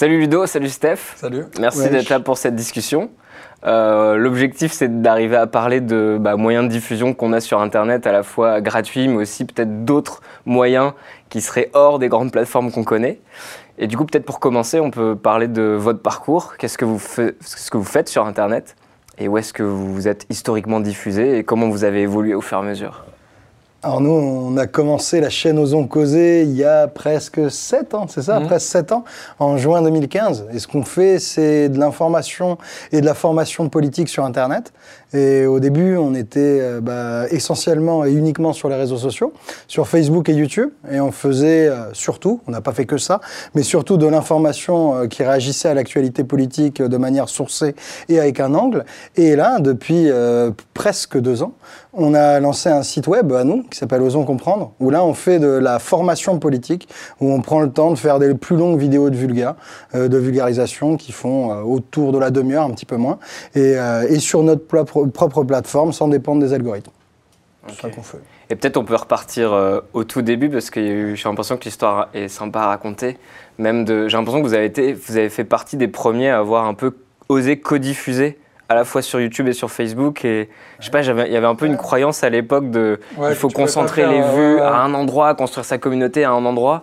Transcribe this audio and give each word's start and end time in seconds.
Salut 0.00 0.18
Ludo, 0.18 0.46
salut 0.46 0.70
Steph. 0.70 0.96
Salut. 1.16 1.44
Merci 1.60 1.80
Ouais, 1.80 1.90
d'être 1.90 2.06
je- 2.08 2.14
là 2.14 2.20
pour 2.20 2.38
cette 2.38 2.54
discussion. 2.54 3.10
Euh, 3.66 4.16
L'objectif, 4.16 4.72
c'est 4.72 5.02
d'arriver 5.02 5.36
à 5.36 5.46
parler 5.46 5.82
de 5.82 6.16
bah, 6.18 6.36
moyens 6.36 6.64
de 6.64 6.70
diffusion 6.70 7.12
qu'on 7.12 7.34
a 7.34 7.40
sur 7.42 7.60
Internet, 7.60 8.06
à 8.06 8.12
la 8.12 8.22
fois 8.22 8.62
gratuits, 8.62 9.08
mais 9.08 9.16
aussi 9.16 9.44
peut-être 9.44 9.84
d'autres 9.84 10.22
moyens 10.46 10.94
qui 11.28 11.42
seraient 11.42 11.68
hors 11.74 11.98
des 11.98 12.08
grandes 12.08 12.32
plateformes 12.32 12.72
qu'on 12.72 12.82
connaît. 12.82 13.20
Et 13.76 13.88
du 13.88 13.98
coup, 13.98 14.06
peut-être 14.06 14.24
pour 14.24 14.40
commencer, 14.40 14.80
on 14.80 14.90
peut 14.90 15.16
parler 15.16 15.48
de 15.48 15.76
votre 15.78 16.00
parcours. 16.00 16.56
Qu'est-ce 16.56 16.78
que 16.78 16.86
vous, 16.86 16.98
fa- 16.98 17.32
ce 17.42 17.70
que 17.70 17.76
vous 17.76 17.84
faites 17.84 18.08
sur 18.08 18.24
Internet 18.24 18.76
Et 19.18 19.28
où 19.28 19.36
est-ce 19.36 19.52
que 19.52 19.62
vous 19.62 19.92
vous 19.92 20.08
êtes 20.08 20.24
historiquement 20.30 20.80
diffusé 20.80 21.36
Et 21.36 21.44
comment 21.44 21.68
vous 21.68 21.84
avez 21.84 22.00
évolué 22.00 22.32
au 22.32 22.40
fur 22.40 22.56
et 22.56 22.60
à 22.62 22.64
mesure? 22.64 23.04
Alors 23.82 24.02
nous, 24.02 24.10
on 24.10 24.58
a 24.58 24.66
commencé 24.66 25.22
la 25.22 25.30
chaîne 25.30 25.58
Osons 25.58 25.86
Causer 25.86 26.42
il 26.42 26.52
y 26.54 26.64
a 26.64 26.86
presque 26.86 27.50
7 27.50 27.94
ans, 27.94 28.06
c'est 28.08 28.20
ça 28.20 28.38
Mhm. 28.38 28.46
Presque 28.46 28.66
7 28.68 28.92
ans, 28.92 29.04
en 29.38 29.56
juin 29.56 29.80
2015. 29.80 30.44
Et 30.52 30.58
ce 30.58 30.68
qu'on 30.68 30.82
fait, 30.84 31.18
c'est 31.18 31.70
de 31.70 31.78
l'information 31.78 32.58
et 32.92 33.00
de 33.00 33.06
la 33.06 33.14
formation 33.14 33.70
politique 33.70 34.10
sur 34.10 34.26
Internet. 34.26 34.74
Et 35.12 35.44
au 35.46 35.58
début, 35.58 35.96
on 35.96 36.14
était 36.14 36.58
euh, 36.60 36.80
bah, 36.80 37.24
essentiellement 37.30 38.04
et 38.04 38.12
uniquement 38.12 38.52
sur 38.52 38.68
les 38.68 38.76
réseaux 38.76 38.96
sociaux, 38.96 39.32
sur 39.66 39.88
Facebook 39.88 40.28
et 40.28 40.32
YouTube. 40.32 40.70
Et 40.90 41.00
on 41.00 41.10
faisait 41.10 41.68
euh, 41.68 41.92
surtout, 41.92 42.40
on 42.46 42.52
n'a 42.52 42.60
pas 42.60 42.72
fait 42.72 42.86
que 42.86 42.96
ça, 42.96 43.20
mais 43.54 43.62
surtout 43.62 43.96
de 43.96 44.06
l'information 44.06 44.94
euh, 44.94 45.06
qui 45.06 45.24
réagissait 45.24 45.68
à 45.68 45.74
l'actualité 45.74 46.22
politique 46.22 46.80
de 46.80 46.96
manière 46.96 47.28
sourcée 47.28 47.74
et 48.08 48.20
avec 48.20 48.38
un 48.38 48.54
angle. 48.54 48.84
Et 49.16 49.34
là, 49.34 49.58
depuis 49.58 50.08
presque 50.74 51.18
deux 51.18 51.42
ans, 51.42 51.54
on 51.92 52.14
a 52.14 52.38
lancé 52.40 52.68
un 52.68 52.82
site 52.82 53.06
web 53.06 53.32
à 53.32 53.44
nous 53.44 53.64
qui 53.64 53.78
s'appelle 53.78 54.02
Osons 54.02 54.24
Comprendre, 54.24 54.72
où 54.80 54.90
là 54.90 55.04
on 55.04 55.14
fait 55.14 55.38
de 55.38 55.48
la 55.48 55.78
formation 55.78 56.38
politique, 56.38 56.88
où 57.20 57.32
on 57.32 57.40
prend 57.40 57.60
le 57.60 57.70
temps 57.70 57.90
de 57.90 57.96
faire 57.96 58.18
des 58.18 58.34
plus 58.34 58.56
longues 58.56 58.78
vidéos 58.78 59.10
de 59.10 59.16
vulga, 59.16 59.56
de 59.94 60.16
vulgarisation 60.16 60.96
qui 60.96 61.12
font 61.12 61.50
autour 61.62 62.12
de 62.12 62.18
la 62.18 62.30
demi-heure, 62.30 62.64
un 62.64 62.70
petit 62.70 62.86
peu 62.86 62.96
moins, 62.96 63.18
et, 63.54 63.76
et 64.08 64.18
sur 64.18 64.42
notre 64.42 64.66
propre, 64.66 64.99
propre 65.06 65.42
plateforme 65.44 65.92
sans 65.92 66.08
dépendre 66.08 66.40
des 66.40 66.52
algorithmes. 66.52 66.90
C'est 67.68 67.80
ça 67.82 67.90
qu'on 67.90 68.02
fait. 68.02 68.18
Et 68.48 68.56
peut-être 68.56 68.76
on 68.78 68.84
peut 68.84 68.96
repartir 68.96 69.52
euh, 69.52 69.80
au 69.92 70.02
tout 70.04 70.22
début 70.22 70.48
parce 70.48 70.70
que 70.70 71.14
j'ai 71.14 71.28
l'impression 71.28 71.56
que 71.56 71.64
l'histoire 71.64 72.08
est 72.14 72.28
sympa 72.28 72.60
à 72.60 72.66
raconter. 72.68 73.18
Même 73.58 73.84
de, 73.84 74.08
j'ai 74.08 74.16
l'impression 74.16 74.40
que 74.42 74.46
vous 74.46 74.54
avez 74.54 74.64
été, 74.64 74.92
vous 74.94 75.16
avez 75.16 75.28
fait 75.28 75.44
partie 75.44 75.76
des 75.76 75.86
premiers 75.88 76.30
à 76.30 76.38
avoir 76.38 76.64
un 76.66 76.74
peu 76.74 76.96
osé 77.28 77.58
codiffuser 77.58 78.38
à 78.70 78.74
la 78.74 78.84
fois 78.84 79.02
sur 79.02 79.20
YouTube 79.20 79.46
et 79.48 79.52
sur 79.52 79.70
Facebook. 79.70 80.24
Et 80.24 80.48
je 80.78 80.86
sais 80.86 80.90
pas, 80.90 81.02
j'avais- 81.02 81.26
il 81.26 81.32
y 81.32 81.36
avait 81.36 81.46
un 81.46 81.54
peu 81.54 81.66
une 81.66 81.76
croyance 81.76 82.24
à 82.24 82.30
l'époque 82.30 82.70
de, 82.70 82.98
Ouais, 83.18 83.30
il 83.30 83.34
faut 83.36 83.48
concentrer 83.50 84.06
les 84.06 84.22
faire, 84.22 84.32
vues 84.34 84.58
à 84.60 84.76
un 84.82 84.94
endroit, 84.94 85.34
construire 85.34 85.64
sa 85.66 85.76
communauté 85.78 86.24
à 86.24 86.30
un 86.30 86.44
endroit. 86.44 86.82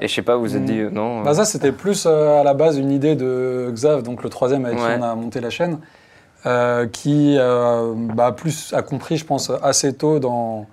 Et 0.00 0.06
je 0.08 0.14
sais 0.14 0.22
pas, 0.22 0.36
vous 0.36 0.42
vous 0.42 0.56
êtes 0.56 0.62
Mm. 0.62 0.66
dit 0.66 0.78
euh, 0.80 0.90
non. 0.90 1.22
Bah 1.22 1.30
euh, 1.30 1.34
ça, 1.34 1.44
c'était 1.44 1.72
plus 1.72 2.04
euh, 2.06 2.40
à 2.40 2.44
la 2.44 2.54
base 2.54 2.76
une 2.78 2.90
idée 2.92 3.16
de 3.16 3.70
Xav, 3.72 4.02
donc 4.02 4.22
le 4.22 4.28
troisième 4.28 4.64
avec 4.64 4.78
Ouais. 4.78 4.84
qui 4.94 5.00
on 5.00 5.02
a 5.02 5.14
monté 5.16 5.40
la 5.40 5.50
chaîne, 5.50 5.78
euh, 6.46 6.86
qui 6.86 7.36
euh, 7.38 7.92
bah, 7.96 8.32
plus 8.32 8.72
a 8.74 8.82
compris, 8.82 9.16
je 9.16 9.24
pense, 9.24 9.50
assez 9.62 9.92
tôt 9.92 10.18
dans, 10.20 10.66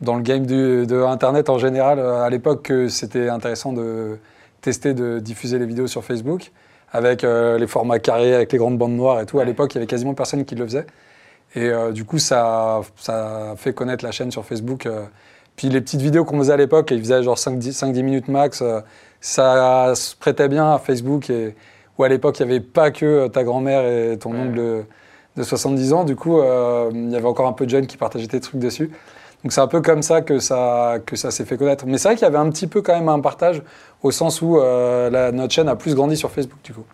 dans 0.00 0.16
le 0.16 0.22
game 0.22 0.46
du- 0.46 0.86
de 0.86 1.02
Internet 1.02 1.50
en 1.50 1.58
général, 1.58 1.98
euh, 1.98 2.22
à 2.22 2.30
l'époque, 2.30 2.62
que 2.62 2.88
c'était 2.88 3.28
intéressant 3.28 3.72
de 3.72 4.18
tester 4.62 4.94
de 4.94 5.18
diffuser 5.20 5.58
les 5.58 5.66
vidéos 5.66 5.86
sur 5.86 6.04
Facebook 6.04 6.52
avec 6.92 7.22
euh, 7.22 7.58
les 7.58 7.66
formats 7.66 7.98
carrés, 7.98 8.34
avec 8.34 8.50
les 8.52 8.58
grandes 8.58 8.78
bandes 8.78 8.96
noires 8.96 9.20
et 9.20 9.26
tout. 9.26 9.40
À 9.40 9.44
l'époque, 9.44 9.74
il 9.74 9.76
y 9.76 9.78
avait 9.78 9.86
quasiment 9.86 10.14
personne 10.14 10.44
qui 10.44 10.54
le 10.54 10.64
faisait. 10.64 10.86
Et 11.54 11.70
du 11.92 12.04
coup, 12.04 12.18
ça, 12.18 12.82
ça 12.96 13.52
a 13.52 13.56
fait 13.56 13.72
connaître 13.72 14.04
la 14.04 14.10
chaîne 14.12 14.30
sur 14.30 14.44
Facebook. 14.44 14.86
Puis 15.56 15.70
les 15.70 15.80
petites 15.80 16.02
vidéos 16.02 16.24
qu'on 16.26 16.36
faisait 16.38 16.52
à 16.52 16.58
l'époque, 16.58 16.90
ils 16.90 17.00
faisaient 17.00 17.22
genre 17.22 17.38
5-10 17.38 18.02
minutes 18.02 18.28
max. 18.28 18.62
ça 19.20 19.94
se 19.94 20.14
prêtait 20.14 20.48
bien 20.48 20.74
à 20.74 20.78
Facebook. 20.78 21.30
Et, 21.30 21.54
où 21.98 22.04
à 22.04 22.08
l'époque, 22.08 22.38
il 22.40 22.46
n'y 22.46 22.52
avait 22.52 22.60
pas 22.60 22.90
que 22.90 23.04
euh, 23.06 23.28
ta 23.28 23.44
grand-mère 23.44 23.82
et 23.84 24.16
ton 24.18 24.32
Ouais. 24.32 24.38
oncle 24.40 24.54
de, 24.56 24.82
de 25.36 25.42
70 25.42 25.92
ans. 25.92 26.04
Du 26.04 26.16
coup, 26.16 26.38
euh, 26.40 26.90
il 26.94 27.10
y 27.10 27.16
avait 27.16 27.26
encore 27.26 27.46
un 27.46 27.52
peu 27.52 27.64
de 27.66 27.70
jeunes 27.70 27.86
qui 27.86 27.96
partageaient 27.96 28.26
des 28.28 28.40
trucs 28.40 28.60
dessus. 28.60 28.90
Donc 29.44 29.52
c'est 29.52 29.60
un 29.60 29.68
peu 29.68 29.80
comme 29.80 30.02
ça 30.02 30.20
que 30.20 30.38
ça, 30.40 30.96
que 31.06 31.14
ça 31.14 31.30
s'est 31.30 31.44
fait 31.44 31.56
connaître. 31.56 31.84
Mais 31.86 31.98
c'est 31.98 32.08
vrai 32.08 32.16
qu'il 32.16 32.24
y 32.24 32.28
avait 32.28 32.38
un 32.38 32.50
petit 32.50 32.66
peu 32.66 32.82
quand 32.82 32.94
même 32.94 33.08
un 33.08 33.20
partage 33.20 33.62
au 34.02 34.10
sens 34.10 34.42
où 34.42 34.58
euh, 34.58 35.10
la- 35.10 35.30
notre 35.32 35.52
chaîne 35.54 35.68
a 35.68 35.76
plus 35.76 35.94
grandi 35.94 36.16
sur 36.16 36.30
Facebook 36.30 36.58
du 36.64 36.72
coup 36.72 36.84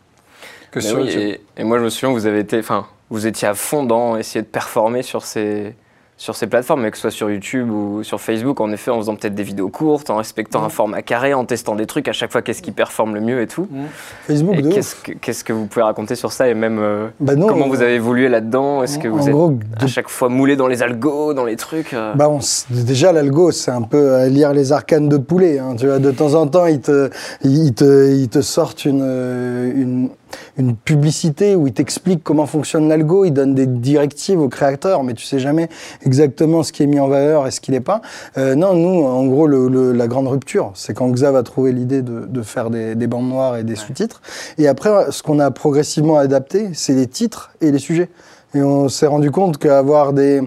que 0.70 0.81
sur 0.81 0.98
oui, 0.98 1.04
YouTube. 1.04 1.20
et, 1.56 1.60
et 1.60 1.64
moi 1.64 1.78
je 1.78 1.84
me 1.84 1.88
souviens, 1.88 2.10
vous 2.12 2.26
avez 2.26 2.41
été, 2.41 2.59
enfin, 2.59 2.87
vous 3.09 3.26
étiez 3.26 3.47
à 3.48 3.54
fond 3.54 3.84
dans 3.84 4.16
essayer 4.16 4.43
de 4.43 4.47
performer 4.48 5.03
sur 5.03 5.25
ces 5.25 5.75
sur 6.24 6.34
ces 6.36 6.46
plateformes, 6.46 6.80
mais 6.80 6.90
que 6.90 6.96
ce 6.96 7.02
soit 7.02 7.10
sur 7.10 7.30
YouTube 7.30 7.70
ou 7.70 8.02
sur 8.02 8.18
Facebook, 8.18 8.58
en 8.62 8.72
effet, 8.72 8.90
en 8.90 8.96
faisant 8.96 9.14
peut-être 9.14 9.34
des 9.34 9.42
vidéos 9.42 9.68
courtes, 9.68 10.08
en 10.08 10.16
respectant 10.16 10.62
Mm. 10.62 10.64
un 10.64 10.68
format 10.70 11.02
carré, 11.02 11.34
en 11.34 11.44
testant 11.44 11.74
des 11.74 11.84
trucs 11.84 12.08
à 12.08 12.12
chaque 12.12 12.32
fois, 12.32 12.40
qu'est-ce 12.40 12.62
qui 12.62 12.72
performe 12.72 13.14
le 13.14 13.20
mieux 13.20 13.42
et 13.42 13.46
tout. 13.46 13.68
Mm. 13.70 13.82
Facebook, 14.26 14.54
Et 14.56 14.62
de 14.62 14.70
qu'est-ce 14.70 14.96
ouf. 14.96 15.02
que, 15.02 15.12
qu'est-ce 15.12 15.44
que 15.44 15.52
vous 15.52 15.66
pouvez 15.66 15.82
raconter 15.82 16.14
sur 16.14 16.32
ça 16.32 16.48
et 16.48 16.54
même 16.54 16.78
euh, 16.80 17.08
Bah, 17.20 17.34
comment 17.36 17.68
vous 17.68 17.82
avez 17.82 17.96
évolué 17.96 18.30
là-dedans? 18.30 18.82
Est-ce 18.82 18.98
que 18.98 19.06
vous 19.06 19.26
êtes 19.28 19.34
gros, 19.34 19.52
à 19.78 19.86
chaque 19.86 20.08
fois 20.08 20.30
moulé 20.30 20.56
dans 20.56 20.66
les 20.66 20.82
algos, 20.82 21.34
dans 21.34 21.44
les 21.44 21.56
trucs 21.56 21.92
euh, 21.92 22.14
Bah 22.14 22.30
on 22.30 22.38
s- 22.38 22.64
déjà 22.70 23.12
l'algo 23.12 23.50
c'est 23.50 23.70
un 23.70 23.82
peu 23.82 23.98
euh, 24.14 24.28
lire 24.28 24.54
les 24.54 24.72
arcanes 24.72 25.10
de 25.10 25.18
poulet. 25.18 25.58
hein, 25.58 25.74
tu 25.78 25.86
vois, 25.88 25.98
de 25.98 26.10
temps 26.10 26.32
en 26.34 26.46
temps 26.46 26.64
ils 26.64 26.80
te 26.80 27.10
ils 27.42 27.74
te 27.74 28.10
ils 28.14 28.30
te 28.30 28.40
sortent 28.40 28.86
une 28.86 29.02
euh, 29.02 29.70
une 29.74 30.08
une 30.56 30.76
publicité 30.76 31.54
où 31.56 31.66
ils 31.66 31.72
t'expliquent 31.72 32.22
comment 32.22 32.46
fonctionne 32.46 32.88
l'algo, 32.88 33.24
ils 33.24 33.32
donnent 33.32 33.54
des 33.54 33.66
directives 33.66 34.40
aux 34.40 34.48
créateurs, 34.48 35.02
mais 35.02 35.14
tu 35.14 35.24
sais 35.24 35.38
jamais 35.38 35.68
exactement 36.04 36.62
ce 36.62 36.72
qui 36.72 36.82
est 36.82 36.86
mis 36.86 37.00
en 37.00 37.08
valeur 37.08 37.46
et 37.46 37.50
ce 37.50 37.60
qui 37.60 37.70
n'est 37.70 37.80
pas. 37.80 38.00
Euh, 38.38 38.54
non, 38.54 38.74
nous, 38.74 39.04
en 39.04 39.26
gros, 39.26 39.46
le, 39.46 39.68
le- 39.68 39.92
la 39.92 40.06
grande 40.06 40.28
rupture, 40.28 40.70
c'est 40.74 40.94
quand 40.94 41.08
Xav 41.10 41.36
a 41.36 41.42
trouvé 41.42 41.72
l'idée 41.72 42.02
de, 42.02 42.26
de 42.26 42.42
faire 42.42 42.70
des, 42.70 42.94
des 42.94 43.06
bandes 43.06 43.28
noires 43.28 43.56
et 43.56 43.64
des 43.64 43.76
sous-titres. 43.76 44.22
Et 44.58 44.68
après, 44.68 45.10
ce 45.10 45.22
qu'on 45.22 45.38
a 45.38 45.50
progressivement 45.50 46.16
adapté, 46.18 46.70
c'est 46.74 46.94
les 46.94 47.06
titres 47.06 47.52
et 47.60 47.70
les 47.70 47.78
sujets. 47.78 48.08
Et 48.54 48.62
on 48.62 48.88
s'est 48.88 49.06
rendu 49.06 49.31
compte 49.31 49.59
qu'avoir 49.59 50.12
des, 50.12 50.41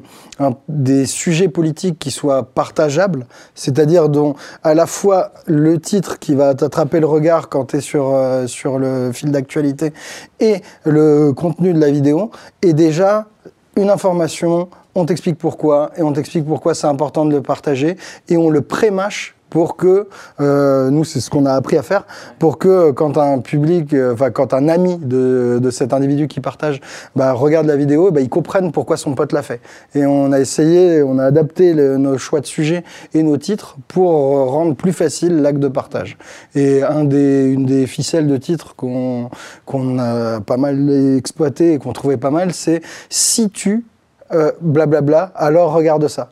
des 0.70 1.06
sujets 1.06 1.50
politiques 1.50 2.00
qui 2.00 2.12
soient 2.12 2.44
partageables, 2.44 3.26
c'est-à-dire 3.54 4.10
dont 4.10 4.36
à 4.64 4.74
la 4.74 4.86
fois 4.86 5.32
le 5.46 5.80
titre 5.80 6.20
qui 6.20 6.34
va 6.34 6.56
t'attraper 6.56 7.00
le 7.00 7.08
regard 7.08 7.50
quand 7.50 7.66
tu 7.66 7.78
es 7.78 7.82
sur, 7.82 8.14
euh, 8.14 8.48
sur 8.48 8.80
le 8.80 9.12
fil 9.12 9.32
d'actualité 9.32 9.94
et 10.40 10.62
le 10.86 11.34
contenu 11.34 11.74
de 11.74 11.80
la 11.80 11.92
vidéo, 11.92 12.32
est 12.62 12.74
déjà 12.74 13.26
une 13.76 13.90
information, 13.90 14.70
on 14.96 15.06
t'explique 15.06 15.38
pourquoi, 15.38 15.92
et 15.98 16.02
on 16.02 16.12
t'explique 16.14 16.46
pourquoi 16.46 16.74
c'est 16.74 16.88
important 16.88 17.26
de 17.26 17.32
le 17.32 17.42
partager, 17.42 17.98
et 18.28 18.38
on 18.38 18.50
le 18.50 18.62
pré-mâche 18.62 19.37
pour 19.50 19.78
que, 19.78 20.08
euh, 20.40 20.90
nous 20.90 21.04
c'est 21.04 21.20
ce 21.20 21.30
qu'on 21.30 21.46
a 21.46 21.54
appris 21.54 21.78
à 21.78 21.84
faire, 21.84 22.06
pour 22.40 22.58
que 22.58 22.68
euh, 22.68 22.94
quand 22.94 23.18
un 23.18 23.40
public, 23.40 23.94
euh, 23.94 24.14
enfin 24.14 24.32
quand 24.32 24.54
un 24.54 24.68
ami 24.68 24.98
de, 24.98 25.60
de 25.62 25.72
cet 25.72 25.94
individu 25.94 26.28
qui 26.28 26.40
partage 26.40 26.82
bah, 27.16 27.34
regarde 27.34 27.68
la 27.68 27.76
vidéo, 27.76 28.12
bah, 28.12 28.22
il 28.22 28.30
comprenne 28.30 28.72
pourquoi 28.72 28.98
son 28.98 29.16
pote 29.16 29.32
l'a 29.32 29.42
fait. 29.42 29.62
Et 29.96 30.06
on 30.06 30.32
a 30.32 30.40
essayé, 30.40 31.02
on 31.04 31.18
a 31.20 31.26
adapté 31.26 31.74
nos 31.74 32.18
choix 32.18 32.42
de 32.42 32.46
sujets 32.46 32.84
et 33.14 33.24
nos 33.24 33.38
titres 33.38 33.78
pour 33.88 34.12
euh, 34.12 34.46
rendre 34.46 34.76
plus 34.76 34.94
facile 34.94 35.42
l'acte 35.42 35.60
de 35.60 35.68
partage. 35.68 36.18
Et 36.56 36.84
un 36.84 37.04
des, 37.04 37.46
une 37.46 37.66
des 37.66 37.88
ficelles 37.88 38.28
de 38.28 38.38
titres 38.38 38.76
qu'on 38.76 39.30
qu'on 39.66 40.00
a 40.00 40.40
pas 40.42 40.58
mal 40.58 40.90
exploité 41.18 41.74
et 41.74 41.78
qu'on 41.80 41.94
trouvait 41.94 42.18
pas 42.18 42.32
mal, 42.32 42.54
c'est 42.54 42.82
si 43.10 43.50
tu 43.50 43.86
euh, 44.34 44.52
blablabla, 44.62 45.32
alors 45.36 45.74
regarde 45.74 46.08
ça. 46.08 46.30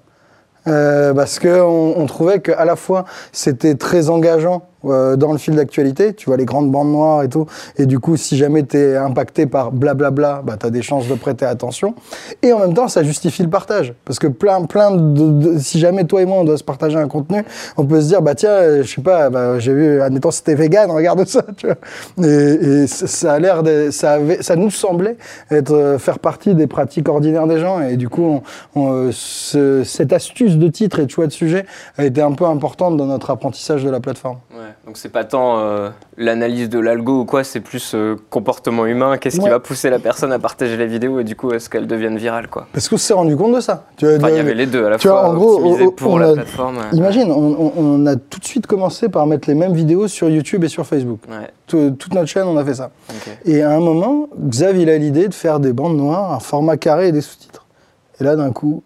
Euh, 0.67 1.13
parce 1.13 1.37
que 1.37 1.61
on, 1.61 2.05
trouvait 2.07 2.39
qu'à 2.39 2.65
la 2.65 2.75
fois 2.75 3.05
c'était 3.31 3.75
très 3.75 4.09
engageant 4.09 4.63
euh, 4.91 5.15
dans 5.15 5.31
le 5.31 5.37
fil 5.37 5.55
d'actualité, 5.55 6.13
tu 6.13 6.25
vois 6.27 6.37
les 6.37 6.45
grandes 6.45 6.71
bandes 6.71 6.91
noires 6.91 7.23
et 7.23 7.29
tout, 7.29 7.45
et 7.77 7.85
du 7.85 7.99
coup 7.99 8.17
si 8.17 8.37
jamais 8.37 8.63
tu 8.63 8.77
es 8.77 8.95
impacté 8.97 9.45
par 9.45 9.71
blablabla, 9.71 10.41
bah, 10.43 10.55
tu 10.59 10.65
as 10.65 10.69
des 10.69 10.81
chances 10.81 11.07
de 11.07 11.15
prêter 11.15 11.45
attention, 11.45 11.95
et 12.41 12.53
en 12.53 12.59
même 12.59 12.73
temps 12.73 12.87
ça 12.87 13.03
justifie 13.03 13.43
le 13.43 13.49
partage, 13.49 13.93
parce 14.05 14.19
que 14.19 14.27
plein, 14.27 14.63
plein 14.65 14.91
de, 14.91 15.29
de- 15.53 15.59
si 15.59 15.79
jamais 15.79 16.05
toi 16.05 16.21
et 16.21 16.25
moi 16.25 16.37
on 16.39 16.43
doit 16.43 16.57
se 16.57 16.63
partager 16.63 16.97
un 16.97 17.07
contenu, 17.07 17.43
on 17.77 17.85
peut 17.85 18.01
se 18.01 18.07
dire 18.07 18.21
bah 18.21 18.35
tiens, 18.35 18.49
euh, 18.51 18.83
je 18.83 18.95
sais 18.95 19.01
pas, 19.01 19.29
bah, 19.29 19.59
j'ai 19.59 19.73
vu, 19.73 20.01
admettons 20.01 20.31
c'était 20.31 20.55
vegan, 20.55 20.89
regarde 20.91 21.25
ça, 21.27 21.43
tu 21.57 21.67
vois, 21.67 21.75
et, 22.27 22.83
et 22.83 22.87
ça 22.87 23.33
a 23.33 23.39
l'air, 23.39 23.61
ça, 23.91 24.13
avait, 24.13 24.41
ça 24.41 24.55
nous 24.55 24.69
semblait 24.71 25.17
être 25.51 25.71
euh, 25.73 25.97
faire 25.97 26.19
partie 26.19 26.55
des 26.55 26.67
pratiques 26.67 27.09
ordinaires 27.09 27.47
des 27.47 27.59
gens, 27.59 27.81
et 27.81 27.97
du 27.97 28.09
coup 28.09 28.41
on, 28.75 28.79
on, 28.81 29.09
ce- 29.11 29.83
cette 29.83 30.13
astuce 30.13 30.57
de 30.57 30.67
titre 30.67 30.99
et 30.99 31.05
de 31.05 31.11
choix 31.11 31.27
de 31.27 31.31
sujet 31.31 31.65
a 31.97 32.05
été 32.05 32.21
un 32.21 32.31
peu 32.31 32.45
importante 32.45 32.97
dans 32.97 33.05
notre 33.05 33.29
apprentissage 33.29 33.83
de 33.83 33.89
la 33.89 33.99
plateforme. 33.99 34.37
Donc 34.85 34.97
c'est 34.97 35.09
pas 35.09 35.23
tant 35.23 35.57
euh, 35.59 35.89
l'analyse 36.17 36.69
de 36.69 36.77
l'algo 36.79 37.21
ou 37.21 37.25
quoi, 37.25 37.43
c'est 37.43 37.59
plus 37.59 37.93
euh, 37.95 38.15
comportement 38.29 38.85
humain. 38.85 39.17
Qu'est-ce 39.17 39.39
qui 39.39 39.49
va 39.49 39.59
pousser 39.59 39.89
la 39.89 39.97
personne 39.99 40.31
à 40.31 40.37
partager 40.39 40.77
les 40.77 40.85
vidéos 40.85 41.19
et 41.19 41.23
du 41.23 41.35
coup 41.35 41.51
est-ce 41.53 41.69
qu'elles 41.69 41.87
deviennent 41.87 42.17
virales 42.17 42.47
quoi? 42.47 42.67
Parce 42.71 42.87
qu'on 42.87 42.97
s'est 42.97 43.13
rendu 43.13 43.35
compte 43.35 43.55
de 43.55 43.61
ça. 43.61 43.85
Tu 43.97 44.05
vois, 44.05 44.17
Enfin, 44.17 44.29
il 44.29 44.35
y 44.35 44.39
avait 44.39 44.53
les 44.53 44.67
deux 44.67 44.85
à 44.85 44.89
la 44.91 44.97
tu 44.97 45.07
fois 45.07 45.21
vois, 45.21 45.29
en 45.29 45.33
gros, 45.33 45.91
pour 45.91 46.13
on 46.13 46.17
la 46.17 46.29
a- 46.29 46.33
plateforme. 46.33 46.77
ouais. 46.77 46.83
Imagine, 46.93 47.31
on, 47.31 48.05
a 48.05 48.15
tout 48.15 48.39
de 48.39 48.45
suite 48.45 48.67
commencé 48.67 49.09
par 49.09 49.25
mettre 49.25 49.47
les 49.49 49.55
mêmes 49.55 49.73
vidéos 49.73 50.07
sur 50.07 50.29
YouTube 50.29 50.63
et 50.63 50.67
sur 50.67 50.85
Facebook. 50.85 51.19
Ouais, 51.29 51.49
toute 51.67 52.13
notre 52.13 52.27
chaîne, 52.27 52.47
on 52.47 52.57
a 52.57 52.63
fait 52.63 52.75
ça. 52.75 52.91
Et 53.45 53.63
à 53.63 53.71
un 53.71 53.79
moment, 53.79 54.27
Xav, 54.39 54.77
il 54.77 54.89
a 54.91 54.97
l'idée 54.97 55.27
de 55.27 55.33
faire 55.33 55.59
des 55.59 55.73
bandes 55.73 55.97
noires, 55.97 56.31
un 56.33 56.39
format 56.39 56.77
carré 56.77 57.07
et 57.07 57.11
des 57.11 57.21
sous-titres. 57.21 57.65
Et 58.21 58.23
là, 58.23 58.35
d'un 58.35 58.51
coup, 58.51 58.83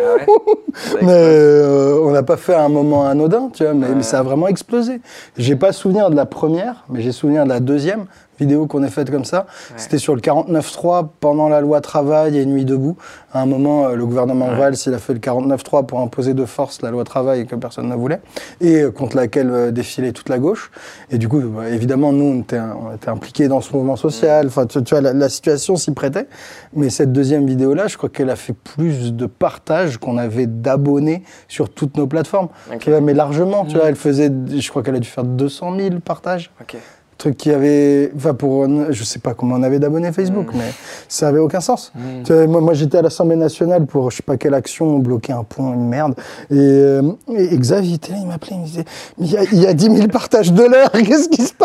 Ah 0.00 0.14
ouais? 0.16 0.26
Mais 1.02 1.12
euh, 1.12 1.98
on 2.02 2.10
n'a 2.10 2.22
pas 2.22 2.36
fait 2.36 2.54
un 2.54 2.68
moment 2.68 3.06
anodin, 3.06 3.50
tu 3.52 3.62
vois, 3.64 3.74
mais, 3.74 3.86
Ouais. 3.88 3.94
mais 3.96 4.02
ça 4.02 4.18
a 4.18 4.22
vraiment 4.22 4.48
explosé. 4.48 5.00
J'ai 5.36 5.56
pas 5.56 5.72
souvenir 5.72 6.10
de 6.10 6.16
la 6.16 6.26
première, 6.26 6.84
mais 6.88 7.00
j'ai 7.02 7.12
souvenir 7.12 7.44
de 7.44 7.48
la 7.50 7.60
deuxième 7.60 8.06
vidéo 8.38 8.66
qu'on 8.66 8.82
ait 8.82 8.90
faite 8.90 9.10
comme 9.10 9.24
ça. 9.24 9.46
C'était 9.76 9.98
sur 9.98 10.14
le 10.14 10.20
49.3 10.20 11.08
pendant 11.20 11.48
la 11.48 11.60
loi 11.60 11.80
travail 11.80 12.38
et 12.38 12.46
nuit 12.46 12.64
debout. 12.64 12.96
À 13.32 13.40
un 13.42 13.46
moment, 13.46 13.86
euh, 13.86 13.94
le 13.96 14.06
gouvernement 14.06 14.48
Ouais. 14.48 14.56
Valls, 14.56 14.74
il 14.86 14.94
a 14.94 14.98
fait 14.98 15.12
le 15.14 15.18
49.3 15.18 15.86
pour 15.86 16.00
imposer 16.00 16.34
de 16.34 16.44
force 16.44 16.82
la 16.82 16.90
loi 16.90 17.04
travail 17.04 17.46
que 17.46 17.56
personne 17.56 17.88
ne 17.88 17.94
voulait 17.94 18.20
et 18.60 18.82
euh, 18.82 18.90
contre 18.90 19.16
laquelle 19.16 19.50
euh, 19.50 19.70
défilait 19.70 20.12
toute 20.12 20.28
la 20.28 20.38
gauche. 20.38 20.70
Et 21.10 21.18
du 21.18 21.28
coup, 21.28 21.40
bah, 21.40 21.68
évidemment, 21.68 22.12
nous, 22.12 22.24
on 22.24 22.40
était, 22.40 22.60
on 22.60 22.94
était 22.94 23.08
impliqués 23.08 23.48
dans 23.48 23.60
ce 23.60 23.72
mouvement 23.72 23.96
social. 23.96 24.46
Enfin, 24.46 24.66
tu, 24.66 24.82
tu 24.82 24.94
vois, 24.94 25.00
la, 25.00 25.12
la 25.12 25.28
situation 25.28 25.76
s'y 25.76 25.92
prêtait. 25.92 26.26
Mais 26.74 26.90
cette 26.90 27.12
deuxième 27.12 27.46
vidéo-là, 27.46 27.86
je 27.88 27.96
crois 27.96 28.08
qu'elle 28.08 28.30
a 28.30 28.36
fait 28.36 28.52
plus 28.54 29.12
de 29.14 29.26
partages 29.26 29.98
qu'on 29.98 30.16
avait 30.18 30.46
d'abonnés 30.46 31.22
sur 31.48 31.68
toutes 31.70 31.96
nos 31.96 32.06
plateformes. 32.06 32.48
Ok. 32.72 32.78
Tu 32.78 32.90
vois, 32.90 33.00
mais 33.00 33.14
largement, 33.14 33.64
tu 33.64 33.76
vois, 33.76 33.88
elle 33.88 33.96
faisait, 33.96 34.30
je 34.48 34.68
crois 34.70 34.82
qu'elle 34.82 34.96
a 34.96 35.00
dû 35.00 35.08
faire 35.08 35.24
200 35.24 35.76
000 35.78 35.90
partages. 36.04 36.50
Truc 37.18 37.36
qui 37.36 37.50
avait, 37.50 38.12
enfin 38.16 38.34
pour, 38.34 38.66
je 38.90 39.04
sais 39.04 39.18
pas 39.18 39.34
comment 39.34 39.56
on 39.56 39.62
avait 39.62 39.78
d'abonnés 39.78 40.12
Facebook, 40.12 40.48
mais 40.54 40.72
ça 41.08 41.28
avait 41.28 41.38
aucun 41.38 41.60
sens. 41.60 41.92
Tu 42.24 42.32
vois, 42.32 42.46
moi, 42.46 42.60
moi 42.60 42.74
j'étais 42.74 42.98
à 42.98 43.02
l'Assemblée 43.02 43.36
nationale 43.36 43.86
pour 43.86 44.10
je 44.10 44.16
sais 44.16 44.22
pas 44.22 44.36
quelle 44.36 44.54
action, 44.54 44.98
bloquer 44.98 45.32
un 45.32 45.44
pont, 45.44 45.72
une 45.72 45.88
merde. 45.88 46.14
Et, 46.50 46.54
euh, 46.56 47.02
et 47.28 47.56
Xavier 47.56 47.94
était 47.94 48.12
là, 48.12 48.18
il 48.20 48.26
m'appelait, 48.26 48.56
il 48.56 48.60
me 48.60 48.66
disait, 48.66 48.84
mais 49.18 49.26
il 49.26 49.32
y 49.32 49.36
a, 49.36 49.44
il 49.44 49.60
y 49.60 49.66
a 49.66 49.74
10 49.74 49.96
000 49.96 50.08
partages 50.08 50.52
de 50.52 50.62
l'heure, 50.62 50.90
qu'est-ce 50.92 51.28
qui 51.28 51.42
se 51.42 51.54
passe 51.54 51.64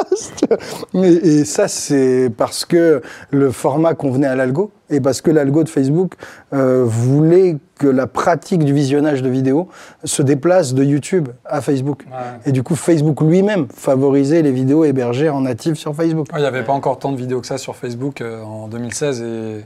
et 0.95 1.45
ça 1.45 1.67
c'est 1.67 2.31
parce 2.35 2.65
que 2.65 3.01
le 3.31 3.51
format 3.51 3.93
convenait 3.93 4.27
à 4.27 4.35
l'algo 4.35 4.71
et 4.89 5.01
parce 5.01 5.21
que 5.21 5.31
l'algo 5.31 5.63
de 5.63 5.69
Facebook 5.69 6.13
euh, 6.53 6.83
voulait 6.85 7.57
que 7.79 7.87
la 7.87 8.05
pratique 8.05 8.63
du 8.63 8.73
visionnage 8.73 9.23
de 9.23 9.29
vidéos 9.29 9.69
se 10.03 10.21
déplace 10.21 10.75
de 10.75 10.83
YouTube 10.83 11.29
à 11.45 11.61
Facebook. 11.61 12.03
Ouais. 12.07 12.17
Et 12.45 12.51
du 12.51 12.61
coup, 12.61 12.75
Facebook 12.75 13.21
lui-même 13.21 13.67
favorisait 13.73 14.43
les 14.43 14.51
vidéos 14.51 14.83
hébergées 14.83 15.29
en 15.29 15.41
natif 15.41 15.75
sur 15.79 15.95
Facebook. 15.95 16.27
Ouais, 16.31 16.39
Il 16.39 16.41
n'y 16.41 16.47
avait 16.47 16.63
pas 16.63 16.73
encore 16.73 16.99
tant 16.99 17.11
de 17.11 17.17
vidéos 17.17 17.41
que 17.41 17.47
ça 17.47 17.57
sur 17.57 17.75
Facebook 17.75 18.21
euh, 18.21 18.43
en 18.43 18.67
2016 18.67 19.21
et 19.21 19.63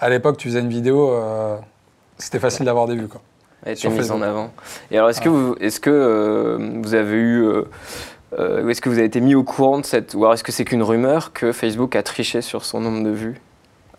à 0.00 0.08
l'époque, 0.08 0.38
tu 0.38 0.48
faisais 0.48 0.60
une 0.60 0.68
vidéo, 0.68 1.10
euh, 1.10 1.56
c'était 2.18 2.38
facile 2.38 2.64
d'avoir 2.64 2.86
des 2.88 2.96
vues. 2.96 3.08
Quoi. 3.08 3.20
été 3.66 3.76
Sur 3.76 3.90
mise 3.90 4.10
en 4.10 4.22
avant. 4.22 4.50
Et 4.90 4.96
alors, 4.96 5.10
est-ce 5.10 5.20
que, 5.20 5.28
vous, 5.28 5.54
est-ce 5.60 5.78
que 5.78 5.90
euh, 5.90 6.80
vous 6.82 6.94
avez 6.94 7.16
eu. 7.16 7.42
euh, 7.44 7.62
euh, 8.38 8.68
est-ce 8.68 8.80
que 8.80 8.88
vous 8.88 8.96
avez 8.96 9.06
été 9.06 9.20
mis 9.20 9.34
au 9.34 9.44
courant 9.44 9.78
de 9.78 9.84
cette. 9.84 10.14
Ou 10.14 10.20
alors 10.20 10.34
est-ce 10.34 10.44
que 10.44 10.52
c'est 10.52 10.64
qu'une 10.64 10.82
rumeur 10.82 11.32
que 11.32 11.52
Facebook 11.52 11.96
a 11.96 12.02
triché 12.02 12.40
sur 12.40 12.64
son 12.64 12.80
nombre 12.80 13.04
de 13.04 13.10
vues? 13.10 13.40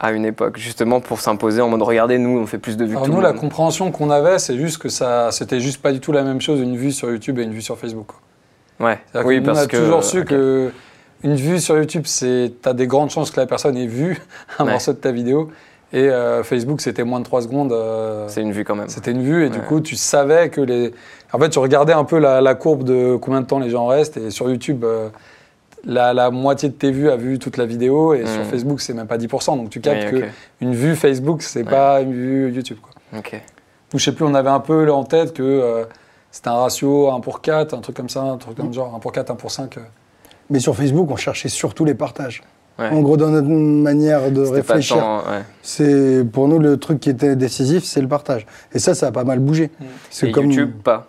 À 0.03 0.11
une 0.11 0.25
époque, 0.25 0.57
justement 0.57 0.99
pour 0.99 1.21
s'imposer 1.21 1.61
en 1.61 1.69
mode 1.69 1.83
regardez, 1.83 2.17
nous, 2.17 2.39
on 2.39 2.45
fait 2.47 2.57
plus 2.57 2.75
de 2.75 2.83
vues 2.85 2.91
Alors 2.93 3.03
que 3.03 3.07
tout 3.09 3.15
nous, 3.15 3.21
la 3.21 3.33
compréhension 3.33 3.91
qu'on 3.91 4.09
avait, 4.09 4.39
c'est 4.39 4.57
juste 4.57 4.79
que 4.79 4.89
ça, 4.89 5.29
c'était 5.31 5.59
juste 5.59 5.81
pas 5.81 5.91
du 5.91 5.99
tout 5.99 6.11
la 6.11 6.23
même 6.23 6.41
chose 6.41 6.59
une 6.59 6.75
vue 6.75 6.91
sur 6.91 7.09
YouTube 7.11 7.37
et 7.39 7.43
une 7.43 7.53
vue 7.53 7.61
sur 7.61 7.77
Facebook. 7.77 8.07
quoi. 8.07 8.87
Ouais, 8.87 8.99
oui, 9.23 9.39
que 9.39 9.45
parce 9.45 9.59
on 9.59 9.61
a 9.63 9.67
que. 9.67 9.77
toujours 9.77 10.03
su 10.03 10.19
ok. 10.21 10.25
que 10.25 10.71
une 11.23 11.35
vue 11.35 11.59
sur 11.59 11.77
YouTube, 11.77 12.03
c'est, 12.07 12.51
t'as 12.63 12.73
des 12.73 12.87
grandes 12.87 13.11
chances 13.11 13.29
que 13.29 13.39
la 13.39 13.45
personne 13.45 13.77
ait 13.77 13.85
vu 13.85 14.19
un 14.59 14.65
Ouais. 14.65 14.71
morceau 14.71 14.91
de 14.93 14.97
ta 14.97 15.11
vidéo. 15.11 15.51
Et 15.93 16.09
euh, 16.09 16.41
Facebook, 16.41 16.79
c'était 16.81 17.03
moins 17.03 17.19
de 17.19 17.25
3 17.25 17.41
secondes. 17.43 17.71
euh, 17.73 18.25
C'est 18.29 18.41
une 18.41 18.53
vue 18.53 18.63
quand 18.63 18.75
même. 18.75 18.87
C'était 18.87 19.11
une 19.11 19.21
vue 19.21 19.45
et 19.45 19.49
du 19.49 19.59
coup 19.59 19.81
tu 19.81 19.95
savais 19.97 20.49
que 20.49 20.61
les. 20.61 20.93
En 21.33 21.37
fait, 21.37 21.49
tu 21.49 21.59
regardais 21.59 21.93
un 21.93 22.05
peu 22.05 22.17
la, 22.17 22.41
la 22.41 22.55
courbe 22.55 22.83
de 22.83 23.17
combien 23.17 23.41
de 23.41 23.45
temps 23.45 23.59
les 23.59 23.69
gens 23.69 23.85
restent 23.87 24.17
et 24.17 24.31
sur 24.31 24.49
YouTube, 24.49 24.83
euh, 24.85 25.09
la, 25.85 26.13
la 26.13 26.29
moitié 26.31 26.69
de 26.69 26.73
tes 26.73 26.91
vues 26.91 27.09
a 27.09 27.15
vu 27.15 27.39
toute 27.39 27.57
la 27.57 27.65
vidéo 27.65 28.13
et 28.13 28.25
sur 28.25 28.41
Mm. 28.41 28.45
Facebook 28.45 28.81
c'est 28.81 28.93
même 28.93 29.07
pas 29.07 29.17
10%. 29.17 29.57
Donc 29.57 29.69
tu 29.69 29.81
captes 29.81 30.11
Oui, 30.11 30.19
ok. 30.19 30.25
que 30.25 30.29
une 30.61 30.73
vue 30.73 30.95
Facebook 30.95 31.41
c'est 31.41 31.63
Ouais. 31.63 31.69
pas 31.69 32.01
une 32.01 32.13
vue 32.13 32.51
YouTube. 32.53 32.77
Quoi. 32.81 33.19
Ok. 33.19 33.41
Ou 33.93 33.99
je 33.99 34.05
sais 34.05 34.11
plus, 34.13 34.23
on 34.25 34.33
avait 34.35 34.49
un 34.49 34.59
peu 34.61 34.89
en 34.91 35.03
tête 35.03 35.33
que 35.33 35.43
euh, 35.43 35.83
c'était 36.31 36.47
un 36.49 36.53
ratio 36.55 37.09
1 37.11 37.19
pour 37.19 37.41
4, 37.41 37.73
un 37.73 37.79
truc 37.81 37.95
comme 37.97 38.07
ça, 38.09 38.21
un 38.21 38.37
truc 38.37 38.55
comme 38.55 38.73
genre 38.73 38.93
1 38.95 38.99
pour 38.99 39.11
4, 39.11 39.31
1 39.31 39.35
pour 39.35 39.51
5. 39.51 39.77
euh. 39.77 39.81
Mais 40.49 40.59
sur 40.59 40.75
Facebook, 40.75 41.09
on 41.11 41.15
cherchait 41.17 41.49
surtout 41.49 41.83
les 41.83 41.93
partages. 41.95 42.41
Ouais. 42.79 42.87
En 42.89 43.01
gros, 43.01 43.17
dans 43.17 43.27
notre 43.29 43.49
manière 43.49 44.31
de 44.31 44.41
réfléchir. 44.41 44.95
Ouais. 44.97 45.41
c'est 45.61 46.23
pour 46.31 46.47
nous 46.47 46.57
le 46.57 46.77
truc 46.77 47.01
qui 47.01 47.09
était 47.09 47.35
décisif, 47.35 47.83
c'est 47.83 48.01
le 48.01 48.07
partage. 48.07 48.45
Et 48.73 48.79
ça, 48.79 48.95
ça 48.95 49.07
a 49.07 49.11
pas 49.11 49.25
mal 49.25 49.39
bougé. 49.39 49.69
C'est 50.09 50.29
Et 50.29 50.31
comme 50.31 50.45
YouTube, 50.51 50.71
pas. 50.83 51.07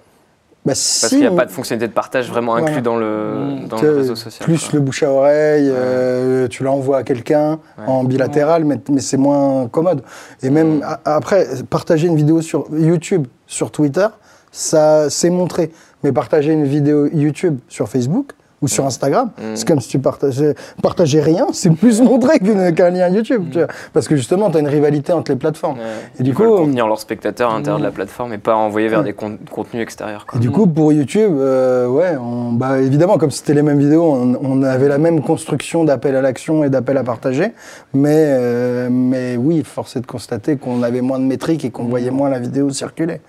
Bah, 0.65 0.71
Parce 0.75 0.79
si, 0.79 1.09
qu'il 1.09 1.19
n'y 1.21 1.27
a 1.27 1.33
on- 1.33 1.37
pas 1.37 1.45
de 1.45 1.51
fonctionnalité 1.51 1.89
de 1.89 1.93
partage 1.93 2.31
vraiment 2.31 2.53
Voilà. 2.53 2.69
inclus 2.69 2.83
dans 2.83 2.97
le, 2.97 3.35
Mm. 3.65 3.69
dans 3.69 3.83
le 3.83 3.97
réseau 3.97 4.15
social. 4.15 4.45
Plus 4.45 4.61
quoi. 4.69 4.79
le 4.79 4.81
bouche 4.81 5.03
à 5.03 5.11
oreille, 5.11 5.69
euh, 5.69 6.47
tu 6.47 6.63
l'envoies 6.63 6.99
à 6.99 7.03
quelqu'un 7.03 7.59
Ouais. 7.79 7.85
en 7.89 8.05
bilatéral, 8.05 8.65
mais, 8.65 8.79
mais 8.89 9.01
c'est 9.01 9.17
moins 9.17 9.67
commode. 9.67 10.03
Et 10.43 10.51
même 10.51 10.79
Mm. 10.79 10.83
a- 10.85 11.01
après, 11.17 11.49
partager 11.69 12.07
une 12.07 12.15
vidéo 12.17 12.43
sur 12.43 12.67
YouTube, 12.73 13.27
sur 13.49 13.73
Twitter, 13.73 14.07
ça 14.53 15.11
c'est 15.11 15.31
montré. 15.31 15.73
Mais 16.05 16.13
partager 16.13 16.53
une 16.53 16.65
vidéo 16.65 17.07
YouTube 17.13 17.59
sur 17.69 17.89
Facebook 17.89 18.33
ou 18.63 18.69
sur 18.69 18.87
Instagram, 18.87 19.31
Mm. 19.37 19.43
c'est 19.57 19.67
comme 19.69 19.81
si 19.81 19.89
tu 19.89 19.99
partageais, 19.99 20.55
partageais 20.83 21.21
rien, 21.21 21.47
c'est 21.53 21.71
plus 21.71 22.01
montré 22.01 22.39
qu'un 22.39 22.91
lien 22.91 23.09
YouTube. 23.09 23.45
tu 23.53 23.59
vois. 23.59 23.67
Parce 23.93 24.09
que 24.09 24.17
justement, 24.17 24.51
tu 24.51 24.57
as 24.57 24.61
une 24.61 24.69
rivalité 24.69 25.13
entre 25.13 25.33
les 25.33 25.37
plateformes. 25.39 25.77
Et 26.19 26.23
du 26.23 26.31
Ils 26.31 26.35
coup, 26.35 26.45
contenir 26.45 26.87
leurs 26.87 27.01
spectateurs 27.01 27.51
à 27.51 27.55
l'intérieur 27.57 27.79
de 27.79 27.85
la 27.85 27.91
Mm. 27.91 27.95
plateforme 27.95 28.33
et 28.33 28.39
pas 28.39 28.55
envoyer 28.57 28.89
vers 28.89 29.01
Ouais. 29.01 29.05
des 29.07 29.13
con- 29.13 29.39
contenus 29.51 29.83
extérieurs. 29.83 30.27
quoi. 30.27 30.39
Et 30.39 30.41
du 30.41 30.51
coup, 30.51 30.67
pour 30.67 30.93
YouTube, 30.93 31.33
euh, 31.37 31.87
ouais, 31.89 32.17
on- 32.17 32.53
bah, 32.53 32.81
évidemment, 32.81 33.19
comme 33.19 33.31
c'était 33.33 33.55
les 33.55 33.63
mêmes 33.63 33.79
vidéos, 33.81 34.05
on, 34.13 34.37
on 34.43 34.63
avait 34.63 34.89
la 34.89 34.99
même 34.99 35.21
construction 35.23 35.85
d'appel 35.85 36.15
à 36.17 36.23
l'action 36.23 36.63
et 36.65 36.71
d'appel 36.71 36.97
à 36.97 37.03
partager. 37.05 37.53
Mais, 37.93 38.15
euh, 38.29 38.89
mais 38.91 39.37
oui, 39.37 39.63
force 39.65 39.97
est 39.97 40.01
de 40.01 40.07
constater 40.07 40.57
qu'on 40.57 40.83
avait 40.83 41.01
moins 41.01 41.19
de 41.19 41.25
métriques 41.25 41.65
et 41.65 41.71
qu'on 41.71 41.85
voyait 41.85 42.11
moins 42.11 42.31
la 42.31 42.39
vidéo 42.39 42.71
circuler. 42.71 43.21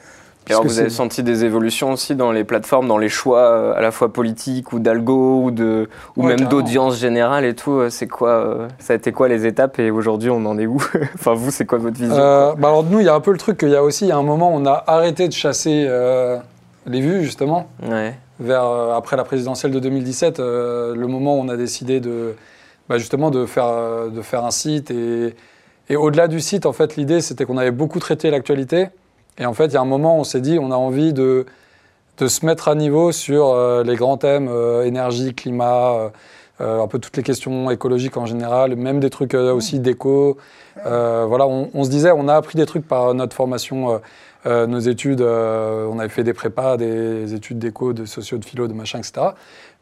Alors, 0.50 0.64
vous 0.64 0.80
avez 0.80 0.90
senti 0.90 1.24
des 1.24 1.46
évolutions 1.46 1.94
aussi 1.94 2.16
dans 2.16 2.32
les 2.32 2.44
plateformes, 2.44 2.88
dans 2.88 2.98
les 2.98 3.10
choix 3.10 3.40
euh, 3.40 3.74
à 3.76 3.82
la 3.82 3.92
fois 3.92 4.12
politiques 4.12 4.74
ou 4.74 4.80
d'algo 4.80 5.42
ou, 5.44 5.52
de, 5.52 5.88
ou 6.18 6.26
Ouais, 6.26 6.36
même 6.36 6.48
d'audience 6.48 6.98
générale 6.98 7.46
et 7.46 7.56
tout 7.56 7.72
euh, 7.74 7.90
C'est 7.90 8.08
quoi 8.08 8.30
euh, 8.30 8.68
Ça 8.80 8.94
a 8.94 8.96
été 8.96 9.12
quoi 9.12 9.28
les 9.30 9.46
étapes 9.46 9.80
et 9.80 9.90
aujourd'hui 9.90 10.30
on 10.30 10.46
en 10.46 10.58
est 10.58 10.66
où 10.66 10.78
Enfin, 11.16 11.34
vous, 11.34 11.50
c'est 11.52 11.66
quoi 11.66 11.78
votre 11.78 11.98
vision 11.98 12.18
Euh, 12.18 12.54
bah 12.56 12.70
alors 12.70 12.84
nous, 12.84 13.00
il 13.00 13.06
y 13.06 13.10
a 13.10 13.16
un 13.16 13.20
peu 13.22 13.32
le 13.32 13.38
truc 13.38 13.58
qu'il 13.58 13.70
y 13.70 13.76
a 13.76 13.84
aussi, 13.84 14.06
il 14.06 14.10
y 14.10 14.12
a 14.12 14.18
un 14.18 14.24
moment, 14.24 14.54
on 14.54 14.66
a 14.66 14.84
arrêté 14.88 15.28
de 15.28 15.34
chasser 15.34 15.86
euh, 15.88 16.38
les 16.88 17.00
vues 17.00 17.24
justement. 17.24 17.68
Ouais. 17.82 18.14
vers, 18.40 18.66
euh, 18.66 18.96
après 18.96 19.16
la 19.16 19.24
présidentielle 19.24 19.72
de 19.72 19.80
2017, 19.80 20.40
euh, 20.40 20.96
le 20.96 21.08
moment 21.08 21.38
où 21.38 21.42
on 21.42 21.50
a 21.50 21.56
décidé 21.56 22.00
de, 22.02 22.36
bah, 22.90 22.98
justement 22.98 23.32
de 23.32 23.46
faire, 23.46 24.10
de 24.14 24.22
faire 24.22 24.44
un 24.44 24.52
site. 24.52 24.92
Et, 24.92 25.36
et 25.90 25.96
au-delà 25.96 26.28
du 26.28 26.40
site, 26.42 26.66
en 26.66 26.74
fait, 26.74 26.96
l'idée, 26.96 27.22
c'était 27.22 27.46
qu'on 27.46 27.58
avait 27.58 27.72
beaucoup 27.72 28.00
traité 28.00 28.30
l'actualité. 28.30 28.88
Et 29.40 29.46
en 29.46 29.54
fait, 29.54 29.66
il 29.66 29.74
y 29.74 29.78
a 29.78 29.82
un 29.82 29.86
moment 29.86 30.18
où 30.18 30.22
on 30.22 30.24
s'est 30.24 30.42
dit, 30.42 30.60
on 30.60 30.72
a 30.72 30.76
envie 30.76 31.14
de, 31.14 31.46
de 32.18 32.28
se 32.28 32.46
mettre 32.46 32.68
à 32.68 32.76
niveau 32.76 33.12
sur 33.12 33.48
euh, 33.48 33.84
les 33.84 33.96
grands 33.96 34.18
thèmes, 34.18 34.48
euh, 34.50 34.84
énergie, 34.84 35.34
climat, 35.34 36.12
euh, 36.62 36.82
un 36.82 36.88
peu 36.88 37.00
toutes 37.00 37.18
les 37.18 37.24
questions 37.24 37.72
écologiques 37.72 38.16
en 38.18 38.26
général, 38.26 38.76
même 38.76 39.00
des 39.00 39.10
trucs 39.10 39.34
aussi 39.34 39.80
d'éco. 39.80 40.38
Voilà, 40.86 41.48
on, 41.48 41.70
on 41.74 41.84
se 41.84 41.90
disait, 41.90 42.12
on 42.12 42.28
a 42.28 42.36
appris 42.36 42.58
des 42.58 42.66
trucs 42.66 42.88
par 42.88 43.14
notre 43.14 43.36
formation, 43.36 44.00
nos 44.46 44.80
études. 44.80 45.22
on 45.22 46.00
avait 46.00 46.10
fait 46.10 46.24
des 46.24 46.34
prépas, 46.34 46.78
des 46.78 47.34
études 47.34 47.60
d'éco, 47.60 47.92
de 47.92 48.06
socio, 48.06 48.38
de 48.38 48.46
philo, 48.46 48.68
de 48.68 48.74
machin, 48.74 49.00
etc. 49.00 49.30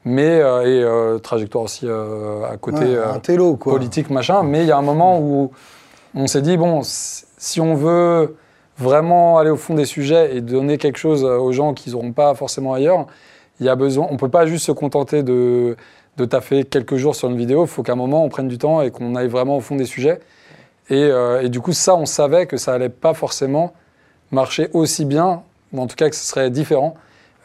Mais, 0.05 0.39
et 0.65 0.85
trajectoire 1.21 1.65
aussi 1.65 1.87
à 1.87 2.57
côté 2.57 2.85
Ouais, 2.85 2.97
un 2.97 3.19
télo, 3.19 3.57
quoi. 3.57 3.73
politique, 3.73 4.09
machin. 4.09 4.41
Mais 4.41 4.61
il 4.61 4.67
y 4.67 4.71
a 4.71 4.77
un 4.77 4.81
moment 4.81 5.19
où 5.19 5.51
on 6.15 6.25
s'est 6.25 6.41
dit, 6.41 6.57
bon, 6.57 6.81
si 6.83 7.59
on 7.61 7.75
veut 7.75 8.35
vraiment 8.81 9.37
aller 9.37 9.49
au 9.49 9.57
fond 9.57 9.75
des 9.75 9.85
sujets 9.85 10.35
et 10.35 10.41
donner 10.41 10.77
quelque 10.77 10.97
chose 10.97 11.23
aux 11.23 11.51
gens 11.51 11.73
qu'ils 11.73 11.93
n'auront 11.93 12.11
pas 12.11 12.33
forcément 12.35 12.73
ailleurs, 12.73 13.07
il 13.59 13.65
y 13.65 13.69
a 13.69 13.75
besoin, 13.75 14.07
on 14.09 14.17
peut 14.17 14.29
pas 14.29 14.45
juste 14.45 14.65
se 14.65 14.71
contenter 14.71 15.23
de, 15.23 15.77
de 16.17 16.25
taffer 16.25 16.63
quelques 16.63 16.95
jours 16.95 17.15
sur 17.15 17.29
une 17.29 17.37
vidéo, 17.37 17.65
il 17.65 17.67
faut 17.67 17.83
qu'à 17.83 17.93
un 17.93 17.95
moment 17.95 18.25
on 18.25 18.29
prenne 18.29 18.47
du 18.47 18.57
temps 18.57 18.81
et 18.81 18.91
qu'on 18.91 19.15
aille 19.15 19.27
vraiment 19.27 19.57
au 19.57 19.61
fond 19.61 19.75
des 19.75 19.85
sujets. 19.85 20.19
Et, 20.89 21.03
euh, 21.03 21.47
du 21.47 21.61
coup, 21.61 21.71
ça, 21.71 21.95
on 21.95 22.05
savait 22.05 22.47
que 22.47 22.57
ça 22.57 22.73
allait 22.73 22.89
pas 22.89 23.13
forcément 23.13 23.73
marcher 24.31 24.69
aussi 24.73 25.05
bien, 25.05 25.43
ou 25.71 25.79
en 25.79 25.87
tout 25.87 25.95
cas 25.95 26.09
que 26.09 26.15
ce 26.15 26.25
serait 26.25 26.49
différent 26.49 26.95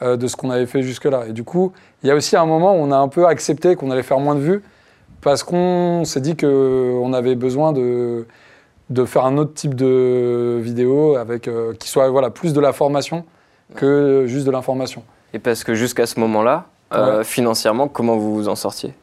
euh, 0.03 0.17
de 0.17 0.27
ce 0.27 0.37
qu'on 0.37 0.51
avait 0.51 0.67
fait 0.67 0.83
jusque-là. 0.83 1.27
Et 1.29 1.33
du 1.33 1.45
coup, 1.45 1.73
il 2.03 2.09
y 2.09 2.11
a 2.11 2.17
aussi 2.17 2.37
un 2.37 2.47
moment 2.47 2.75
où 2.75 2.79
on 2.79 2.91
a 2.91 2.97
un 2.97 3.09
peu 3.09 3.27
accepté 3.27 3.77
qu'on 3.77 3.91
allait 3.91 4.03
faire 4.03 4.19
moins 4.19 4.35
de 4.35 4.41
vues 4.41 4.63
parce 5.21 5.43
qu'on 5.45 6.05
s'est 6.05 6.21
dit 6.21 6.37
qu'on 6.37 7.13
avait 7.13 7.37
besoin 7.37 7.73
de, 7.73 8.27
de 8.91 9.05
faire 9.05 9.25
un 9.25 9.37
autre 9.39 9.53
type 9.55 9.75
de 9.75 10.59
vidéo 10.61 11.17
avec, 11.17 11.49
euh, 11.49 11.73
qui 11.79 11.89
soit 11.89 12.09
voilà, 12.09 12.31
plus 12.31 12.53
de 12.53 12.61
la 12.61 12.73
formation 12.73 13.25
que 13.75 14.25
juste 14.27 14.47
de 14.47 14.51
l'information. 14.51 15.03
Et 15.35 15.39
parce 15.39 15.65
que 15.65 15.75
jusqu'à 15.75 16.07
ce 16.07 16.21
moment-là, 16.21 16.67
euh, 16.95 17.19
Ouais. 17.19 17.25
financièrement, 17.25 17.89
comment 17.89 18.17
vous 18.17 18.35
vous 18.35 18.49
en 18.49 18.55
sortiez? 18.55 18.95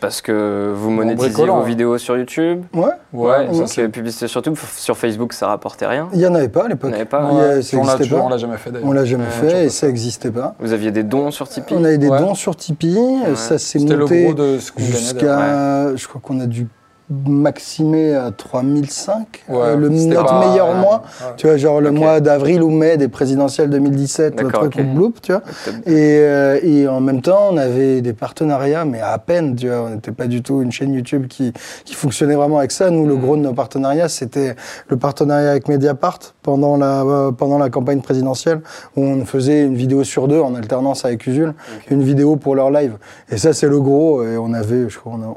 Parce 0.00 0.20
que 0.20 0.72
vous 0.76 0.88
En 0.90 0.92
monétisiez 0.92 1.44
vos 1.46 1.58
ouais. 1.60 1.66
vidéos 1.66 1.98
sur 1.98 2.16
YouTube? 2.16 2.62
Ouais, 2.72 2.84
Ouais, 3.12 3.46
ça, 3.48 3.52
donc 3.52 3.68
c'est- 3.68 3.82
les 3.82 3.88
publicités 3.88 4.28
sur 4.28 4.38
YouTube, 4.40 4.56
sur 4.76 4.96
Facebook, 4.96 5.32
ça 5.32 5.48
rapportait 5.48 5.86
rien. 5.86 6.08
il 6.12 6.18
n'y 6.20 6.26
en 6.26 6.34
avait 6.36 6.48
pas 6.48 6.66
à 6.66 6.68
l'époque. 6.68 6.92
pas 7.06 7.28
Il 7.32 7.36
y 7.36 7.40
a- 7.40 7.48
Ouais, 7.56 7.62
ça 7.62 7.76
on 7.78 7.84
l'a 7.84 7.94
toujours- 7.96 8.24
pas. 8.24 8.30
l'a 8.30 8.36
jamais 8.38 8.56
fait 8.58 8.70
d'ailleurs. 8.70 8.88
On 8.88 8.92
l'a 8.92 9.04
jamais 9.04 9.24
Ouais, 9.24 9.30
fait 9.30 9.60
et 9.62 9.64
pas 9.66 9.70
ça 9.70 9.86
n'existait 9.88 10.30
pas. 10.30 10.54
Vous 10.60 10.72
aviez 10.72 10.92
des 10.92 11.02
dons 11.02 11.32
sur 11.32 11.48
Tipeee? 11.48 11.74
On 11.76 11.84
avait 11.84 11.98
des 11.98 12.08
Ouais. 12.10 12.18
dons 12.20 12.34
sur 12.34 12.54
Tipeee, 12.54 12.96
ça 13.34 13.58
s'est 13.58 13.78
C'était 13.80 13.94
le 13.94 14.00
monté 14.06 14.58
jusqu'à. 14.76 15.96
Je 15.96 16.06
crois 16.08 16.20
qu'on 16.22 16.40
a 16.40 16.46
dû 16.46 16.66
maximé 17.10 18.14
à 18.14 18.30
3005, 18.30 19.44
Ouais, 19.48 19.56
euh, 19.58 19.76
le, 19.76 19.88
notre 19.88 20.24
pas- 20.26 20.46
meilleur 20.48 20.68
ouais, 20.68 20.74
mois. 20.80 21.02
ouais. 21.20 21.26
Tu 21.36 21.46
vois, 21.46 21.56
genre 21.56 21.80
le 21.80 21.90
mois 21.90 22.20
d'avril 22.20 22.62
ou 22.62 22.70
mai 22.70 22.96
des 22.96 23.08
présidentielles 23.08 23.70
2017, 23.70 24.40
le 24.40 24.48
truc 24.50 24.74
ok. 24.76 24.80
ou 24.84 24.94
bloop, 24.94 25.20
tu 25.22 25.32
vois. 25.32 25.42
Et, 25.86 26.18
euh, 26.20 26.58
et 26.62 26.86
en 26.86 27.00
même 27.00 27.22
temps, 27.22 27.48
on 27.50 27.56
avait 27.56 28.00
des 28.02 28.12
partenariats, 28.12 28.84
mais 28.84 29.00
à 29.00 29.16
peine, 29.18 29.56
tu 29.56 29.68
vois. 29.68 29.82
On 29.82 29.90
n'était 29.90 30.12
pas 30.12 30.26
du 30.26 30.42
tout 30.42 30.60
une 30.62 30.70
chaîne 30.72 30.92
YouTube 30.92 31.26
qui, 31.28 31.52
qui 31.84 31.94
fonctionnait 31.94 32.34
vraiment 32.34 32.58
avec 32.58 32.72
ça. 32.72 32.90
Nous, 32.90 33.06
le 33.06 33.16
gros 33.16 33.36
de 33.36 33.42
nos 33.42 33.54
partenariats, 33.54 34.08
c'était 34.08 34.54
le 34.88 34.96
partenariat 34.96 35.50
avec 35.50 35.68
Mediapart 35.68 36.18
pendant 36.42 36.76
la, 36.76 37.02
euh, 37.02 37.32
pendant 37.32 37.58
la 37.58 37.70
campagne 37.70 38.00
présidentielle, 38.00 38.60
où 38.96 39.02
on 39.02 39.24
faisait 39.24 39.62
une 39.62 39.74
vidéo 39.74 40.04
sur 40.04 40.28
deux 40.28 40.40
en 40.40 40.54
alternance 40.54 41.04
avec 41.04 41.26
Usul, 41.26 41.54
une 41.90 42.02
vidéo 42.02 42.36
pour 42.36 42.54
leur 42.54 42.70
live. 42.70 42.96
Et 43.30 43.38
ça, 43.38 43.52
c'est 43.52 43.68
le 43.68 43.80
gros. 43.80 44.22
Et 44.24 44.36
on 44.36 44.52
avait, 44.52 44.88
je 44.88 44.98
crois, 44.98 45.12
on 45.18 45.22
a, 45.22 45.34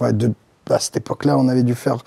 ah, 0.00 0.12
de- 0.12 0.32
à 0.70 0.78
cette 0.78 0.96
époque-là, 0.96 1.36
on 1.38 1.48
avait 1.48 1.62
dû 1.62 1.74
faire 1.74 1.98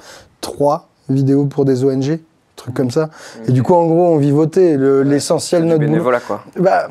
trois 0.42 0.88
vidéos 1.10 1.46
pour 1.46 1.66
des 1.66 1.84
ONG. 1.84 2.20
trucs 2.56 2.74
comme 2.74 2.90
ça. 2.92 3.10
Et 3.48 3.52
du 3.52 3.62
coup, 3.62 3.76
en 3.76 3.86
gros, 3.86 4.08
on 4.08 4.18
vivotait. 4.18 4.78
Le- 4.78 5.04
L'essentiel 5.04 5.62
de 5.62 5.66
Du 5.68 5.70
notre 5.70 5.80
boulot. 5.82 5.92
bénévolat, 5.92 6.20
quoi. 6.22 6.44
Bah, 6.60 6.88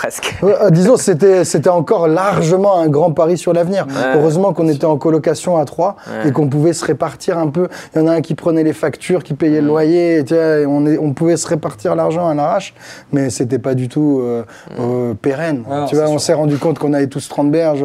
Presque. 0.00 0.34
Ouais, 0.42 0.54
euh, 0.62 0.70
disons, 0.70 0.96
c'était 0.96 1.44
c'était 1.44 1.68
encore 1.68 2.08
largement 2.08 2.78
un 2.78 2.88
grand 2.88 3.10
pari 3.12 3.36
sur 3.36 3.52
l'avenir. 3.52 3.86
Ouais, 3.86 4.16
Heureusement 4.18 4.54
qu'on 4.54 4.66
était 4.66 4.86
en 4.86 4.96
colocation 4.96 5.58
à 5.58 5.66
trois 5.66 5.96
Ouais. 6.10 6.30
et 6.30 6.32
qu'on 6.32 6.48
pouvait 6.48 6.72
se 6.72 6.82
répartir 6.86 7.36
un 7.36 7.48
peu. 7.48 7.68
Il 7.94 8.00
y 8.00 8.02
en 8.02 8.06
a 8.06 8.12
un 8.12 8.20
qui 8.22 8.34
prenait 8.34 8.62
les 8.62 8.72
factures, 8.72 9.22
qui 9.22 9.34
payait 9.34 9.60
le 9.60 9.66
Mm. 9.66 9.68
loyer. 9.68 10.16
et 10.20 10.24
tu 10.24 10.32
vois, 10.34 10.58
et 10.60 10.64
on, 10.66 10.86
est, 10.86 10.96
on 10.96 11.12
pouvait 11.12 11.36
se 11.36 11.46
répartir 11.46 11.94
l'argent 11.96 12.26
à 12.28 12.34
l'arrache, 12.34 12.72
mais 13.12 13.28
c'était 13.28 13.58
pas 13.58 13.74
du 13.74 13.88
tout 13.90 14.20
euh, 14.22 14.42
euh, 14.78 15.12
pérenne. 15.12 15.64
Ouais, 15.68 15.76
non, 15.80 15.84
tu 15.84 15.96
vois, 15.96 16.04
on 16.06 16.12
sûr. 16.12 16.20
s'est 16.22 16.32
rendu 16.32 16.56
compte 16.56 16.78
qu'on 16.78 16.94
avait 16.94 17.06
tous 17.08 17.28
30 17.28 17.50
berges. 17.50 17.84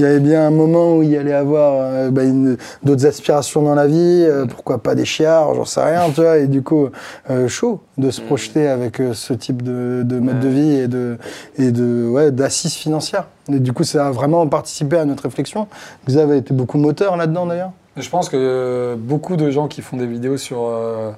Il 0.00 0.04
y 0.04 0.08
avait 0.08 0.18
bien 0.18 0.44
un 0.44 0.50
moment 0.50 0.96
où 0.96 1.02
il 1.04 1.10
y 1.10 1.16
allait 1.16 1.32
avoir 1.32 1.74
euh, 1.76 2.10
bah, 2.10 2.24
une- 2.24 2.56
d'autres 2.82 3.06
aspirations 3.06 3.62
dans 3.62 3.76
la 3.76 3.86
vie. 3.86 4.26
euh, 4.28 4.46
pourquoi 4.46 4.78
pas 4.82 4.96
des 4.96 5.04
chiards, 5.04 5.54
j'en 5.54 5.64
sais 5.64 5.80
rien. 5.82 6.02
Tu 6.12 6.22
vois, 6.22 6.38
et 6.38 6.48
du 6.48 6.62
coup, 6.62 6.88
euh, 7.30 7.46
chaud 7.46 7.80
de 8.02 8.10
se 8.10 8.20
projeter 8.20 8.68
avec 8.68 9.00
euh, 9.00 9.14
ce 9.14 9.32
type 9.32 9.62
de, 9.62 10.02
de 10.04 10.18
mode 10.18 10.40
de 10.40 10.48
vie 10.48 10.72
et 10.72 10.88
de 10.88 11.16
et 11.56 11.70
de 11.70 12.06
ouais, 12.08 12.30
d'assises 12.30 12.74
financières. 12.74 13.28
Et 13.50 13.60
du 13.60 13.72
coup, 13.72 13.84
ça 13.84 14.08
a 14.08 14.10
vraiment 14.10 14.46
participé 14.46 14.98
à 14.98 15.04
notre 15.04 15.22
réflexion. 15.22 15.68
Vous 16.06 16.16
avez 16.18 16.36
été 16.36 16.52
beaucoup 16.52 16.78
moteur 16.78 17.16
là-dedans 17.16 17.46
d'ailleurs. 17.46 17.72
Je 17.96 18.08
pense 18.08 18.28
que 18.28 18.36
euh, 18.38 18.96
beaucoup 18.98 19.36
de 19.36 19.50
gens 19.50 19.68
qui 19.68 19.82
font 19.82 19.96
des 19.96 20.06
vidéos 20.06 20.36
sur, 20.36 20.64
euh, 20.64 21.12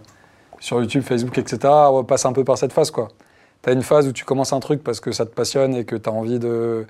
sur 0.60 0.80
YouTube, 0.80 1.02
Facebook, 1.02 1.38
etc., 1.38 1.72
passent 2.06 2.26
un 2.26 2.32
peu 2.32 2.44
par 2.44 2.58
cette 2.58 2.72
phase. 2.72 2.92
Tu 2.92 3.70
as 3.70 3.72
une 3.72 3.82
phase 3.82 4.06
où 4.08 4.12
tu 4.12 4.24
commences 4.24 4.52
un 4.52 4.60
truc 4.60 4.82
parce 4.82 5.00
que 5.00 5.12
ça 5.12 5.24
te 5.24 5.34
passionne 5.34 5.74
et 5.74 5.84
que 5.84 5.96
tu 5.96 6.08
as 6.08 6.12
envie 6.12 6.38
de, 6.38 6.86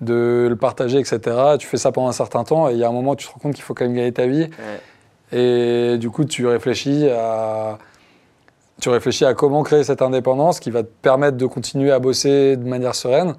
de 0.00 0.46
le 0.48 0.56
partager, 0.56 0.98
etc. 0.98 1.20
Tu 1.58 1.66
fais 1.66 1.76
ça 1.76 1.92
pendant 1.92 2.08
un 2.08 2.12
certain 2.12 2.44
temps 2.44 2.68
et 2.68 2.72
il 2.72 2.78
y 2.78 2.84
a 2.84 2.88
un 2.88 2.92
moment 2.92 3.12
où 3.12 3.16
tu 3.16 3.26
te 3.26 3.32
rends 3.32 3.40
compte 3.40 3.54
qu'il 3.54 3.62
faut 3.62 3.74
quand 3.74 3.84
même 3.84 3.94
gagner 3.94 4.12
ta 4.12 4.26
vie. 4.26 4.48
Et 5.32 5.96
du 5.98 6.10
coup, 6.10 6.24
tu 6.24 6.46
réfléchis 6.46 7.08
à, 7.08 7.78
tu 8.80 8.88
réfléchis 8.88 9.24
à 9.24 9.34
comment 9.34 9.62
créer 9.62 9.84
cette 9.84 10.02
indépendance 10.02 10.60
qui 10.60 10.70
va 10.70 10.82
te 10.82 10.88
permettre 11.02 11.36
de 11.36 11.46
continuer 11.46 11.90
à 11.92 11.98
bosser 11.98 12.56
de 12.56 12.66
manière 12.66 12.94
sereine. 12.94 13.34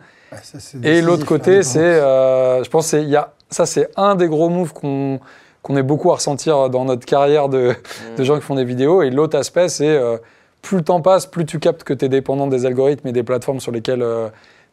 Et 0.83 1.01
l'autre 1.01 1.25
côté, 1.25 1.63
c'est, 1.63 1.79
euh, 1.79 2.63
je 2.63 2.69
pense, 2.69 2.88
c'est, 2.88 3.03
il 3.03 3.10
y 3.10 3.17
a, 3.17 3.33
ça 3.50 3.65
c'est 3.65 3.89
un 3.98 4.15
des 4.15 4.27
gros 4.27 4.50
moves 4.50 4.74
qu'on 4.74 5.19
qu'on 5.62 5.77
est 5.77 5.83
beaucoup 5.83 6.10
à 6.12 6.15
ressentir 6.15 6.71
dans 6.71 6.86
notre 6.86 7.05
carrière 7.05 7.48
de, 7.48 7.75
de 8.17 8.24
gens 8.24 8.36
qui 8.36 8.41
font 8.41 8.55
des 8.55 8.63
vidéos. 8.63 9.03
Et 9.03 9.12
l'autre 9.12 9.38
aspect, 9.38 9.69
c'est 9.69 9.89
euh, 9.89 10.17
plus 10.63 10.77
le 10.77 10.83
temps 10.83 11.01
passe, 11.01 11.27
plus 11.27 11.45
tu 11.45 11.60
captes 11.60 11.83
que 11.83 11.93
tu 11.93 12.05
es 12.05 12.10
dépendant 12.10 12.48
des 12.48 12.65
algorithmes 12.65 13.07
et 13.07 13.12
des 13.12 13.21
plateformes 13.21 13.60
sur 13.60 13.71
lesquelles 13.71 14.03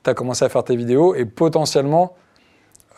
tu 0.02 0.08
as 0.08 0.14
commencé 0.14 0.46
à 0.46 0.48
faire 0.48 0.64
tes 0.64 0.76
vidéos. 0.76 1.14
Et 1.14 1.26
potentiellement, 1.26 2.14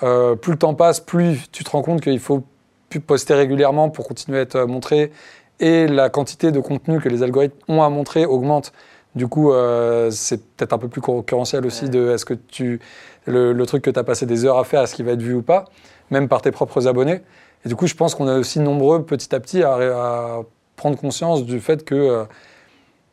euh, 0.03 0.35
plus 0.35 0.53
le 0.53 0.59
temps 0.59 0.75
passe, 0.75 1.00
plus 1.00 1.50
tu 1.53 1.65
te 1.65 1.71
rends 1.71 1.83
compte 1.83 2.00
qu'il 2.00 2.21
faut 2.21 2.43
plus 2.89 3.00
poster 3.00 3.35
régulièrement 3.35 3.91
pour 3.91 4.09
continuer 4.09 4.39
à 4.39 4.43
être 4.43 4.57
euh, 4.57 4.67
montré. 4.67 5.12
Et 5.61 5.87
la 5.87 6.09
quantité 6.09 6.52
de 6.52 6.61
contenu 6.61 7.00
que 7.00 7.09
les 7.09 7.23
algorithmes 7.23 7.57
ont 7.69 7.83
à 7.83 7.88
montrer 7.88 8.26
augmente. 8.26 8.73
Du 9.14 9.29
coup, 9.29 9.52
euh, 9.52 10.11
c'est 10.11 10.43
peut-être 10.57 10.73
un 10.73 10.79
peu 10.79 10.88
plus 10.88 11.00
concurrentiel 11.00 11.67
aussi 11.67 11.88
de 11.88 12.11
est-ce 12.11 12.25
que 12.25 12.35
tu 12.35 12.81
le, 13.26 13.52
le 13.52 13.67
truc 13.67 13.83
que 13.83 13.90
tu 13.90 13.99
as 13.99 14.05
passé 14.05 14.26
des 14.26 14.45
heures 14.45 14.59
à 14.59 14.64
faire, 14.64 14.83
est-ce 14.83 14.95
qu'il 14.95 15.05
va 15.05 15.12
être 15.12 15.23
vu 15.23 15.35
ou 15.35 15.43
pas, 15.43 15.67
même 16.11 16.29
par 16.29 16.43
tes 16.43 16.50
propres 16.50 16.88
abonnés. 16.88 17.21
Et 17.64 17.69
du 17.69 17.76
coup, 17.76 17.87
je 17.87 17.95
pense 17.95 18.14
qu'on 18.14 18.29
est 18.29 18.38
aussi 18.38 18.61
nombreux 18.61 19.05
petit 19.05 19.35
à 19.35 19.40
petit 19.40 19.62
à, 19.62 19.75
à 19.75 20.43
prendre 20.76 20.97
conscience 20.97 21.45
du 21.45 21.61
fait 21.61 21.85
que 21.85 21.95
euh, 21.95 22.25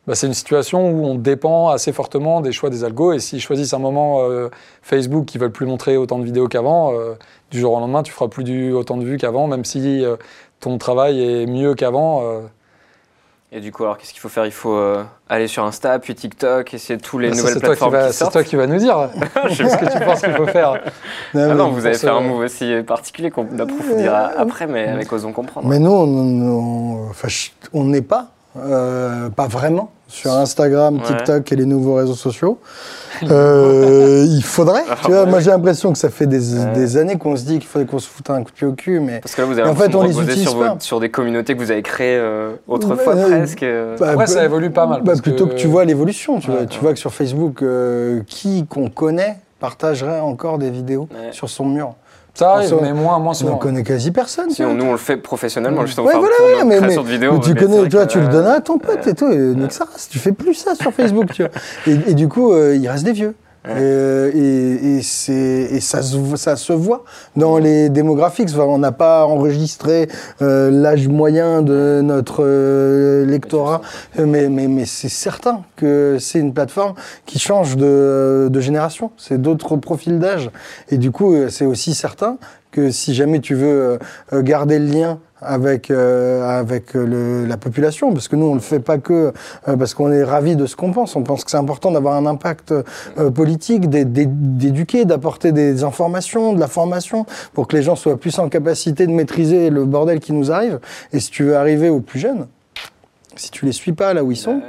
bah, 0.08 0.16
c'est 0.16 0.28
une 0.28 0.34
situation 0.34 0.90
où 0.90 1.06
on 1.06 1.16
dépend 1.16 1.68
assez 1.68 1.92
fortement 1.92 2.40
des 2.40 2.54
choix 2.54 2.70
des 2.70 2.86
algos. 2.86 3.12
Et 3.12 3.20
s'ils 3.20 3.42
choisissent 3.42 3.74
un 3.74 3.80
moment 3.80 4.22
euh, 4.22 4.48
Facebook 4.82 5.26
qui 5.26 5.38
veulent 5.38 5.52
plus 5.52 5.66
montrer 5.66 5.98
autant 5.98 6.18
de 6.18 6.24
vidéos 6.24 6.48
qu'avant, 6.48 6.94
euh, 6.94 7.16
du 7.52 7.60
jour 7.60 7.74
au 7.74 7.80
lendemain, 7.80 8.04
tu 8.04 8.14
feras 8.14 8.30
plus 8.30 8.46
du, 8.46 8.72
autant 8.72 8.96
de 8.96 9.04
vues 9.04 9.18
qu'avant, 9.18 9.48
même 9.48 9.66
si 9.66 10.04
ton 10.60 10.78
travail 10.78 11.22
est 11.22 11.46
mieux 11.46 11.74
qu'avant. 11.76 12.22
euh, 12.24 12.42
Et 13.52 13.60
du 13.62 13.72
coup, 13.72 13.84
alors 13.84 13.98
qu'est-ce 13.98 14.12
qu'il 14.12 14.20
faut 14.20 14.30
faire? 14.30 14.46
Il 14.46 14.52
faut 14.52 14.76
euh, 14.76 15.04
aller 15.30 15.48
sur 15.48 15.64
Insta, 15.64 16.00
puis 16.00 16.14
TikTok, 16.16 16.74
essayer 16.74 17.00
toutes 17.00 17.22
les 17.22 17.30
bah, 17.30 17.36
ça, 17.36 17.40
nouvelles 17.42 17.54
c'est 17.54 17.60
qui 17.60 17.66
plateformes 17.66 17.92
va- 17.94 18.08
qui 18.08 18.14
C'est 18.14 18.20
sortent. 18.20 18.34
toi 18.34 18.44
qui 18.44 18.56
vas 18.56 18.68
nous 18.68 18.78
dire. 18.78 19.10
Qu'est-ce 19.48 19.78
que 19.78 19.92
tu 19.98 20.04
penses 20.04 20.22
qu'il 20.22 20.34
faut 20.34 20.48
faire? 20.48 20.82
Ah 21.36 21.48
non, 21.54 21.70
vous 21.70 21.86
avez 21.86 21.96
fait 21.96 22.08
ce- 22.08 22.12
un 22.12 22.20
move 22.22 22.40
aussi 22.42 22.74
particulier 22.86 23.32
qu'on 23.32 23.48
approfondira 23.60 24.32
après, 24.38 24.68
mais 24.68 24.88
avec 24.88 25.12
Osons 25.14 25.32
comprendre. 25.32 25.68
Mais 25.68 25.80
nous, 25.80 25.92
on 27.74 27.84
n'est 27.86 28.02
pas, 28.02 28.28
euh, 28.66 29.30
pas 29.30 29.48
vraiment 29.48 29.92
sur 30.08 30.32
Instagram, 30.32 30.96
Ouais. 30.98 31.02
TikTok 31.06 31.52
et 31.52 31.56
les 31.56 31.66
nouveaux 31.66 31.96
réseaux 31.96 32.16
sociaux. 32.16 32.60
Euh, 33.32 34.26
il 34.30 34.44
faudrait. 34.44 34.84
Ah 34.90 34.96
tu 35.04 35.10
vois, 35.12 35.24
ouais. 35.24 35.30
moi, 35.30 35.40
j'ai 35.40 35.50
l'impression 35.50 35.92
que 35.92 35.98
ça 35.98 36.10
fait 36.12 36.28
des, 36.28 36.56
Ouais. 36.60 36.72
des 36.74 36.98
années 36.98 37.18
qu'on 37.18 37.36
se 37.36 37.46
dit 37.46 37.58
qu'il 37.58 37.68
faudrait 37.68 37.88
qu'on 37.88 37.98
se 37.98 38.08
foute 38.08 38.30
un 38.30 38.44
coup 38.44 38.52
de 38.52 38.56
pied 38.56 38.68
au 38.68 38.74
cul, 38.74 39.00
mais 39.00 39.22
Parce 39.22 39.34
que 39.34 39.42
là, 39.42 39.48
vous 39.48 39.58
avez 39.60 39.68
En 39.70 39.74
fait, 39.76 39.96
on 39.96 40.04
les 40.04 40.20
utilise 40.20 40.44
sur, 40.44 40.60
pas. 40.60 40.74
vos- 40.76 40.80
sur 40.80 41.00
des 41.00 41.10
communautés 41.10 41.56
que 41.56 41.60
vous 41.60 41.72
avez 41.72 41.82
créées 41.82 42.18
euh, 42.20 42.52
autrefois 42.68 43.16
presque. 43.16 43.66
Bah, 44.00 44.10
Après, 44.12 44.26
peu- 44.26 44.32
ça 44.32 44.44
évolue 44.46 44.70
pas 44.70 44.86
mal, 44.86 45.00
Bah, 45.02 45.06
parce 45.14 45.22
plutôt 45.22 45.48
que... 45.48 45.54
que- 45.54 45.58
tu 45.58 45.66
vois 45.68 45.84
l'évolution, 45.86 46.40
tu, 46.40 46.52
Ouais, 46.52 46.58
vois, 46.58 46.66
tu 46.68 46.80
vois 46.80 46.94
que 46.94 47.00
sur 47.00 47.12
Facebook, 47.12 47.64
euh, 47.64 48.22
qui 48.28 48.68
qu'on 48.68 48.90
connaît 48.90 49.38
partagerait 49.60 50.20
encore 50.20 50.60
des 50.60 50.70
vidéos 50.70 51.08
Ouais. 51.12 51.32
sur 51.32 51.50
son 51.50 51.66
mur. 51.66 51.96
Ça 52.38 52.52
arrive, 52.54 52.72
On 52.76 52.82
mais 52.84 52.94
moins, 52.94 53.18
moins 53.18 53.32
On 53.32 53.34
souvent. 53.34 53.56
connaît 53.58 53.82
quasi 53.82 54.12
personne. 54.12 54.52
Si 54.52 54.64
on- 54.64 54.76
nous, 54.76 54.86
on 54.86 54.92
le 54.92 54.98
fait 55.00 55.18
professionnellement, 55.18 55.86
justement, 55.88 56.06
Ouais, 56.06 56.14
voilà, 56.14 56.36
ouais, 56.58 56.64
mais, 56.66 56.80
de 56.80 57.02
vidéos. 57.10 57.34
mais 57.34 57.40
tu 57.40 57.56
connais, 57.56 57.90
tu 57.90 57.96
vois, 57.96 58.06
tu 58.06 58.20
le 58.20 58.26
euh, 58.26 58.30
donnes 58.30 58.46
à 58.46 58.62
ton 58.62 58.78
pote 58.78 59.08
et 59.08 59.16
tout, 59.16 59.28
et 59.28 59.38
nique 59.38 59.74
race, 59.86 60.08
tu 60.08 60.20
fais 60.20 60.32
plus 60.34 60.54
ça 60.54 60.76
sur 60.76 60.94
Facebook, 60.94 61.32
tu 61.34 61.42
vois. 61.42 61.52
Et, 61.88 62.12
et 62.12 62.14
du 62.14 62.28
coup, 62.28 62.54
euh, 62.54 62.76
il 62.76 62.88
reste 62.88 63.04
des 63.06 63.12
vieux. 63.12 63.34
Euh, 63.68 64.32
et, 64.34 64.98
et, 64.98 65.76
et 65.76 65.80
ça, 65.82 66.02
se, 66.02 66.18
ça 66.36 66.56
se 66.56 66.74
voit 66.74 67.04
dans 67.36 67.58
les 67.58 67.90
démographiques. 67.90 68.50
On 68.58 68.78
n'a 68.78 68.92
pas 68.92 69.26
enregistré 69.26 70.08
euh, 70.42 70.72
l'âge 70.72 71.08
moyen 71.08 71.62
de 71.62 72.02
notre 72.04 72.44
euh, 72.44 73.26
lectorat, 73.26 73.82
mais, 74.18 74.50
mais, 74.50 74.68
mais 74.68 74.86
c'est 74.86 75.10
certain 75.10 75.64
que 75.76 76.18
c'est 76.20 76.40
une 76.40 76.54
plateforme 76.54 76.94
qui 77.26 77.40
change 77.40 77.78
de, 77.78 78.48
de 78.52 78.60
génération. 78.60 79.12
C'est 79.18 79.42
d'autres 79.42 79.76
profils 79.76 80.20
d'âge. 80.20 80.50
Et 80.90 80.98
du 80.98 81.12
coup, 81.12 81.34
euh, 81.34 81.50
c'est 81.50 81.66
aussi 81.66 81.94
certain 81.94 82.38
que 82.72 82.92
si 82.92 83.14
jamais 83.16 83.40
tu 83.40 83.56
veux 83.56 83.68
euh, 83.68 83.98
euh, 84.34 84.42
garder 84.42 84.80
le 84.80 84.86
lien 84.86 85.20
avec 85.42 85.92
euh, 85.92 86.44
avec 86.60 86.94
le, 86.94 87.46
la 87.46 87.58
population, 87.58 88.12
parce 88.14 88.28
que 88.28 88.36
nous 88.36 88.48
on 88.48 88.54
le 88.56 88.60
fait 88.60 88.80
pas 88.80 88.98
que 88.98 89.34
euh, 89.68 89.78
parce 89.78 89.94
qu'on 89.94 90.12
est 90.12 90.24
ravi 90.24 90.56
de 90.56 90.66
ce 90.66 90.76
qu'on 90.76 90.92
pense. 90.92 91.16
On 91.16 91.24
pense 91.24 91.44
que 91.44 91.52
c'est 91.52 91.58
important 91.58 91.92
d'avoir 91.92 92.16
un 92.16 92.26
impact 92.26 92.72
euh, 92.72 93.30
politique, 93.32 93.90
d'é- 93.90 94.06
d'é- 94.06 94.26
d'éduquer, 94.28 95.06
d'apporter 95.06 95.52
des 95.52 95.84
informations, 95.84 96.54
de 96.54 96.60
la 96.60 96.68
formation, 96.68 97.26
pour 97.54 97.68
que 97.68 97.76
les 97.76 97.84
gens 97.84 97.96
soient 97.96 98.18
plus 98.20 98.38
en 98.40 98.50
capacité 98.50 99.06
de 99.06 99.12
maîtriser 99.12 99.70
le 99.70 99.86
bordel 99.86 100.20
qui 100.20 100.34
nous 100.34 100.52
arrive. 100.52 100.80
Et 101.14 101.20
si 101.20 101.30
tu 101.30 101.44
veux 101.44 101.56
arriver 101.56 101.90
aux 101.90 102.00
plus 102.02 102.20
jeunes, 102.20 102.48
si 103.36 103.52
tu 103.52 103.66
les 103.66 103.72
suis 103.74 103.94
pas 103.94 104.14
là 104.14 104.24
où 104.24 104.32
ils 104.32 104.38
sont. 104.38 104.62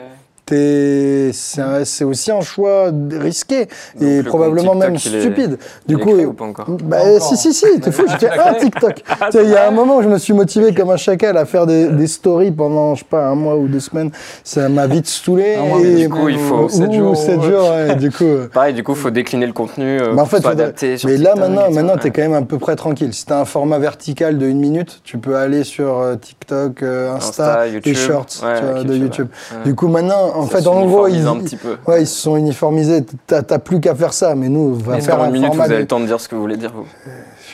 C'est 0.52 2.05
aussi 2.05 2.31
un 2.31 2.40
choix 2.40 2.90
risqué 3.12 3.67
Donc, 3.95 4.02
et 4.02 4.23
le 4.23 4.28
probablement 4.28 4.75
même 4.75 4.95
est- 4.95 4.99
stupide. 4.99 5.59
Il 5.88 5.95
Du 5.97 6.00
est 6.00 6.05
coup, 6.05 6.12
créé 6.12 6.26
ou 6.26 6.33
pas 6.33 6.45
encore 6.45 6.67
bah, 6.83 6.99
Pas 6.99 7.05
encore. 7.17 7.23
si, 7.28 7.37
si, 7.37 7.52
si, 7.55 7.81
t'es 7.81 7.90
fou, 7.93 8.05
fait 8.19 8.31
un 8.38 8.55
TikTok. 8.55 8.95
Tu 8.97 9.02
sais, 9.33 9.45
Il 9.45 9.50
y 9.50 9.57
a 9.57 9.69
un 9.69 9.71
moment 9.71 9.97
où 9.99 10.02
je 10.02 10.09
me 10.09 10.19
suis 10.19 10.33
motivé 10.33 10.75
comme 10.75 10.90
un 10.90 10.97
chacal 10.97 11.37
à 11.37 11.45
faire 11.45 11.67
des, 11.67 11.88
des 11.88 12.07
stories 12.07 12.50
pendant, 12.50 12.95
je 12.95 13.00
sais 13.00 13.07
pas, 13.09 13.26
un 13.26 13.35
mois 13.35 13.57
ou 13.57 13.69
deux 13.69 13.81
semaines. 13.81 14.11
Ça 14.45 14.69
m'a 14.69 14.87
vite 14.87 15.07
saoulé. 15.07 15.57
Mois, 15.57 15.81
et- 15.81 15.95
du 15.97 16.09
coup, 16.09 16.28
il 16.28 16.38
faut 16.38 16.64
Ouh, 16.64 16.69
sept 16.69 16.93
jours, 16.93 17.17
sept 17.17 17.38
ouais. 17.40 17.47
jours, 17.50 17.71
ouais, 17.71 17.97
du 17.97 18.11
coup. 18.11 18.25
euh, 18.25 18.49
Pareil, 18.52 18.75
du 18.75 18.83
coup, 18.83 18.93
il 18.93 18.99
faut 18.99 19.11
décliner 19.11 19.47
le 19.47 19.52
contenu. 19.52 20.00
euh, 20.00 20.14
bah, 20.14 20.23
en 20.23 20.26
fait, 20.26 20.45
adapté 20.47 20.97
sur 20.99 21.09
mais 21.09 21.17
là 21.17 21.35
maintenant, 21.35 21.71
maintenant, 21.71 21.97
t'es 21.97 22.05
Ouais. 22.05 22.11
quand 22.11 22.23
même 22.23 22.35
à 22.35 22.43
peu 22.43 22.59
près 22.59 22.76
tranquille. 22.76 23.12
Si 23.12 23.26
t'as 23.26 23.40
un 23.40 23.45
format 23.45 23.78
vertical 23.78 24.38
de 24.38 24.47
une 24.47 24.61
minute, 24.61 25.00
tu 25.05 25.19
peux 25.19 25.37
aller 25.37 25.64
sur 25.64 25.99
euh, 25.99 26.17
TikTok, 26.17 26.83
euh, 26.83 27.14
Insta, 27.14 27.62
Insta, 27.62 27.67
YouTube. 27.69 27.95
shorts 27.97 28.26
Ouais, 28.43 28.59
tu 28.59 28.64
vois, 28.64 28.75
avec 28.76 28.87
de 28.87 28.95
YouTube, 28.95 29.02
YouTube. 29.02 29.28
ouais. 29.52 29.64
Du 29.64 29.75
coup, 29.75 29.88
maintenant, 29.88 30.38
en 30.38 30.47
Ça 30.47 30.59
fait, 30.59 30.66
en 30.66 30.87
gros, 30.87 31.09
ils, 31.09 31.14
s'uniformise 31.14 31.26
un 31.26 31.45
petit 31.45 31.57
peu. 31.57 31.76
ouais, 31.87 32.02
ils 32.02 32.07
se 32.07 32.21
sont 32.21 32.37
uniformisés. 32.37 33.04
T'as 33.26 33.59
plus 33.59 33.80
qu'à 33.80 33.95
faire 33.95 34.12
ça, 34.12 34.35
mais 34.35 34.49
nous, 34.49 34.61
on 34.61 34.73
va 34.73 34.97
Mais 34.97 35.00
faire 35.00 35.18
dans 35.18 35.25
un 35.25 35.26
une 35.26 35.33
minute, 35.33 35.54
vous 35.54 35.61
avez 35.61 35.78
le 35.78 35.87
temps 35.87 36.00
de 36.00 36.07
dire 36.07 36.21
ce 36.21 36.28
que 36.28 36.35
vous 36.35 36.40
voulez 36.40 36.57
dire, 36.57 36.73
vous. 36.75 36.87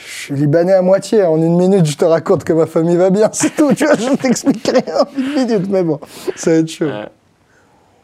Je 0.06 0.12
suis 0.32 0.34
libanais 0.34 0.72
à 0.72 0.82
moitié. 0.82 1.22
En 1.24 1.36
une 1.36 1.56
minute, 1.56 1.84
je 1.84 1.96
te 1.96 2.04
raconte 2.04 2.44
que 2.44 2.52
ma 2.52 2.66
famille 2.66 2.96
va 2.96 3.10
bien. 3.10 3.28
C'est 3.32 3.54
tout. 3.54 3.72
Tu 3.74 3.84
vois, 3.84 3.96
je 3.96 4.16
t'explique 4.16 4.66
rien 4.66 5.02
en 5.02 5.18
une 5.18 5.34
minute. 5.34 5.68
Mais 5.68 5.82
bon, 5.82 6.00
ça 6.36 6.50
va 6.52 6.56
être 6.58 6.70
chaud. 6.70 6.86
Ouais. 6.86 7.08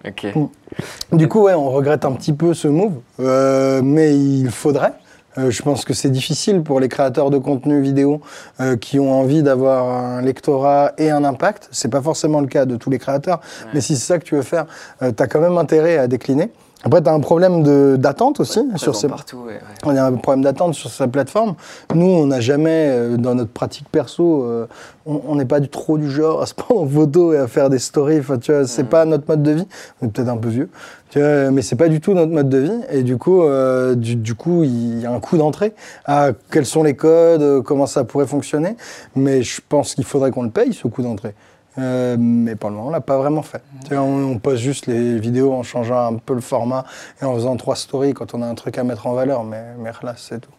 Ok. 0.08 0.26
Du 1.12 1.28
coup, 1.28 1.42
ouais, 1.42 1.54
on 1.54 1.70
regrette 1.70 2.04
un 2.04 2.12
petit 2.12 2.32
peu 2.32 2.54
ce 2.54 2.68
move, 2.68 2.92
euh, 3.20 3.80
mais 3.82 4.16
il 4.16 4.50
faudrait 4.50 4.94
Euh, 5.38 5.50
je 5.50 5.62
pense 5.62 5.84
que 5.84 5.94
c'est 5.94 6.10
difficile 6.10 6.62
pour 6.62 6.80
les 6.80 6.88
créateurs 6.88 7.30
de 7.30 7.38
contenu 7.38 7.80
vidéo 7.80 8.20
euh, 8.60 8.76
qui 8.76 8.98
ont 8.98 9.12
envie 9.12 9.42
d'avoir 9.42 9.88
un 9.88 10.22
lectorat 10.22 10.92
et 10.98 11.10
un 11.10 11.24
impact. 11.24 11.68
C'est 11.70 11.90
pas 11.90 12.02
forcément 12.02 12.40
le 12.40 12.48
cas 12.48 12.66
de 12.66 12.76
tous 12.76 12.90
les 12.90 12.98
créateurs, 12.98 13.40
mais 13.72 13.80
si 13.80 13.96
c'est 13.96 14.06
ça 14.06 14.18
que 14.18 14.24
tu 14.24 14.34
veux 14.34 14.42
faire, 14.42 14.66
euh, 15.02 15.12
tu 15.16 15.22
as 15.22 15.26
quand 15.28 15.40
même 15.40 15.58
intérêt 15.58 15.98
à 15.98 16.08
décliner. 16.08 16.50
Après, 16.82 17.02
tu 17.02 17.10
as 17.10 17.12
un 17.12 17.20
problème 17.20 17.98
d'attente 17.98 18.40
aussi 18.40 18.60
sur 18.76 18.96
ces, 18.96 19.06
partout, 19.06 19.42
ouais, 19.46 19.60
on 19.84 19.94
a 19.94 20.02
un 20.02 20.14
problème 20.14 20.42
d'attente 20.42 20.72
sur 20.72 20.88
sa 20.88 21.08
plateforme. 21.08 21.54
Nous, 21.94 22.06
on 22.06 22.26
n'a 22.26 22.40
jamais, 22.40 22.88
euh, 22.88 23.16
dans 23.18 23.34
notre 23.34 23.50
pratique 23.50 23.86
perso, 23.90 24.66
on 25.04 25.34
n'est 25.34 25.44
pas 25.44 25.60
du 25.60 25.68
trop 25.68 25.98
du 25.98 26.10
genre 26.10 26.40
à 26.40 26.46
se 26.46 26.54
prendre 26.56 26.80
en 26.80 26.88
photo 26.88 27.34
et 27.34 27.38
à 27.38 27.48
faire 27.48 27.68
des 27.68 27.78
stories. 27.78 28.20
Enfin, 28.20 28.38
tu 28.38 28.50
vois, 28.50 28.66
c'est 28.66 28.84
pas 28.84 29.04
notre 29.04 29.24
mode 29.28 29.42
de 29.42 29.50
vie. 29.50 29.68
On 30.00 30.06
est 30.06 30.10
peut-être 30.10 30.28
un 30.28 30.38
peu 30.38 30.48
vieux, 30.48 30.70
vois, 31.18 31.50
mais 31.50 31.62
c'est 31.62 31.76
pas 31.76 31.88
du 31.88 32.00
tout 32.00 32.14
notre 32.14 32.32
mode 32.32 32.48
de 32.48 32.58
vie. 32.58 32.80
Et 32.90 33.02
du 33.02 33.16
coup, 33.16 33.42
euh, 33.42 33.94
du, 33.94 34.16
du 34.16 34.34
coup, 34.34 34.62
il 34.64 35.00
y 35.00 35.06
a 35.06 35.10
un 35.10 35.20
coup 35.20 35.36
d'entrée 35.36 35.74
à 36.04 36.30
quels 36.50 36.66
sont 36.66 36.82
les 36.82 36.94
codes, 36.94 37.42
euh, 37.42 37.62
comment 37.62 37.86
ça 37.86 38.04
pourrait 38.04 38.26
fonctionner. 38.26 38.76
Mais 39.16 39.42
je 39.42 39.60
pense 39.68 39.94
qu'il 39.94 40.04
faudrait 40.04 40.30
qu'on 40.30 40.44
le 40.44 40.50
paye 40.50 40.72
ce 40.72 40.86
coup 40.86 41.02
d'entrée. 41.02 41.34
Euh, 41.78 42.16
mais 42.18 42.56
pour 42.56 42.70
le 42.70 42.76
moment, 42.76 42.88
on 42.88 42.90
l'a 42.90 43.00
pas 43.00 43.16
vraiment 43.18 43.42
fait. 43.42 43.62
Tu 43.86 43.94
vois, 43.94 44.02
on, 44.02 44.32
on 44.32 44.38
poste 44.38 44.62
juste 44.62 44.86
les 44.86 45.18
vidéos 45.18 45.52
en 45.52 45.62
changeant 45.62 46.14
un 46.14 46.16
peu 46.16 46.34
le 46.34 46.40
format 46.40 46.84
et 47.20 47.24
en 47.24 47.34
faisant 47.34 47.56
trois 47.56 47.76
stories 47.76 48.12
quand 48.12 48.34
on 48.34 48.42
a 48.42 48.46
un 48.46 48.54
truc 48.54 48.78
à 48.78 48.84
mettre 48.84 49.06
en 49.06 49.14
valeur. 49.14 49.44
Mais, 49.44 49.62
mais 49.78 49.90
là, 50.02 50.14
c'est 50.16 50.40
tout. 50.40 50.50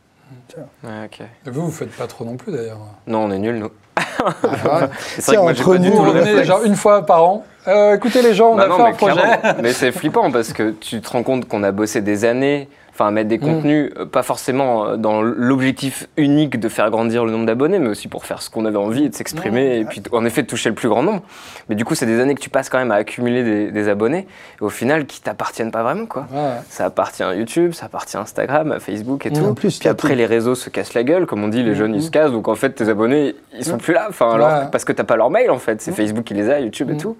Ouais, 0.83 1.05
ok. 1.05 1.21
Et 1.45 1.49
vous, 1.49 1.65
vous 1.65 1.71
faites 1.71 1.91
pas 1.91 2.07
trop 2.07 2.25
non 2.25 2.35
plus 2.35 2.51
d'ailleurs. 2.51 2.79
Non, 3.07 3.25
on 3.25 3.31
est 3.31 3.39
nuls, 3.39 3.59
nous. 3.59 3.69
Ah, 3.95 4.89
C'est 5.19 5.35
vrai 5.35 5.35
que 5.35 5.41
moi, 5.41 5.51
entre 5.51 5.71
pas 5.71 5.77
du 5.77 5.89
nous, 5.89 5.97
tout 5.97 6.13
le 6.13 6.43
genre 6.43 6.63
une 6.63 6.75
fois 6.75 7.05
par 7.05 7.23
an. 7.23 7.43
Euh, 7.67 7.95
écoutez 7.95 8.21
les 8.21 8.33
gens, 8.33 8.51
on 8.51 8.55
Bah 8.55 8.63
a 8.63 8.67
non, 8.67 8.77
fait 8.77 8.83
un 8.83 8.91
projet. 8.93 9.21
mais 9.61 9.73
c'est 9.73 9.91
flippant 9.91 10.31
parce 10.31 10.51
que 10.53 10.71
tu 10.71 10.99
te 11.01 11.09
rends 11.09 11.23
compte 11.23 11.47
qu'on 11.47 11.63
a 11.63 11.71
bossé 11.71 12.01
des 12.01 12.25
années, 12.25 12.67
enfin 12.93 13.07
à 13.07 13.11
mettre 13.11 13.29
des 13.29 13.37
Mm. 13.37 13.41
contenus, 13.41 13.91
euh, 13.97 14.05
pas 14.05 14.21
forcément 14.23 14.85
euh, 14.85 14.97
dans 14.97 15.21
l'objectif 15.21 16.07
unique 16.17 16.59
de 16.59 16.69
faire 16.69 16.89
grandir 16.91 17.25
le 17.25 17.31
nombre 17.31 17.45
d'abonnés, 17.45 17.79
mais 17.79 17.87
aussi 17.89 18.07
pour 18.07 18.25
faire 18.25 18.41
ce 18.41 18.49
qu'on 18.49 18.65
avait 18.65 18.77
envie 18.77 19.05
et 19.05 19.09
de 19.09 19.15
s'exprimer 19.15 19.77
et 19.79 19.85
puis 19.85 20.01
en 20.11 20.25
effet 20.25 20.41
de 20.43 20.47
toucher 20.47 20.69
le 20.69 20.75
plus 20.75 20.89
grand 20.89 21.01
nombre. 21.03 21.21
Mais 21.69 21.75
du 21.75 21.85
coup, 21.85 21.95
c'est 21.95 22.05
des 22.05 22.19
années 22.19 22.35
que 22.35 22.41
tu 22.41 22.49
passes 22.49 22.69
quand 22.69 22.77
même 22.77 22.91
à 22.91 22.95
accumuler 22.95 23.43
des, 23.43 23.71
des 23.71 23.87
abonnés 23.89 24.27
et 24.59 24.63
au 24.63 24.69
final 24.69 25.05
qui 25.05 25.21
t'appartiennent 25.21 25.71
pas 25.71 25.83
vraiment 25.83 26.05
quoi. 26.05 26.27
Ouais. 26.31 26.51
Ça 26.69 26.85
appartient 26.85 27.23
à 27.23 27.33
YouTube, 27.33 27.73
ça 27.73 27.85
appartient 27.85 28.17
à 28.17 28.21
Instagram, 28.21 28.71
à 28.71 28.79
Facebook 28.79 29.25
et 29.25 29.29
Et 29.29 29.33
tout. 29.33 29.45
en 29.45 29.53
plus, 29.53 29.79
Puis 29.79 29.89
après, 29.89 30.15
les 30.15 30.25
réseaux 30.25 30.55
se 30.55 30.69
cassent 30.69 30.93
la 30.93 31.03
gueule, 31.03 31.25
comme 31.25 31.43
on 31.43 31.47
dit, 31.47 31.63
les 31.63 31.75
jeunes 31.75 31.95
ils 31.95 32.03
se 32.03 32.11
cassent, 32.11 32.31
donc 32.31 32.47
en 32.47 32.55
fait, 32.55 32.71
tes 32.71 32.89
abonnés 32.89 33.35
ils 33.57 33.63
sont 33.65 33.77
plus 33.77 33.93
là. 33.93 34.07
Enfin, 34.09 34.31
alors, 34.31 34.69
parce 34.69 34.83
que 34.85 34.91
t'as 34.91 35.03
pas 35.05 35.15
leur 35.15 35.29
mail 35.29 35.49
en 35.49 35.59
fait, 35.59 35.81
c'est 35.81 35.91
Facebook 35.93 36.25
qui 36.25 36.33
les 36.33 36.49
a, 36.49 36.59
YouTube 36.59 36.89
et 36.89 36.93
Mm. 36.93 36.97
tout. 36.97 37.17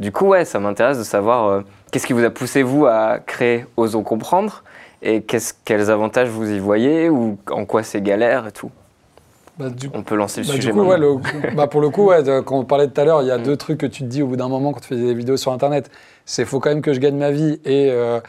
Du 0.00 0.10
coup, 0.10 0.26
ouais, 0.28 0.44
ça 0.44 0.58
m'intéresse 0.58 0.98
de 0.98 1.04
savoir 1.04 1.46
euh, 1.48 1.60
qu'est-ce 1.92 2.06
qui 2.06 2.12
vous 2.12 2.24
a 2.24 2.30
poussé 2.30 2.62
vous 2.62 2.86
à 2.86 3.18
créer 3.24 3.66
Osons 3.76 4.02
comprendre? 4.02 4.64
Et 5.02 5.22
quels 5.64 5.90
avantages 5.90 6.28
vous 6.28 6.50
y 6.50 6.58
voyez 6.58 7.08
ou 7.08 7.36
en 7.50 7.64
quoi 7.64 7.82
c'est 7.82 8.00
galère 8.00 8.46
et 8.46 8.52
tout? 8.52 8.70
Bah, 9.58 9.68
du 9.68 9.90
On 9.92 10.02
peut 10.02 10.14
lancer 10.14 10.40
le 10.40 10.46
Bah, 10.46 10.54
sujet 10.54 10.68
du 10.68 10.72
coup, 10.74 10.80
ouais, 10.84 10.96
maintenant. 10.98 11.20
le- 11.50 11.54
bah, 11.56 11.66
pour 11.66 11.80
le 11.82 11.90
coup, 11.90 12.06
ouais, 12.06 12.22
de- 12.22 12.40
quand 12.40 12.58
on 12.58 12.64
parlait 12.64 12.88
tout 12.88 13.00
à 13.00 13.04
l'heure, 13.04 13.20
il 13.22 13.28
y 13.28 13.30
a 13.30 13.36
Mm. 13.38 13.42
deux 13.42 13.56
trucs 13.56 13.78
que 13.78 13.86
tu 13.86 14.02
te 14.02 14.08
dis 14.08 14.22
au 14.22 14.26
bout 14.26 14.36
d'un 14.36 14.48
moment 14.48 14.72
quand 14.72 14.80
tu 14.80 14.88
fais 14.88 14.96
des 14.96 15.12
vidéos 15.14 15.36
sur 15.36 15.52
Internet. 15.52 15.90
C'est 16.24 16.44
faut 16.44 16.58
quand 16.60 16.70
même 16.70 16.80
que 16.82 16.94
je 16.94 17.00
gagne 17.00 17.16
ma 17.16 17.30
vie 17.30 17.60
et 17.64 17.90
euh, 17.90 18.20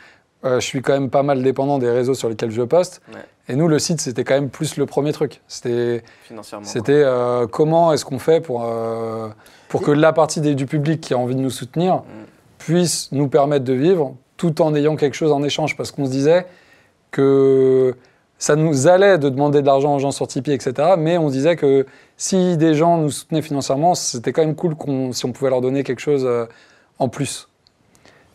euh, 0.44 0.60
je 0.60 0.66
suis 0.66 0.82
quand 0.82 0.92
même 0.94 1.10
pas 1.10 1.24
mal 1.24 1.42
dépendant 1.42 1.78
des 1.78 1.90
réseaux 1.90 2.14
sur 2.14 2.28
lesquels 2.28 2.52
je 2.52 2.62
poste. 2.64 3.02
Ouais. 3.14 3.20
Et 3.50 3.56
nous, 3.56 3.68
le 3.70 3.78
site, 3.80 4.02
c'était 4.02 4.24
quand 4.26 4.34
même 4.34 4.50
plus 4.50 4.76
le 4.78 4.86
premier 4.86 5.14
truc. 5.14 5.42
C'était 5.48 6.04
financièrement. 6.24 6.66
c'était 6.66 6.92
euh, 7.06 7.46
comment 7.48 7.94
est-ce 7.94 8.04
qu'on 8.06 8.20
fait 8.20 8.42
pour, 8.42 8.66
pour 9.70 9.82
que 9.82 9.92
la 9.92 10.12
partie 10.14 10.42
des- 10.42 10.56
du 10.56 10.66
public 10.66 11.00
qui 11.02 11.14
a 11.14 11.18
envie 11.18 11.36
de 11.36 11.42
nous 11.42 11.50
soutenir 11.50 12.04
puisse 12.58 13.10
nous 13.12 13.28
permettre 13.28 13.66
de 13.66 13.74
vivre 13.74 14.16
tout 14.38 14.62
en 14.62 14.74
ayant 14.76 14.96
quelque 14.98 15.16
chose 15.16 15.32
en 15.32 15.44
échange. 15.44 15.76
Parce 15.78 15.92
qu'on 15.92 16.06
se 16.06 16.12
disait 16.12 16.46
que 17.14 17.96
ça 18.38 18.58
nous 18.58 18.88
allait 18.88 19.18
de 19.18 19.30
demander 19.30 19.62
de 19.62 19.66
l'argent 19.68 19.96
aux 19.96 20.00
gens 20.00 20.12
sur 20.12 20.28
Tipeee, 20.28 20.52
etc. 20.54 20.74
Mais 20.98 21.18
on 21.18 21.30
disait 21.30 21.56
que 21.56 21.86
si 22.18 22.58
des 22.58 22.74
gens 22.74 22.98
nous 22.98 23.10
soutenaient 23.12 23.42
financièrement, 23.42 23.96
c'était 23.96 24.34
quand 24.34 24.42
même 24.46 24.56
cool 24.56 24.76
qu'on- 24.76 25.14
si 25.14 25.26
on 25.26 25.32
pouvait 25.32 25.50
leur 25.50 25.62
donner 25.62 25.84
quelque 25.84 26.02
chose 26.02 26.24
euh, 26.26 26.46
en 27.00 27.08
plus. 27.08 27.48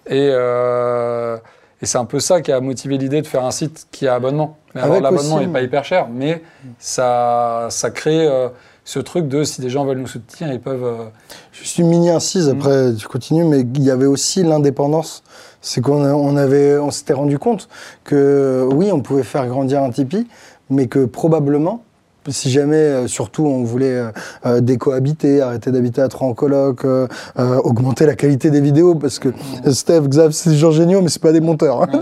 Et, 0.06 0.30
euh, 0.32 1.37
et 1.82 1.87
c'est 1.87 1.99
un 1.99 2.06
peu 2.06 2.20
ça 2.20 2.40
qui 2.40 2.50
a 2.52 2.61
motivé 2.61 2.97
l'idée 2.97 3.20
de 3.20 3.26
faire 3.26 3.44
un 3.44 3.50
site 3.50 3.87
qui 3.92 4.08
a 4.08 4.14
abonnement. 4.14 4.56
Mais 4.75 4.80
alors 4.80 4.97
l'abonnement 5.02 5.37
n'est 5.40 5.52
pas 5.52 5.61
hyper 5.62 5.85
cher, 5.85 6.08
mais 6.11 6.42
ça, 6.78 7.66
ça 7.70 7.90
crée 7.90 8.26
euh, 8.26 8.49
ce 8.85 8.99
truc 9.00 9.28
de 9.28 9.44
si 9.44 9.61
des 9.61 9.68
gens 9.68 9.85
veulent 9.85 9.99
nous 9.99 10.06
soutenir, 10.06 10.50
ils 10.52 10.61
peuvent. 10.61 11.11
Juste 11.52 11.76
une 11.79 11.88
mini 11.88 12.09
incise, 12.09 12.48
après 12.48 12.94
tu 12.94 13.07
continues, 13.07 13.44
mais 13.44 13.61
il 13.61 13.83
y 13.83 13.90
avait 13.90 14.07
aussi 14.07 14.42
l'indépendance. 14.42 15.22
C'est 15.68 15.83
qu'on 15.83 16.02
on 16.02 16.37
avait, 16.38 16.78
on 16.78 16.90
s'était 16.90 17.12
rendu 17.12 17.38
compte 17.38 17.68
que 18.02 18.66
oui, 18.72 18.90
on 18.90 19.00
pouvait 19.00 19.22
faire 19.22 19.46
grandir 19.46 19.83
un 19.83 19.90
Tipeee, 19.90 20.26
mais 20.70 20.87
que 20.87 21.04
probablement, 21.04 21.83
si 22.26 22.50
jamais, 22.50 22.76
euh, 22.76 23.07
surtout, 23.07 23.44
on 23.44 23.64
voulait 23.64 23.96
euh, 23.96 24.11
euh, 24.46 24.61
décohabiter, 24.62 25.42
arrêter 25.42 25.70
d'habiter 25.70 26.00
à 26.00 26.09
trois 26.09 26.26
en 26.26 26.33
coloc, 26.33 26.87
euh, 26.87 27.07
augmenter 27.37 28.07
la 28.07 28.14
qualité 28.14 28.50
des 28.50 28.62
vidéos, 28.62 28.94
parce 28.94 29.18
que 29.18 29.28
euh, 29.28 29.72
Steph, 29.72 30.09
Xav, 30.09 30.33
c'est 30.33 30.50
des 30.50 30.57
gens 30.57 30.70
géniaux, 30.70 31.02
mais 31.02 31.11
c'est 31.11 31.20
pas 31.20 31.33
des 31.33 31.40
monteurs. 31.40 31.83
hein. 31.83 32.00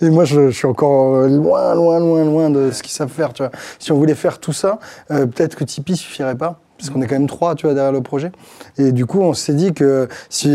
Et 0.00 0.10
moi, 0.10 0.24
je, 0.24 0.50
je 0.50 0.56
suis 0.56 0.66
encore 0.66 1.28
loin, 1.28 1.72
loin, 1.76 2.00
loin, 2.00 2.24
loin 2.24 2.50
de 2.50 2.72
ce 2.72 2.82
qu'ils 2.82 2.92
savent 2.92 3.08
faire. 3.08 3.32
Tu 3.32 3.44
vois. 3.44 3.52
Si 3.78 3.92
on 3.92 3.96
voulait 3.96 4.16
faire 4.16 4.40
tout 4.40 4.52
ça, 4.52 4.80
peut-être 5.08 5.54
que 5.54 5.62
Tipeee 5.62 5.96
suffirait 5.96 6.36
pas. 6.36 6.58
Parce 6.78 6.90
qu'on 6.90 7.00
est 7.02 7.06
quand 7.06 7.14
même 7.14 7.28
trois, 7.28 7.54
tu 7.54 7.66
vois, 7.66 7.74
derrière 7.74 7.92
le 7.92 8.00
projet. 8.00 8.32
Et 8.78 8.92
du 8.92 9.06
coup, 9.06 9.20
on 9.20 9.32
s'est 9.32 9.54
dit 9.54 9.72
que 9.72 10.08
si 10.28 10.48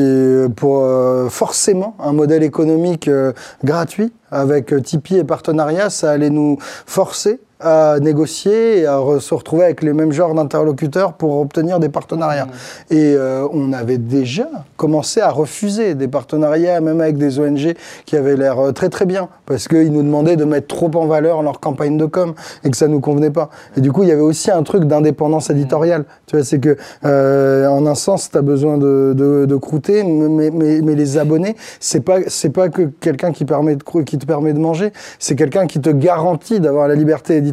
pour 0.56 0.84
euh, 0.84 1.30
forcément 1.30 1.96
un 2.00 2.12
modèle 2.12 2.44
économique 2.44 3.08
euh, 3.08 3.34
gratuit 3.64 4.12
avec 4.32 4.74
euh, 4.74 4.82
Tipeee 4.82 5.18
et 5.18 5.24
partenariat, 5.24 5.90
ça 5.90 6.12
allait 6.12 6.30
nous 6.30 6.58
forcer 6.86 7.40
à 7.60 8.00
négocier 8.00 8.80
et 8.80 8.86
à 8.86 8.98
re- 8.98 9.20
se 9.20 9.34
retrouver 9.34 9.66
avec 9.66 9.84
les 9.84 9.94
mêmes 9.94 10.12
genres 10.12 10.34
d'interlocuteurs 10.34 11.14
pour 11.14 11.40
obtenir 11.40 11.80
des 11.80 11.90
partenariats. 11.90 12.48
Et 12.90 13.16
euh, 13.16 13.48
on 13.52 13.74
avait 13.74 13.98
déjà 13.98 14.48
commencé 14.78 15.20
à 15.20 15.30
refuser 15.30 15.94
des 15.96 16.08
partenariats, 16.08 16.80
même 16.80 17.02
avec 17.02 17.18
des 17.18 17.38
ONG 17.40 17.76
qui 18.06 18.16
avaient 18.16 18.38
l'air 18.38 18.60
euh, 18.60 18.72
très 18.72 18.88
très 18.90 19.06
bien, 19.06 19.28
parce 19.46 19.68
qu'ils 19.68 19.92
nous 19.92 20.04
demandaient 20.04 20.38
de 20.38 20.46
mettre 20.46 20.68
trop 20.68 20.90
en 20.96 21.06
valeur 21.06 21.44
leur 21.44 21.60
campagne 21.60 21.98
de 21.98 22.06
com 22.06 22.34
et 22.64 22.70
que 22.70 22.78
ça 22.78 22.88
nous 22.88 23.02
convenait 23.02 23.30
pas. 23.30 23.50
Et 23.76 23.82
du 23.82 23.92
coup, 23.92 24.04
il 24.04 24.10
y 24.10 24.12
avait 24.14 24.22
aussi 24.22 24.52
un 24.52 24.64
truc 24.64 24.86
d'indépendance 24.86 25.50
éditoriale. 25.50 26.06
Tu 26.28 26.38
vois, 26.38 26.46
c'est 26.46 26.60
que 26.60 26.78
euh, 27.04 27.68
en 27.68 27.86
un 27.86 27.96
sens, 27.96 28.30
tu 28.32 28.38
as 28.38 28.42
besoin 28.42 28.78
de, 28.78 29.14
de, 29.16 29.46
de 29.46 29.56
croûter, 29.58 30.04
mais, 30.04 30.50
mais, 30.50 30.82
mais 30.82 30.96
les 30.96 31.18
abonnés, 31.18 31.58
c'est 31.82 32.02
pas 32.02 32.20
c'est 32.28 32.52
pas 32.52 32.70
que 32.70 32.84
quelqu'un 32.84 33.34
qui 33.34 33.44
permet 33.44 33.76
de 33.76 33.84
qui 34.06 34.18
te 34.18 34.26
permet 34.26 34.54
de 34.54 34.60
manger, 34.60 34.94
c'est 35.20 35.36
quelqu'un 35.36 35.68
qui 35.68 35.82
te 35.82 35.90
garantit 35.90 36.62
d'avoir 36.62 36.88
la 36.88 36.96
liberté 36.96 37.36
éditoriale. 37.36 37.49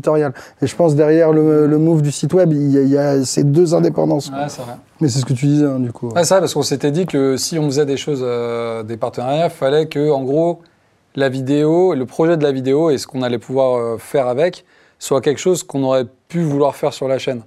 Et 0.62 0.66
je 0.66 0.76
pense 0.76 0.94
derrière 0.94 1.32
le, 1.32 1.66
le 1.66 1.78
move 1.78 2.02
du 2.02 2.10
site 2.10 2.32
web, 2.34 2.52
il 2.52 2.70
y 2.70 2.78
a, 2.78 2.82
il 2.82 2.88
y 2.88 2.98
a 2.98 3.24
ces 3.24 3.44
deux 3.44 3.74
indépendances. 3.74 4.30
quoi. 4.30 4.40
Ouais, 4.40 4.48
c'est 4.48 4.62
vrai. 4.62 4.74
Mais 5.00 5.08
c'est 5.08 5.20
ce 5.20 5.24
que 5.24 5.32
tu 5.32 5.46
disais, 5.46 5.66
hein, 5.66 5.78
du 5.78 5.92
coup. 5.92 6.08
Ouais, 6.08 6.24
c'est 6.24 6.34
vrai, 6.34 6.40
parce 6.40 6.54
qu'on 6.54 6.62
s'était 6.62 6.90
dit 6.90 7.06
que 7.06 7.36
si 7.36 7.58
on 7.58 7.66
faisait 7.66 7.86
des 7.86 7.96
choses, 7.96 8.20
euh, 8.22 8.82
des 8.82 8.96
partenariats, 8.96 9.48
fallait 9.50 9.86
que, 9.86 10.10
en 10.10 10.22
gros, 10.22 10.60
la 11.14 11.28
vidéo, 11.28 11.94
le 11.94 12.06
projet 12.06 12.36
de 12.36 12.42
la 12.42 12.52
vidéo 12.52 12.90
et 12.90 12.98
ce 12.98 13.06
qu'on 13.06 13.22
allait 13.22 13.38
pouvoir 13.38 13.76
euh, 13.78 13.96
faire 13.98 14.26
avec 14.26 14.64
soit 14.98 15.20
quelque 15.20 15.38
chose 15.38 15.62
qu'on 15.62 15.82
aurait 15.82 16.06
pu 16.28 16.42
vouloir 16.42 16.74
faire 16.74 16.92
sur 16.92 17.08
la 17.08 17.18
chaîne. 17.18 17.42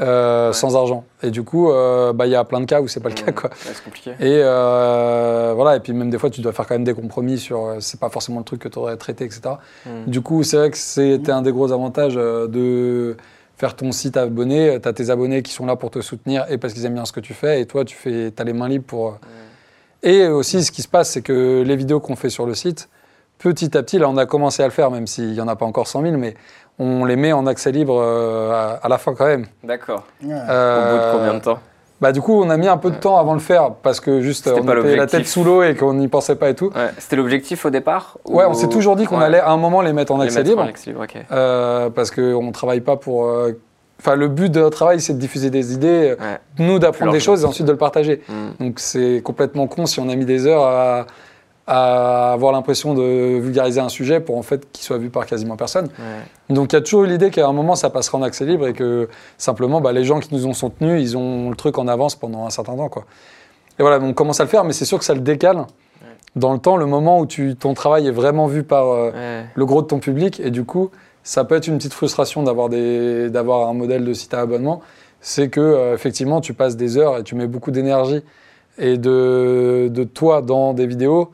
Euh, 0.00 0.48
Ouais. 0.48 0.52
sans 0.54 0.76
argent. 0.76 1.04
Et 1.22 1.30
du 1.30 1.42
coup, 1.42 1.70
euh, 1.70 2.12
bah, 2.12 2.26
il 2.26 2.30
y 2.30 2.36
a 2.36 2.44
plein 2.44 2.60
de 2.60 2.64
cas 2.64 2.80
où 2.80 2.88
c'est 2.88 3.00
pas 3.00 3.08
le 3.08 3.14
cas. 3.14 3.32
Quoi. 3.32 3.50
Ouais, 3.50 3.72
compliqué. 3.84 4.10
Et 4.20 4.40
euh, 4.42 5.52
voilà, 5.54 5.76
et 5.76 5.80
puis 5.80 5.92
même 5.92 6.10
des 6.10 6.18
fois, 6.18 6.30
tu 6.30 6.40
dois 6.40 6.52
faire 6.52 6.66
quand 6.66 6.74
même 6.74 6.84
des 6.84 6.94
compromis 6.94 7.38
sur. 7.38 7.76
c'est 7.80 7.98
pas 8.00 8.08
forcément 8.08 8.38
le 8.38 8.44
truc 8.44 8.60
que 8.60 8.68
tu 8.68 8.78
aurais 8.78 8.96
traité, 8.96 9.24
etc. 9.24 9.42
Mm. 9.86 10.10
Du 10.10 10.20
coup, 10.20 10.42
c'est 10.42 10.56
vrai 10.56 10.70
que 10.70 10.76
c'était 10.78 11.32
un 11.32 11.42
des 11.42 11.52
gros 11.52 11.72
avantages 11.72 12.14
de 12.14 13.16
faire 13.56 13.76
ton 13.76 13.92
site 13.92 14.16
abonné. 14.16 14.78
Tu 14.80 14.88
as 14.88 14.92
tes 14.92 15.10
abonnés 15.10 15.42
qui 15.42 15.52
sont 15.52 15.66
là 15.66 15.76
pour 15.76 15.90
te 15.90 16.00
soutenir 16.00 16.46
et 16.48 16.58
parce 16.58 16.72
qu'ils 16.72 16.86
aiment 16.86 16.94
bien 16.94 17.04
ce 17.04 17.12
que 17.12 17.20
tu 17.20 17.34
fais. 17.34 17.60
Et 17.60 17.66
toi, 17.66 17.84
tu 17.84 17.96
fais, 17.96 18.32
as 18.36 18.44
les 18.44 18.52
mains 18.52 18.68
libres 18.68 18.86
pour. 18.86 19.18
Et 20.02 20.26
aussi, 20.26 20.64
ce 20.64 20.72
qui 20.72 20.82
se 20.82 20.88
passe, 20.88 21.10
c'est 21.10 21.22
que 21.22 21.62
les 21.66 21.76
vidéos 21.76 22.00
qu'on 22.00 22.16
fait 22.16 22.30
sur 22.30 22.46
le 22.46 22.54
site, 22.54 22.88
petit 23.38 23.76
à 23.76 23.82
petit, 23.82 23.98
là, 23.98 24.08
on 24.08 24.16
a 24.16 24.26
commencé 24.26 24.62
à 24.62 24.66
le 24.66 24.72
faire, 24.72 24.90
même 24.90 25.06
s'il 25.06 25.32
n'y 25.32 25.40
en 25.40 25.48
a 25.48 25.56
pas 25.56 25.66
encore 25.66 25.86
100 25.86 26.02
000, 26.02 26.16
mais 26.16 26.34
on 26.80 27.04
les 27.04 27.14
met 27.16 27.32
en 27.32 27.46
accès 27.46 27.70
libre 27.70 28.00
euh, 28.02 28.50
à, 28.52 28.80
à 28.82 28.88
la 28.88 28.98
fin 28.98 29.14
quand 29.14 29.26
même. 29.26 29.46
D'accord. 29.62 30.02
Ouais. 30.24 30.32
Au 30.32 30.36
bout 30.36 30.42
Euh, 30.50 31.12
de 31.12 31.16
combien 31.18 31.34
de 31.34 31.40
temps 31.40 31.58
bah, 32.00 32.10
Du 32.12 32.20
coup, 32.22 32.42
on 32.42 32.48
a 32.50 32.56
mis 32.56 32.66
un 32.68 32.78
peu 32.78 32.90
de 32.90 32.96
temps 32.96 33.18
avant 33.18 33.32
de 33.32 33.38
le 33.38 33.44
faire 33.44 33.72
parce 33.82 34.00
que 34.00 34.20
juste 34.22 34.48
on 34.48 34.64
pas 34.64 34.78
était 34.78 34.96
la 34.96 35.06
tête 35.06 35.26
sous 35.26 35.44
l'eau 35.44 35.62
et 35.62 35.74
qu'on 35.76 35.92
n'y 35.94 36.08
pensait 36.08 36.36
pas 36.36 36.48
et 36.48 36.54
tout. 36.54 36.70
Ouais, 36.74 36.90
C'était 36.98 37.16
l'objectif 37.16 37.64
au 37.66 37.70
départ 37.70 38.16
Ouais, 38.26 38.44
ou- 38.44 38.48
on 38.48 38.54
s'est 38.54 38.68
toujours 38.68 38.96
dit 38.96 39.04
qu'on 39.04 39.18
Ouais. 39.18 39.24
allait 39.26 39.40
à 39.40 39.50
un 39.50 39.58
moment 39.58 39.82
les 39.82 39.92
mettre 39.92 40.12
en 40.12 40.18
Les 40.18 40.24
accès 40.24 40.38
mettre 40.38 40.48
en 40.50 40.62
libre. 40.62 40.68
accès 40.70 40.90
libre, 40.90 41.02
ok. 41.04 41.16
Euh, 41.30 41.90
parce 41.90 42.10
qu'on 42.10 42.42
ne 42.42 42.52
travaille 42.52 42.80
pas 42.80 42.96
pour. 42.96 43.26
euh, 43.26 43.52
Enfin, 44.02 44.14
le 44.16 44.28
but 44.28 44.50
de 44.50 44.60
notre 44.60 44.76
travail, 44.78 44.98
c'est 44.98 45.12
de 45.12 45.18
diffuser 45.18 45.50
des 45.50 45.74
idées, 45.74 46.16
Ouais. 46.18 46.38
nous 46.58 46.78
d'apprendre 46.78 47.12
des 47.12 47.20
choses 47.20 47.42
et 47.42 47.44
ensuite 47.44 47.66
de 47.66 47.72
le 47.72 47.76
partager. 47.76 48.22
Mm. 48.30 48.64
Donc 48.64 48.80
c'est 48.80 49.20
complètement 49.22 49.66
con 49.66 49.84
si 49.84 50.00
on 50.00 50.08
a 50.08 50.16
mis 50.16 50.24
des 50.24 50.46
heures 50.46 50.64
à, 50.64 51.04
à 51.72 52.32
avoir 52.32 52.50
l'impression 52.52 52.94
de 52.94 53.38
vulgariser 53.38 53.80
un 53.80 53.88
sujet 53.88 54.18
pour 54.18 54.36
en 54.36 54.42
fait 54.42 54.70
qu'il 54.72 54.82
soit 54.84 54.98
vu 54.98 55.08
par 55.08 55.24
quasiment 55.24 55.56
personne. 55.56 55.84
Ouais. 55.86 56.54
Donc 56.54 56.72
il 56.72 56.76
y 56.76 56.78
a 56.78 56.80
toujours 56.80 57.04
eu 57.04 57.06
l'idée 57.06 57.30
qu'à 57.30 57.46
un 57.46 57.52
moment 57.52 57.76
ça 57.76 57.90
passera 57.90 58.18
en 58.18 58.22
accès 58.22 58.44
libre 58.44 58.66
et 58.66 58.72
que 58.72 59.08
simplement 59.38 59.80
bah, 59.80 59.92
les 59.92 60.02
gens 60.02 60.18
qui 60.18 60.34
nous 60.34 60.46
ont 60.46 60.52
soutenus, 60.52 61.00
ils 61.00 61.16
ont 61.16 61.48
le 61.50 61.54
truc 61.54 61.78
en 61.78 61.86
avance 61.86 62.16
pendant 62.16 62.44
un 62.44 62.50
certain 62.50 62.74
temps. 62.76 62.88
Quoi. 62.88 63.04
Et 63.78 63.82
voilà, 63.82 64.04
on 64.04 64.12
commence 64.14 64.40
à 64.40 64.44
le 64.44 64.48
faire, 64.48 64.64
mais 64.64 64.72
c'est 64.72 64.84
sûr 64.84 64.98
que 64.98 65.04
ça 65.04 65.14
le 65.14 65.20
décale. 65.20 65.64
dans 66.34 66.52
le 66.52 66.58
temps, 66.58 66.76
le 66.76 66.86
moment 66.86 67.20
où 67.20 67.26
tu, 67.26 67.54
ton 67.54 67.72
travail 67.74 68.08
est 68.08 68.12
vraiment 68.12 68.46
vu 68.48 68.62
par 68.64 68.88
euh, 68.88 69.10
Ouais. 69.12 69.44
le 69.54 69.64
gros 69.64 69.80
de 69.82 69.86
ton 69.86 70.00
public. 70.00 70.40
Et 70.40 70.50
du 70.50 70.64
coup, 70.64 70.90
ça 71.22 71.44
peut 71.44 71.54
être 71.54 71.68
une 71.68 71.76
petite 71.78 71.92
frustration 71.94 72.42
d'avoir 72.42 73.68
un 73.68 73.74
modèle 73.74 74.04
de 74.04 74.12
site 74.12 74.34
à 74.34 74.40
abonnement. 74.40 74.80
C'est 75.20 75.48
que 75.50 75.60
euh, 75.60 75.94
effectivement, 75.94 76.40
tu 76.40 76.52
passes 76.52 76.76
des 76.76 76.96
heures 76.98 77.18
et 77.18 77.22
tu 77.22 77.34
mets 77.36 77.46
beaucoup 77.46 77.70
d'énergie 77.70 78.22
et 78.78 78.96
de, 78.96 79.88
de 79.90 80.04
toi 80.04 80.40
dans 80.40 80.72
des 80.72 80.86
vidéos 80.86 81.30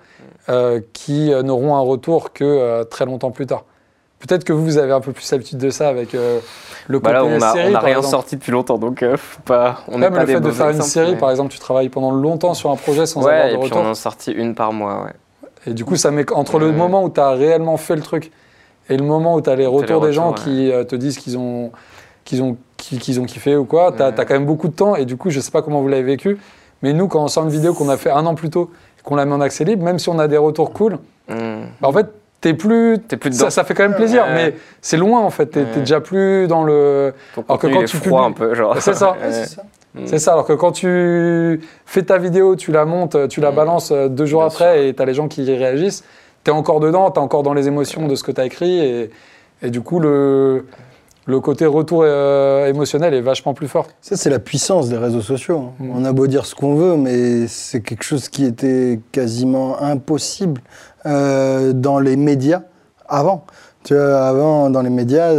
euh, 0.49 0.81
qui 0.93 1.33
euh, 1.33 1.43
n'auront 1.43 1.75
un 1.77 1.81
retour 1.81 2.33
que 2.33 2.45
euh, 2.45 2.85
très 2.85 3.05
longtemps 3.05 3.31
plus 3.31 3.47
tard. 3.47 3.65
Peut-être 4.19 4.45
que 4.45 4.53
vous, 4.53 4.65
vous 4.65 4.79
avez 4.79 4.93
un 4.93 5.01
peu 5.01 5.13
plus 5.13 5.31
l'habitude 5.31 5.59
de 5.59 5.69
ça 5.71 5.89
avec 5.89 6.15
euh, 6.15 6.41
le 6.89 6.99
Bah 7.01 7.11
côté 7.21 7.29
là, 7.31 7.37
on 7.39 7.43
a, 7.43 7.53
série, 7.53 7.67
on 7.69 7.71
a 7.71 7.73
par 7.75 7.83
rien 7.83 7.97
exemple. 7.99 8.11
sorti 8.11 8.37
depuis 8.37 8.51
longtemps, 8.53 8.79
donc 8.79 9.05
pas. 9.45 9.81
On 9.89 9.99
mais 9.99 10.11
pas 10.11 10.21
le 10.21 10.27
des 10.27 10.33
fait 10.35 10.41
de 10.41 10.51
faire 10.51 10.71
une 10.71 10.83
série, 10.83 11.13
mais- 11.13 11.19
par 11.19 11.31
exemple, 11.31 11.53
tu 11.53 11.59
travailles 11.59 11.91
pendant 11.91 12.11
longtemps 12.13 12.55
sur 12.55 12.71
un 12.71 12.77
projet 12.77 13.05
sans 13.07 13.23
Ouais, 13.25 13.33
avoir 13.33 13.47
et 13.49 13.53
de 13.53 13.57
puis 13.59 13.65
retour. 13.67 13.83
on 13.83 13.91
en 13.91 13.95
sortit 13.95 14.33
une 14.33 14.55
par 14.55 14.73
mois, 14.73 15.05
ouais. 15.05 15.13
Et 15.67 15.75
du 15.75 15.85
coup, 15.85 15.97
ça 15.97 16.11
met 16.13 16.31
entre 16.33 16.59
le 16.59 16.71
moment 16.73 17.03
où 17.05 17.11
tu 17.11 17.21
as 17.21 17.31
réellement 17.31 17.77
fait 17.77 17.97
le 17.97 18.03
truc 18.03 18.31
et 18.89 18.97
le 18.97 19.05
moment 19.05 19.35
où 19.35 19.41
tu 19.43 19.51
as 19.51 19.57
les 19.57 19.67
retours 19.67 20.01
des 20.01 20.13
gens 20.13 20.33
qui 20.33 20.71
te 20.89 20.95
disent 20.95 21.19
qu'ils 21.19 21.37
ont, 21.37 21.73
qu'ils 22.25 22.41
ont, 22.43 22.57
qu'ils 22.79 23.21
ont 23.21 23.25
kiffé 23.25 23.57
ou 23.57 23.65
quoi, 23.65 23.93
tu 23.93 24.01
as, 24.03 24.13
quand 24.13 24.31
même 24.35 24.47
beaucoup 24.47 24.69
de 24.69 24.75
temps. 24.75 24.95
Et 24.97 25.05
du 25.05 25.17
coup, 25.17 25.29
je 25.31 25.41
sais 25.41 25.51
pas 25.51 25.63
comment 25.63 25.81
vous 25.83 25.89
l'avez 25.89 26.05
vécu, 26.05 26.39
mais 26.83 26.93
nous, 26.93 27.09
quand 27.09 27.23
on 27.23 27.29
sort 27.29 27.43
une 27.45 27.51
vidéo 27.51 27.75
qu'on 27.75 27.89
a 27.89 27.97
fait 27.97 28.11
un 28.11 28.25
an 28.27 28.35
plus 28.37 28.49
tôt 28.49 28.71
et 28.96 28.96
qu'on 29.07 29.17
la 29.17 29.25
met 29.25 29.33
en 29.33 29.41
accès 29.41 29.65
libre, 29.65 29.83
même 29.85 29.99
si 29.99 30.11
on 30.11 30.19
a 30.19 30.29
des 30.29 30.37
retours 30.37 30.73
cool, 30.75 30.99
Hmm. 31.29 31.65
bah, 31.81 31.89
en 31.89 31.93
fait, 31.93 32.07
t'es 32.43 32.53
plus. 32.55 32.99
T'es 33.09 33.17
plus 33.17 33.31
dedans. 33.31 33.45
Ça, 33.47 33.51
ça 33.51 33.65
fait 33.65 33.73
quand 33.75 33.83
même 33.85 33.95
plaisir, 33.97 34.25
Ouais. 34.25 34.35
mais 34.35 34.55
c'est 34.83 34.97
loin 34.99 35.21
en 35.21 35.31
fait. 35.31 35.47
T'es 35.47 35.61
Ouais. 35.61 35.67
t'es 35.73 35.81
déjà 35.81 36.01
plus 36.01 36.47
dans 36.49 36.63
le. 36.65 37.15
Ton 37.35 37.45
Alors 37.49 37.59
que 37.59 37.67
quand 37.69 37.79
il 37.79 37.83
est 37.83 37.87
tu 37.87 37.97
froid 37.97 38.21
publies- 38.23 38.27
un 38.29 38.33
peu, 38.33 38.55
genre. 38.55 38.77
C'est 38.81 38.95
ça. 38.95 39.13
Ouais. 39.23 39.33
c'est 39.33 39.47
ça. 39.47 39.63
Hmm. 39.95 40.03
C'est 40.07 40.19
ça, 40.19 40.33
alors 40.33 40.45
que 40.47 40.53
quand 40.53 40.73
tu 40.73 41.61
fais 41.87 42.03
ta 42.03 42.19
vidéo, 42.19 42.55
tu 42.55 42.71
la 42.71 42.85
montes, 42.85 43.29
tu 43.29 43.41
la 43.41 43.51
Mm. 43.51 43.55
balances 43.55 43.91
euh, 43.93 44.09
deux 44.09 44.27
jours 44.27 44.43
Bien 44.43 44.49
après 44.49 44.89
et 44.89 44.95
tu 44.95 45.01
as 45.03 45.07
les 45.07 45.15
gens 45.15 45.27
qui 45.27 45.43
y 45.43 45.57
réagissent, 45.57 46.05
tu 46.45 46.51
es 46.51 46.55
encore 46.55 46.81
dedans, 46.81 47.11
tu 47.11 47.19
es 47.19 47.23
encore 47.23 47.43
dans 47.43 47.55
les 47.55 47.67
émotions 47.67 48.07
de 48.07 48.15
ce 48.15 48.23
que 48.23 48.31
tu 48.31 48.41
as 48.41 48.45
écrit 48.45 48.79
et, 48.79 49.11
et 49.63 49.71
du 49.71 49.81
coup, 49.81 49.99
le, 49.99 50.67
le 51.27 51.41
côté 51.41 51.67
retour 51.67 52.03
euh, 52.05 52.67
émotionnel 52.67 53.13
est 53.13 53.21
vachement 53.21 53.53
plus 53.53 53.69
fort. 53.69 53.87
Ça, 54.01 54.17
c'est 54.17 54.31
la 54.31 54.39
puissance 54.39 54.89
des 54.89 54.97
réseaux 54.97 55.21
sociaux. 55.21 55.59
hein. 55.59 55.85
Mm. 55.85 55.91
On 55.95 56.05
a 56.05 56.13
beau 56.13 56.27
dire 56.29 56.47
ce 56.47 56.55
qu'on 56.55 56.75
veut, 56.77 56.97
mais 56.97 57.49
c'est 57.49 57.81
quelque 57.81 58.05
chose 58.05 58.29
qui 58.29 58.45
était 58.45 59.01
quasiment 59.13 59.81
impossible 59.83 60.61
euh, 61.05 61.73
dans 61.73 61.99
les 61.99 62.17
médias 62.17 62.63
avant. 63.09 63.45
Tu 63.83 63.95
vois, 63.95 64.21
avant, 64.27 64.69
dans 64.71 64.83
les 64.83 64.91
médias, 64.91 65.33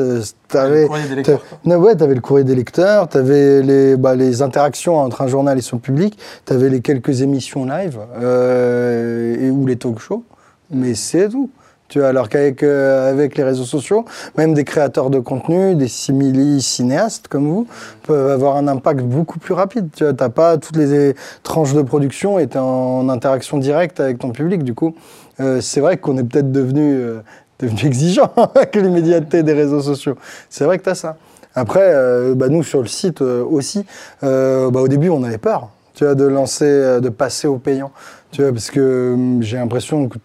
tu 0.48 0.58
avais. 0.58 0.88
lecteurs. 1.16 1.42
Non, 1.66 1.76
ouais, 1.78 1.98
tu 1.98 2.04
avais 2.04 2.16
le 2.16 2.22
courrier 2.22 2.46
des 2.46 2.56
lecteurs, 2.56 3.10
tu 3.10 3.18
avais 3.18 3.62
les, 3.62 3.98
bah, 3.98 4.16
les 4.16 4.42
interactions 4.42 4.98
entre 4.98 5.22
un 5.22 5.28
journal 5.28 5.58
et 5.58 5.62
son 5.62 5.80
public, 5.80 6.18
tu 6.46 6.54
avais 6.54 6.70
les 6.70 6.80
quelques 6.80 7.22
émissions 7.22 7.66
live 7.66 8.00
euh, 8.22 9.36
et, 9.38 9.50
ou 9.52 9.66
les 9.66 9.76
talk 9.76 10.00
shows, 10.00 10.24
mais 10.72 10.96
c'est 10.96 11.28
tout. 11.28 11.50
Tu 11.90 12.00
vois, 12.00 12.10
alors 12.10 12.28
qu'avec 12.28 12.64
euh, 12.64 13.10
avec 13.10 13.38
les 13.38 13.44
réseaux 13.44 13.64
sociaux, 13.64 14.04
même 14.38 14.54
des 14.54 14.66
créateurs 14.66 15.10
de 15.10 15.20
contenu, 15.20 15.76
des 15.76 15.88
simili-cinéastes 15.88 17.30
comme 17.30 17.48
vous, 17.48 17.66
peuvent 18.04 18.30
avoir 18.30 18.58
un 18.58 18.68
impact 18.68 19.02
beaucoup 19.02 19.40
plus 19.40 19.54
rapide. 19.54 19.88
Tu 19.96 20.04
n'as 20.04 20.30
pas 20.30 20.58
toutes 20.58 20.76
les 20.76 21.16
tranches 21.44 21.74
de 21.74 21.82
production 21.82 22.40
et 22.40 22.48
tu 22.48 22.58
en 22.58 23.08
interaction 23.08 23.58
directe 23.58 24.02
avec 24.02 24.20
ton 24.20 24.32
public. 24.32 24.64
Du 24.64 24.74
coup, 24.74 24.96
euh, 25.40 25.62
c'est 25.62 25.80
vrai 25.80 25.98
qu'on 25.98 26.18
est 26.18 26.24
peut-être 26.24 26.52
devenu, 26.52 26.96
euh, 26.96 27.20
devenu 27.60 27.86
exigeant 27.86 28.32
avec 28.56 28.76
l'immédiateté 28.76 29.44
des 29.44 29.54
réseaux 29.54 29.82
sociaux. 29.82 30.16
C'est 30.50 30.66
vrai 30.66 30.80
que 30.80 30.84
tu 30.84 30.90
as 30.90 30.96
ça. 30.96 31.16
Après, 31.56 31.92
bah, 32.36 32.50
nous, 32.50 32.62
sur 32.62 32.82
le 32.82 32.88
site 32.88 33.22
aussi, 33.22 33.84
bah, 34.22 34.70
au 34.72 34.88
début, 34.88 35.10
on 35.10 35.24
avait 35.24 35.40
peur 35.40 35.70
tu 35.96 36.04
vois, 36.04 36.14
de 36.14 36.26
lancer, 36.26 37.00
de 37.02 37.10
passer 37.10 37.48
au 37.48 37.58
payant. 37.58 37.92
Tu 38.30 38.44
vois, 38.44 38.52
parce 38.52 38.70
que 38.70 39.14
hum, 39.16 39.42
j'ai 39.42 39.58
l'impression 39.58 40.08
que 40.08 40.20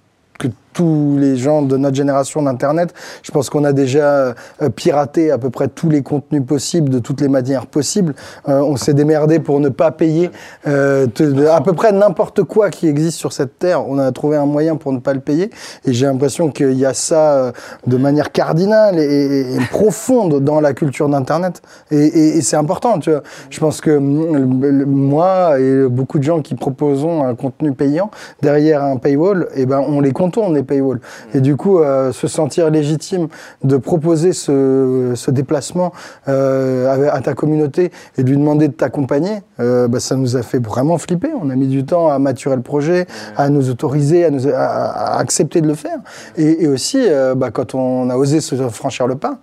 tous 0.73 1.17
les 1.19 1.37
gens 1.37 1.63
de 1.63 1.77
notre 1.77 1.97
génération 1.97 2.43
d'Internet, 2.43 2.95
je 3.23 3.31
pense 3.31 3.51
qu'on 3.51 3.65
a 3.65 3.73
déjà 3.73 4.35
euh, 4.63 4.69
piraté 4.75 5.31
à 5.31 5.39
peu 5.39 5.51
près 5.51 5.69
tous 5.69 5.89
les 5.89 6.03
contenus 6.03 6.45
possibles, 6.45 6.89
de 6.89 6.99
toutes 6.99 7.21
les 7.21 7.29
manières 7.29 7.67
possibles. 7.67 8.15
Euh, 8.49 8.61
on 8.61 8.77
s'est 8.77 8.95
démerdé 8.95 9.39
pour 9.39 9.61
ne 9.61 9.69
pas 9.69 9.91
payer 9.91 10.31
euh, 10.67 11.07
à 11.51 11.61
peu 11.61 11.73
près 11.73 11.93
n'importe 11.93 12.43
quoi 12.45 12.71
qui 12.71 12.89
existe 12.89 13.19
sur 13.19 13.33
cette 13.33 13.59
terre. 13.59 13.87
On 13.87 13.99
a 13.99 14.11
trouvé 14.13 14.37
un 14.37 14.47
moyen 14.47 14.77
pour 14.77 14.93
ne 14.93 14.99
pas 14.99 15.15
le 15.15 15.21
payer. 15.21 15.51
Et 15.85 15.93
j'ai 15.93 16.07
l'impression 16.07 16.51
qu'il 16.51 16.79
y 16.79 16.87
a 16.87 16.95
ça 16.95 17.53
de 17.87 17.97
manière 17.97 18.33
cardinale 18.33 18.99
et, 18.99 19.59
profonde 19.71 20.43
dans 20.43 20.61
la 20.61 20.73
culture 20.73 21.09
d'Internet. 21.09 21.63
Et, 21.91 22.41
c'est 22.43 22.57
important, 22.57 22.99
tu 22.99 23.11
vois. 23.11 23.23
Je 23.51 23.61
pense 23.61 23.81
que 23.81 23.91
hum, 23.91 24.85
moi 24.87 25.59
et 25.59 25.89
beaucoup 25.89 26.19
de 26.19 26.25
gens 26.25 26.41
qui 26.41 26.55
proposons 26.55 27.25
un 27.25 27.35
contenu 27.35 27.73
payant 27.73 28.11
derrière 28.41 28.85
un 28.85 28.97
paywall, 28.97 29.49
eh 29.55 29.67
ben, 29.67 29.83
on 29.87 30.01
les 30.01 30.13
contourne, 30.13 30.62
les. 30.65 31.01
Et 31.35 31.41
du 31.41 31.57
coup, 31.57 31.79
euh, 31.79 32.13
se 32.13 32.27
sentir 32.27 32.71
légitime 32.71 33.29
de 33.63 33.77
proposer 33.77 34.33
ce, 34.33 35.13
ce 35.15 35.31
déplacement 35.31 35.93
euh, 36.29 37.09
à, 37.11 37.21
ta 37.21 37.35
communauté 37.35 37.91
et 38.17 38.25
de 38.25 38.29
lui 38.29 38.37
demander 38.37 38.69
de 38.69 38.73
t'accompagner, 38.73 39.43
euh, 39.61 39.89
bah, 39.89 40.01
ça 40.01 40.17
nous 40.17 40.37
a 40.37 40.43
fait 40.43 40.65
vraiment 40.65 40.99
flipper. 40.99 41.31
On 41.41 41.51
a 41.51 41.57
mis 41.57 41.69
du 41.69 41.85
temps 41.85 42.09
à 42.09 42.19
maturer 42.19 42.57
le 42.57 42.63
projet, 42.63 43.07
à 43.37 43.49
nous 43.49 43.71
autoriser, 43.71 44.25
à, 44.25 44.31
nous, 44.31 44.49
à, 44.49 45.19
accepter 45.19 45.61
de 45.61 45.69
le 45.69 45.75
faire. 45.75 45.99
Et, 46.37 46.67
aussi, 46.67 47.07
bah, 47.37 47.51
quand 47.51 47.75
on 47.75 48.09
a 48.11 48.17
osé 48.17 48.41
se 48.41 48.55
franchir 48.69 49.07
le 49.07 49.17
pas, 49.17 49.39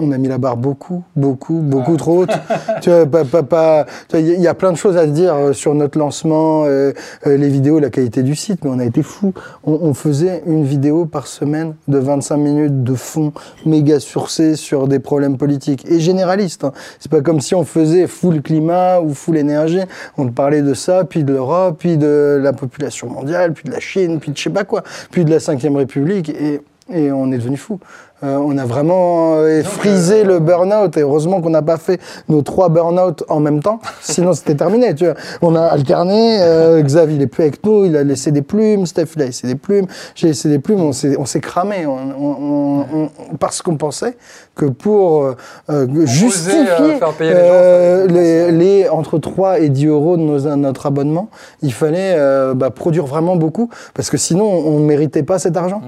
on 0.00 0.12
a 0.12 0.18
mis 0.18 0.28
la 0.28 0.38
barre 0.38 0.56
beaucoup, 0.56 1.02
beaucoup, 1.14 1.60
beaucoup 1.60 1.96
trop 1.96 2.22
haute. 2.22 2.30
tu 2.80 2.90
vois, 2.90 3.06
pas, 3.06 3.24
pas, 3.24 3.42
pas- 3.42 3.86
il 4.14 4.40
y 4.40 4.48
a 4.48 4.54
plein 4.54 4.72
de 4.72 4.76
choses 4.76 4.96
à 4.96 5.06
dire 5.06 5.34
euh, 5.34 5.52
sur 5.52 5.74
notre 5.74 5.98
lancement, 5.98 6.64
euh, 6.64 6.92
euh, 7.26 7.36
les 7.36 7.48
vidéos, 7.48 7.78
la 7.78 7.90
qualité 7.90 8.22
du 8.22 8.34
site, 8.34 8.64
mais 8.64 8.70
on 8.70 8.78
a 8.78 8.84
été 8.84 9.02
fou. 9.02 9.32
On, 9.64 9.72
on 9.82 9.94
faisait 9.94 10.42
une 10.46 10.64
vidéo 10.64 11.06
par 11.06 11.26
semaine 11.26 11.74
de 11.88 11.98
25 11.98 12.36
minutes 12.36 12.82
de 12.82 12.94
fond, 12.94 13.32
méga 13.66 14.00
surcé 14.00 14.56
sur 14.56 14.88
des 14.88 14.98
problèmes 14.98 15.36
politiques 15.36 15.84
et 15.90 16.00
généralistes. 16.00 16.64
hein. 16.64 16.72
C'est 16.98 17.10
pas 17.10 17.20
comme 17.20 17.40
si 17.40 17.54
on 17.54 17.64
faisait 17.64 18.06
full 18.06 18.42
climat 18.42 19.00
ou 19.00 19.14
full 19.14 19.36
énergie. 19.36 19.80
On 20.18 20.28
parlait 20.28 20.62
de 20.62 20.74
ça, 20.74 21.04
puis 21.04 21.24
de 21.24 21.32
l'Europe, 21.32 21.76
puis 21.78 21.96
de 21.98 22.40
la 22.42 22.52
population 22.52 23.08
mondiale, 23.10 23.52
puis 23.52 23.64
de 23.68 23.72
la 23.72 23.80
Chine, 23.80 24.18
puis 24.20 24.30
de 24.32 24.36
je 24.36 24.42
sais 24.44 24.50
pas 24.50 24.64
quoi, 24.64 24.82
puis 25.10 25.24
de 25.24 25.30
la 25.30 25.40
Cinquième 25.40 25.76
République 25.76 26.28
et 26.30 26.60
et 26.92 27.12
on 27.12 27.30
est 27.30 27.38
devenu 27.38 27.56
fou. 27.56 27.78
Euh, 28.22 28.36
on 28.36 28.58
a 28.58 28.66
vraiment 28.66 29.36
euh, 29.36 29.62
frisé 29.62 30.24
le 30.24 30.40
burn-out 30.40 30.94
et 30.98 31.00
heureusement 31.00 31.40
qu'on 31.40 31.48
n'a 31.50 31.62
pas 31.62 31.78
fait 31.78 31.98
nos 32.28 32.42
trois 32.42 32.68
burn-out 32.68 33.24
en 33.30 33.40
même 33.40 33.62
temps, 33.62 33.80
sinon 34.02 34.34
c'était 34.34 34.54
terminé. 34.54 34.94
Tu 34.94 35.06
vois. 35.06 35.14
On 35.40 35.54
a 35.54 35.62
alterné, 35.62 36.36
euh, 36.40 36.82
Xav 36.82 37.10
il 37.10 37.22
est 37.22 37.26
plus 37.26 37.44
avec 37.44 37.64
nous, 37.64 37.86
il 37.86 37.96
a 37.96 38.04
laissé 38.04 38.30
des 38.30 38.42
plumes, 38.42 38.84
Steph 38.84 39.06
il 39.16 39.22
a 39.22 39.26
laissé 39.26 39.46
des 39.46 39.54
plumes, 39.54 39.86
j'ai 40.14 40.26
laissé 40.28 40.50
des 40.50 40.58
plumes, 40.58 40.80
on 40.80 40.92
s'est, 40.92 41.40
cramé 41.40 41.86
on- 41.86 41.92
on- 41.92 42.36
on- 42.42 42.84
on- 43.32 43.36
parce 43.38 43.62
qu'on 43.62 43.76
pensait 43.76 44.16
que 44.54 44.66
pour 44.66 45.22
euh, 45.24 45.36
euh, 45.70 45.86
justifier 46.04 46.68
euh, 46.68 46.98
faire 46.98 47.12
payer 47.14 47.30
les 47.32 47.36
gens, 47.38 47.44
euh, 47.46 48.06
ça- 48.06 48.12
les, 48.12 48.52
les 48.52 48.88
entre 48.90 49.18
3 49.18 49.60
et 49.60 49.70
10 49.70 49.86
euros 49.86 50.18
de 50.18 50.22
nos- 50.22 50.56
notre 50.56 50.84
abonnement, 50.86 51.30
il 51.62 51.72
fallait 51.72 52.14
euh, 52.18 52.52
bah, 52.52 52.68
produire 52.70 53.06
vraiment 53.06 53.36
beaucoup 53.36 53.70
parce 53.94 54.10
que 54.10 54.18
sinon 54.18 54.44
on 54.44 54.78
ne 54.80 54.84
méritait 54.84 55.22
pas 55.22 55.38
cet 55.38 55.56
argent. 55.56 55.80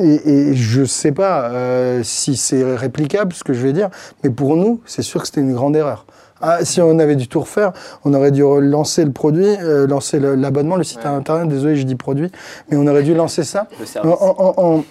Et, 0.00 0.30
et 0.50 0.54
je 0.54 0.84
sais 0.84 1.10
pas 1.10 1.48
euh, 1.80 2.00
si 2.04 2.36
c'est 2.36 2.62
réplicable 2.76 3.32
ce 3.32 3.44
que 3.44 3.52
je 3.52 3.60
vais 3.62 3.72
dire, 3.72 3.88
mais 4.22 4.30
pour 4.30 4.56
nous, 4.56 4.80
c'est 4.86 5.02
sûr 5.02 5.20
que 5.20 5.26
c'était 5.26 5.40
une 5.40 5.54
grande 5.54 5.76
erreur. 5.76 6.06
Ah, 6.42 6.64
si 6.64 6.80
on 6.80 6.98
avait 6.98 7.16
dû 7.16 7.28
tout 7.28 7.40
refaire, 7.40 7.72
on 8.04 8.14
aurait 8.14 8.30
dû 8.30 8.42
lancer 8.60 9.04
le 9.04 9.12
produit, 9.12 9.44
euh, 9.62 9.86
lancer 9.86 10.18
l'abonnement, 10.18 10.76
le 10.76 10.84
site 10.84 11.04
internet, 11.04 11.48
désolé, 11.48 11.76
je 11.76 11.82
dis 11.82 11.96
produit, 11.96 12.30
mais 12.70 12.78
on 12.78 12.86
aurait 12.86 13.02
dû 13.02 13.14
lancer 13.14 13.44
ça 13.44 13.66
Le 13.78 13.84
en, 13.84 13.86
service. 13.86 14.12
en- 14.20 14.36
en- 14.38 14.54
en- 14.78 14.84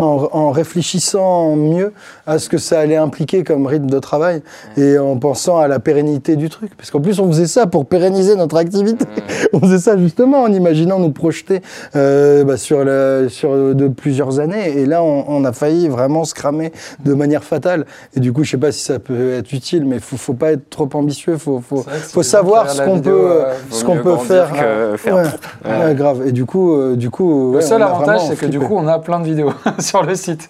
en 0.00 0.50
réfléchissant 0.50 1.56
mieux 1.56 1.92
à 2.26 2.38
ce 2.38 2.48
que 2.48 2.58
ça 2.58 2.80
allait 2.80 2.96
impliquer 2.96 3.42
comme 3.44 3.66
rythme 3.66 3.86
de 3.90 3.98
travail 3.98 4.42
et 4.76 4.98
en 4.98 5.16
pensant 5.16 5.58
à 5.58 5.68
la 5.68 5.78
pérennité 5.80 6.36
du 6.36 6.48
truc. 6.48 6.76
Parce 6.76 6.90
qu'en 6.90 7.00
plus, 7.00 7.18
on 7.20 7.28
faisait 7.28 7.46
ça 7.46 7.66
pour 7.66 7.86
pérenniser 7.86 8.36
notre 8.36 8.56
activité. 8.56 9.04
on 9.52 9.60
faisait 9.60 9.78
ça 9.78 9.96
justement 9.98 10.42
en 10.42 10.52
imaginant 10.52 10.98
nous 10.98 11.10
projeter 11.10 11.62
euh, 11.96 12.44
bah, 12.44 12.56
sur, 12.56 12.84
le- 12.84 13.28
sur 13.28 13.74
de 13.74 13.88
plusieurs 13.88 14.40
années. 14.40 14.78
Et 14.78 14.86
là, 14.86 15.02
on, 15.02 15.24
on 15.28 15.44
a 15.44 15.52
failli 15.52 15.88
vraiment 15.88 16.24
se 16.24 16.34
cramer 16.34 16.72
de 17.04 17.14
manière 17.14 17.44
fatale. 17.44 17.86
Et 18.16 18.20
du 18.20 18.32
coup, 18.32 18.44
je 18.44 18.50
sais 18.52 18.56
pas 18.56 18.72
si 18.72 18.82
ça 18.84 18.98
peut 18.98 19.32
être 19.34 19.52
utile, 19.52 19.84
mais 19.84 19.98
faut, 19.98 20.16
faut 20.16 20.34
pas 20.34 20.52
être 20.52 20.68
trop 20.70 20.88
ambitieux. 20.94 21.36
Faut, 21.38 21.60
faut, 21.66 21.84
faut 21.88 22.22
savoir 22.22 22.70
ce 22.70 22.82
qu'on 22.82 23.00
peut, 23.00 23.10
euh, 23.32 23.44
ce 23.70 23.84
qu'on 23.84 23.96
peut 23.98 24.16
faire. 24.18 24.52
que 24.52 24.96
faire 24.96 25.16
Ouais. 25.64 25.94
grave. 25.94 26.22
Et 26.26 26.32
du 26.32 26.44
coup, 26.44 26.72
euh, 26.72 26.96
du 26.96 27.10
coup, 27.10 27.52
Le 27.54 27.60
seul 27.60 27.82
avantage, 27.82 28.20
c'est 28.28 28.36
que 28.36 28.46
du 28.46 28.58
coup, 28.60 28.74
on 28.76 28.86
a 28.86 28.98
plein 28.98 29.20
de 29.20 29.24
vidéos 29.24 29.52
sur 29.88 30.02
le 30.02 30.14
site. 30.14 30.48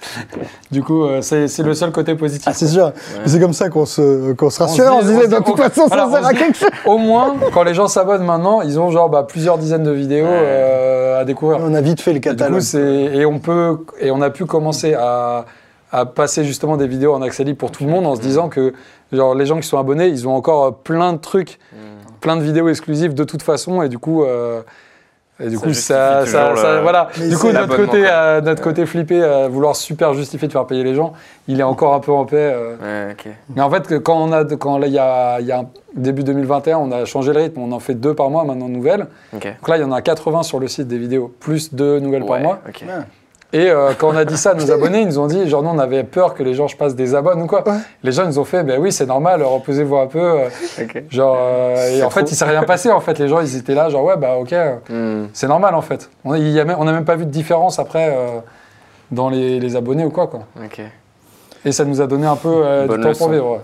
Du 0.70 0.82
coup, 0.82 1.04
euh, 1.04 1.20
c'est 1.22 1.48
c'est 1.48 1.62
le 1.62 1.74
seul 1.74 1.90
côté 1.92 2.14
positif. 2.14 2.46
Ah, 2.48 2.52
c'est 2.52 2.66
sûr. 2.66 2.92
C'est 3.26 3.40
comme 3.40 3.52
ça 3.52 3.68
qu'on 3.68 3.86
se, 3.86 4.32
qu'on 4.32 4.50
se 4.50 4.62
rassure. 4.62 4.84
On, 4.92 5.00
se 5.00 5.06
disait, 5.06 5.18
on 5.18 5.22
se 5.22 5.26
de 5.28 5.36
toute 5.36 5.48
on- 5.48 5.56
façon, 5.56 5.86
voilà, 5.86 6.02
ça 6.04 6.08
on 6.08 6.12
sert 6.12 6.22
se 6.24 6.28
à 6.28 6.32
dit- 6.32 6.38
quelque 6.38 6.56
chose. 6.58 6.68
Au 6.86 6.98
moins, 6.98 7.34
quand 7.54 7.62
les 7.62 7.74
gens 7.74 7.88
s'abonnent 7.88 8.24
maintenant, 8.24 8.60
ils 8.62 8.78
ont 8.78 8.90
genre 8.90 9.08
bah, 9.08 9.22
plusieurs 9.22 9.58
dizaines 9.58 9.84
de 9.84 9.90
vidéos 9.92 10.26
Ouais. 10.26 10.30
euh, 10.32 11.20
à 11.20 11.24
découvrir. 11.24 11.58
On 11.62 11.74
a 11.74 11.80
vite 11.80 12.00
fait 12.00 12.12
le 12.12 12.18
Et 12.18 12.20
du 12.20 12.28
coup, 12.28 12.34
catalogue. 12.36 12.62
et 12.74 13.24
on 13.26 13.38
peut 13.38 13.78
et 14.00 14.10
on 14.10 14.20
a 14.20 14.30
pu 14.30 14.44
commencer 14.44 14.94
à, 14.94 15.44
à 15.92 16.04
passer 16.06 16.44
justement 16.44 16.76
des 16.76 16.86
vidéos 16.86 17.14
en 17.14 17.22
accès 17.22 17.44
libre 17.44 17.58
pour 17.58 17.70
tout 17.70 17.84
le 17.84 17.90
monde 17.90 18.06
en 18.06 18.14
se 18.16 18.20
disant 18.20 18.48
que 18.48 18.74
genre 19.12 19.34
les 19.34 19.46
gens 19.46 19.58
qui 19.58 19.66
sont 19.66 19.78
abonnés, 19.78 20.08
ils 20.08 20.28
ont 20.28 20.34
encore 20.34 20.74
plein 20.76 21.12
de 21.14 21.18
trucs, 21.18 21.58
plein 22.20 22.36
de 22.36 22.42
vidéos 22.42 22.68
exclusives 22.68 23.14
de 23.14 23.24
toute 23.24 23.42
façon 23.42 23.82
et 23.82 23.88
du 23.88 23.98
coup. 23.98 24.22
euh, 24.24 24.60
Et 25.40 25.48
du 25.50 25.56
Ça 25.56 25.62
coup, 25.62 25.72
ça, 25.72 26.26
ça- 26.26 26.80
voilà. 26.82 27.08
Mais 27.20 27.28
Du 27.28 27.36
coup, 27.38 27.46
notre 27.60 27.76
côté, 27.86 28.04
euh, 28.10 28.40
notre 28.40 28.62
côté 28.62 28.86
flippé, 28.86 29.22
euh, 29.22 29.46
vouloir 29.48 29.76
super 29.76 30.12
justifier 30.14 30.48
de 30.48 30.52
faire 30.52 30.66
payer 30.66 30.82
les 30.82 30.94
gens, 30.96 31.12
il 31.46 31.60
est 31.60 31.62
encore 31.64 31.94
un 31.94 32.00
peu 32.00 32.10
en 32.12 32.24
paix. 32.24 32.36
euh. 32.54 32.74
Ouais. 33.08 33.14
Mais 33.54 33.62
en 33.62 33.70
fait, 33.70 33.98
quand 34.00 34.16
on 34.20 34.32
a, 34.32 34.44
quand 34.44 34.78
là, 34.78 34.86
il 34.88 34.92
y 34.92 34.98
a, 34.98 35.38
il 35.40 35.46
y 35.46 35.52
a 35.52 35.60
un- 35.60 35.66
début 35.94 36.22
2021, 36.24 36.78
on 36.78 36.90
a 36.92 37.04
changé 37.04 37.32
le 37.32 37.40
rythme, 37.40 37.60
on 37.60 37.72
en 37.72 37.78
fait 37.80 37.94
deux 37.94 38.14
par 38.14 38.30
mois 38.30 38.44
maintenant 38.44 38.68
nouvelles. 38.68 39.06
Donc 39.60 39.68
là, 39.68 39.76
il 39.76 39.80
y 39.80 39.84
en 39.84 39.92
a 39.92 40.02
80 40.02 40.42
sur 40.42 40.58
le 40.60 40.66
site 40.68 40.88
des 40.88 40.98
vidéos, 40.98 41.32
plus 41.40 41.72
deux 41.72 41.98
nouvelles 42.00 42.24
par 42.26 42.36
mois. 42.42 42.58
Ouais. 42.86 43.04
Et 43.54 43.70
euh, 43.70 43.92
quand 43.98 44.08
on 44.12 44.16
a 44.16 44.24
dit 44.26 44.36
ça 44.36 44.50
à 44.50 44.54
nos 44.54 44.70
abonnés, 44.70 45.00
ils 45.00 45.06
nous 45.06 45.18
ont 45.18 45.26
dit, 45.26 45.48
genre 45.48 45.62
nous 45.62 45.70
on 45.70 45.78
avait 45.78 46.04
peur 46.04 46.34
que 46.34 46.42
les 46.42 46.52
gens 46.54 46.68
je 46.68 46.76
passe 46.76 46.94
des 46.94 47.14
abonnes 47.14 47.40
ou 47.40 47.46
quoi. 47.46 47.66
Ouais. 47.66 47.78
Les 48.02 48.12
gens 48.12 48.24
ils 48.24 48.28
nous 48.28 48.38
ont 48.38 48.44
fait, 48.44 48.62
ben 48.62 48.78
oui 48.78 48.92
c'est 48.92 49.06
normal, 49.06 49.42
reposez-vous 49.42 49.96
un 49.96 50.06
peu. 50.06 50.18
euh, 50.20 50.48
genre, 51.10 51.36
euh, 51.40 51.98
et 51.98 52.02
en 52.02 52.10
fait 52.10 52.30
il 52.30 52.34
s'est 52.36 52.44
rien 52.44 52.62
passé 52.64 52.90
en 52.90 53.00
fait. 53.00 53.18
Les 53.18 53.28
gens 53.28 53.40
ils 53.40 53.56
étaient 53.56 53.74
là, 53.74 53.88
genre 53.88 54.04
ouais 54.04 54.16
bah 54.16 54.36
ok, 54.38 54.54
Hmm. 54.90 55.26
c'est 55.32 55.48
normal 55.48 55.74
en 55.74 55.82
fait. 55.82 56.10
On 56.24 56.32
a, 56.32 56.38
il 56.38 56.48
y 56.50 56.60
a 56.60 56.64
même, 56.64 57.04
pas 57.04 57.16
vu 57.16 57.24
de 57.24 57.30
différence 57.30 57.78
après 57.78 58.08
euh, 58.14 58.40
dans 59.10 59.30
les, 59.30 59.58
les 59.60 59.76
abonnés 59.76 60.04
ou 60.04 60.10
quoi 60.10 60.26
quoi. 60.26 60.40
Et 61.64 61.72
ça 61.72 61.84
nous 61.84 62.00
a 62.00 62.06
donné 62.06 62.26
un 62.26 62.36
peu 62.36 62.48
euh, 62.64 62.82
du 62.86 63.00
temps 63.02 63.08
leçon. 63.08 63.24
pour 63.24 63.32
vivre. 63.32 63.62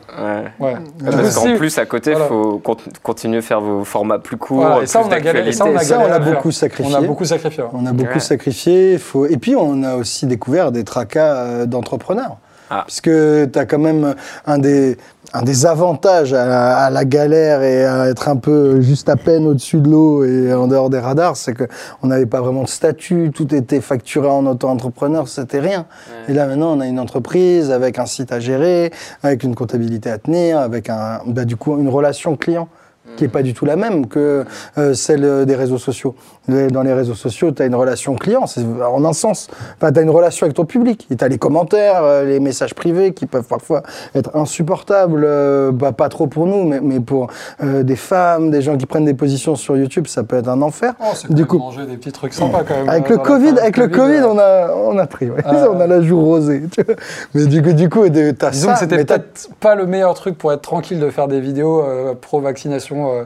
Ouais. 0.60 0.74
Coup, 0.74 1.04
Parce 1.04 1.34
qu'en 1.36 1.56
plus, 1.56 1.78
à 1.78 1.86
côté, 1.86 2.10
il 2.10 2.14
voilà. 2.14 2.28
faut 2.28 2.58
con- 2.58 2.76
continuer 3.02 3.38
à 3.38 3.42
faire 3.42 3.60
vos 3.60 3.84
formats 3.84 4.18
plus 4.18 4.36
courts, 4.36 4.56
Voilà, 4.58 4.76
et 4.76 4.78
plus 4.80 4.86
ça, 4.88 5.00
on 5.06 5.10
a 5.10 5.20
galéré- 5.20 5.48
et 5.48 5.52
ça, 5.52 5.64
on 5.64 5.68
a 5.68 5.72
d'actualité. 5.74 5.84
ça, 5.94 5.94
on 5.96 5.98
galéré 6.00 6.12
a 6.12 6.16
à 6.20 6.24
faire. 6.24 6.34
beaucoup 6.34 6.50
sacrifié. 6.50 6.92
on 6.92 6.96
a 6.98 7.00
beaucoup 7.06 7.24
sacrifié. 7.24 7.62
ouais. 7.62 7.68
On 7.72 7.86
a 7.86 7.92
beaucoup 7.92 8.12
Ouais. 8.14 8.20
sacrifié. 8.20 8.98
Faut... 8.98 9.26
Et 9.26 9.36
puis, 9.36 9.54
on 9.56 9.82
a 9.84 9.94
aussi 9.96 10.26
découvert 10.26 10.72
des 10.72 10.84
tracas 10.84 11.34
euh, 11.36 11.66
d'entrepreneurs. 11.66 12.36
Ah. 12.70 12.84
Puisque 12.86 13.10
tu 13.52 13.58
as 13.58 13.66
quand 13.66 13.78
même 13.78 14.14
un 14.46 14.58
des, 14.58 14.96
un 15.34 15.42
des 15.42 15.66
avantages 15.66 16.32
à 16.32 16.46
la, 16.46 16.76
à 16.76 16.90
la 16.90 17.04
galère 17.04 17.62
et 17.62 17.84
à 17.84 18.08
être 18.08 18.28
un 18.28 18.36
peu 18.36 18.80
juste 18.80 19.08
à 19.08 19.16
peine 19.16 19.46
au-dessus 19.46 19.80
de 19.80 19.90
l'eau 19.90 20.24
et 20.24 20.54
en 20.54 20.68
dehors 20.68 20.90
des 20.90 21.00
radars, 21.00 21.36
c'est 21.36 21.54
qu'on 21.54 22.06
n'avait 22.06 22.26
pas 22.26 22.40
vraiment 22.40 22.62
de 22.62 22.68
statut, 22.68 23.32
tout 23.34 23.52
était 23.52 23.80
facturé 23.80 24.28
en 24.28 24.46
auto-entrepreneur, 24.46 25.26
c'était 25.26 25.58
rien. 25.58 25.86
Et 26.28 26.34
là 26.34 26.46
maintenant, 26.46 26.76
on 26.76 26.80
a 26.80 26.86
une 26.86 27.00
entreprise 27.00 27.72
avec 27.72 27.98
un 27.98 28.06
site 28.06 28.30
à 28.30 28.38
gérer, 28.38 28.92
avec 29.24 29.42
une 29.42 29.56
comptabilité 29.56 30.08
à 30.08 30.18
tenir, 30.18 30.60
avec 30.60 30.88
un, 30.88 31.20
bah, 31.26 31.44
du 31.44 31.56
coup 31.56 31.78
une 31.80 31.88
relation 31.88 32.36
client 32.36 32.68
qui 33.16 33.24
n'est 33.24 33.28
pas 33.28 33.42
du 33.42 33.54
tout 33.54 33.64
la 33.64 33.76
même 33.76 34.06
que 34.06 34.44
euh, 34.78 34.94
celle 34.94 35.44
des 35.46 35.54
réseaux 35.54 35.78
sociaux. 35.78 36.14
Dans 36.48 36.82
les 36.82 36.92
réseaux 36.92 37.14
sociaux, 37.14 37.52
tu 37.52 37.62
as 37.62 37.66
une 37.66 37.74
relation 37.74 38.16
client, 38.16 38.46
c'est 38.46 38.60
en 38.62 39.04
un 39.04 39.12
sens. 39.14 39.48
Enfin, 39.76 39.92
tu 39.92 39.98
as 39.98 40.02
une 40.02 40.10
relation 40.10 40.44
avec 40.44 40.54
ton 40.56 40.64
public. 40.66 41.06
Tu 41.08 41.24
as 41.24 41.28
les 41.28 41.38
commentaires, 41.38 42.02
euh, 42.02 42.24
les 42.24 42.38
messages 42.40 42.74
privés 42.74 43.14
qui 43.14 43.24
peuvent 43.26 43.46
parfois 43.46 43.82
être 44.14 44.30
insupportables, 44.36 45.22
euh, 45.24 45.70
bah, 45.72 45.92
pas 45.92 46.08
trop 46.10 46.26
pour 46.26 46.46
nous, 46.46 46.64
mais, 46.64 46.80
mais 46.82 47.00
pour 47.00 47.28
euh, 47.62 47.82
des 47.82 47.96
femmes, 47.96 48.50
des 48.50 48.60
gens 48.62 48.76
qui 48.76 48.84
prennent 48.86 49.04
des 49.06 49.14
positions 49.14 49.54
sur 49.56 49.76
YouTube, 49.76 50.06
ça 50.06 50.22
peut 50.22 50.36
être 50.36 50.48
un 50.48 50.60
enfer. 50.60 50.92
Oh, 51.00 51.12
Du 51.32 51.46
coup- 51.46 51.58
manger 51.58 51.86
des 51.86 51.96
petits 51.96 52.12
trucs 52.12 52.34
sympas 52.34 52.62
quand 52.66 52.74
même. 52.74 52.88
Avec 52.90 53.10
euh, 53.10 53.14
le 53.14 53.18
Covid, 53.22 53.58
avec 53.58 53.76
le 53.78 53.88
Covid, 53.88 54.14
euh, 54.16 54.28
on 54.28 54.38
a, 54.38 54.74
on 54.74 54.98
a 54.98 55.06
pris. 55.06 55.30
ouais. 55.30 55.40
Ah. 55.44 55.66
on 55.72 55.80
a 55.80 55.86
la 55.86 56.02
joue 56.02 56.20
rosée. 56.20 56.64
tu 56.70 56.82
vois. 56.82 56.94
Mais 57.34 57.46
du 57.46 57.62
coup, 57.62 57.72
du 57.72 57.88
coup, 57.88 58.02
t'as 58.38 58.50
Disons 58.50 58.68
ça, 58.68 58.74
que 58.74 58.78
c'était 58.80 59.04
peut-être 59.04 59.48
pas 59.60 59.74
le 59.74 59.86
meilleur 59.86 60.12
truc 60.14 60.36
pour 60.36 60.52
être 60.52 60.62
tranquille 60.62 61.00
de 61.00 61.08
faire 61.10 61.28
des 61.28 61.40
vidéos 61.40 61.82
euh, 61.82 62.14
pro-vaccination. 62.20 62.93
Euh, 62.94 63.24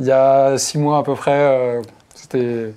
Il 0.00 0.06
y 0.06 0.12
a 0.12 0.56
six 0.58 0.78
mois 0.78 0.98
à 0.98 1.02
peu 1.02 1.14
près, 1.14 1.32
euh, 1.38 1.82
c'était. 2.14 2.74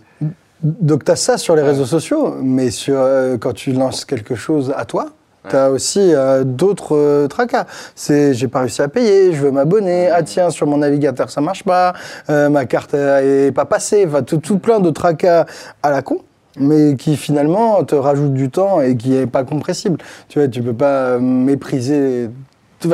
Donc 0.62 1.06
tu 1.06 1.12
as 1.12 1.16
ça 1.16 1.38
sur 1.38 1.56
les 1.56 1.62
Ouais. 1.62 1.70
réseaux 1.70 1.86
sociaux, 1.86 2.36
mais 2.42 2.72
sur, 2.72 2.96
euh, 2.98 3.38
quand 3.38 3.54
tu 3.54 3.72
lances 3.74 4.06
quelque 4.06 4.36
chose 4.36 4.74
à 4.76 4.86
toi, 4.86 5.08
tu 5.50 5.56
as 5.56 5.70
aussi 5.70 6.14
euh, 6.14 6.44
d'autres 6.44 6.96
euh, 6.98 7.28
tracas. 7.28 7.66
C'est 7.96 8.34
j'ai 8.34 8.48
pas 8.48 8.60
réussi 8.62 8.82
à 8.82 8.88
payer, 8.88 9.34
je 9.34 9.42
veux 9.44 9.52
m'abonner, 9.52 10.10
ah 10.10 10.24
tiens, 10.24 10.50
sur 10.50 10.66
mon 10.68 10.78
navigateur 10.78 11.30
ça 11.30 11.42
marche 11.42 11.64
pas, 11.64 11.94
euh, 12.30 12.50
ma 12.50 12.66
carte 12.66 12.94
est 12.96 13.54
pas 13.56 13.66
passée, 13.66 14.04
enfin 14.08 14.24
tout, 14.24 14.38
tout 14.38 14.58
plein 14.58 14.80
de 14.80 14.90
tracas 14.90 15.46
à 15.84 15.90
la 15.92 16.02
con. 16.02 16.18
Mais 16.60 16.96
qui 16.96 17.18
finalement 17.18 17.84
te 17.84 17.94
rajoutent 17.94 18.34
du 18.34 18.50
temps 18.50 18.82
et 18.82 18.98
qui 18.98 19.16
est 19.16 19.28
pas 19.28 19.44
compressible. 19.44 20.00
Tu 20.28 20.40
vois, 20.40 20.48
tu 20.48 20.64
peux 20.64 20.74
pas 20.74 21.20
mépriser. 21.20 22.32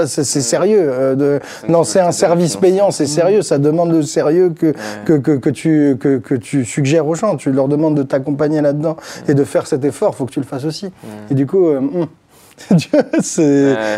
C'est 0.07 0.23
sérieux. 0.23 0.79
euh, 0.81 1.15
de 1.15 1.39
C'est 1.83 1.99
un 1.99 2.11
service 2.11 2.55
payant, 2.55 2.91
c'est 2.91 3.05
sérieux. 3.05 3.41
Ça 3.41 3.57
demande 3.57 3.91
le 3.91 4.01
sérieux 4.01 4.49
que, 4.49 4.67
Ouais. 4.67 4.73
que, 5.05 5.13
que, 5.13 5.31
que 5.37 5.49
tu, 5.49 5.97
que, 5.99 6.17
que 6.17 6.35
tu 6.35 6.65
suggères 6.65 7.05
aux 7.07 7.15
gens. 7.15 7.35
Tu 7.35 7.51
leur 7.51 7.67
demandes 7.67 7.95
de 7.95 8.03
t'accompagner 8.03 8.61
là-dedans 8.61 8.95
et 9.27 9.33
de 9.33 9.43
faire 9.43 9.67
cet 9.67 9.83
effort. 9.85 10.11
Il 10.13 10.17
faut 10.17 10.25
que 10.25 10.31
tu 10.31 10.39
le 10.39 10.45
fasses 10.45 10.65
aussi. 10.65 10.91
Et 11.29 11.33
du 11.35 11.45
coup, 11.45 11.67
euh, 11.67 11.77
hum. 11.79 12.07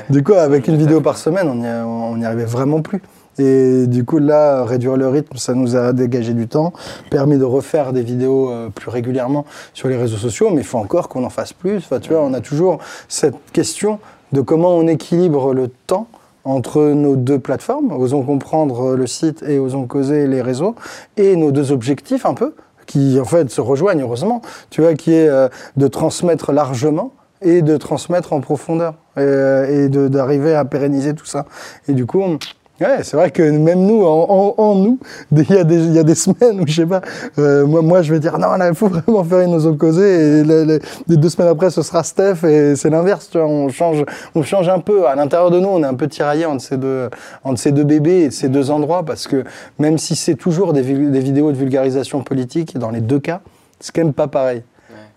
Du 0.10 0.24
coup 0.24 0.34
avec 0.34 0.68
une 0.68 0.78
vidéo 0.78 1.02
par 1.02 1.18
semaine, 1.18 1.48
on 1.50 1.56
n'y 1.56 1.68
on 1.68 2.26
arrivait 2.26 2.46
vraiment 2.46 2.82
plus. 2.82 3.02
Et 3.38 3.86
du 3.88 4.06
coup, 4.06 4.18
là, 4.20 4.64
réduire 4.64 4.96
le 4.96 5.10
rythme, 5.10 5.36
ça 5.36 5.54
nous 5.54 5.76
a 5.76 5.92
dégagé 5.92 6.34
du 6.34 6.48
temps, 6.48 6.72
permis 7.12 7.38
de 7.38 7.44
refaire 7.44 7.92
des 7.92 8.02
vidéos 8.02 8.50
euh, 8.50 8.70
plus 8.70 8.90
régulièrement 8.90 9.46
sur 9.74 9.90
les 9.90 9.98
réseaux 9.98 10.16
sociaux, 10.16 10.52
mais 10.52 10.62
il 10.62 10.64
faut 10.64 10.78
encore 10.78 11.10
qu'on 11.10 11.26
en 11.26 11.30
fasse 11.30 11.52
plus. 11.52 11.78
Enfin, 11.80 12.00
tu 12.00 12.14
vois, 12.14 12.22
on 12.22 12.34
a 12.34 12.40
toujours 12.40 12.78
cette 13.10 13.36
question 13.52 14.00
de 14.36 14.42
comment 14.42 14.76
on 14.76 14.86
équilibre 14.88 15.54
le 15.54 15.70
temps 15.88 16.08
entre 16.44 16.82
nos 16.82 17.16
deux 17.16 17.40
plateformes, 17.40 17.92
osons 17.94 18.22
comprendre 18.24 18.96
le 18.96 19.08
site 19.08 19.42
et 19.44 19.58
osons 19.60 19.88
causer 19.88 20.28
les 20.28 20.42
réseaux, 20.42 20.76
et 21.16 21.36
nos 21.38 21.52
deux 21.52 21.72
objectifs 21.72 22.26
un 22.26 22.34
peu, 22.36 22.54
qui 22.86 23.18
en 23.20 23.26
fait 23.26 23.50
se 23.50 23.62
rejoignent 23.62 24.02
heureusement, 24.04 24.42
tu 24.70 24.82
vois, 24.82 24.94
qui 24.94 25.14
est 25.14 25.30
euh, 25.30 25.48
de 25.78 25.88
transmettre 25.88 26.52
largement 26.52 27.14
et 27.42 27.62
de 27.62 27.78
transmettre 27.78 28.34
en 28.34 28.42
profondeur 28.42 28.94
euh, 29.18 29.86
et 29.86 29.90
de- 29.90 30.08
d'arriver 30.10 30.54
à 30.54 30.66
pérenniser 30.66 31.14
tout 31.16 31.26
ça. 31.26 31.46
Et 31.88 31.94
du 31.94 32.06
coup, 32.06 32.22
ouais, 32.82 33.04
c'est 33.04 33.16
vrai 33.18 33.32
que 33.32 33.42
même 33.44 33.80
nous, 33.86 34.04
en, 34.04 34.26
en- 34.30 34.54
en 34.58 34.76
nous, 34.76 35.00
il 35.32 35.50
y, 35.50 35.58
a 35.58 35.64
des- 35.64 35.76
il 35.86 35.94
y 35.94 36.00
a 36.00 36.04
des 36.04 36.16
semaines 36.16 36.60
où 36.62 36.68
je 36.68 36.74
sais 36.74 36.86
pas, 36.86 37.02
euh, 37.40 37.66
moi, 37.66 37.82
moi 37.82 38.02
je 38.02 38.14
vais 38.14 38.20
dire 38.20 38.38
non, 38.38 38.56
là, 38.56 38.68
il 38.70 38.76
faut 38.76 38.88
vraiment 38.88 39.24
faire 39.24 39.40
une 39.40 39.54
osons 39.54 39.76
causer 39.78 40.40
et 40.40 40.44
les, 40.44 40.80
deux 41.08 41.30
semaines 41.30 41.50
après 41.50 41.70
ce 41.70 41.82
sera 41.82 42.04
Steph 42.04 42.44
et 42.48 42.76
c'est 42.76 42.90
l'inverse, 42.90 43.30
tu 43.32 43.38
vois, 43.38 43.48
on 43.48 43.70
change, 43.70 44.04
on 44.36 44.44
change 44.44 44.70
un 44.70 44.80
peu. 44.80 45.08
À 45.08 45.16
l'intérieur 45.16 45.52
de 45.52 45.60
nous, 45.60 45.70
on 45.70 45.82
est 45.84 45.88
un 45.88 45.94
peu 45.94 46.08
tiraillé 46.08 46.46
entre 46.46 46.64
ces 46.64 46.78
deux, 46.78 47.10
entre 47.44 47.60
ces 47.60 47.72
deux 47.72 47.84
bébés 47.84 48.24
et 48.26 48.32
ces 48.32 48.50
deux 48.50 48.72
endroits 48.72 49.04
parce 49.04 49.28
que 49.28 49.44
même 49.80 49.98
si 49.98 50.16
c'est 50.16 50.36
toujours 50.36 50.74
des, 50.74 50.82
des 50.84 51.20
vidéos 51.20 51.52
de 51.52 51.58
vulgarisation 51.58 52.24
politique, 52.24 52.78
dans 52.78 52.90
les 52.92 53.02
deux 53.02 53.20
cas, 53.20 53.42
c'est 53.80 53.94
quand 53.94 54.04
même 54.04 54.14
pas 54.14 54.28
pareil 54.28 54.64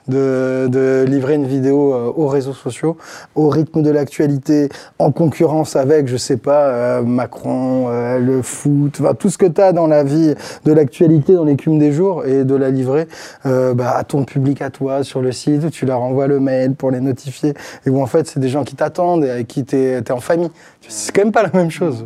de, 0.09 0.68
de 0.68 1.05
livrer 1.07 1.35
une 1.35 1.47
vidéo 1.47 1.94
euh, 1.94 2.12
aux 2.14 2.27
réseaux 2.27 2.53
sociaux, 2.53 2.97
au 3.35 3.49
rythme 3.49 3.83
de 3.83 3.90
l'actualité, 3.90 4.68
en 4.99 5.12
concurrence 5.12 5.77
avec, 5.77 6.09
je 6.09 6.16
sais 6.16 6.37
pas, 6.37 6.68
euh, 6.68 7.03
Macron, 7.03 7.88
euh, 7.88 8.18
le 8.18 8.42
foot, 8.42 8.99
enfin, 9.01 9.14
tout 9.14 9.31
ce 9.31 9.38
que 9.38 9.47
tu 9.47 9.61
as 9.61 9.73
dans 9.73 9.87
la 9.87 10.05
vie 10.05 10.35
de 10.64 10.73
l'actualité, 10.73 11.35
dans 11.35 11.44
l'écume 11.44 11.79
des 11.79 11.92
jours, 11.92 12.25
et 12.27 12.44
de 12.44 12.55
la 12.55 12.71
livrer 12.71 13.09
euh, 13.47 13.75
bah, 13.75 13.94
à 13.97 14.05
ton 14.05 14.25
public, 14.25 14.62
à 14.62 14.71
toi, 14.71 15.05
sur 15.05 15.21
le 15.23 15.33
site, 15.33 15.64
où 15.64 15.71
tu 15.71 15.87
leur 15.87 16.01
envoies 16.01 16.27
le 16.27 16.40
mail 16.40 16.75
pour 16.75 16.90
les 16.90 17.01
notifier, 17.01 17.55
et 17.87 17.90
où 17.90 18.01
en 18.03 18.07
fait 18.07 18.27
c'est 18.27 18.40
des 18.40 18.49
gens 18.49 18.64
qui 18.64 18.75
t'attendent 18.75 19.25
et 19.25 19.31
avec 19.31 19.49
qui 19.49 19.64
tu 19.64 19.77
es, 19.77 20.11
en 20.11 20.21
famille. 20.21 20.51
C'est 20.88 21.14
quand 21.14 21.23
même 21.23 21.33
pas 21.33 21.42
la 21.42 21.51
même 21.53 21.71
chose. 21.71 22.05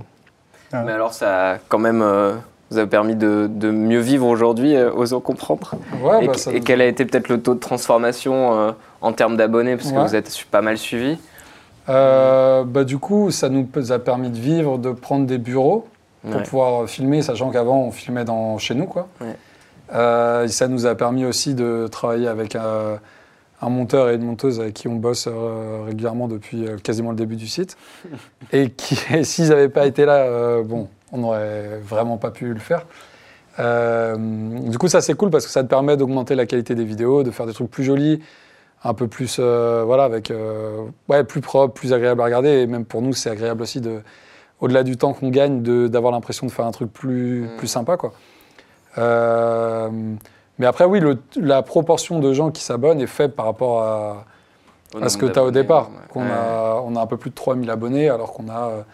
Mais 0.72 0.92
alors, 0.92 1.12
ça 1.12 1.52
a 1.52 1.58
quand 1.68 1.78
même 1.78 2.00
euh, 2.02 2.34
vous 2.72 2.78
a 2.78 2.86
permis 2.86 3.14
de, 3.14 3.48
de 3.50 3.70
mieux 3.70 4.00
vivre 4.00 4.26
aujourd'hui, 4.26 4.74
euh, 4.74 4.92
osons 4.92 5.20
comprendre. 5.20 5.74
Ouais, 6.02 6.24
et, 6.24 6.26
bah, 6.26 6.34
et 6.52 6.60
quel 6.60 6.80
a 6.80 6.86
été 6.86 7.04
peut-être 7.04 7.28
le 7.28 7.40
taux 7.40 7.54
de 7.54 7.60
transformation 7.60 8.54
euh, 8.58 8.72
en 9.00 9.12
termes 9.12 9.36
d'abonnés, 9.36 9.76
parce 9.76 9.92
que 9.92 9.98
vous 9.98 10.14
êtes 10.16 10.44
pas 10.50 10.62
mal 10.62 10.78
suivi? 10.78 11.18
Euh, 11.88 12.64
bah, 12.64 12.84
du 12.84 12.98
coup, 12.98 13.30
ça 13.30 13.48
nous 13.48 13.66
a 13.90 13.98
permis 13.98 14.30
de 14.30 14.38
vivre, 14.38 14.78
de 14.78 14.90
prendre 14.92 15.26
des 15.26 15.38
bureaux 15.38 15.86
pour 16.22 16.36
Ouais. 16.36 16.42
pouvoir 16.44 16.88
filmer, 16.88 17.20
sachant 17.20 17.50
qu'avant, 17.50 17.80
on 17.82 17.90
filmait 17.90 18.24
dans, 18.24 18.56
chez 18.58 18.74
nous. 18.76 18.86
Quoi. 18.86 19.08
Euh, 19.92 20.44
et 20.44 20.48
ça 20.48 20.68
nous 20.68 20.86
a 20.86 20.94
permis 20.94 21.24
aussi 21.24 21.54
de 21.54 21.88
travailler 21.90 22.28
avec 22.28 22.54
un, 22.54 23.00
un 23.60 23.68
monteur 23.68 24.08
et 24.08 24.14
une 24.14 24.22
monteuse 24.24 24.60
avec 24.60 24.74
qui 24.74 24.86
on 24.86 24.94
bosse 24.94 25.26
euh, 25.28 25.82
régulièrement 25.86 26.28
depuis 26.28 26.64
euh, 26.66 26.76
quasiment 26.76 27.10
le 27.10 27.16
début 27.16 27.34
du 27.36 27.48
site. 27.48 27.76
et 28.52 28.70
qui, 28.70 28.94
s'ils 29.24 29.48
n'avaient 29.48 29.68
pas 29.68 29.84
été 29.86 30.04
là, 30.04 30.18
euh, 30.18 30.62
bon, 30.62 30.88
on 31.12 31.18
n'aurait 31.18 31.78
vraiment 31.82 32.16
pas 32.16 32.30
pu 32.30 32.52
le 32.52 32.58
faire. 32.60 32.86
Euh, 33.58 34.16
du 34.16 34.78
coup, 34.78 34.88
ça 34.88 35.00
c'est 35.02 35.14
cool 35.14 35.30
parce 35.30 35.44
que 35.44 35.52
ça 35.52 35.62
te 35.62 35.68
permet 35.68 35.96
d'augmenter 35.96 36.34
la 36.34 36.46
qualité 36.46 36.74
des 36.74 36.84
vidéos, 36.84 37.22
de 37.22 37.30
faire 37.30 37.46
des 37.46 37.52
trucs 37.52 37.70
plus 37.70 37.84
jolis, 37.84 38.22
un 38.82 38.94
peu 38.94 39.06
plus, 39.08 39.36
euh, 39.38 39.82
voilà, 39.86 40.04
avec, 40.04 40.30
euh, 40.30 40.86
ouais, 41.08 41.22
plus 41.22 41.40
propre, 41.42 41.74
plus 41.74 41.92
agréable 41.92 42.20
à 42.22 42.24
regarder. 42.24 42.48
Et 42.62 42.66
même 42.66 42.84
pour 42.86 43.02
nous, 43.02 43.12
c'est 43.12 43.30
agréable 43.30 43.62
aussi 43.62 43.80
de, 43.80 44.00
au-delà 44.60 44.82
du 44.82 44.96
temps 44.96 45.12
qu'on 45.12 45.28
gagne, 45.28 45.62
de- 45.62 45.86
d'avoir 45.86 46.12
l'impression 46.12 46.46
de 46.46 46.50
faire 46.52 46.64
un 46.66 46.70
truc 46.72 46.92
plus, 46.92 47.42
Mm. 47.42 47.56
plus 47.58 47.68
sympa, 47.68 47.96
quoi. 47.96 48.12
Mais 50.58 50.66
après, 50.66 50.84
oui, 50.84 51.00
le- 51.00 51.18
la 51.36 51.62
proportion 51.62 52.20
de 52.20 52.32
gens 52.32 52.50
qui 52.50 52.62
s'abonnent 52.62 53.00
est 53.00 53.06
faible 53.06 53.34
par 53.34 53.46
rapport 53.46 53.82
à, 53.82 54.24
ce 55.08 55.16
que 55.16 55.26
tu 55.26 55.38
as 55.38 55.44
au 55.44 55.50
départ. 55.50 55.90
ouais. 56.14 56.22
Ouais. 56.22 56.28
a, 56.30 56.80
on 56.84 56.94
a 56.96 57.00
un 57.00 57.06
peu 57.06 57.16
plus 57.16 57.30
de 57.30 57.34
3000 57.34 57.70
abonnés, 57.70 58.08
alors 58.10 58.32
qu'on 58.32 58.48
a 58.50 58.84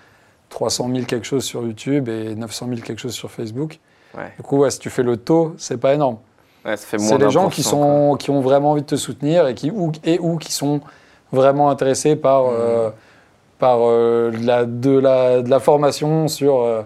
300 0.50 0.88
000 0.92 1.04
quelque 1.06 1.26
chose 1.26 1.44
sur 1.44 1.62
YouTube 1.62 2.08
et 2.08 2.34
900 2.34 2.66
000 2.68 2.80
quelque 2.80 3.00
chose 3.00 3.14
sur 3.14 3.30
Facebook. 3.30 3.78
Ouais. 4.16 4.32
Du 4.36 4.42
coup, 4.42 4.58
ouais, 4.58 4.70
si 4.70 4.78
tu 4.78 4.90
fais 4.90 5.02
le 5.02 5.16
taux, 5.16 5.54
c'est 5.58 5.76
pas 5.78 5.94
énorme. 5.94 6.18
Ouais, 6.64 6.76
C'est 6.76 6.96
les 7.18 7.30
gens 7.30 7.48
qui, 7.48 7.62
sont, 7.62 8.16
qui 8.18 8.30
ont 8.30 8.40
vraiment 8.40 8.72
envie 8.72 8.82
de 8.82 8.86
te 8.86 8.96
soutenir 8.96 9.46
et, 9.46 9.54
qui, 9.54 9.70
ou, 9.70 9.92
et 10.04 10.18
ou 10.18 10.36
qui 10.36 10.52
sont 10.52 10.80
vraiment 11.32 11.70
intéressés 11.70 12.16
par, 12.16 12.44
Mmh. 12.44 12.54
euh, 12.58 12.90
par 13.58 13.78
euh, 13.82 14.30
la, 14.40 14.64
de, 14.64 14.98
la, 14.98 15.42
de 15.42 15.50
la 15.50 15.60
formation 15.60 16.28
sur 16.28 16.60
euh, 16.60 16.82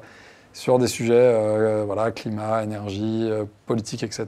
sur 0.55 0.79
des 0.79 0.87
sujets, 0.87 1.35
voilà, 1.87 2.11
climat, 2.11 2.62
énergie, 2.62 3.27
politique, 3.64 4.03
etc. 4.03 4.27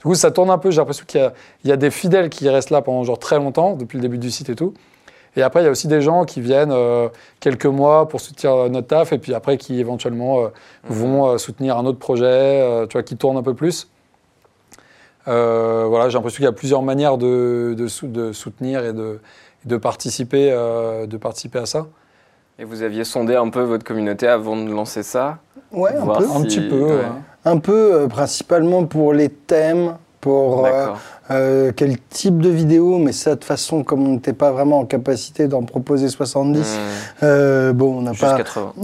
Du 0.00 0.02
coup, 0.02 0.14
ça 0.14 0.30
tourne 0.30 0.48
un 0.48 0.56
peu. 0.56 0.70
J'ai 0.70 0.78
l'impression 0.78 1.04
qu'il 1.06 1.30
y 1.64 1.68
y, 1.68 1.72
a 1.72 1.76
des 1.76 1.90
fidèles 1.90 2.30
qui 2.30 2.48
restent 2.48 2.70
là 2.70 2.80
pendant 2.80 3.04
genre 3.04 3.18
très 3.18 3.36
longtemps, 3.36 3.74
depuis 3.76 3.98
le 3.98 4.02
début 4.02 4.16
du 4.16 4.30
site 4.30 4.48
et 4.48 4.54
tout. 4.54 4.72
Et 5.36 5.42
après, 5.42 5.62
il 5.62 5.64
y 5.64 5.68
a 5.68 5.70
aussi 5.70 5.88
des 5.88 6.02
gens 6.02 6.24
qui 6.24 6.40
viennent 6.40 6.72
euh, 6.72 7.08
quelques 7.40 7.66
mois 7.66 8.06
pour 8.08 8.20
soutenir 8.20 8.68
notre 8.68 8.88
taf, 8.88 9.12
et 9.12 9.18
puis 9.18 9.32
après 9.34 9.56
qui 9.56 9.80
éventuellement 9.80 10.40
euh, 10.40 10.48
vont 10.88 11.26
euh, 11.26 11.38
soutenir 11.38 11.78
un 11.78 11.86
autre 11.86 11.98
projet, 11.98 12.26
euh, 12.26 12.86
tu 12.86 12.92
vois, 12.94 13.02
qui 13.02 13.16
tourne 13.16 13.36
un 13.38 13.42
peu 13.42 13.54
plus. 13.54 13.88
Euh, 15.28 15.84
voilà, 15.88 16.08
j'ai 16.08 16.14
l'impression 16.18 16.36
qu'il 16.36 16.44
y 16.44 16.48
a 16.48 16.52
plusieurs 16.52 16.82
manières 16.82 17.16
de, 17.16 17.74
de 17.78 17.86
sou- 17.86 18.08
de 18.08 18.32
soutenir 18.32 18.84
et 18.84 18.92
de, 18.92 19.20
de 19.64 19.76
participer, 19.76 20.50
euh, 20.52 21.06
de 21.06 21.16
participer 21.16 21.60
à 21.60 21.66
ça. 21.66 21.86
Et 22.58 22.64
vous 22.64 22.82
aviez 22.82 23.04
sondé 23.04 23.34
un 23.36 23.48
peu 23.48 23.62
votre 23.62 23.84
communauté 23.84 24.26
avant 24.28 24.56
de 24.56 24.70
lancer 24.70 25.02
ça? 25.02 25.38
Ouais, 25.70 25.94
un 25.96 26.04
Voir 26.04 26.18
peu. 26.18 26.24
Un 26.24 26.40
si- 26.40 26.42
petit 26.46 26.68
peu. 26.68 26.82
ouais. 26.82 26.94
ouais. 26.96 27.06
Un 27.44 27.58
peu, 27.58 27.94
euh, 27.94 28.06
principalement 28.08 28.84
pour 28.84 29.12
les 29.14 29.28
thèmes, 29.28 29.96
pour 30.20 30.66
euh, 30.66 30.70
D'accord. 30.70 30.98
Euh, 31.30 31.70
quel 31.74 31.98
type 32.10 32.38
de 32.38 32.48
vidéo, 32.50 32.98
mais 32.98 33.12
ça, 33.12 33.30
de 33.30 33.34
toute 33.36 33.44
façon, 33.44 33.84
comme 33.84 34.06
on 34.06 34.12
n'était 34.12 34.32
pas 34.32 34.50
vraiment 34.50 34.80
en 34.80 34.84
capacité 34.84 35.46
d'en 35.48 35.62
proposer 35.62 36.08
70, 36.08 36.58
Mmh. 36.60 37.24
euh, 37.24 37.72
bon, 37.72 37.98
on 37.98 38.02
n'a 38.02 38.12
pas. 38.12 38.36
80. 38.36 38.72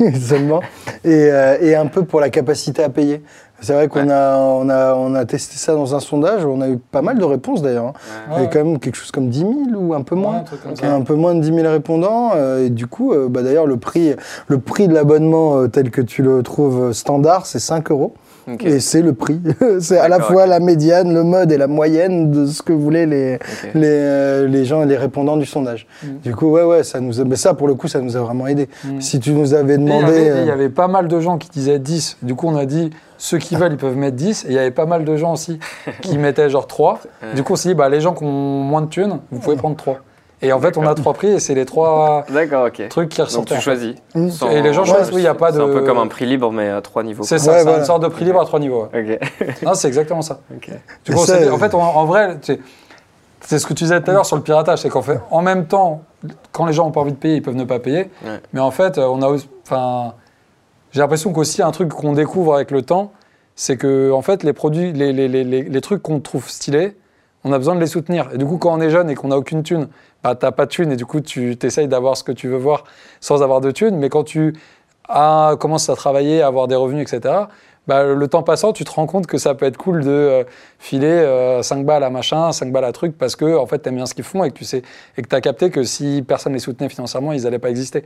Ouais, 0.00 0.12
seulement. 0.18 0.60
Et, 1.04 1.28
euh, 1.30 1.56
et 1.60 1.74
un 1.74 1.86
peu 1.86 2.04
pour 2.04 2.20
la 2.20 2.30
capacité 2.30 2.82
à 2.84 2.88
payer. 2.88 3.22
C'est 3.60 3.72
vrai 3.72 3.88
qu'on 3.88 4.06
Ouais. 4.08 4.12
a, 4.12 4.36
on 4.38 4.68
a, 4.68 4.94
on 4.94 5.14
a 5.14 5.24
testé 5.24 5.56
ça 5.56 5.72
dans 5.74 5.94
un 5.94 6.00
sondage, 6.00 6.44
on 6.44 6.60
a 6.60 6.68
eu 6.68 6.76
pas 6.76 7.00
mal 7.00 7.18
de 7.18 7.24
réponses 7.24 7.62
d'ailleurs. 7.62 7.86
hein. 7.86 7.92
Il 8.26 8.32
y 8.32 8.36
Ouais. 8.36 8.40
avait 8.42 8.50
quand 8.50 8.64
même 8.64 8.78
quelque 8.78 8.96
chose 8.96 9.10
comme 9.10 9.28
10 9.30 9.38
000 9.40 9.52
ou 9.78 9.94
un 9.94 10.02
peu 10.02 10.14
Ouais, 10.14 10.20
moins. 10.20 10.36
un 10.40 10.42
truc 10.44 10.62
comme 10.62 10.76
ça. 10.76 10.92
Un 10.94 11.00
peu 11.00 11.14
moins 11.14 11.34
de 11.34 11.40
10 11.40 11.54
000 11.54 11.66
répondants. 11.70 12.32
euh, 12.36 12.66
et 12.66 12.70
du 12.70 12.86
coup, 12.86 13.12
euh, 13.14 13.28
bah, 13.30 13.42
d'ailleurs, 13.42 13.66
le 13.66 13.78
prix, 13.78 14.14
le 14.48 14.58
prix 14.58 14.88
de 14.88 14.94
l'abonnement 14.94 15.56
euh, 15.56 15.68
tel 15.68 15.90
que 15.90 16.02
tu 16.02 16.22
le 16.22 16.42
trouves 16.42 16.92
standard, 16.92 17.46
c'est 17.46 17.58
5 17.58 17.90
euros. 17.90 18.12
Et 18.60 18.80
c'est 18.80 19.02
le 19.02 19.12
prix. 19.12 19.40
c'est 19.80 19.98
à 19.98 20.08
la 20.08 20.20
fois 20.20 20.46
la 20.46 20.60
médiane, 20.60 21.12
le 21.12 21.24
mode 21.24 21.50
et 21.50 21.58
la 21.58 21.66
moyenne 21.66 22.30
de 22.30 22.46
ce 22.46 22.62
que 22.62 22.72
voulaient 22.72 23.06
les, 23.06 23.38
euh, 23.74 24.46
les 24.46 24.64
gens, 24.64 24.84
les 24.84 24.96
répondants 24.96 25.36
du 25.36 25.46
sondage. 25.46 25.86
Mm. 26.02 26.06
Du 26.22 26.34
coup, 26.34 26.50
ouais, 26.50 26.62
ouais, 26.62 26.84
ça 26.84 27.00
nous 27.00 27.20
a, 27.20 27.24
mais 27.24 27.36
ça, 27.36 27.54
pour 27.54 27.66
le 27.66 27.74
coup, 27.74 27.88
ça 27.88 28.00
nous 28.00 28.16
a 28.16 28.20
vraiment 28.20 28.46
aidé. 28.46 28.68
Mm. 28.84 29.00
Si 29.00 29.20
tu 29.20 29.32
nous 29.32 29.54
avais 29.54 29.74
Et 29.74 29.76
Il 29.76 29.82
y, 29.82 29.84
demandé. 29.84 30.04
avait, 30.04 30.20
et 30.22 30.40
il 30.42 30.46
y 30.46 30.50
euh, 30.50 30.52
avait 30.52 30.68
pas 30.68 30.88
mal 30.88 31.08
de 31.08 31.20
gens 31.20 31.38
qui 31.38 31.48
disaient 31.50 31.78
10. 31.78 32.18
Du 32.22 32.34
coup, 32.34 32.46
on 32.48 32.56
a 32.56 32.66
dit 32.66 32.90
ceux 33.18 33.38
qui 33.38 33.56
veulent, 33.56 33.72
ils 33.72 33.78
peuvent 33.78 33.96
mettre 33.96 34.16
10. 34.16 34.44
Et 34.44 34.48
il 34.48 34.54
y 34.54 34.58
avait 34.58 34.70
pas 34.70 34.86
mal 34.86 35.04
de 35.04 35.16
gens 35.16 35.32
aussi 35.32 35.58
qui 36.02 36.16
mettaient 36.18 36.48
genre 36.48 36.66
3. 36.66 37.00
Du 37.34 37.42
coup, 37.42 37.54
on 37.54 37.56
s'est 37.56 37.70
dit, 37.70 37.74
bah, 37.74 37.88
les 37.88 38.00
gens 38.00 38.14
qui 38.14 38.24
ont 38.24 38.30
moins 38.30 38.82
de 38.82 38.88
thunes, 38.88 39.18
vous 39.30 39.40
pouvez 39.40 39.56
prendre 39.56 39.76
3. 39.76 40.00
Et 40.42 40.52
en 40.52 40.60
fait, 40.60 40.76
on 40.76 40.86
a 40.86 40.94
trois 40.94 41.14
prix 41.14 41.28
et 41.28 41.40
c'est 41.40 41.54
les 41.54 41.64
trois 41.64 42.24
trucs 42.90 43.08
qui 43.08 43.18
Donc 43.18 43.26
ressortent. 43.26 43.48
tu 43.48 43.60
choisis. 43.60 43.94
Mm. 44.14 44.28
Sans- 44.30 44.50
Et 44.50 44.60
les 44.60 44.72
gens 44.74 44.84
choisissent, 44.84 45.12
oui, 45.14 45.22
il 45.22 45.24
y 45.24 45.28
a 45.28 45.34
pas 45.34 45.52
C'est 45.52 45.60
un 45.60 45.66
de- 45.68 45.72
peu 45.72 45.80
comme 45.82 45.98
un 45.98 46.06
prix 46.08 46.26
libre, 46.26 46.52
mais 46.52 46.68
à 46.68 46.82
trois 46.82 47.02
niveaux. 47.02 47.22
C'est 47.24 47.38
ça, 47.38 47.52
Ouais, 47.52 47.56
c'est 47.58 47.62
voilà. 47.64 47.78
une 47.78 47.84
sorte 47.84 48.02
de 48.02 48.08
prix 48.08 48.24
libre 48.26 48.40
à 48.40 48.44
trois 48.44 48.60
niveaux. 48.60 48.86
ouais. 48.92 49.18
Ok. 49.40 49.62
Non, 49.62 49.74
c'est 49.74 49.88
exactement 49.88 50.22
ça. 50.22 50.40
ok. 50.54 50.70
Du 51.04 51.12
coup, 51.14 51.18
on 51.20 51.22
Et 51.22 51.26
ça, 51.26 51.34
s'est 51.38 51.42
dit- 51.44 51.48
euh, 51.48 51.52
en 51.54 51.58
fait, 51.58 51.74
on- 51.74 51.80
en 51.82 52.04
vrai, 52.04 52.36
c'est 52.42 52.60
c'est 53.40 53.58
ce 53.60 53.66
que 53.66 53.74
tu 53.74 53.84
disais 53.84 54.00
tout 54.02 54.10
à 54.10 54.14
l'heure 54.14 54.26
sur 54.26 54.36
le 54.36 54.42
piratage, 54.42 54.80
c'est 54.80 54.88
qu'en 54.88 55.02
fait, 55.02 55.20
en 55.30 55.40
même 55.40 55.66
temps, 55.66 56.02
quand 56.52 56.66
les 56.66 56.72
gens 56.72 56.84
n'ont 56.86 56.90
pas 56.90 57.00
envie 57.02 57.12
de 57.12 57.16
payer, 57.18 57.36
ils 57.36 57.42
peuvent 57.42 57.54
ne 57.54 57.64
pas 57.64 57.78
payer. 57.78 58.10
Ouais. 58.24 58.40
Mais 58.52 58.60
en 58.60 58.70
fait, 58.72 58.98
on 58.98 59.22
a, 59.22 59.36
enfin, 59.64 60.14
j'ai 60.90 61.00
l'impression 61.00 61.32
qu'aussi 61.32 61.62
un 61.62 61.70
truc 61.70 61.90
qu'on 61.90 62.12
découvre 62.12 62.54
avec 62.56 62.70
le 62.72 62.82
temps, 62.82 63.12
c'est 63.54 63.76
que 63.76 64.10
en 64.10 64.22
fait, 64.22 64.42
les 64.42 64.52
produits, 64.52 64.92
les, 64.92 65.12
les, 65.12 65.28
les, 65.28 65.44
les, 65.44 65.62
les 65.62 65.80
trucs 65.80 66.02
qu'on 66.02 66.18
trouve 66.20 66.48
stylés, 66.48 66.96
on 67.46 67.52
a 67.52 67.58
besoin 67.58 67.76
de 67.76 67.80
les 67.80 67.86
soutenir. 67.86 68.28
Et 68.34 68.38
du 68.38 68.44
coup, 68.44 68.58
quand 68.58 68.76
on 68.76 68.80
est 68.80 68.90
jeune 68.90 69.08
et 69.08 69.14
qu'on 69.14 69.28
n'a 69.28 69.38
aucune 69.38 69.62
thune, 69.62 69.86
bah, 70.24 70.34
t'as 70.34 70.50
pas 70.50 70.66
de 70.66 70.70
thune 70.70 70.90
et 70.90 70.96
du 70.96 71.06
coup, 71.06 71.20
tu 71.20 71.56
t'essayes 71.56 71.86
d'avoir 71.86 72.16
ce 72.16 72.24
que 72.24 72.32
tu 72.32 72.48
veux 72.48 72.56
voir 72.56 72.82
sans 73.20 73.40
avoir 73.42 73.60
de 73.60 73.70
thune. 73.70 73.96
Mais 73.96 74.08
quand 74.08 74.24
tu 74.24 74.54
commences 75.06 75.88
à 75.88 75.94
travailler, 75.94 76.42
à 76.42 76.48
avoir 76.48 76.66
des 76.66 76.74
revenus, 76.74 77.02
etc., 77.10 77.44
bah, 77.86 78.02
le 78.02 78.26
temps 78.26 78.42
passant, 78.42 78.72
tu 78.72 78.84
te 78.84 78.90
rends 78.90 79.06
compte 79.06 79.28
que 79.28 79.38
ça 79.38 79.54
peut 79.54 79.64
être 79.64 79.76
cool 79.76 80.02
de 80.02 80.10
euh, 80.10 80.44
filer 80.80 81.06
euh, 81.06 81.62
5 81.62 81.86
balles 81.86 82.02
à 82.02 82.10
machin, 82.10 82.50
5 82.50 82.72
balles 82.72 82.84
à 82.84 82.90
truc, 82.90 83.16
parce 83.16 83.36
que 83.36 83.56
en 83.56 83.66
fait, 83.66 83.80
tu 83.80 83.88
aimes 83.88 83.94
bien 83.94 84.06
ce 84.06 84.14
qu'ils 84.14 84.24
font 84.24 84.42
et 84.42 84.50
que 84.50 84.58
tu 84.58 84.64
sais 84.64 84.82
et 85.16 85.22
que 85.22 85.36
as 85.36 85.40
capté 85.40 85.70
que 85.70 85.84
si 85.84 86.24
personne 86.26 86.52
les 86.52 86.58
soutenait 86.58 86.88
financièrement, 86.88 87.32
ils 87.32 87.44
n'allaient 87.44 87.60
pas 87.60 87.70
exister. 87.70 88.02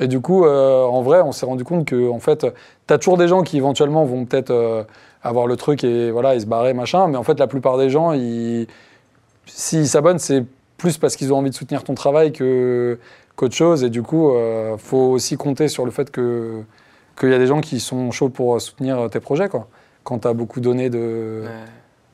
Et 0.00 0.08
du 0.08 0.20
coup, 0.20 0.44
euh, 0.44 0.84
en 0.84 1.02
vrai, 1.02 1.20
on 1.20 1.32
s'est 1.32 1.46
rendu 1.46 1.64
compte 1.64 1.86
que 1.86 2.10
en 2.10 2.18
fait, 2.18 2.46
tu 2.86 2.94
as 2.94 2.98
toujours 2.98 3.16
des 3.16 3.28
gens 3.28 3.42
qui 3.42 3.56
éventuellement 3.56 4.04
vont 4.04 4.24
peut-être 4.24 4.50
euh, 4.50 4.84
avoir 5.22 5.46
le 5.46 5.56
truc 5.56 5.84
et 5.84 6.10
voilà, 6.10 6.34
ils 6.34 6.40
se 6.40 6.46
barrer, 6.46 6.74
machin, 6.74 7.08
mais 7.08 7.16
en 7.16 7.22
fait, 7.22 7.38
la 7.38 7.46
plupart 7.46 7.78
des 7.78 7.90
gens, 7.90 8.12
ils, 8.12 8.66
s'ils 9.46 9.88
s'abonnent, 9.88 10.18
c'est 10.18 10.44
plus 10.78 10.98
parce 10.98 11.16
qu'ils 11.16 11.32
ont 11.32 11.38
envie 11.38 11.50
de 11.50 11.54
soutenir 11.54 11.84
ton 11.84 11.94
travail 11.94 12.32
que 12.32 12.98
qu'autre 13.36 13.54
chose. 13.54 13.84
Et 13.84 13.90
du 13.90 14.02
coup, 14.02 14.30
euh, 14.30 14.76
faut 14.78 14.96
aussi 14.96 15.36
compter 15.36 15.68
sur 15.68 15.84
le 15.84 15.90
fait 15.90 16.10
que 16.10 16.62
qu'il 17.18 17.30
y 17.30 17.34
a 17.34 17.38
des 17.38 17.46
gens 17.46 17.60
qui 17.60 17.78
sont 17.78 18.10
chauds 18.10 18.30
pour 18.30 18.60
soutenir 18.60 19.08
tes 19.10 19.20
projets, 19.20 19.48
quoi. 19.48 19.68
Quand 20.02 20.20
tu 20.20 20.28
as 20.28 20.32
beaucoup 20.32 20.60
donné 20.60 20.90
de. 20.90 21.44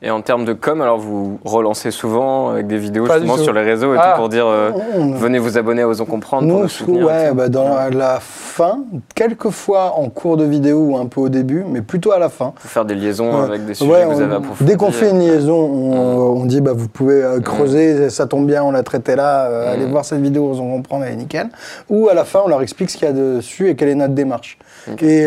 Et 0.00 0.12
en 0.12 0.20
termes 0.22 0.44
de 0.44 0.52
com, 0.52 0.80
alors 0.80 0.96
vous 0.98 1.40
relancez 1.44 1.90
souvent 1.90 2.50
avec 2.50 2.68
des 2.68 2.78
vidéos 2.78 3.04
justement 3.04 3.36
sur 3.36 3.52
les 3.52 3.62
réseaux 3.62 3.94
et 3.94 3.98
Ah. 4.00 4.12
tout 4.12 4.20
pour 4.20 4.28
dire 4.28 4.46
euh, 4.46 4.70
on- 4.96 5.10
venez 5.14 5.40
vous 5.40 5.58
abonner 5.58 5.82
à 5.82 5.88
Osons 5.88 6.04
Comprendre 6.04 6.46
pour 6.46 6.56
Nous, 6.58 6.62
nous 6.62 6.68
sous- 6.68 6.84
soutenir. 6.84 7.06
ouais, 7.06 7.32
bah, 7.34 7.48
dans 7.48 7.74
la 7.90 8.18
fin, 8.20 8.78
quelquefois 9.16 9.94
en 9.96 10.08
cours 10.08 10.36
de 10.36 10.44
vidéo 10.44 10.78
ou 10.90 10.96
un 10.96 11.06
peu 11.06 11.20
au 11.22 11.28
début, 11.28 11.64
mais 11.68 11.82
plutôt 11.82 12.12
à 12.12 12.20
la 12.20 12.28
fin. 12.28 12.52
Pour 12.60 12.70
faire 12.70 12.84
des 12.84 12.94
liaisons 12.94 13.32
Ouais. 13.40 13.42
avec 13.44 13.66
des 13.66 13.74
sujets 13.74 13.90
que 13.90 14.06
vous 14.14 14.20
on- 14.20 14.24
avez 14.24 14.34
approfondis. 14.36 14.64
dès 14.70 14.76
qu'on 14.76 14.92
fait 14.92 15.10
une 15.10 15.18
liaison, 15.18 15.56
on, 15.58 16.40
on 16.42 16.44
dit 16.44 16.60
bah, 16.60 16.72
vous 16.76 16.86
pouvez 16.88 17.20
euh, 17.20 17.40
creuser, 17.40 18.08
ça 18.08 18.26
tombe 18.28 18.46
bien, 18.46 18.62
on 18.62 18.70
l'a 18.70 18.84
traité 18.84 19.16
là, 19.16 19.46
euh, 19.46 19.72
allez 19.74 19.86
voir 19.86 20.04
cette 20.04 20.20
vidéo, 20.20 20.52
on 20.60 20.76
comprend, 20.76 21.02
elle 21.02 21.14
est 21.14 21.16
nickel. 21.16 21.48
Ou 21.90 22.08
à 22.08 22.14
la 22.14 22.24
fin, 22.24 22.40
on 22.44 22.48
leur 22.48 22.62
explique 22.62 22.90
ce 22.90 22.96
qu'il 22.98 23.08
y 23.08 23.10
a 23.10 23.14
dessus 23.14 23.68
et 23.68 23.74
quelle 23.74 23.88
est 23.88 23.94
notre 23.96 24.14
démarche. 24.14 24.58
Et 25.02 25.26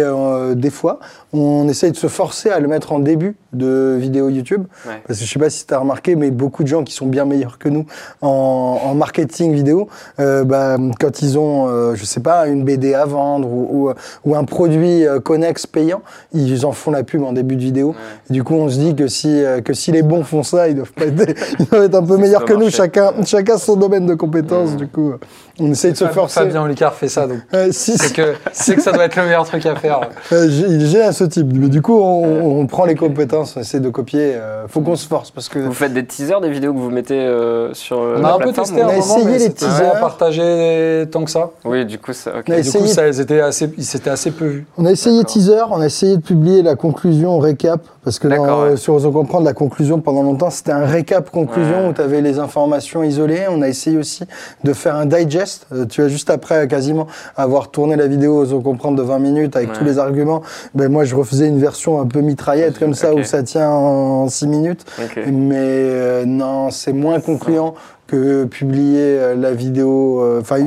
des 0.55 0.69
fois, 0.69 0.99
on 1.33 1.67
essaye 1.67 1.91
de 1.91 1.97
se 1.97 2.07
forcer 2.07 2.49
à 2.49 2.59
le 2.59 2.67
mettre 2.67 2.91
en 2.91 2.99
début 2.99 3.35
de 3.53 3.97
vidéo 3.99 4.29
YouTube. 4.29 4.65
Ouais. 4.85 5.01
Parce 5.07 5.19
que 5.19 5.25
je 5.25 5.31
sais 5.31 5.39
pas 5.39 5.49
si 5.49 5.65
tu 5.65 5.73
as 5.73 5.79
remarqué, 5.79 6.15
mais 6.15 6.31
beaucoup 6.31 6.63
de 6.63 6.67
gens 6.67 6.83
qui 6.83 6.93
sont 6.93 7.05
bien 7.05 7.25
meilleurs 7.25 7.57
que 7.57 7.69
nous 7.69 7.85
en, 8.21 8.79
en 8.83 8.95
marketing 8.95 9.53
vidéo, 9.53 9.87
euh, 10.19 10.43
bah, 10.43 10.77
quand 10.99 11.21
ils 11.21 11.37
ont, 11.37 11.67
euh, 11.69 11.95
je 11.95 12.05
sais 12.05 12.19
pas, 12.19 12.47
une 12.47 12.63
BD 12.63 12.93
à 12.93 13.05
vendre 13.05 13.47
ou, 13.47 13.89
ou, 13.89 13.93
ou 14.25 14.35
un 14.35 14.43
produit 14.43 15.05
euh, 15.05 15.19
connexe 15.19 15.67
payant, 15.67 16.01
ils 16.33 16.65
en 16.65 16.71
font 16.71 16.91
la 16.91 17.03
pub 17.03 17.23
en 17.23 17.33
début 17.33 17.55
de 17.55 17.61
vidéo. 17.61 17.95
Et 18.29 18.33
du 18.33 18.43
coup, 18.43 18.55
on 18.55 18.69
se 18.69 18.77
dit 18.77 18.95
que 18.95 19.07
si, 19.07 19.43
euh, 19.43 19.61
que 19.61 19.73
si 19.73 19.91
les 19.91 20.01
bons 20.01 20.23
font 20.23 20.43
ça, 20.43 20.67
ils 20.69 20.75
doivent, 20.75 20.91
pas 20.91 21.05
être, 21.05 21.35
ils 21.59 21.65
doivent 21.65 21.83
être 21.83 21.95
un 21.95 22.03
peu 22.03 22.17
meilleurs 22.17 22.45
que 22.45 22.53
nous. 22.53 22.69
Chacun, 22.69 23.13
chacun 23.25 23.57
son 23.57 23.75
domaine 23.75 24.05
de 24.05 24.15
compétences. 24.15 24.71
Mm. 24.71 24.77
Du 24.77 24.87
coup, 24.87 25.13
on 25.59 25.71
essaye 25.71 25.91
de 25.91 25.97
se 25.97 26.07
forcer. 26.07 26.39
Fabien 26.41 26.63
Olicard 26.63 26.93
fait 26.93 27.07
ça, 27.07 27.27
donc 27.27 27.39
Euh, 27.53 27.69
si, 27.71 27.97
c'est 27.97 28.13
que, 28.13 28.33
c'est 28.51 28.75
que 28.75 28.81
ça 28.81 28.91
doit 28.91 29.05
être 29.05 29.15
le 29.15 29.23
meilleur 29.23 29.45
truc 29.45 29.65
à 29.65 29.75
faire. 29.75 30.01
Euh, 30.31 30.47
j'ai 30.49 30.79
j'ai 30.87 31.03
un 31.03 31.11
ce 31.21 31.29
type. 31.29 31.47
Mais 31.53 31.67
du 31.69 31.81
coup, 31.81 31.99
on, 31.99 32.59
on 32.59 32.67
prend 32.67 32.85
les 32.85 32.95
compétences, 32.95 33.55
on 33.57 33.61
essaie 33.61 33.79
de 33.79 33.89
copier. 33.89 34.33
euh, 34.35 34.67
faut 34.67 34.81
qu'on 34.81 34.95
se 34.95 35.07
force 35.07 35.31
parce 35.31 35.49
que 35.49 35.59
Vous 35.59 35.73
faites 35.73 35.93
des 35.93 36.05
teasers 36.05 36.41
des 36.41 36.49
vidéos 36.49 36.73
que 36.73 36.79
vous 36.79 36.89
mettez 36.89 37.19
euh, 37.19 37.73
sur 37.73 37.99
euh, 37.99 38.15
On 38.17 38.21
la 38.21 38.29
a 38.29 38.35
un 38.35 38.37
peu 38.39 38.51
plateforme, 38.51 38.67
testé 38.69 38.83
On 38.83 38.89
a 38.89 38.97
essayé 38.97 39.37
les 39.37 39.53
teasers. 39.53 39.99
partagé 39.99 41.05
tant 41.11 41.23
que 41.23 41.31
ça. 41.31 41.49
Oui, 41.65 41.85
du 41.85 41.97
coup, 41.99 42.13
ça. 42.13 42.31
ok. 42.39 42.45
On 42.49 42.53
a 42.53 42.57
Et 42.57 42.61
du 42.61 42.71
coup, 42.71 42.85
ça, 42.87 43.11
c'était 43.13 43.41
assez, 43.41 43.71
c'était 43.79 44.09
assez 44.09 44.31
peu 44.31 44.45
vu. 44.45 44.65
On 44.77 44.85
a 44.85 44.91
essayé 44.91 45.23
teaser, 45.23 45.63
on 45.69 45.81
a 45.81 45.85
essayé 45.85 46.17
de 46.17 46.21
publier 46.21 46.61
la 46.63 46.75
conclusion 46.75 47.37
récap, 47.39 47.81
parce 48.03 48.17
que 48.19 48.27
D'accord, 48.27 48.45
dans- 48.47 48.63
ouais. 48.63 48.77
sur 48.77 48.93
Osons 48.95 49.11
Comprendre, 49.11 49.45
la 49.45 49.53
conclusion 49.53 49.99
pendant 49.99 50.23
longtemps, 50.23 50.49
c'était 50.49 50.71
un 50.71 50.85
récap 50.85 51.29
conclusion 51.29 51.83
Ouais. 51.83 51.89
où 51.89 51.93
tu 51.93 52.01
avais 52.01 52.21
les 52.21 52.39
informations 52.39 53.03
isolées. 53.03 53.41
On 53.49 53.61
a 53.61 53.67
essayé 53.67 53.97
aussi 53.97 54.23
de 54.63 54.73
faire 54.73 54.95
un 54.95 55.05
digest. 55.05 55.67
Euh, 55.73 55.85
tu 55.85 56.01
as 56.01 56.07
juste 56.07 56.29
après, 56.29 56.67
quasiment, 56.67 57.07
avoir 57.35 57.69
tourné 57.71 57.95
la 57.95 58.07
vidéo 58.07 58.37
Osons 58.39 58.61
Comprendre 58.61 58.97
de 58.97 59.03
20 59.03 59.19
minutes 59.19 59.55
avec 59.55 59.69
Ouais. 59.69 59.75
tous 59.77 59.83
les 59.83 59.99
arguments. 59.99 60.41
Ben, 60.75 60.89
moi, 60.91 61.03
je 61.03 61.10
refaisais 61.15 61.47
une 61.47 61.59
version 61.59 61.99
un 62.01 62.05
peu 62.07 62.21
mitraillette 62.21 62.77
comme 62.79 62.93
ça, 62.93 63.13
où 63.13 63.23
ça 63.23 63.43
tient 63.43 63.69
en 63.69 64.27
6 64.29 64.47
minutes. 64.47 64.85
Mais 65.27 65.55
euh, 65.59 66.25
non, 66.25 66.69
c'est 66.71 66.93
moins 66.93 67.19
concluant 67.19 67.73
que 68.07 68.43
publier 68.43 68.99
euh, 68.99 69.35
la 69.35 69.53
vidéo, 69.53 70.21
euh, 70.21 70.41
enfin 70.41 70.57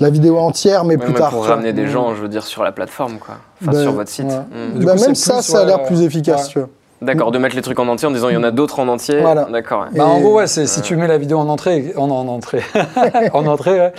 la 0.00 0.10
vidéo 0.10 0.38
entière, 0.38 0.84
mais 0.84 0.96
Ouais, 0.96 1.04
plus 1.04 1.12
mais 1.12 1.18
tard. 1.18 1.30
pour 1.30 1.44
ramener 1.44 1.72
des 1.74 1.82
Mm. 1.84 1.88
gens, 1.88 2.14
je 2.14 2.22
veux 2.22 2.28
dire, 2.28 2.44
sur 2.44 2.62
la 2.64 2.72
plateforme, 2.72 3.18
quoi. 3.18 3.34
Enfin, 3.62 3.72
Ben, 3.72 3.82
sur 3.82 3.92
votre 3.92 4.08
site. 4.10 4.24
ouais. 4.26 4.84
Bah, 4.84 4.94
coup, 4.94 5.00
même 5.02 5.14
ça, 5.14 5.42
ça 5.42 5.60
a 5.60 5.64
l'air 5.66 5.82
plus 5.82 6.00
efficace, 6.02 6.46
ouais. 6.46 6.52
tu 6.52 6.58
vois. 6.60 6.68
D'accord, 7.02 7.30
de 7.30 7.38
mettre 7.38 7.54
les 7.56 7.62
trucs 7.62 7.78
en 7.78 7.88
entier 7.88 8.08
en 8.08 8.10
disant 8.10 8.30
il 8.30 8.34
y 8.34 8.36
en 8.38 8.42
a 8.42 8.50
d'autres 8.50 8.78
en 8.80 8.88
entier. 8.88 9.20
Voilà. 9.20 9.44
D'accord, 9.44 9.82
ouais. 9.82 9.88
Bah, 9.98 10.06
en 10.06 10.18
gros, 10.20 10.36
ouais, 10.36 10.46
c'est 10.46 10.66
si 10.66 10.80
tu 10.80 10.96
mets 10.96 11.06
la 11.06 11.18
vidéo 11.18 11.38
en 11.38 11.48
entrée, 11.48 11.92
en, 11.96 12.10
en 12.10 12.26
entrée, 12.28 12.62
en 13.34 13.46
entrée, 13.46 13.72
ouais, 13.72 13.78
Ouais. 13.80 13.92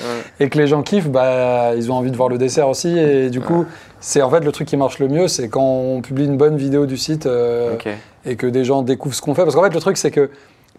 et 0.45 0.49
que 0.49 0.57
les 0.57 0.65
gens 0.67 0.81
kiffent, 0.81 1.09
bah, 1.09 1.75
ils 1.75 1.91
ont 1.91 1.95
envie 1.95 2.09
de 2.11 2.17
voir 2.17 2.27
le 2.29 2.37
dessert 2.39 2.67
aussi. 2.67 2.97
Et 2.97 3.29
du 3.29 3.39
coup, 3.39 3.65
c'est 3.99 4.21
en 4.23 4.29
fait 4.31 4.39
le 4.39 4.51
truc 4.51 4.67
qui 4.67 4.77
marche 4.77 4.97
le 4.99 5.07
mieux, 5.09 5.27
c'est 5.27 5.47
quand 5.47 5.61
on 5.63 6.01
publie 6.01 6.25
une 6.25 6.37
bonne 6.37 6.57
vidéo 6.57 6.85
du 6.87 6.97
site 6.97 7.27
euh, 7.27 7.75
et 8.25 8.35
que 8.35 8.47
des 8.47 8.63
gens 8.63 8.81
découvrent 8.81 9.15
ce 9.15 9.21
qu'on 9.21 9.35
fait. 9.35 9.43
Parce 9.43 9.55
qu'en 9.55 9.63
fait, 9.63 9.73
le 9.73 9.79
truc, 9.79 9.97
c'est 9.97 10.11
que 10.11 10.31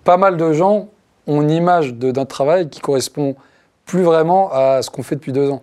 pas 0.03 0.17
mal 0.17 0.37
de 0.37 0.53
gens 0.53 0.89
ont 1.29 1.41
une 1.43 1.51
image 1.51 1.95
de 1.95 2.09
notre 2.09 2.29
travail 2.31 2.69
qui 2.69 2.81
correspond 2.81 3.37
plus 3.87 4.03
vraiment 4.03 4.51
à 4.53 4.83
ce 4.83 4.91
qu'on 4.91 5.03
fait 5.03 5.15
depuis 5.15 5.33
deux 5.33 5.51
ans. 5.51 5.63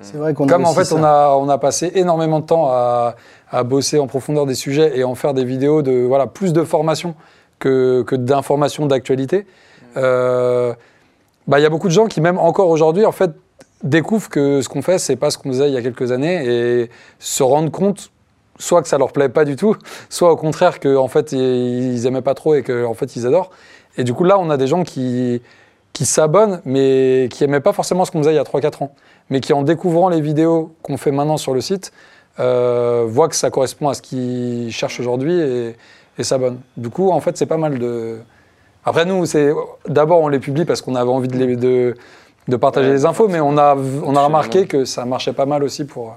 C'est 0.00 0.16
vrai 0.16 0.34
qu'on 0.34 0.46
a 0.46 0.52
Comme 0.52 0.64
en 0.64 0.72
fait, 0.72 0.84
ça. 0.84 0.94
on 0.94 1.02
a, 1.02 1.36
on 1.36 1.48
a 1.48 1.58
passé 1.58 1.90
énormément 1.94 2.40
de 2.40 2.46
temps 2.46 2.68
à, 2.68 3.16
à 3.50 3.64
bosser 3.64 3.98
en 3.98 4.06
profondeur 4.06 4.46
des 4.46 4.54
sujets 4.54 4.98
et 4.98 5.04
en 5.04 5.14
faire 5.14 5.34
des 5.34 5.44
vidéos 5.44 5.82
de 5.82 6.04
voilà, 6.06 6.26
plus 6.26 6.52
de 6.52 6.62
formation 6.62 7.14
que, 7.58 8.02
que 8.02 8.14
d'informations 8.14 8.86
d'actualité. 8.86 9.46
Euh, 9.96 10.72
bah, 11.46 11.58
Il 11.58 11.62
y 11.62 11.66
a 11.66 11.70
beaucoup 11.70 11.88
de 11.88 11.92
gens 11.92 12.06
qui, 12.06 12.20
même 12.20 12.38
encore 12.38 12.68
aujourd'hui, 12.68 13.04
en 13.04 13.12
fait, 13.12 13.32
découvrent 13.82 14.28
que 14.28 14.60
ce 14.62 14.68
qu'on 14.68 14.82
fait, 14.82 14.98
c'est 14.98 15.16
pas 15.16 15.30
ce 15.30 15.38
qu'on 15.38 15.50
faisait 15.50 15.68
il 15.68 15.74
y 15.74 15.76
a 15.76 15.82
quelques 15.82 16.12
années 16.12 16.44
et 16.46 16.90
se 17.18 17.42
rendent 17.42 17.70
compte 17.70 18.10
soit 18.58 18.82
que 18.82 18.88
ça 18.88 18.98
leur 18.98 19.12
plaît 19.12 19.28
pas 19.28 19.44
du 19.44 19.56
tout, 19.56 19.76
soit 20.10 20.32
au 20.32 20.36
contraire 20.36 20.80
que 20.80 20.96
en 20.96 21.08
fait 21.08 21.32
ils 21.32 22.06
aimaient 22.06 22.22
pas 22.22 22.34
trop 22.34 22.54
et 22.54 22.62
que 22.62 22.84
en 22.84 22.94
fait 22.94 23.16
ils 23.16 23.26
adorent. 23.26 23.50
Et 23.96 24.04
du 24.04 24.14
coup 24.14 24.24
là, 24.24 24.38
on 24.38 24.50
a 24.50 24.56
des 24.56 24.66
gens 24.66 24.82
qui 24.82 25.40
qui 25.92 26.04
s'abonnent 26.04 26.60
mais 26.64 27.28
qui 27.30 27.44
aimaient 27.44 27.60
pas 27.60 27.72
forcément 27.72 28.04
ce 28.04 28.10
qu'on 28.10 28.18
faisait 28.18 28.32
il 28.32 28.36
y 28.36 28.38
a 28.38 28.42
3-4 28.42 28.84
ans, 28.84 28.92
mais 29.30 29.40
qui 29.40 29.52
en 29.52 29.62
découvrant 29.62 30.08
les 30.08 30.20
vidéos 30.20 30.74
qu'on 30.82 30.96
fait 30.96 31.10
maintenant 31.10 31.36
sur 31.36 31.54
le 31.54 31.60
site, 31.60 31.92
euh, 32.40 33.04
voient 33.08 33.28
que 33.28 33.34
ça 33.36 33.50
correspond 33.50 33.88
à 33.88 33.94
ce 33.94 34.02
qu'ils 34.02 34.72
cherchent 34.72 35.00
aujourd'hui 35.00 35.38
et, 35.40 35.76
et 36.18 36.22
s'abonnent. 36.24 36.60
Du 36.76 36.88
coup, 36.90 37.10
en 37.10 37.20
fait, 37.20 37.36
c'est 37.36 37.46
pas 37.46 37.56
mal 37.56 37.78
de. 37.78 38.18
Après 38.84 39.04
nous, 39.04 39.26
c'est 39.26 39.52
d'abord 39.88 40.20
on 40.20 40.28
les 40.28 40.38
publie 40.38 40.64
parce 40.64 40.80
qu'on 40.82 40.94
avait 40.94 41.10
envie 41.10 41.28
de, 41.28 41.36
les- 41.36 41.56
de, 41.56 41.94
de 42.46 42.56
partager 42.56 42.88
Ouais, 42.88 42.94
les 42.94 43.04
infos, 43.06 43.28
mais 43.28 43.40
on 43.40 43.58
a, 43.58 43.76
on 44.04 44.14
a 44.16 44.22
remarqué 44.22 44.66
que 44.66 44.84
ça 44.84 45.04
marchait 45.04 45.32
pas 45.32 45.46
mal 45.46 45.62
aussi 45.64 45.84
pour, 45.84 46.16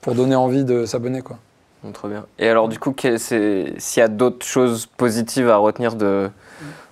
pour 0.00 0.14
donner 0.14 0.34
envie 0.34 0.64
de 0.64 0.84
s'abonner. 0.86 1.22
quoi. 1.22 1.38
Bon, 1.82 1.92
Trop 1.92 2.08
bien. 2.08 2.26
Et 2.38 2.48
alors, 2.48 2.68
du 2.68 2.78
coup, 2.78 2.94
s'il 2.98 3.74
y 3.96 4.00
a 4.00 4.08
d'autres 4.08 4.44
choses 4.44 4.86
positives 4.86 5.48
à 5.48 5.56
retenir 5.56 5.94
de, 5.94 6.28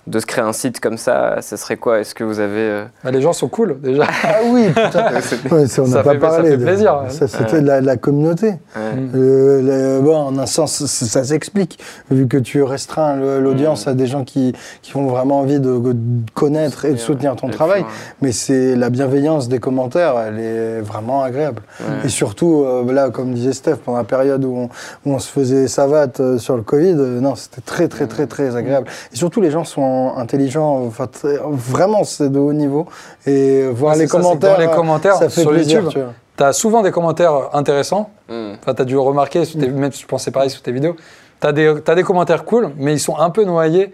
de 0.07 0.19
se 0.19 0.25
créer 0.27 0.43
un 0.43 0.53
site 0.53 0.79
comme 0.79 0.97
ça, 0.97 1.37
ce 1.41 1.57
serait 1.57 1.77
quoi? 1.77 1.99
Est-ce 1.99 2.13
que 2.13 2.23
vous 2.23 2.39
avez. 2.39 2.59
euh, 2.59 2.85
Bah, 3.03 3.09
les 3.11 3.21
gens 3.21 3.33
sont 3.33 3.47
cool 3.47 3.79
déjà. 3.81 4.03
Ah 4.23 4.35
oui, 4.45 4.67
putain. 4.67 5.05
Ouais, 5.51 5.65
ça, 5.67 5.81
on 5.81 5.85
Ça 5.87 5.95
n'a 5.97 6.03
pas 6.03 6.11
fait- 6.13 6.19
ça 6.19 6.27
parlé. 6.29 6.49
fait 6.51 6.57
de- 6.57 6.63
plaisir, 6.63 7.01
ouais. 7.03 7.09
Ça, 7.09 7.27
c'était 7.27 7.53
Ouais. 7.53 7.61
de 7.61 7.67
la, 7.67 7.81
de 7.81 7.85
la 7.85 7.97
communauté. 7.97 8.47
ouais. 8.75 8.95
Mm. 8.95 9.11
Euh, 9.15 9.97
le- 9.97 10.01
bon, 10.03 10.15
en 10.15 10.37
un 10.37 10.45
sens, 10.45 10.85
ça, 10.85 11.05
ça 11.07 11.23
s'explique, 11.23 11.79
vu 12.11 12.27
que 12.27 12.37
tu 12.37 12.61
restreins 12.61 13.15
l'audience 13.39 13.87
Mm. 13.87 13.89
à 13.89 13.93
des 13.95 14.07
gens 14.07 14.23
qui, 14.23 14.53
qui 14.83 14.95
ont 14.95 15.07
vraiment 15.07 15.39
envie 15.39 15.59
de, 15.59 15.77
de 15.79 15.95
connaître 16.33 16.85
et 16.85 16.91
de 16.91 16.97
soutenir 16.97 17.35
ton 17.35 17.49
travail. 17.49 17.83
puis, 17.83 17.91
Mais 18.21 18.31
c'est 18.31 18.75
la 18.75 18.89
bienveillance 18.91 19.47
des 19.49 19.59
commentaires, 19.59 20.15
elle 20.19 20.39
est 20.39 20.81
vraiment 20.81 21.23
agréable. 21.23 21.61
ouais. 21.79 22.05
Et 22.05 22.09
surtout, 22.09 22.63
euh, 22.63 22.91
là, 22.93 23.09
comme 23.09 23.33
disait 23.33 23.53
Steph, 23.53 23.77
pendant 23.83 23.97
la 23.97 24.03
période 24.03 24.43
où 24.45 24.55
on, 24.55 24.65
où 25.09 25.13
on 25.15 25.19
se 25.19 25.29
faisait 25.31 25.67
savate 25.67 26.37
sur 26.37 26.55
le 26.57 26.61
Covid, 26.63 26.95
euh, 26.97 27.19
non, 27.21 27.35
c'était 27.35 27.61
très, 27.61 27.87
très, 27.87 28.05
très, 28.07 28.27
très 28.27 28.55
agréable. 28.55 28.87
Et 29.11 29.15
surtout, 29.15 29.41
les 29.41 29.49
gens 29.51 29.63
sont 29.63 29.94
intelligents, 30.17 30.85
enfin, 30.85 31.07
vraiment, 31.51 32.03
c'est 32.03 32.29
de 32.29 32.39
haut 32.39 32.53
niveau. 32.53 32.85
Et 33.25 33.67
voir 33.67 33.93
Ouais, 33.93 33.99
les 34.01 34.07
ça, 34.07 34.17
commentaires, 34.17 34.53
dans 34.55 34.59
les 34.61 34.67
euh, 34.67 34.75
commentaires 34.75 35.15
ça 35.15 35.29
fait 35.29 35.41
sur 35.41 35.51
plaisir. 35.51 35.77
YouTube, 35.83 35.91
tu 35.93 35.99
vois. 35.99 36.13
Tu 36.37 36.43
as 36.43 36.53
souvent 36.53 36.81
des 36.81 36.91
commentaires 36.91 37.49
intéressants. 37.53 38.09
Mm. 38.29 38.53
Enfin, 38.61 38.73
tu 38.73 38.81
as 38.81 38.85
dû 38.85 38.97
remarquer, 38.97 39.45
tes- 39.45 39.67
même 39.69 39.91
je 39.93 40.05
pensais 40.05 40.31
pareil 40.31 40.49
sur 40.49 40.61
tes 40.61 40.71
vidéos. 40.71 40.95
Tu 41.41 41.47
as, 41.47 41.51
des 41.95 42.03
commentaires 42.03 42.43
cool, 42.45 42.71
mais 42.77 42.93
ils 42.93 42.99
sont 42.99 43.17
un 43.17 43.29
peu 43.29 43.43
noyés 43.43 43.93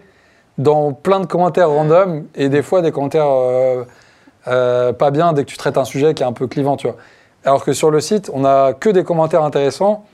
dans 0.58 0.92
plein 0.92 1.20
de 1.20 1.26
commentaires 1.26 1.68
random 1.70 2.24
et 2.34 2.48
des 2.48 2.62
fois 2.62 2.82
des 2.82 2.92
commentaires 2.92 3.26
euh, 3.28 3.84
euh, 4.48 4.92
pas 4.92 5.10
bien 5.10 5.32
dès 5.32 5.44
que 5.44 5.50
tu 5.50 5.56
traites 5.56 5.76
un 5.78 5.84
sujet 5.84 6.14
qui 6.14 6.22
est 6.22 6.26
un 6.26 6.32
peu 6.32 6.46
clivant, 6.46 6.76
tu 6.76 6.86
vois. 6.86 6.96
Alors 7.44 7.64
que 7.64 7.72
sur 7.72 7.90
le 7.90 8.00
site, 8.00 8.30
on 8.32 8.44
a 8.44 8.72
que 8.72 8.88
des 8.90 9.02
commentaires 9.04 9.42
intéressants 9.42 10.04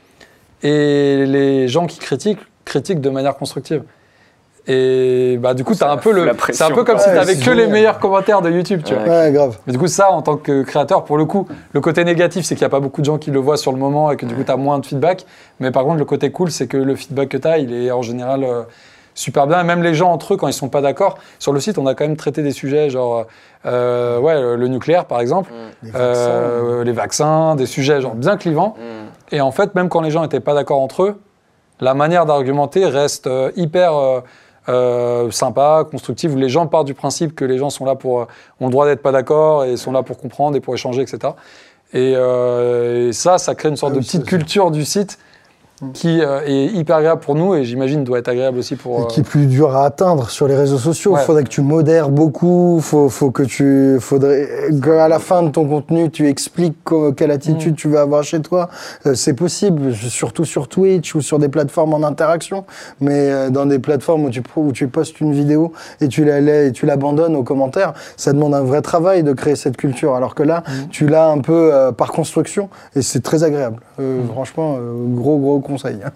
et 0.62 1.24
les 1.26 1.68
gens 1.68 1.86
qui 1.86 1.99
critiquent, 1.99 2.41
critiquent 2.64 3.01
de 3.01 3.11
manière 3.11 3.36
constructive. 3.36 3.82
Et 4.71 5.39
bah, 5.41 5.55
du 5.55 5.64
coup, 5.64 5.73
tu 5.73 5.79
Ça 5.79 5.89
as 5.91 5.93
un 5.93 5.97
peu 5.97 6.12
le. 6.12 6.31
C'est 6.51 6.64
un 6.64 6.71
peu 6.71 6.85
comme 6.85 6.99
si 6.99 7.09
Ouais, 7.09 7.14
tu 7.14 7.19
avais 7.19 7.35
c'est 7.35 7.45
que 7.45 7.51
les 7.51 7.66
meilleurs 7.66 7.99
commentaires 7.99 8.43
de 8.43 8.51
YouTube, 8.51 8.83
tu 8.85 8.93
vois. 8.93 9.03
Ouais. 9.03 9.09
Ouais, 9.09 9.33
grave. 9.33 9.59
Mais 9.66 9.73
du 9.73 9.79
coup, 9.79 9.87
ça, 9.87 10.11
en 10.11 10.21
tant 10.21 10.37
que 10.37 10.62
créateur, 10.62 11.05
pour 11.05 11.16
le 11.16 11.25
coup, 11.25 11.49
le 11.73 11.81
côté 11.81 12.05
négatif, 12.05 12.45
c'est 12.45 12.55
qu'il 12.55 12.62
n'y 12.62 12.66
a 12.66 12.71
pas 12.71 12.81
beaucoup 12.81 13.01
de 13.01 13.07
gens 13.07 13.16
qui 13.16 13.31
le 13.31 13.41
voient 13.41 13.57
sur 13.57 13.73
le 13.73 13.79
moment 13.79 14.12
et 14.12 14.16
que 14.16 14.27
du 14.27 14.35
coup, 14.35 14.45
tu 14.45 14.53
as 14.53 14.57
moins 14.57 14.79
de 14.79 14.85
feedback. 14.85 15.25
Mais 15.59 15.71
par 15.71 15.85
contre, 15.85 15.97
le 15.97 16.05
côté 16.05 16.31
cool, 16.31 16.51
c'est 16.51 16.66
que 16.66 16.77
le 16.77 16.95
feedback 16.97 17.31
que 17.31 17.39
tu 17.39 17.49
as, 17.49 17.59
il 17.59 17.73
est 17.73 17.91
en 17.91 18.03
général 18.03 18.45
euh, 18.45 18.62
super 19.14 19.47
bien. 19.47 19.61
Et 19.61 19.64
même 19.64 19.83
les 19.83 19.95
gens 19.95 20.12
entre 20.12 20.35
eux, 20.35 20.37
quand 20.37 20.49
ils 20.49 20.53
sont 20.53 20.69
pas 20.69 20.83
d'accord, 20.83 21.16
sur 21.39 21.55
le 21.55 21.61
site, 21.61 21.79
on 21.79 21.87
a 21.87 21.95
quand 21.95 22.05
même 22.05 22.16
traité 22.16 22.43
des 22.43 22.53
sujets 22.53 22.91
genre 22.91 23.27
euh, 23.66 24.19
ouais, 24.19 24.41
le, 24.57 24.69
nucléaire, 24.69 25.07
par 25.07 25.21
exemple, 25.21 25.51
Les 25.83 25.91
euh, 25.95 26.85
les 26.85 26.93
vaccins, 26.93 27.57
des 27.57 27.66
sujets 27.66 28.01
genre 28.01 28.14
bien 28.14 28.37
clivants. 28.37 28.77
Mm. 28.79 29.35
Et 29.35 29.41
en 29.41 29.51
fait, 29.51 29.75
même 29.75 29.89
quand 29.89 30.01
les 30.01 30.11
gens 30.11 30.23
n'étaient 30.23 30.41
pas 30.41 30.55
d'accord 30.55 30.81
entre 30.81 31.03
eux, 31.03 31.21
la 31.81 31.95
manière 31.95 32.27
d'argumenter 32.27 32.87
reste 32.87 33.27
euh, 33.27 33.51
hyper 33.57 34.23
euh, 34.69 35.31
sympa, 35.31 35.87
constructive, 35.91 36.35
où 36.35 36.37
les 36.37 36.49
gens 36.49 36.66
partent 36.66 36.87
du 36.87 36.95
principe 36.95 37.35
que 37.35 37.45
les 37.45 37.59
gens 37.59 37.71
sont 37.71 37.85
là 37.85 37.95
pour, 37.95 38.21
euh, 38.21 38.25
ont 38.61 38.66
le 38.66 38.73
droit 38.73 38.87
d'être 38.87 39.03
pas 39.03 39.12
d'accord 39.12 39.64
et 39.64 39.77
sont 39.77 39.93
là 39.93 40.03
pour 40.03 40.19
comprendre 40.19 40.57
et 40.57 40.61
pour 40.61 40.75
échanger, 40.75 41.03
etc. 41.03 41.33
Et, 41.93 42.12
euh, 42.16 43.09
et 43.09 43.12
ça, 43.12 43.39
ça 43.39 43.55
crée 43.55 43.71
une 43.71 43.77
sorte 43.77 43.93
Ah 43.95 43.97
de 43.97 44.01
petite 44.01 44.25
ça, 44.25 44.29
culture 44.29 44.71
du 44.71 44.85
site 44.85 45.19
qui 45.93 46.20
euh, 46.20 46.41
est 46.45 46.66
hyper 46.66 46.97
agréable 46.97 47.20
pour 47.20 47.35
nous 47.35 47.55
et 47.55 47.64
j'imagine 47.64 48.03
doit 48.05 48.18
être 48.18 48.29
agréable 48.29 48.59
aussi 48.59 48.76
pour. 48.76 48.99
Et 48.99 49.03
euh, 49.03 49.07
qui 49.07 49.20
est 49.20 49.22
plus 49.22 49.47
dur 49.47 49.76
à 49.76 49.85
atteindre 49.85 50.29
sur 50.31 50.49
les 50.49 50.57
réseaux 50.57 50.79
sociaux. 50.79 51.12
Il 51.12 51.18
Ouais. 51.18 51.24
faudrait 51.24 51.45
que 51.45 51.49
tu 51.49 51.61
modères 51.61 52.09
beaucoup. 52.11 52.81
Faut, 52.83 53.09
faut 53.09 53.31
que 53.31 53.43
tu, 53.43 53.99
faudrait 54.01 54.49
qu'à 54.83 55.09
la 55.09 55.18
fin 55.18 55.43
de 55.43 55.51
ton 55.51 55.66
contenu, 55.68 56.11
tu 56.11 56.29
expliques 56.29 56.76
quelle 57.16 57.31
attitude 57.31 57.72
Mm. 57.72 57.76
tu 57.76 57.89
veux 57.89 57.99
avoir 57.99 58.22
chez 58.24 58.41
toi. 58.41 58.68
Euh, 59.07 59.14
c'est 59.14 59.35
possible, 59.35 59.95
surtout 59.95 60.45
sur 60.45 60.68
Twitch 60.68 61.14
ou 61.14 61.20
sur 61.20 61.39
des 61.39 61.49
plateformes 61.49 61.95
en 61.95 62.03
interaction. 62.03 62.64
Mais 63.01 63.31
euh, 63.31 63.51
dans 63.51 63.66
des 63.66 63.79
plateformes 63.79 64.24
où 64.24 64.31
tu, 64.31 64.43
où 64.57 64.72
tu 64.72 64.89
postes 64.89 65.20
une 65.20 65.33
vidéo 65.33 65.72
et 66.01 66.09
tu 66.09 66.24
la- 66.24 66.41
l'abandonnes 66.83 67.37
aux 67.37 67.43
commentaires, 67.45 67.93
ça 68.16 68.33
demande 68.33 68.55
un 68.55 68.62
vrai 68.62 68.83
travail 68.83 69.22
de 69.22 69.33
créer 69.33 69.57
cette 69.57 69.76
culture. 69.76 70.14
Alors 70.14 70.35
que 70.35 70.43
là, 70.43 70.62
Mm. 70.66 70.89
tu 70.91 71.07
l'as 71.07 71.29
un 71.29 71.39
peu 71.39 71.70
euh, 71.72 71.93
par 71.93 72.11
construction 72.12 72.68
et 72.97 73.03
c'est 73.03 73.20
très 73.20 73.45
agréable. 73.45 73.81
Euh, 74.01 74.22
Mm. 74.22 74.29
Franchement, 74.33 74.76
euh, 74.79 74.93
gros 75.14 75.39
gros 75.39 75.59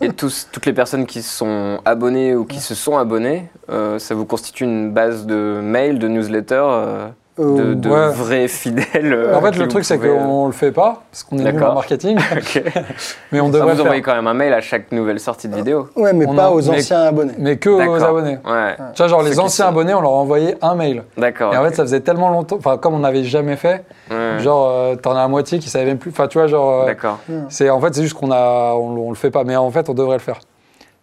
Et 0.01 0.13
tous, 0.13 0.49
toutes 0.51 0.67
les 0.67 0.73
personnes 0.73 1.07
qui 1.07 1.23
sont 1.23 1.81
abonnées 1.85 2.35
ou 2.35 2.45
qui 2.45 2.61
se 2.61 2.75
sont 2.75 2.97
abonnées, 2.97 3.49
euh, 3.71 3.99
ça 3.99 4.15
vous 4.15 4.25
constitue 4.25 4.65
une 4.65 4.93
base 4.93 5.27
de 5.27 5.61
mails, 5.63 5.99
de 5.99 6.09
newsletters, 6.09 6.57
euh, 6.57 7.09
de, 7.39 7.75
de 7.75 7.89
ouais. 7.89 8.09
vrais 8.11 8.49
fidèles. 8.49 9.13
euh, 9.13 9.35
en 9.37 9.41
fait, 9.41 9.53
le 9.57 9.63
vous 9.65 9.69
truc, 9.71 9.85
c'est 9.85 9.97
pouvez, 9.97 10.11
euh, 10.11 10.19
qu'on 10.23 10.47
le 10.47 10.53
fait 10.53 10.71
pas, 10.73 11.03
parce 11.11 11.23
qu'on 11.25 11.39
est 11.39 11.51
nul 11.53 11.65
en 11.65 11.75
marketing, 11.75 12.19
mais 13.33 13.41
on 13.41 13.47
Ça, 13.47 13.53
devrait 13.53 13.61
vous 13.63 13.69
le 13.71 13.75
faire. 13.77 13.85
envoyez 13.85 14.03
quand 14.03 14.15
même 14.15 14.27
un 14.27 14.35
mail 14.35 14.53
à 14.53 14.61
chaque 14.61 14.93
nouvelle 14.93 15.19
sortie 15.21 15.49
de 15.49 15.57
vidéo. 15.57 15.89
Ouais, 15.97 16.13
mais 16.13 16.27
On 16.29 16.35
pas 16.35 16.47
a- 16.47 16.51
aux 16.51 16.61
mais- 16.61 16.79
anciens 16.79 17.03
abonnés. 17.05 17.33
Mais 17.39 17.57
que 17.57 17.71
aux 17.71 18.03
abonnés. 18.05 18.39
Ouais, 18.45 18.77
Tu 18.95 18.99
vois, 18.99 19.09
genre 19.09 19.23
Ceux 19.23 19.29
les 19.31 19.41
anciens 19.41 19.65
sont- 19.67 19.71
abonnés, 19.71 19.95
on 19.95 20.01
leur 20.03 20.11
a 20.13 20.15
envoyé 20.17 20.57
un 20.63 20.75
mail. 20.75 21.05
d'accord. 21.17 21.55
Et 21.55 21.57
en 21.57 21.65
fait, 21.65 21.75
ça 21.75 21.83
faisait 21.85 22.01
tellement 22.01 22.29
longtemps, 22.31 22.57
enfin, 22.59 22.77
comme 22.77 22.95
on 22.95 22.99
n'avait 23.01 23.25
jamais 23.25 23.57
fait, 23.57 23.85
Ouais. 24.11 24.39
genre, 24.41 24.69
euh, 24.71 24.97
t'en 24.97 25.13
as 25.13 25.21
la 25.23 25.29
moitié 25.29 25.59
qui 25.59 25.71
savaient 25.71 25.87
même 25.87 25.99
plus. 25.99 26.11
Enfin, 26.11 26.29
tu 26.29 26.39
vois, 26.39 26.47
genre, 26.49 26.83
euh, 26.83 26.87
D'accord. 26.87 27.19
c'est 27.49 27.71
en 27.71 27.81
fait, 27.81 27.95
c'est 27.95 28.03
juste 28.03 28.15
qu'on 28.15 28.31
a, 28.31 28.75
on, 28.75 28.97
on 29.07 29.09
le 29.11 29.17
fait 29.17 29.31
pas, 29.31 29.45
mais 29.45 29.57
en 29.57 29.71
fait, 29.71 29.89
on 29.89 29.95
devrait 29.95 30.17
le 30.17 30.23
faire. 30.23 30.39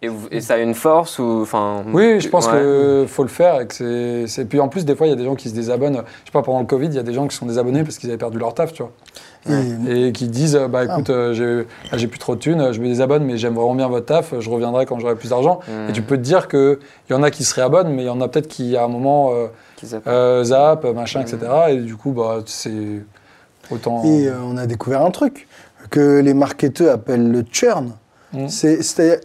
Et, 0.02 0.08
vous- 0.08 0.28
et 0.30 0.40
ça 0.40 0.54
a 0.54 0.58
une 0.58 0.72
force 0.74 1.18
ou 1.18 1.40
enfin 1.42 1.84
Oui, 1.92 2.20
je 2.20 2.28
pense 2.30 2.46
ouais. 2.46 2.52
que 2.52 3.04
faut 3.06 3.22
le 3.22 3.28
faire 3.28 3.60
et 3.60 3.66
que 3.66 3.74
c'est, 3.74 4.26
c'est. 4.28 4.46
Puis 4.46 4.58
en 4.58 4.68
plus, 4.68 4.86
des 4.86 4.96
fois, 4.96 5.06
il 5.06 5.10
y 5.10 5.12
a 5.12 5.16
des 5.16 5.24
gens 5.26 5.34
qui 5.34 5.50
se 5.50 5.54
désabonnent. 5.54 5.96
Je 5.96 6.26
sais 6.28 6.32
pas, 6.32 6.40
pendant 6.40 6.60
le 6.60 6.64
Covid, 6.64 6.86
il 6.86 6.94
y 6.94 6.98
a 6.98 7.02
des 7.02 7.12
gens 7.12 7.28
qui 7.28 7.36
sont 7.36 7.44
désabonnés 7.44 7.82
parce 7.84 7.98
qu'ils 7.98 8.08
avaient 8.08 8.16
perdu 8.16 8.38
leur 8.38 8.54
taf, 8.54 8.72
tu 8.72 8.82
vois, 8.82 8.92
Et- 9.90 10.08
et 10.08 10.12
qui 10.12 10.28
disent, 10.28 10.56
euh, 10.56 10.68
bah 10.68 10.84
écoute, 10.84 11.10
euh, 11.10 11.66
j'ai, 11.92 12.06
plus 12.06 12.18
trop 12.18 12.34
de 12.34 12.40
thunes, 12.40 12.72
je 12.72 12.80
me 12.80 12.86
désabonne, 12.86 13.24
mais 13.24 13.36
j'aime 13.36 13.54
vraiment 13.54 13.74
bien 13.74 13.88
votre 13.88 14.06
taf, 14.06 14.32
je 14.40 14.48
reviendrai 14.48 14.86
quand 14.86 14.98
j'aurai 15.00 15.16
plus 15.16 15.28
d'argent. 15.30 15.60
Hmm. 15.68 15.90
Et 15.90 15.92
tu 15.92 16.00
peux 16.00 16.16
te 16.16 16.22
dire 16.22 16.48
que 16.48 16.78
il 17.10 17.12
y 17.12 17.16
en 17.16 17.22
a 17.22 17.30
qui 17.30 17.44
se 17.44 17.54
réabonnent, 17.54 17.92
mais 17.92 18.04
il 18.04 18.06
y 18.06 18.10
en 18.10 18.22
a 18.22 18.28
peut-être 18.28 18.48
qui 18.48 18.78
à 18.78 18.84
un 18.84 18.88
moment 18.88 19.32
euh, 19.34 19.48
euh, 20.06 20.44
zap, 20.44 20.84
machin, 20.94 21.20
Mm. 21.20 21.22
etc. 21.22 21.38
Et 21.70 21.76
du 21.76 21.96
coup, 21.96 22.12
bah 22.12 22.38
c'est 22.46 23.02
autant. 23.70 24.02
Et 24.04 24.28
euh, 24.28 24.32
on 24.46 24.56
a 24.56 24.66
découvert 24.66 25.02
un 25.04 25.10
truc 25.10 25.46
que 25.90 26.20
les 26.20 26.32
marketeurs 26.34 26.94
appellent 26.94 27.30
le 27.30 27.44
churn. 27.52 27.92
Mm. 28.32 28.48
C'est 28.48 29.20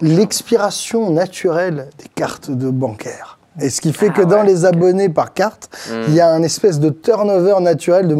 l'expiration 0.00 1.10
naturelle 1.10 1.88
des 1.98 2.08
cartes 2.14 2.50
de 2.50 2.70
bancaire. 2.70 3.39
Et 3.60 3.68
ce 3.68 3.80
qui 3.80 3.92
fait 3.92 4.10
Ah 4.10 4.20
que 4.20 4.22
dans 4.22 4.42
les 4.44 4.64
abonnés 4.64 5.08
par 5.08 5.34
carte, 5.34 5.68
Hmm. 5.90 6.04
il 6.08 6.14
y 6.14 6.20
a 6.20 6.30
un 6.30 6.42
espèce 6.44 6.78
de 6.78 6.88
turnover 6.88 7.56
naturel, 7.60 8.06
de, 8.06 8.14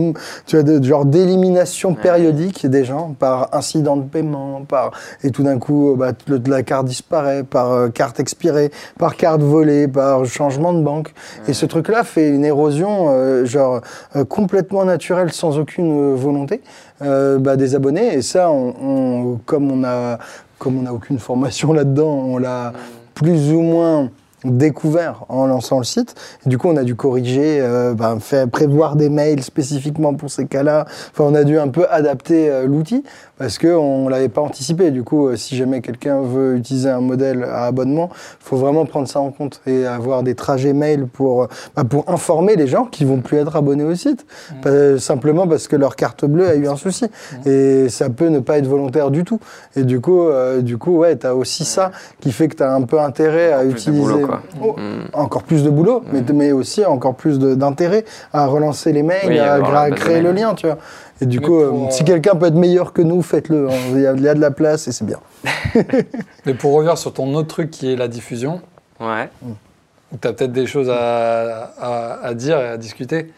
tu 0.45 0.57
vois, 0.57 0.65
de 0.65 0.83
genre 0.83 1.05
d'élimination 1.05 1.95
périodique 1.95 2.67
des 2.67 2.85
gens 2.85 3.15
par 3.19 3.49
incident 3.55 3.97
de 3.97 4.03
paiement, 4.03 4.63
par 4.69 4.91
et 5.23 5.31
tout 5.31 5.45
d'un 5.45 5.59
coup, 5.59 5.95
bah, 5.97 6.13
le- 6.27 6.43
la 6.49 6.65
carte 6.65 6.87
disparaît, 6.87 7.45
par 7.45 7.71
euh, 7.71 7.89
carte 7.91 8.19
expirée, 8.19 8.73
par 8.99 9.17
carte 9.17 9.41
volée, 9.41 9.87
par 9.87 10.25
changement 10.27 10.73
de 10.73 10.83
banque. 10.83 11.15
Et 11.47 11.53
ce 11.53 11.65
truc-là 11.65 12.03
fait 12.03 12.29
une 12.29 12.45
érosion 12.45 13.07
euh, 13.11 13.45
genre 13.45 13.83
euh, 14.17 14.25
complètement 14.25 14.85
naturelle, 14.85 15.33
sans 15.33 15.59
aucune 15.59 15.93
euh, 16.13 16.15
volonté, 16.17 16.61
euh, 17.03 17.39
bah, 17.39 17.55
des 17.57 17.77
abonnés. 17.77 18.15
Et 18.15 18.23
ça, 18.23 18.51
on, 18.51 18.75
on- 18.83 19.39
comme 19.47 19.71
on 19.71 19.85
a 19.85 20.19
comme 20.59 20.77
on 20.79 20.83
n'a 20.83 20.93
aucune 20.93 21.19
formation 21.21 21.73
là-dedans, 21.73 22.11
on 22.27 22.37
l'a 22.37 22.73
plus 23.15 23.53
ou 23.53 23.61
moins 23.63 24.11
découvert 24.45 25.25
en 25.29 25.47
lançant 25.47 25.79
le 25.79 25.85
site. 25.85 26.15
Et 26.45 26.49
du 26.49 26.59
coup, 26.59 26.69
on 26.69 26.77
a 26.77 26.85
dû 26.85 26.95
corriger, 26.95 27.61
euh, 27.61 27.95
faire 28.21 28.49
prévoir 28.49 28.97
des 28.97 29.09
mails 29.09 29.43
spécifiquement 29.43 30.15
pour 30.15 30.31
ces 30.31 30.47
cas-là. 30.47 30.87
Enfin, 31.13 31.25
on 31.25 31.35
a 31.35 31.45
dû 31.45 31.59
un 31.59 31.69
peu 31.69 31.87
adapter 31.91 32.51
euh, 32.51 32.67
l'outil 32.67 33.05
parce 33.39 33.59
qu'on 33.59 34.05
ne 34.05 34.11
l'avait 34.11 34.29
pas 34.29 34.41
anticipé. 34.41 34.91
Du 34.91 35.03
coup, 35.03 35.29
euh, 35.29 35.37
si 35.37 35.57
jamais 35.57 35.81
quelqu'un 35.81 36.21
veut 36.23 36.57
utiliser 36.57 36.91
un 36.91 37.01
modèle 37.01 37.45
à 37.45 37.67
abonnement, 37.67 38.11
il 38.13 38.45
faut 38.45 38.57
vraiment 38.57 38.87
prendre 38.87 39.09
ça 39.09 39.21
en 39.21 39.31
compte 39.31 39.61
et 39.67 39.87
avoir 39.87 40.23
des 40.23 40.35
trajets 40.35 40.73
mail 40.73 41.07
pour, 41.07 41.49
bah, 41.77 41.85
pour 41.85 42.09
informer 42.09 42.57
les 42.57 42.67
gens 42.67 42.85
qui 42.85 43.05
vont 43.05 43.21
plus 43.21 43.39
être 43.39 43.57
abonnés 43.57 43.85
au 43.85 43.95
site. 43.95 44.27
Pas- 44.63 44.99
simplement 44.99 45.47
parce 45.47 45.69
que 45.69 45.77
leur 45.77 45.97
carte 45.97 46.25
bleue 46.25 46.49
a 46.49 46.55
eu 46.55 46.67
un 46.69 46.77
souci. 46.77 47.07
Et 47.47 47.89
ça 47.89 48.09
peut 48.11 48.29
ne 48.29 48.39
pas 48.39 48.59
être 48.59 48.67
volontaire 48.67 49.11
du 49.11 49.25
tout. 49.25 49.41
Et 49.77 49.83
du 49.83 50.01
coup, 50.01 50.29
du 50.61 50.79
coup 50.79 50.99
ouais, 50.99 51.17
tu 51.17 51.27
as 51.27 51.35
aussi 51.35 51.65
ça 51.65 51.91
qui 52.21 52.33
fait 52.33 52.49
que 52.49 52.57
tu 52.57 52.63
as 52.63 52.73
un 52.73 52.83
peu 52.83 53.01
intérêt 53.01 53.53
à 53.53 53.65
utiliser. 53.65 54.23
Quoi. 54.31 54.43
Oh, 54.63 54.77
Mm. 54.79 55.09
Encore 55.13 55.43
plus 55.43 55.63
de 55.65 55.71
boulot, 55.71 56.03
mais, 56.13 56.23
mais 56.33 56.53
aussi 56.53 56.85
encore 56.85 57.15
plus 57.15 57.39
d'intérêt 57.39 58.05
à 58.33 58.47
relancer 58.47 58.93
les 58.93 59.03
mails, 59.03 59.27
Oui, 59.29 59.39
à, 59.39 59.91
créer 59.91 60.21
le 60.23 60.33
lien, 60.33 60.55
tu 60.55 60.67
vois. 60.67 60.79
Et 61.21 61.27
du 61.27 61.39
Mais 61.39 61.45
coup, 61.45 61.53
pour, 61.53 61.61
euh, 61.61 61.87
euh, 61.87 61.91
si 61.91 62.05
quelqu'un 62.05 62.35
peut 62.35 62.47
être 62.47 62.55
meilleur 62.55 62.93
que 62.93 63.03
nous, 63.03 63.21
faites-le. 63.23 63.69
hein. 63.69 63.75
Il 63.93 64.01
y, 64.01 64.07
a, 64.07 64.13
il 64.15 64.23
y 64.23 64.29
a 64.29 64.35
de 64.35 64.41
la 64.41 64.51
place 64.51 64.89
et 64.89 64.93
c'est 64.93 65.05
bien. 65.05 65.19
Mais 66.47 66.55
pour 66.55 66.73
revenir 66.75 66.97
sur 66.99 67.13
ton 67.13 67.35
autre 67.35 67.49
truc 67.49 67.71
qui 67.71 67.93
est 67.93 67.97
la 67.97 68.09
diffusion, 68.09 68.61
Ouais. 69.01 69.29
où 69.43 70.17
tu 70.21 70.29
as 70.29 70.33
peut-être 70.33 70.53
des 70.53 70.67
choses 70.67 70.91
à, 70.91 71.73
à- 71.81 72.19
à 72.27 72.35
dire 72.35 72.59
et 72.59 72.69
à 72.69 72.77
discuter. 72.77 73.33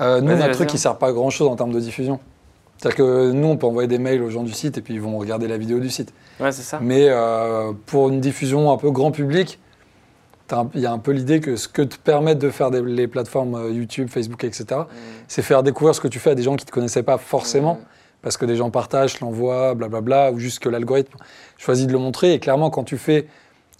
Euh, 0.00 0.20
nous, 0.20 0.34
notre 0.36 0.52
truc, 0.52 0.72
il 0.74 0.78
sert 0.78 0.96
pas 0.96 1.08
à 1.08 1.12
grand 1.12 1.30
chose 1.30 1.48
en 1.48 1.56
termes 1.56 1.72
de 1.72 1.80
diffusion. 1.80 2.18
C'est-à-dire 2.76 2.96
que 2.98 3.30
nous, 3.32 3.48
on 3.48 3.56
peut 3.56 3.66
envoyer 3.66 3.88
des 3.88 3.98
mails 3.98 4.22
aux 4.22 4.30
gens 4.30 4.42
du 4.44 4.52
site 4.52 4.78
et 4.78 4.80
puis 4.82 4.94
ils 4.94 5.00
vont 5.00 5.18
regarder 5.18 5.48
la 5.48 5.56
vidéo 5.58 5.80
du 5.80 5.90
site. 5.90 6.12
Ouais, 6.40 6.52
c'est 6.52 6.62
ça. 6.62 6.78
Mais 6.80 7.06
euh, 7.08 7.72
pour 7.86 8.08
une 8.08 8.20
diffusion 8.20 8.70
un 8.72 8.76
peu 8.76 8.90
grand 8.90 9.10
public, 9.10 9.58
il 10.74 10.80
y 10.80 10.86
a 10.86 10.92
un 10.92 10.98
peu 10.98 11.12
l'idée 11.12 11.40
que 11.40 11.56
ce 11.56 11.68
que 11.68 11.82
te 11.82 11.96
permettent 11.96 12.38
de 12.38 12.50
faire 12.50 12.70
des- 12.70 12.82
les 12.82 13.06
plateformes 13.08 13.54
euh, 13.54 13.70
YouTube, 13.70 14.08
Facebook, 14.10 14.44
etc., 14.44 14.82
c'est 15.28 15.42
faire 15.42 15.62
découvrir 15.62 15.94
ce 15.94 16.00
que 16.00 16.08
tu 16.08 16.18
fais 16.18 16.30
à 16.30 16.34
des 16.34 16.42
gens 16.42 16.56
qui 16.56 16.64
ne 16.64 16.68
te 16.68 16.72
connaissaient 16.72 17.02
pas 17.02 17.18
forcément, 17.18 17.74
Mm. 17.74 17.84
parce 18.22 18.36
que 18.36 18.44
des 18.46 18.56
gens 18.56 18.70
partagent, 18.70 19.20
l'envoient, 19.20 19.74
blablabla, 19.74 20.32
ou 20.32 20.38
juste 20.38 20.58
que 20.60 20.68
l'algorithme 20.68 21.16
choisit 21.56 21.86
de 21.86 21.92
le 21.92 21.98
montrer. 21.98 22.32
Et 22.34 22.38
clairement, 22.40 22.70
quand 22.70 22.84
tu 22.84 22.98
fais 22.98 23.26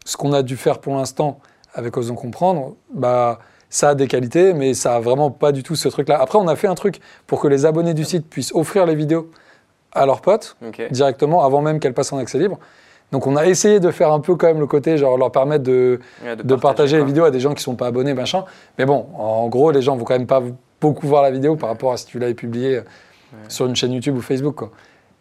ce 0.04 0.16
qu'on 0.16 0.32
a 0.32 0.42
dû 0.42 0.56
faire 0.56 0.78
pour 0.78 0.94
l'instant 0.96 1.38
avec 1.74 1.96
Osons 1.96 2.14
Comprendre, 2.14 2.74
bah, 2.92 3.38
ça 3.70 3.90
a 3.90 3.94
des 3.94 4.06
qualités, 4.08 4.54
mais 4.54 4.72
ça 4.74 4.94
a 4.96 5.00
vraiment 5.00 5.30
pas 5.30 5.52
du 5.52 5.62
tout 5.62 5.76
ce 5.76 5.88
truc-là. 5.88 6.18
Après, 6.20 6.38
on 6.38 6.48
a 6.48 6.56
fait 6.56 6.68
un 6.68 6.74
truc 6.74 7.00
pour 7.26 7.40
que 7.40 7.48
les 7.48 7.66
abonnés 7.66 7.92
du 7.94 8.04
site 8.04 8.26
puissent 8.28 8.52
offrir 8.54 8.86
les 8.86 8.94
vidéos 8.94 9.30
à 9.92 10.06
leurs 10.06 10.20
potes 10.22 10.56
directement, 10.90 11.44
avant 11.44 11.60
même 11.60 11.78
qu'elles 11.80 11.92
passent 11.94 12.12
en 12.12 12.18
accès 12.18 12.38
libre. 12.38 12.58
Donc 13.12 13.26
on 13.26 13.36
a 13.36 13.46
essayé 13.46 13.80
de 13.80 13.90
faire 13.90 14.12
un 14.12 14.20
peu 14.20 14.34
quand 14.36 14.46
même 14.48 14.60
le 14.60 14.66
côté, 14.66 14.98
genre 14.98 15.16
leur 15.16 15.32
permettre 15.32 15.64
de, 15.64 15.98
Ouais, 16.24 16.36
de 16.36 16.54
partager 16.56 16.98
les 16.98 17.04
vidéos 17.04 17.24
à 17.24 17.30
des 17.30 17.40
gens 17.40 17.54
qui 17.54 17.62
sont 17.62 17.74
pas 17.74 17.86
abonnés, 17.86 18.12
machin. 18.14 18.44
Mais 18.78 18.84
bon, 18.84 19.06
en 19.16 19.48
gros, 19.48 19.70
les 19.70 19.80
gens 19.82 19.96
vont 19.96 20.04
quand 20.04 20.14
même 20.18 20.26
pas 20.26 20.42
beaucoup 20.80 21.06
voir 21.06 21.22
la 21.22 21.30
vidéo 21.30 21.56
par 21.56 21.70
rapport 21.70 21.92
à 21.92 21.96
si 21.96 22.06
tu 22.06 22.18
l'avais 22.18 22.34
publié 22.34 22.80
sur 23.48 23.66
une 23.66 23.74
chaîne 23.76 23.92
YouTube 23.92 24.16
ou 24.16 24.20
Facebook. 24.20 24.54
Quoi. 24.56 24.70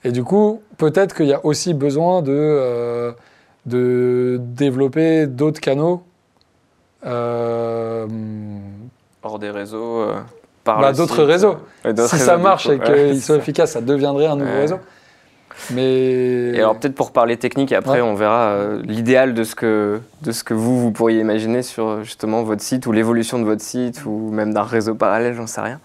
Et 0.04 0.12
du 0.12 0.24
coup, 0.24 0.62
peut-être 0.78 1.16
qu'il 1.16 1.28
y 1.28 1.34
a 1.34 1.46
aussi 1.46 1.74
besoin 1.74 2.22
de, 2.22 2.32
euh, 2.34 3.12
de 3.66 4.38
développer 4.42 5.26
d'autres 5.28 5.60
canaux. 5.62 6.04
euh, 7.06 8.06
Hors 9.24 9.40
des 9.40 9.50
réseaux. 9.50 10.02
euh, 10.02 10.14
par 10.64 10.80
Bah, 10.82 10.92
d'autres 10.94 11.24
réseaux. 11.24 11.56
euh, 11.86 11.90
ouais, 11.94 11.96
si 12.08 12.16
réseaux, 12.16 12.26
ça 12.26 12.38
marche 12.38 12.68
et 12.68 12.78
Ouais, 12.78 13.10
qu'ils 13.12 13.22
ça. 13.22 13.36
efficaces, 13.36 13.72
ça 13.72 13.82
deviendrait 13.82 14.26
un 14.28 14.36
nouveau 14.36 14.52
Ouais. 14.52 14.62
réseau. 14.62 14.80
Mais 15.74 16.52
Et 16.54 16.58
alors 16.60 16.78
peut-être 16.80 16.96
pour 16.96 17.12
parler 17.12 17.38
technique, 17.38 17.72
après 17.74 17.94
Ouais. 18.00 18.02
on 18.02 18.14
verra 18.16 18.50
euh, 18.50 18.82
l'idéal 18.84 19.34
de 19.34 19.44
ce 19.44 19.56
que 19.56 20.00
de 20.22 20.32
ce 20.32 20.44
que 20.44 20.54
vous 20.54 20.80
vous 20.80 20.92
pourriez 20.92 21.20
imaginer 21.20 21.62
sur 21.64 22.04
justement 22.04 22.44
votre 22.44 22.62
site 22.62 22.86
ou 22.88 22.92
l'évolution 22.92 23.40
de 23.40 23.44
votre 23.46 23.62
site 23.62 24.06
ou 24.06 24.30
même 24.32 24.54
d'un 24.54 24.64
réseau 24.64 24.96
parallèle, 24.96 25.34
j'en 25.34 25.48
sais 25.48 25.62
rien. 25.62 25.80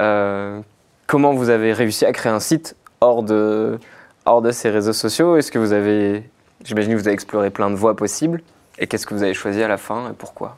Euh, 0.00 0.60
comment 1.06 1.32
vous 1.32 1.48
avez 1.50 1.72
réussi 1.72 2.04
à 2.04 2.12
créer 2.12 2.32
un 2.32 2.40
site 2.40 2.76
hors 3.00 3.22
de 3.22 3.78
hors 4.26 4.42
de 4.42 4.50
ces 4.50 4.70
réseaux 4.70 4.92
sociaux? 4.92 5.36
Est-ce 5.36 5.52
que 5.52 5.58
vous 5.58 5.72
avez, 5.72 6.28
j'imagine 6.64 6.92
que 6.92 6.98
vous 6.98 7.06
avez 7.06 7.14
exploré 7.14 7.50
plein 7.50 7.70
de 7.70 7.76
voies 7.76 7.94
possibles 7.96 8.42
et 8.78 8.86
qu'est-ce 8.86 9.06
que 9.06 9.14
vous 9.14 9.22
avez 9.22 9.34
choisi 9.34 9.62
à 9.62 9.68
la 9.68 9.76
fin 9.76 10.10
et 10.10 10.14
pourquoi? 10.16 10.56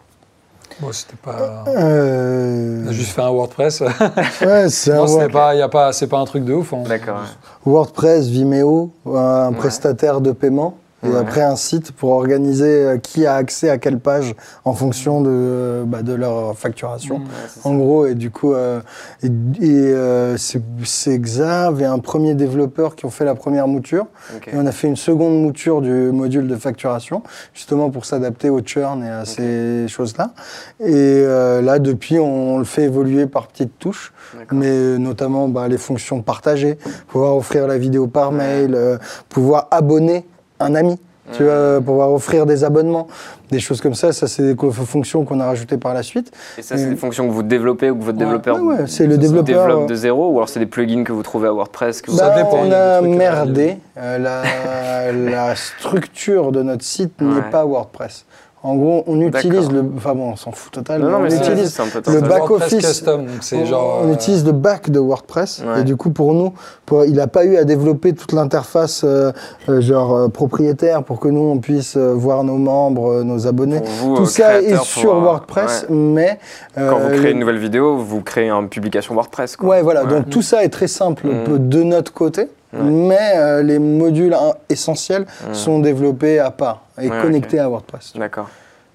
Bon, 0.81 0.89
c'était 0.93 1.17
pas. 1.17 1.65
Euh, 1.69 2.83
On 2.85 2.89
a 2.89 2.93
juste 2.93 3.13
fait 3.13 3.23
un 3.23 3.31
WordPress. 3.31 3.81
ouais, 3.81 3.89
c'est 4.69 4.93
un 4.93 4.97
Non, 4.97 5.07
c'est 5.07 5.15
Word- 5.15 5.31
pas, 5.33 5.55
y 5.55 5.63
a 5.63 5.69
pas, 5.69 5.93
c'est 5.93 6.07
pas 6.07 6.19
un 6.19 6.25
truc 6.25 6.45
de 6.45 6.53
ouf. 6.55 6.73
hein. 6.73 6.83
D'accord. 6.87 7.17
ouais. 7.17 7.73
WordPress, 7.73 8.27
Vimeo, 8.27 8.91
un 9.07 9.49
Ouais. 9.51 9.57
prestataire 9.57 10.21
de 10.21 10.33
paiement. 10.33 10.75
Et 11.07 11.11
Ouais. 11.13 11.19
après 11.21 11.43
un 11.43 11.57
site 11.57 11.93
pour 11.93 12.11
organiser 12.11 12.65
euh, 12.67 12.99
qui 12.99 13.27
a 13.27 13.35
accès 13.35 13.71
à 13.71 13.79
quelle 13.79 13.99
page 13.99 14.35
en 14.65 14.73
fonction 14.75 15.21
de, 15.21 15.31
euh, 15.31 15.85
bah, 15.87 16.03
de 16.03 16.13
leur 16.13 16.57
facturation. 16.57 17.19
Mm. 17.19 17.23
Ouais, 17.23 17.29
ça. 17.49 17.69
En 17.69 17.75
gros, 17.77 18.07
et 18.07 18.15
du 18.15 18.31
coup, 18.31 18.53
euh, 18.55 18.81
et, 19.23 19.27
et, 19.27 19.31
euh, 19.63 20.37
c'est 20.37 21.19
Xav 21.19 21.81
et 21.81 21.85
un 21.85 21.99
premier 21.99 22.35
développeur 22.35 22.97
qui 22.97 23.07
ont 23.07 23.11
fait 23.11 23.25
la 23.25 23.35
première 23.35 23.69
mouture. 23.69 24.07
Et 24.47 24.51
on 24.55 24.67
a 24.67 24.73
fait 24.73 24.89
une 24.89 24.97
seconde 24.97 25.41
mouture 25.43 25.81
du 25.81 25.91
module 26.13 26.49
de 26.49 26.57
facturation, 26.57 27.23
justement 27.55 27.91
pour 27.91 28.05
s'adapter 28.05 28.51
au 28.51 28.61
churn 28.61 29.03
et 29.03 29.11
à 29.11 29.25
ces 29.25 29.87
choses-là. 29.89 30.33
Et 30.81 30.93
euh, 30.93 31.63
là, 31.63 31.79
depuis, 31.79 32.19
on, 32.19 32.59
le 32.59 32.65
fait 32.65 32.85
évoluer 32.85 33.27
par 33.27 33.47
petites 33.49 33.79
touches, 33.79 34.13
mais 34.53 34.67
euh, 34.69 34.99
notamment 34.99 35.49
bah, 35.49 35.69
les 35.69 35.79
fonctions 35.79 36.23
partagées, 36.23 36.79
pouvoir 37.09 37.37
offrir 37.37 37.67
la 37.67 37.79
vidéo 37.79 38.07
par 38.07 38.33
mail, 38.33 38.75
euh, 38.75 38.99
pouvoir 39.29 39.69
abonner 39.71 40.27
un 40.61 40.75
ami. 40.75 40.99
Tu 41.33 41.43
vois, 41.43 41.81
pouvoir 41.85 42.13
offrir 42.13 42.47
des 42.47 42.63
abonnements, 42.63 43.09
des 43.51 43.59
choses 43.59 43.81
comme 43.81 43.95
ça, 43.97 44.13
ça 44.13 44.29
c'est 44.29 44.45
des 44.45 44.57
fonctions 44.71 45.25
qu'on 45.25 45.41
a 45.41 45.47
rajoutées 45.47 45.77
par 45.77 45.93
la 45.93 46.05
suite. 46.05 46.31
Et 46.57 46.63
ça, 46.63 46.77
c'est 46.77 46.89
des 46.89 46.95
fonctions 46.95 47.27
que 47.27 47.33
vous 47.33 47.43
développez 47.43 47.91
ou 47.91 47.97
que 47.99 48.05
votre 48.05 48.17
Ouais, 48.19 48.25
développeur 48.25 48.57
Ouais, 48.63 48.77
ouais, 48.77 48.85
c'est 48.87 49.09
le 49.09 49.19
développeur. 49.19 49.67
développe 49.67 49.83
euh, 49.83 49.87
de 49.89 49.95
zéro 49.97 50.29
ou 50.31 50.37
alors 50.37 50.49
c'est 50.49 50.61
des 50.61 50.67
plugins 50.67 51.03
que 51.03 51.11
vous 51.11 51.25
trouvez 51.25 51.49
à 51.49 51.53
WordPress 51.53 52.01
que 52.01 52.13
vous- 52.13 52.17
Ça 52.19 52.29
Bah, 52.31 52.49
on 52.53 52.71
a 52.71 53.01
merdé. 53.01 53.79
Euh, 53.99 54.19
la, 54.19 55.11
la 55.13 55.57
structure 55.57 56.53
de 56.53 56.63
notre 56.63 56.85
site 56.85 57.21
n'est 57.21 57.51
pas 57.51 57.65
WordPress. 57.65 58.25
En 58.63 58.75
gros, 58.75 59.05
on 59.07 59.21
utilise 59.21 59.71
le. 59.71 59.85
Enfin 59.97 60.15
bon, 60.15 60.31
on 60.33 60.37
s'en 60.37 60.51
fout 60.51 60.73
total. 60.73 61.01
Non, 61.01 61.21
mais 61.21 61.33
utilise 61.33 61.73
c'est 61.73 61.83
un 61.83 61.87
peu 62.01 62.13
le 62.13 62.21
back 62.21 62.51
office. 62.51 62.85
custom, 62.85 63.21
donc 63.27 63.37
c'est 63.43 63.57
on, 63.57 63.65
genre. 63.67 64.01
on 64.03 64.09
euh, 64.11 64.15
utilise 64.15 64.45
le 64.45 64.51
back 64.53 64.91
de 64.91 64.99
WordPress. 64.99 65.63
Ouais. 65.65 65.83
Et 65.83 65.85
du 65.85 65.95
coup, 65.97 66.11
pour 66.11 66.33
nous, 66.35 66.53
pour- 66.85 67.05
il 67.05 67.13
n'a 67.15 67.29
pas 67.29 67.45
eu 67.45 67.57
à 67.59 67.65
développer 67.65 68.13
toute 68.13 68.33
l'interface 68.33 69.03
euh, 69.05 69.31
euh, 69.69 69.81
genre 69.81 70.17
euh, 70.17 70.29
propriétaire 70.29 71.05
pour 71.05 71.21
que 71.21 71.29
nous, 71.29 71.43
on 71.43 71.59
puisse 71.59 71.97
euh, 71.97 72.13
voir 72.13 72.43
nos 72.43 72.57
membres, 72.57 73.13
euh, 73.19 73.23
nos 73.23 73.47
abonnés. 73.47 73.83
Vous, 74.01 74.17
Tout 74.17 74.23
euh, 74.23 74.27
ça 74.27 74.61
est 74.61 74.83
sur 74.83 75.13
pour, 75.13 75.21
WordPress, 75.23 75.87
ouais. 75.89 75.95
mais. 75.95 76.39
Quand 76.75 76.99
vous 76.99 77.11
créez 77.11 77.31
une 77.33 77.39
nouvelle 77.41 77.59
vidéo, 77.59 77.97
vous 77.99 78.23
créez 78.23 78.49
une 78.51 78.69
publication 78.69 79.15
WordPress. 79.15 79.55
Quoi. 79.57 79.69
Ouais, 79.69 79.83
voilà. 79.83 80.03
Ouais. 80.05 80.11
Donc 80.11 80.29
tout 80.29 80.43
ça 80.43 80.65
est 80.65 80.71
très 80.71 80.89
simple 80.89 81.27
Mm. 81.27 81.69
de 81.69 81.83
notre 81.85 82.13
côté, 82.13 82.49
Ouais. 82.73 82.81
mais 82.83 83.33
euh, 83.37 83.63
les 83.63 83.79
modules 83.79 84.37
essentiels 84.69 85.27
sont 85.53 85.79
développés 85.79 86.39
à 86.39 86.51
part 86.51 86.83
et 87.01 87.09
Ouais, 87.09 87.23
connectés 87.23 87.59
à 87.59 87.69
WordPress. 87.69 88.13
D'accord. 88.17 88.49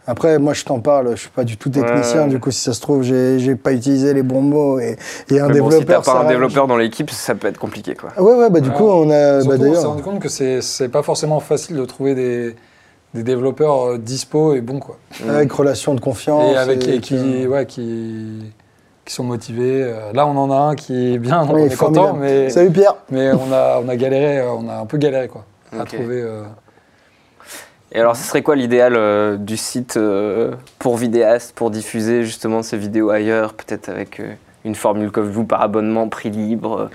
Après, 0.08 0.40
moi, 0.40 0.54
je 0.54 0.66
t'en 0.66 0.80
parle, 0.80 1.12
je 1.12 1.22
suis 1.22 1.30
pas 1.30 1.44
du 1.44 1.58
tout 1.58 1.70
technicien. 1.70 2.24
Ouais. 2.24 2.30
Du 2.30 2.40
coup, 2.40 2.50
si 2.52 2.60
ça 2.62 2.74
se 2.74 2.82
trouve, 2.82 3.04
j'ai 3.04 3.38
j'ai 3.40 3.56
pas 3.56 3.72
utilisé 3.72 4.14
les 4.16 4.24
bons 4.24 4.42
mots 4.42 4.80
et, 4.80 4.98
et 5.30 5.40
un 5.40 5.48
bon, 5.48 5.54
développeur. 5.54 5.80
si 5.80 5.86
t'as 5.86 6.04
ça 6.04 6.14
pas 6.14 6.26
un 6.26 6.28
développeur 6.28 6.66
dans 6.68 6.76
l'équipe, 6.76 7.10
ça 7.12 7.36
peut 7.36 7.48
être 7.48 7.60
compliqué. 7.60 7.94
Quoi. 7.96 8.10
Ouais, 8.22 8.34
ouais, 8.34 8.50
bah 8.50 8.60
du 8.62 8.70
Ouais. 8.70 8.76
coup, 8.76 8.88
on 8.90 9.10
a. 9.12 9.42
Surtout, 9.42 9.58
bah, 9.60 9.66
on 9.70 9.76
s'est 9.76 9.86
rendu 9.88 10.02
compte 10.04 10.20
que 10.20 10.28
c'est 10.30 10.62
c'est 10.62 10.90
pas 10.90 11.04
forcément 11.04 11.40
facile 11.40 11.76
de 11.78 11.86
trouver 11.86 12.16
des, 12.16 12.56
des 13.14 13.22
développeurs 13.24 13.92
euh, 13.92 13.98
dispo 14.00 14.56
et 14.56 14.62
bons 14.62 14.80
quoi. 14.80 14.98
avec 15.30 15.52
relation 15.54 15.94
de 15.94 16.00
confiance. 16.02 16.52
et 16.52 16.58
avec 16.58 16.88
et 16.88 17.00
qui 17.00 17.46
ouais 17.46 17.66
qui 17.68 18.52
qui 19.06 19.14
sont 19.14 19.24
motivés. 19.24 19.84
Euh, 19.84 20.12
Là, 20.14 20.26
on 20.28 20.38
en 20.38 20.52
a 20.52 20.56
un 20.72 20.76
qui 20.76 21.14
est 21.14 21.18
bien, 21.18 21.46
donc 21.46 21.56
Oui, 21.56 21.62
on 21.64 21.66
est 21.68 21.76
content, 21.76 22.14
mais 22.14 22.50
Salut 22.50 22.72
Pierre. 22.72 22.96
mais 23.10 23.32
on 23.32 23.52
a 23.52 23.80
on 23.84 23.90
a 23.90 23.96
galéré, 23.96 24.40
euh, 24.40 24.52
on 24.52 24.70
a 24.70 24.76
un 24.76 24.86
peu 24.86 24.98
galéré 24.98 25.28
quoi 25.28 25.46
à 25.78 25.86
trouver. 25.86 26.22
euh, 26.22 26.44
Et 27.94 28.00
alors, 28.00 28.16
ce 28.16 28.24
serait 28.24 28.42
quoi 28.42 28.56
l'idéal 28.56 28.96
euh, 28.96 29.38
du 29.38 29.58
site 29.58 29.98
euh, 29.98 30.52
pour 30.80 30.98
vidéastes, 30.98 31.54
pour 31.56 31.72
diffuser 31.72 32.24
justement 32.24 32.62
ces 32.64 32.78
vidéos 32.78 33.10
ailleurs, 33.10 33.54
peut-être 33.54 33.90
avec 33.90 34.20
euh, 34.20 34.34
une 34.66 34.76
formule 34.76 35.12
comme 35.12 35.30
vous, 35.30 35.44
par 35.46 35.62
abonnement, 35.62 36.08
prix 36.08 36.30
libre, 36.30 36.78
euh, 36.82 36.90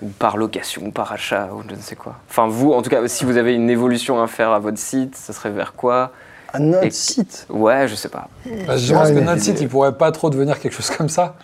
ou 0.00 0.08
par 0.08 0.36
location, 0.36 0.90
par 0.92 1.10
achat, 1.12 1.48
ou 1.52 1.62
je 1.68 1.74
ne 1.74 1.80
sais 1.80 1.96
quoi? 1.96 2.14
Enfin, 2.30 2.46
vous, 2.48 2.72
en 2.72 2.82
tout 2.82 2.90
cas, 2.90 3.06
si 3.08 3.24
vous 3.24 3.36
avez 3.36 3.54
une 3.54 3.68
évolution 3.68 4.22
à 4.22 4.26
faire 4.28 4.50
à 4.52 4.58
votre 4.60 4.78
site, 4.78 5.16
ça 5.16 5.32
serait 5.32 5.50
vers 5.50 5.72
quoi? 5.74 6.12
À 6.52 6.58
notre 6.58 6.84
Et- 6.86 6.90
site. 6.90 7.46
Ouais, 7.50 7.86
je 7.88 7.94
sais 7.94 8.08
pas. 8.08 8.28
Bah, 8.66 8.76
je 8.76 8.92
pense 8.94 9.10
que 9.10 9.18
notre 9.20 9.42
site, 9.42 9.60
il 9.60 9.68
pourrait 9.68 9.96
pas 9.96 10.12
trop 10.12 10.30
devenir 10.30 10.58
quelque 10.58 10.72
chose 10.72 10.90
comme 10.90 11.08
ça. 11.08 11.34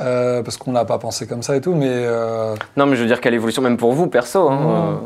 euh, 0.00 0.42
parce 0.42 0.56
qu'on 0.58 0.72
n'a 0.72 0.84
pas 0.84 0.98
pensé 0.98 1.26
comme 1.26 1.42
ça 1.42 1.56
et 1.56 1.60
tout, 1.62 1.74
mais 1.74 1.88
euh, 1.88 2.54
Non, 2.76 2.84
mais 2.86 2.96
je 2.96 3.00
veux 3.02 3.06
dire, 3.06 3.20
quelle 3.20 3.32
évolution, 3.34 3.62
même 3.62 3.76
pour 3.78 3.92
vous, 3.92 4.06
perso 4.08 4.48
hein, 4.50 5.00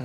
Mmh. 0.00 0.04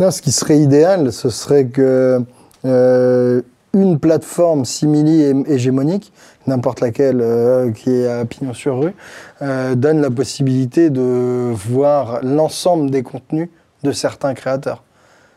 Non, 0.00 0.10
ce 0.12 0.22
qui 0.22 0.30
serait 0.32 0.58
idéal, 0.58 1.12
ce 1.12 1.28
serait 1.28 1.66
que 1.66 2.20
euh, 2.64 3.42
une 3.74 3.98
plateforme 3.98 4.64
simili 4.64 5.22
hégémonique, 5.48 6.12
n'importe 6.46 6.80
laquelle 6.80 7.20
euh, 7.20 7.72
qui 7.72 7.90
est 7.90 8.06
à 8.08 8.24
pignon 8.24 8.54
sur 8.54 8.78
rue, 8.80 8.94
euh, 9.42 9.74
donne 9.74 10.00
la 10.00 10.10
possibilité 10.10 10.90
de 10.90 11.50
voir 11.52 12.20
l'ensemble 12.22 12.90
des 12.90 13.02
contenus 13.02 13.48
de 13.82 13.90
certains 13.92 14.32
créateurs. 14.34 14.82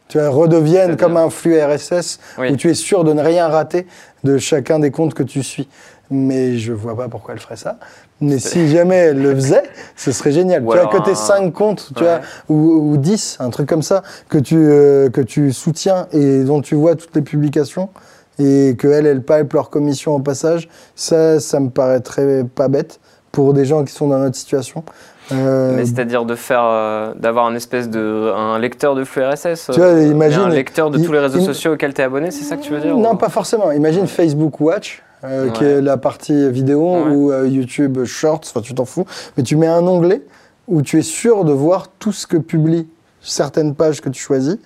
Tu 0.08 0.20
vois, 0.20 0.30
redeviennent 0.30 0.98
comme 0.98 1.18
un 1.18 1.30
flux 1.30 1.60
RSS 1.60 2.20
Oui. 2.38 2.52
où 2.52 2.56
tu 2.56 2.70
es 2.70 2.74
sûr 2.76 3.04
de 3.04 3.14
ne 3.14 3.22
rien 3.22 3.48
rater 3.48 3.88
de 4.24 4.38
chacun 4.38 4.80
des 4.80 4.92
comptes 4.92 5.14
que 5.14 5.24
tu 5.24 5.42
suis. 5.44 5.68
Mais 6.12 6.58
je 6.58 6.72
vois 6.72 6.96
pas 6.96 7.08
pourquoi 7.10 7.34
elle 7.34 7.40
ferait 7.40 7.56
ça. 7.56 7.80
Mais 8.22 8.38
si 8.38 8.70
jamais 8.70 8.96
elle 8.96 9.22
le 9.22 9.34
faisait, 9.34 9.64
ce 9.96 10.12
serait 10.12 10.32
génial. 10.32 10.64
Ou 10.64 10.72
tu 10.72 10.78
vois, 10.78 10.88
que 10.88 11.10
un- 11.10 11.16
5 11.16 11.52
comptes, 11.52 11.92
tu 11.96 12.04
Ouais. 12.04 12.20
vois, 12.48 12.56
ou, 12.56 12.92
ou 12.94 12.98
10, 12.98 13.38
un 13.40 13.50
truc 13.50 13.68
comme 13.68 13.82
ça, 13.82 14.04
que 14.30 14.38
tu, 14.38 14.56
euh, 14.58 15.10
que 15.10 15.22
tu 15.22 15.52
soutiens 15.52 16.08
et 16.12 16.44
dont 16.44 16.62
tu 16.62 16.76
vois 16.76 16.96
toutes 16.96 17.16
les 17.16 17.24
publications, 17.24 17.90
et 18.38 18.76
qu'elles, 18.80 19.08
elles 19.08 19.24
pipe 19.24 19.54
leur 19.54 19.70
commission 19.72 20.14
au 20.14 20.20
passage, 20.20 20.70
ça, 20.96 21.40
ça 21.40 21.60
me 21.60 21.70
paraîtrait 21.70 22.44
pas 22.54 22.68
bête 22.68 23.00
pour 23.32 23.54
des 23.54 23.66
gens 23.66 23.84
qui 23.84 23.92
sont 23.94 24.08
dans 24.08 24.20
notre 24.20 24.36
situation. 24.38 24.84
Euh, 25.32 25.74
Mais 25.76 25.86
c'est-à-dire 25.86 26.26
de 26.26 26.36
faire, 26.36 26.64
euh, 26.64 27.14
d'avoir 27.16 27.46
un 27.48 27.56
espèce 27.56 27.90
de, 27.90 28.32
un 28.36 28.60
lecteur 28.60 28.94
de 28.96 29.04
flux 29.04 29.24
RSS. 29.24 29.72
Tu 29.74 29.80
vois, 29.80 29.88
euh, 29.90 30.04
imagine- 30.08 30.42
Un 30.42 30.50
lecteur 30.50 30.92
de 30.92 31.00
il- 31.00 31.06
tous 31.06 31.12
les 31.14 31.20
réseaux 31.20 31.40
il- 31.40 31.46
sociaux 31.46 31.74
auxquels 31.74 31.94
tu 31.94 32.02
es 32.02 32.04
abonné, 32.04 32.30
c'est 32.32 32.44
ça 32.44 32.58
que 32.58 32.62
tu 32.62 32.72
veux 32.74 32.80
dire 32.80 32.96
Non, 32.96 33.14
ou- 33.14 33.18
pas 33.18 33.30
forcément. 33.30 33.72
Imagine 33.72 34.06
Facebook 34.08 34.60
Watch, 34.62 35.02
euh, 35.24 35.50
qui 35.50 35.64
est 35.64 35.82
la 35.82 35.98
partie 35.98 36.50
vidéo, 36.52 36.94
Ouais. 36.94 37.10
ou 37.12 37.32
euh, 37.32 37.48
YouTube 37.48 38.04
Shorts, 38.06 38.42
enfin 38.44 38.62
tu 38.62 38.76
t'en 38.76 38.86
fous. 38.86 39.06
Mais 39.36 39.44
tu 39.44 39.56
mets 39.56 39.66
un 39.68 39.88
onglet 39.88 40.22
où 40.68 40.82
tu 40.84 41.00
es 41.00 41.02
sûr 41.02 41.44
de 41.44 41.52
voir 41.54 41.88
tout 41.98 42.12
ce 42.12 42.28
que 42.28 42.38
publient 42.38 42.88
certaines 43.22 43.74
pages 43.74 44.02
que 44.02 44.10
tu 44.10 44.22
choisis 44.22 44.58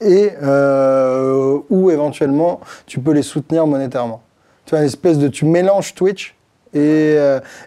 et 0.00 0.30
euh, 0.42 1.58
où 1.68 1.90
éventuellement 1.90 2.60
tu 2.86 3.00
peux 3.00 3.12
les 3.12 3.22
soutenir 3.22 3.66
monétairement. 3.66 4.22
Tu 4.64 4.70
vois, 4.70 4.80
une 4.80 4.86
espèce 4.86 5.18
de. 5.18 5.28
Tu 5.28 5.44
mélanges 5.44 5.94
Twitch 5.94 6.34
et, 6.74 7.16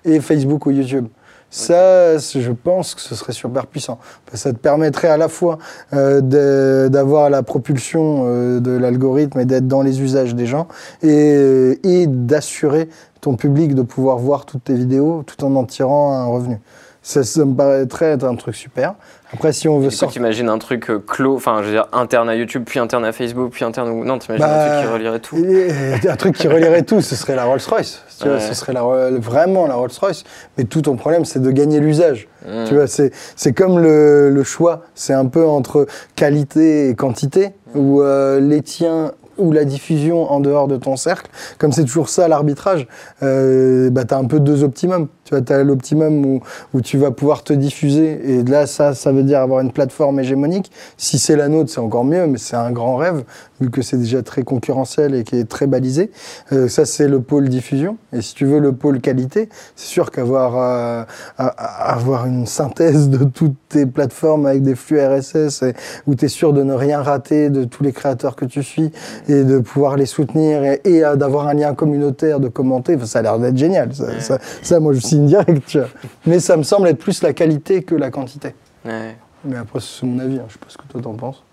et 0.06 0.20
Facebook 0.20 0.66
ou 0.66 0.72
YouTube. 0.72 1.08
Ça, 1.52 2.18
je 2.18 2.52
pense 2.52 2.94
que 2.94 3.02
ce 3.02 3.16
serait 3.16 3.34
super 3.34 3.66
puissant. 3.66 3.98
Ça 4.34 4.54
te 4.54 4.58
permettrait 4.58 5.08
à 5.08 5.18
la 5.18 5.30
fois 5.30 5.58
euh, 5.94 6.90
d'avoir 6.90 7.30
la 7.30 7.42
propulsion 7.42 8.26
euh, 8.28 8.60
de 8.60 8.72
l'algorithme 8.72 9.40
et 9.40 9.46
d'être 9.46 9.68
dans 9.68 9.82
les 9.82 10.02
usages 10.02 10.36
des 10.36 10.46
gens 10.46 10.68
et, 11.02 11.80
et 11.84 12.08
d'assurer 12.08 12.90
ton 13.22 13.36
public 13.36 13.74
de 13.74 13.82
pouvoir 13.82 14.18
voir 14.18 14.46
toutes 14.46 14.66
tes 14.66 14.76
vidéos 14.76 15.24
tout 15.26 15.44
en 15.44 15.56
en 15.56 15.66
tirant 15.66 16.14
un 16.14 16.26
revenu. 16.26 16.60
Ça, 17.02 17.24
ça 17.24 17.46
me 17.46 17.56
paraîtrait 17.56 18.08
être 18.08 18.26
un 18.26 18.36
truc 18.36 18.56
super. 18.56 18.96
Après, 19.32 19.54
si 19.54 19.68
on 19.68 19.80
veut 19.80 19.90
sortir. 19.92 20.14
t'imagines 20.14 20.50
un 20.50 20.58
truc 20.58 20.90
euh, 20.90 21.00
clos, 21.00 21.36
enfin, 21.36 21.60
je 21.62 21.68
veux 21.68 21.74
dire, 21.74 21.88
interne 21.94 22.30
à 22.30 22.36
YouTube, 22.36 22.64
puis 22.66 22.80
interne 22.80 23.06
à 23.06 23.12
Facebook, 23.12 23.52
puis 23.52 23.64
interne. 23.64 24.04
Non, 24.04 24.18
t'imagines 24.18 24.46
Bah, 24.46 24.64
un 24.64 24.70
truc 24.70 24.88
qui 24.88 24.94
relierait 24.94 25.20
tout. 25.20 25.38
Et 25.38 26.10
un 26.10 26.16
truc 26.16 26.36
qui 26.36 26.48
relierait 26.48 26.84
tout, 26.84 27.02
ce 27.02 27.16
serait 27.16 27.36
la 27.36 27.46
Rolls-Royce. 27.46 28.04
Tu 28.20 28.28
vois, 28.28 28.40
ce 28.40 28.54
serait 28.54 28.74
la, 28.74 28.82
vraiment 29.20 29.68
la 29.68 29.76
Rolls-Royce. 29.76 30.24
Mais 30.58 30.64
tout 30.64 30.82
ton 30.82 30.96
problème, 30.96 31.26
c'est 31.26 31.42
de 31.42 31.52
gagner 31.52 31.80
l'usage. 31.80 32.28
Mm. 32.48 32.66
Tu 32.68 32.74
vois, 32.76 32.88
c'est, 32.88 33.12
c'est 33.36 33.54
comme 33.54 33.80
le, 33.80 34.30
le 34.32 34.44
choix. 34.44 34.82
C'est 34.96 35.14
un 35.14 35.28
peu 35.28 35.46
entre 35.46 35.86
qualité 36.16 36.90
et 36.90 36.96
quantité, 36.96 37.50
ou 37.76 38.02
euh, 38.02 38.40
les 38.40 38.62
tiens 38.62 39.12
ou 39.40 39.52
la 39.52 39.66
diffusion 39.66 40.30
en 40.32 40.40
dehors 40.40 40.68
de 40.68 40.78
ton 40.78 40.96
cercle. 40.96 41.32
Comme 41.58 41.72
c'est 41.72 41.86
toujours 41.86 42.10
ça 42.10 42.28
l'arbitrage, 42.28 42.88
euh, 43.24 43.90
bah, 43.90 44.06
tu 44.06 44.14
as 44.14 44.18
un 44.18 44.26
peu 44.26 44.40
deux 44.40 44.64
optimums. 44.64 45.08
Tu 45.30 45.36
vois, 45.36 45.44
tu 45.44 45.54
as 45.54 45.64
l'optimum 45.64 46.26
où, 46.26 46.42
où 46.74 46.82
tu 46.82 46.98
vas 46.98 47.12
pouvoir 47.12 47.44
te 47.44 47.54
diffuser. 47.54 48.20
Et 48.40 48.44
là, 48.44 48.66
ça, 48.66 48.96
ça 48.96 49.12
veut 49.12 49.22
dire 49.22 49.42
avoir 49.42 49.60
une 49.60 49.72
plateforme 49.72 50.20
hégémonique. 50.20 50.72
Si 50.98 51.20
c'est 51.20 51.36
la 51.36 51.50
nôtre, 51.50 51.70
c'est 51.72 51.80
encore 51.80 52.04
mieux, 52.04 52.26
mais 52.26 52.40
c'est 52.40 52.56
un 52.56 52.72
grand 52.72 52.96
rêve, 52.96 53.24
vu 53.62 53.70
que 53.70 53.84
c'est 53.84 53.98
déjà 53.98 54.24
très 54.24 54.42
concurrentiel 54.42 55.14
et 55.14 55.24
qui 55.24 55.36
est 55.36 55.48
très 55.48 55.68
balisé. 55.68 56.10
Euh, 56.52 56.68
ça, 56.68 56.86
c'est 56.86 57.08
le 57.08 57.22
pôle 57.22 57.48
diffusion. 57.48 57.98
Et 58.12 58.24
si 58.24 58.34
tu 58.34 58.46
veux 58.46 58.58
le 58.60 58.72
pôle 58.72 59.02
qualité, 59.02 59.50
c'est 59.76 59.86
sûr 59.90 60.10
qu'avoir 60.10 60.56
euh, 60.58 61.04
avoir 61.38 62.26
une 62.26 62.48
synthèse 62.48 63.10
de 63.10 63.24
toutes 63.24 63.56
tes 63.70 63.86
plateformes 63.86 64.48
avec 64.48 64.64
des 64.64 64.74
flux 64.74 65.00
RSS 65.00 65.62
et, 65.62 65.74
où 66.08 66.16
tu 66.16 66.26
es 66.26 66.28
sûr 66.28 66.54
de 66.54 66.64
ne 66.64 66.74
rien 66.74 67.04
rater 67.04 67.52
de 67.52 67.66
tous 67.66 67.84
les 67.84 67.92
créateurs 67.92 68.36
que 68.36 68.46
tu 68.46 68.64
suis 68.64 68.92
et 69.28 69.44
de 69.44 69.60
pouvoir 69.60 69.96
les 69.96 70.08
soutenir 70.08 70.64
et, 70.64 70.82
et, 70.86 71.06
euh, 71.06 71.16
d'avoir 71.16 71.48
un 71.48 71.54
lien 71.54 71.76
communautaire, 71.76 72.40
de 72.40 72.48
commenter, 72.48 72.96
enfin, 72.96 73.06
ça 73.06 73.20
a 73.20 73.22
l'air 73.22 73.38
d'être 73.38 73.58
génial. 73.58 73.94
Ça, 73.94 74.20
ça- 74.20 74.40
ça, 74.64 74.80
moi, 74.80 74.94
je 74.94 75.00
signe 75.20 75.26
direct. 75.46 75.64
tu 75.68 75.80
vois. 75.80 75.88
Mais 76.26 76.40
ça 76.40 76.58
me 76.58 76.64
semble 76.64 76.88
être 76.88 77.00
plus 77.00 77.22
la 77.22 77.34
qualité 77.34 77.84
que 77.84 77.96
la 77.96 78.10
quantité. 78.12 78.56
Ouais. 78.86 79.16
Mais 79.46 79.58
après, 79.58 79.80
c'est 79.80 80.06
mon 80.06 80.20
avis. 80.20 80.38
hein. 80.38 80.46
Je 80.48 80.54
sais 80.54 80.60
pas 80.60 80.66
ce 80.70 80.78
que 80.78 80.84
toi 80.88 81.02
t'en 81.02 81.14
penses. 81.14 81.44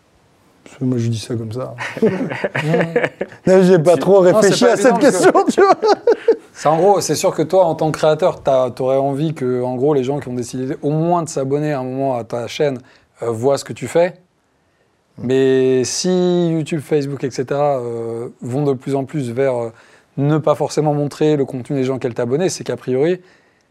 Parce 0.64 0.78
que 0.78 0.84
moi, 0.84 0.98
je 0.98 1.06
dis 1.08 1.18
ça 1.18 1.36
comme 1.36 1.52
ça. 1.52 1.74
non, 3.46 3.62
j'ai 3.62 3.78
pas 3.78 3.96
trop 3.96 4.14
Non, 4.24 4.32
réfléchi 4.40 4.64
pas 4.64 4.72
à 4.72 4.76
cette 4.76 4.98
question, 4.98 5.30
tu 5.48 5.60
vois. 5.60 5.76
C'est 6.52 6.68
en 6.68 6.76
gros, 6.76 7.00
c'est 7.00 7.14
sûr 7.14 7.32
que 7.34 7.42
toi, 7.42 7.64
en 7.66 7.76
tant 7.76 7.92
que 7.92 7.98
créateur, 7.98 8.42
tu 8.42 8.82
aurais 8.82 8.96
envie 8.96 9.32
que, 9.34 9.62
en 9.62 9.76
gros, 9.76 9.94
les 9.94 10.02
gens 10.02 10.18
qui 10.18 10.28
ont 10.28 10.34
décidé 10.34 10.76
au 10.82 10.90
moins 10.90 11.22
de 11.22 11.28
s'abonner 11.28 11.72
à 11.72 11.80
un 11.80 11.84
moment 11.84 12.16
à 12.16 12.24
ta 12.24 12.48
chaîne 12.48 12.78
euh, 13.22 13.30
voient 13.30 13.58
ce 13.58 13.64
que 13.64 13.72
tu 13.72 13.86
fais. 13.86 14.14
Mais 15.18 15.84
si 15.84 16.48
YouTube, 16.50 16.80
Facebook, 16.80 17.22
etc. 17.24 17.44
euh, 17.52 18.28
vont 18.42 18.64
de 18.64 18.72
plus 18.72 18.94
en 18.96 19.04
plus 19.04 19.30
vers 19.30 19.54
euh, 19.54 19.72
ne 20.16 20.38
pas 20.38 20.54
forcément 20.56 20.94
montrer 20.94 21.36
le 21.36 21.44
contenu 21.44 21.76
des 21.76 21.84
gens 21.84 21.98
qu'elles 21.98 22.14
t'abonnent, 22.14 22.48
c'est 22.48 22.64
qu'a 22.64 22.76
priori, 22.76 23.20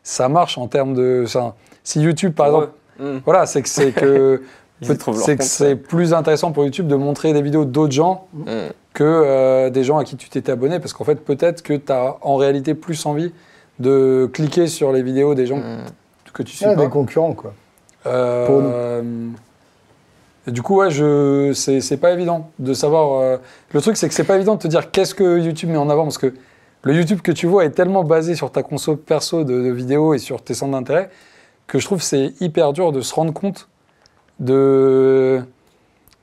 ça 0.05 0.29
marche 0.29 0.57
en 0.57 0.67
termes 0.67 0.93
de. 0.93 1.25
ça- 1.27 1.53
si 1.83 1.99
YouTube, 2.01 2.33
par 2.33 2.45
exemple, 2.47 2.69
eux. 3.01 3.15
Mm. 3.17 3.21
voilà, 3.25 3.45
c'est 3.45 3.61
que 3.61 3.67
c'est 3.69 3.91
que 3.91 4.41
c'est 4.81 4.97
que 4.97 5.03
compte, 5.03 5.41
c'est 5.41 5.75
plus 5.75 6.13
intéressant 6.13 6.51
pour 6.53 6.63
YouTube 6.63 6.87
de 6.87 6.95
montrer 6.95 7.33
des 7.33 7.41
vidéos 7.41 7.65
d'autres 7.65 7.91
gens 7.93 8.27
Mm. 8.33 8.45
que 8.93 9.03
euh, 9.03 9.69
des 9.69 9.83
gens 9.83 9.97
à 9.97 10.03
qui 10.05 10.15
tu 10.15 10.29
t'étais 10.29 10.51
abonné, 10.53 10.79
parce 10.79 10.93
qu'en 10.93 11.03
fait, 11.03 11.15
peut-être 11.15 11.61
que 11.61 11.73
tu 11.73 11.91
as 11.91 12.15
en 12.21 12.37
réalité 12.37 12.73
plus 12.75 13.05
envie 13.05 13.33
de 13.79 14.29
cliquer 14.31 14.67
sur 14.67 14.93
les 14.93 15.01
vidéos 15.03 15.35
des 15.35 15.45
gens 15.47 15.57
Mm. 15.57 15.83
que 16.33 16.43
tu 16.43 16.55
suis 16.55 16.65
Ouais, 16.65 16.75
pas. 16.75 16.83
des 16.83 16.89
concurrents, 16.89 17.33
quoi. 17.33 17.53
Euh, 18.05 18.45
pour 18.45 18.61
nous. 18.61 19.33
et 20.47 20.51
du 20.51 20.61
coup, 20.61 20.77
ouais, 20.77 20.91
je, 20.91 21.51
c'est, 21.53 21.81
c'est 21.81 21.97
pas 21.97 22.11
évident 22.11 22.51
de 22.59 22.73
savoir. 22.73 23.19
euh, 23.21 23.37
le 23.73 23.81
truc, 23.81 23.97
c'est 23.97 24.07
que 24.07 24.13
c'est 24.13 24.23
pas 24.23 24.35
évident 24.35 24.55
de 24.55 24.61
te 24.61 24.67
dire 24.67 24.91
qu'est-ce 24.91 25.15
que 25.15 25.39
YouTube 25.39 25.69
met 25.69 25.77
en 25.77 25.89
avant, 25.89 26.03
parce 26.03 26.19
que 26.19 26.33
le 26.85 26.93
YouTube 26.93 27.19
que 27.21 27.31
tu 27.33 27.45
vois 27.47 27.65
est 27.65 27.71
tellement 27.71 28.03
basé 28.03 28.35
sur 28.35 28.51
ta 28.51 28.63
conso 28.63 28.95
perso 28.95 29.43
de, 29.43 29.61
de 29.61 29.71
vidéos 29.71 30.13
et 30.13 30.17
sur 30.19 30.41
tes 30.41 30.53
centres 30.53 30.71
d'intérêt 30.71 31.09
que 31.67 31.79
je 31.79 31.85
trouve 31.85 31.97
que 31.97 32.05
c'est 32.05 32.33
hyper 32.39 32.71
dur 32.73 32.91
de 32.91 33.01
se 33.01 33.13
rendre 33.13 33.33
compte 33.33 33.67
de, 34.39 35.41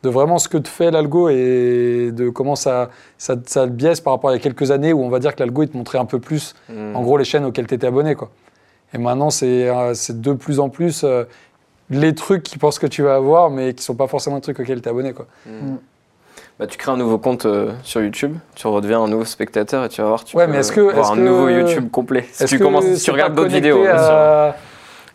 de 0.03 0.09
vraiment 0.09 0.39
ce 0.39 0.49
que 0.49 0.59
te 0.59 0.69
fait 0.69 0.91
l'algo 0.91 1.29
et 1.29 2.11
de 2.13 2.29
comment 2.31 2.55
ça, 2.57 2.91
ça, 3.19 3.35
ça 3.47 3.67
te 3.67 3.71
biaise 3.73 4.01
par 4.01 4.13
rapport 4.13 4.31
à 4.31 4.35
il 4.35 4.37
y 4.37 4.41
a 4.41 4.43
quelques 4.43 4.71
années 4.71 4.93
où 4.93 5.03
on 5.03 5.09
va 5.09 5.19
dire 5.19 5.35
que 5.35 5.41
l'algo 5.41 5.63
il 5.65 5.69
te 5.69 5.77
montrait 5.77 5.99
un 5.99 6.05
peu 6.05 6.19
plus 6.21 6.55
Mm. 6.69 6.97
en 6.97 7.03
gros 7.03 7.19
les 7.19 7.25
chaînes 7.25 7.45
auxquelles 7.45 7.67
tu 7.67 7.75
étais 7.75 7.87
abonné. 7.87 8.15
Quoi. 8.15 8.31
Et 8.95 8.99
maintenant, 8.99 9.31
c'est 9.31 9.69
euh, 9.69 9.95
c'est 9.95 10.21
de 10.21 10.33
plus 10.33 10.61
en 10.61 10.69
plus 10.69 11.03
euh, 11.05 11.25
les 11.91 12.15
trucs 12.15 12.43
qu'ils 12.43 12.59
pensent 12.59 12.79
que 12.79 12.87
tu 12.87 13.03
vas 13.03 13.17
avoir, 13.17 13.51
mais 13.51 13.75
qui 13.75 13.83
sont 13.83 13.95
pas 13.95 14.07
forcément 14.07 14.37
les 14.37 14.43
trucs 14.43 14.61
auxquels 14.61 14.81
tu 14.83 14.89
es 14.89 14.91
abonné. 14.91 15.13
Quoi. 15.13 15.27
Mm. 15.47 15.77
Bah, 16.63 16.69
tu 16.71 16.79
crées 16.79 16.93
un 16.93 16.97
nouveau 16.97 17.19
compte 17.19 17.45
euh, 17.45 17.73
sur 17.83 18.01
YouTube, 18.01 18.37
tu 18.55 18.69
redeviens 18.69 19.01
un 19.03 19.09
nouveau 19.09 19.25
spectateur 19.25 19.85
et 19.85 19.89
tu 19.89 20.01
vas 20.01 20.07
voir, 20.07 20.23
tu 20.23 20.37
Ouais, 20.37 20.47
peux 20.47 20.53
mais 20.53 20.59
est-ce 20.59 20.71
que- 20.71 20.81
voir 20.81 20.97
est-ce 20.97 21.11
un 21.11 21.17
que- 21.17 21.21
nouveau 21.21 21.49
YouTube 21.49 21.91
complet. 21.91 22.25
Si 22.31 22.45
tu, 22.45 22.61
commences, 22.61 22.85
si 22.85 23.03
tu 23.03 23.11
regardes 23.11 23.35
d'autres 23.35 23.51
vidéos, 23.51 23.85
à- 23.93 24.55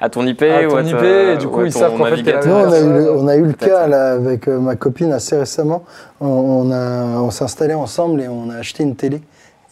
à 0.01 0.09
ton 0.09 0.25
IP 0.27 0.43
à 0.43 0.67
ou 0.67 0.71
ton 0.71 0.75
à, 0.75 0.81
IP, 0.81 0.97
ta- 0.97 1.05
et 1.31 1.37
du 1.37 1.47
coup, 1.47 1.63
ils 1.63 1.71
ton 1.71 1.79
savent 1.79 1.97
qu'en 1.97 2.03
fait. 2.03 2.45
Nous, 2.45 2.51
on 2.53 2.69
a, 2.69 2.79
eu, 2.81 2.89
le- 2.91 3.05
ça, 3.05 3.11
on 3.13 3.27
a 3.29 3.35
eu 3.37 3.43
le 3.43 3.53
peut-être. 3.53 3.71
cas 3.71 3.87
là, 3.87 4.11
avec 4.11 4.49
euh, 4.49 4.59
ma 4.59 4.75
copine 4.75 5.13
assez 5.13 5.37
récemment. 5.37 5.85
On, 6.19 6.27
on, 6.27 6.71
a- 6.73 7.21
on 7.21 7.31
s'est 7.31 7.45
installés 7.45 7.75
ensemble 7.75 8.19
et 8.19 8.27
on 8.27 8.49
a 8.49 8.57
acheté 8.57 8.83
une 8.83 8.97
télé. 8.97 9.21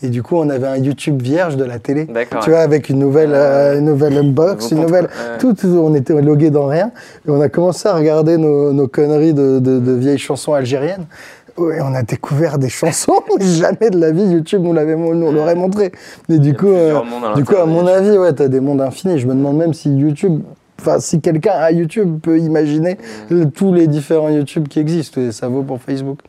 Et 0.02 0.08
du 0.08 0.24
coup, 0.24 0.38
on 0.38 0.50
avait 0.50 0.68
un 0.68 0.78
YouTube 0.78 1.22
vierge 1.22 1.58
de 1.58 1.66
la 1.66 1.80
télé. 1.80 2.06
D'accord. 2.06 2.42
Tu 2.42 2.52
vois, 2.52 2.60
avec 2.60 2.88
une 2.88 3.00
nouvelle, 3.00 3.32
euh, 3.34 3.80
une 3.80 3.86
nouvelle 3.86 4.32
box, 4.32 4.72
une 4.72 4.80
nouvelle. 4.80 5.10
Tout, 5.40 5.54
tout, 5.54 5.68
on 5.68 5.94
était 5.94 6.14
logué 6.22 6.52
dans 6.52 6.68
rien. 6.68 6.92
Et 7.28 7.32
on 7.32 7.42
a 7.42 7.50
commencé 7.50 7.90
à 7.90 7.96
regarder 7.96 8.38
nos, 8.38 8.72
nos 8.72 8.88
conneries 8.88 9.34
de, 9.34 9.60
de- 9.60 9.80
de 9.80 9.92
vieilles 9.92 10.18
chansons 10.18 10.54
algériennes. 10.54 11.06
Ouais, 11.58 11.80
on 11.82 11.94
a 11.96 12.04
découvert 12.04 12.58
des 12.58 12.70
chansons, 12.70 13.22
mais 13.40 13.46
jamais 13.46 13.90
de 13.90 13.98
la 13.98 14.12
vie 14.12 14.26
YouTube 14.26 14.62
nous 14.64 14.74
l'avait 14.74 14.96
nous 14.96 15.32
l'aurait 15.32 15.56
montré. 15.56 15.92
Et 16.28 16.38
du 16.38 16.54
coup, 16.54 16.68
euh, 16.68 17.00
du 17.36 17.46
coup, 17.46 17.56
à 17.56 17.66
mon 17.66 17.88
avis, 17.88 18.18
ouais, 18.18 18.34
t'as 18.34 18.50
des 18.50 18.60
mondes 18.60 18.82
infinis. 18.82 19.20
Je 19.20 19.28
me 19.28 19.34
demande 19.34 19.58
même 19.58 19.74
si 19.74 19.90
YouTube, 19.90 20.42
enfin, 20.82 21.00
si 21.00 21.22
quelqu'un 21.22 21.54
à 21.54 21.72
YouTube 21.72 22.20
peut 22.22 22.40
imaginer 22.40 22.98
tous 23.54 23.74
les 23.74 23.88
différents 23.88 24.30
YouTube 24.30 24.68
qui 24.68 24.80
existent. 24.80 25.22
Et 25.22 25.32
ça 25.32 25.48
vaut 25.48 25.64
pour 25.64 25.82
Facebook. 25.82 26.20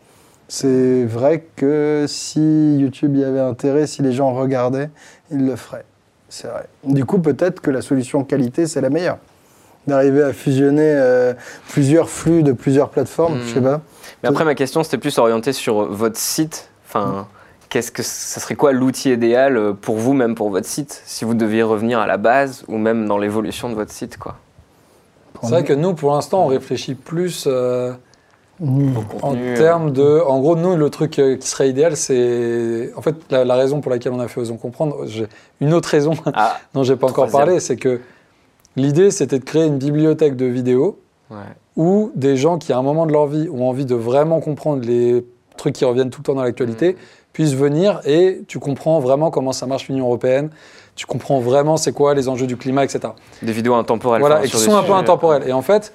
C'est 0.48 1.04
vrai 1.04 1.44
que 1.56 2.04
si 2.06 2.76
YouTube 2.78 3.16
y 3.16 3.24
avait 3.24 3.40
intérêt, 3.40 3.88
si 3.88 4.02
les 4.02 4.12
gens 4.12 4.32
regardaient, 4.32 4.90
ils 5.32 5.44
le 5.44 5.56
feraient. 5.56 5.84
C'est 6.28 6.46
vrai. 6.46 6.66
Du 6.84 7.04
coup, 7.04 7.18
peut-être 7.18 7.60
que 7.60 7.72
la 7.72 7.82
solution 7.82 8.22
qualité, 8.22 8.68
c'est 8.68 8.80
la 8.80 8.90
meilleure. 8.90 9.18
D'arriver 9.86 10.22
à 10.22 10.32
fusionner 10.32 10.82
euh, 10.84 11.32
plusieurs 11.68 12.10
flux 12.10 12.42
de 12.42 12.52
plusieurs 12.52 12.90
plateformes, 12.90 13.38
je 13.46 13.54
sais 13.54 13.60
pas. 13.60 13.80
Mais 14.22 14.28
après, 14.28 14.44
ma 14.44 14.54
question, 14.54 14.82
c'était 14.82 14.98
plus 14.98 15.16
orientée 15.18 15.52
sur 15.52 15.84
votre 15.84 16.18
site. 16.18 16.70
Enfin, 16.86 17.26
qu'est-ce 17.68 17.92
que 17.92 18.02
ça 18.02 18.40
serait 18.40 18.56
quoi 18.56 18.72
l'outil 18.72 19.12
idéal 19.12 19.56
euh, 19.56 19.72
pour 19.72 19.96
vous, 19.96 20.12
même 20.12 20.34
pour 20.34 20.50
votre 20.50 20.66
site, 20.66 21.02
si 21.04 21.24
vous 21.24 21.34
deviez 21.34 21.62
revenir 21.62 22.00
à 22.00 22.06
la 22.06 22.16
base 22.16 22.64
ou 22.68 22.78
même 22.78 23.06
dans 23.06 23.18
l'évolution 23.18 23.68
de 23.68 23.74
votre 23.74 23.92
site, 23.92 24.18
quoi? 24.18 24.36
C'est 25.42 25.50
vrai 25.50 25.64
que 25.64 25.74
nous, 25.74 25.92
pour 25.94 26.14
l'instant, 26.14 26.44
on 26.44 26.46
réfléchit 26.46 26.94
plus 26.94 27.44
euh, 27.46 27.92
Mm. 28.60 28.96
Au 28.96 29.26
en 29.26 29.34
termes 29.54 29.92
de. 29.92 30.20
En 30.26 30.40
gros, 30.40 30.56
nous, 30.56 30.76
le 30.76 30.88
truc 30.88 31.10
qui 31.12 31.46
serait 31.46 31.68
idéal, 31.68 31.96
c'est. 31.96 32.90
En 32.96 33.02
fait, 33.02 33.14
la, 33.30 33.44
la 33.44 33.54
raison 33.54 33.80
pour 33.80 33.90
laquelle 33.90 34.12
on 34.12 34.20
a 34.20 34.28
fait 34.28 34.40
Osons 34.40 34.56
Comprendre, 34.56 35.06
j'ai 35.06 35.26
une 35.60 35.74
autre 35.74 35.90
raison 35.90 36.14
Ah, 36.32 36.58
dont 36.74 36.82
j'ai 36.82 36.96
pas 36.96 37.08
encore 37.08 37.26
Troisième. 37.26 37.46
parlé, 37.46 37.60
c'est 37.60 37.76
que 37.76 38.00
l'idée, 38.76 39.10
c'était 39.10 39.38
de 39.38 39.44
créer 39.44 39.66
une 39.66 39.78
bibliothèque 39.78 40.36
de 40.36 40.46
vidéos 40.46 40.98
ouais. 41.30 41.36
où 41.76 42.12
des 42.14 42.36
gens 42.36 42.58
qui, 42.58 42.72
à 42.72 42.78
un 42.78 42.82
moment 42.82 43.06
de 43.06 43.12
leur 43.12 43.26
vie, 43.26 43.48
ont 43.48 43.68
envie 43.68 43.84
de 43.84 43.94
vraiment 43.94 44.40
comprendre 44.40 44.84
les 44.84 45.24
trucs 45.56 45.74
qui 45.74 45.84
reviennent 45.84 46.10
tout 46.10 46.20
le 46.20 46.24
temps 46.24 46.34
dans 46.34 46.42
l'actualité, 46.42 46.96
Mm. 47.36 47.42
puissent 47.42 47.54
venir 47.54 48.00
et 48.04 48.42
tu 48.48 48.58
comprends 48.58 48.98
vraiment 49.00 49.30
comment 49.30 49.52
ça 49.52 49.66
marche 49.66 49.88
l'Union 49.88 50.06
européenne, 50.06 50.50
tu 50.94 51.06
comprends 51.06 51.40
vraiment 51.40 51.76
c'est 51.76 51.92
quoi 51.92 52.14
les 52.14 52.28
enjeux 52.28 52.46
du 52.46 52.56
climat, 52.56 52.84
etc. 52.84 53.00
Des 53.42 53.52
vidéos 53.52 53.74
intemporelles. 53.74 54.20
Voilà, 54.20 54.44
et 54.44 54.48
qui 54.48 54.56
sont 54.56 54.74
un 54.74 54.82
peu 54.82 54.92
intemporelles. 54.92 55.46
Et 55.46 55.52
en 55.52 55.62
fait, 55.62 55.92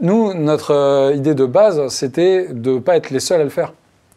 nous, 0.00 0.34
notre 0.34 0.72
euh, 0.72 1.14
idée 1.14 1.34
de 1.34 1.46
base, 1.46 1.88
c'était 1.88 2.48
de 2.52 2.74
ne 2.74 2.78
pas 2.78 2.96
être 2.96 3.10
les 3.10 3.20
seuls 3.20 3.40
à 3.40 3.44
le 3.44 3.50
faire. 3.50 3.72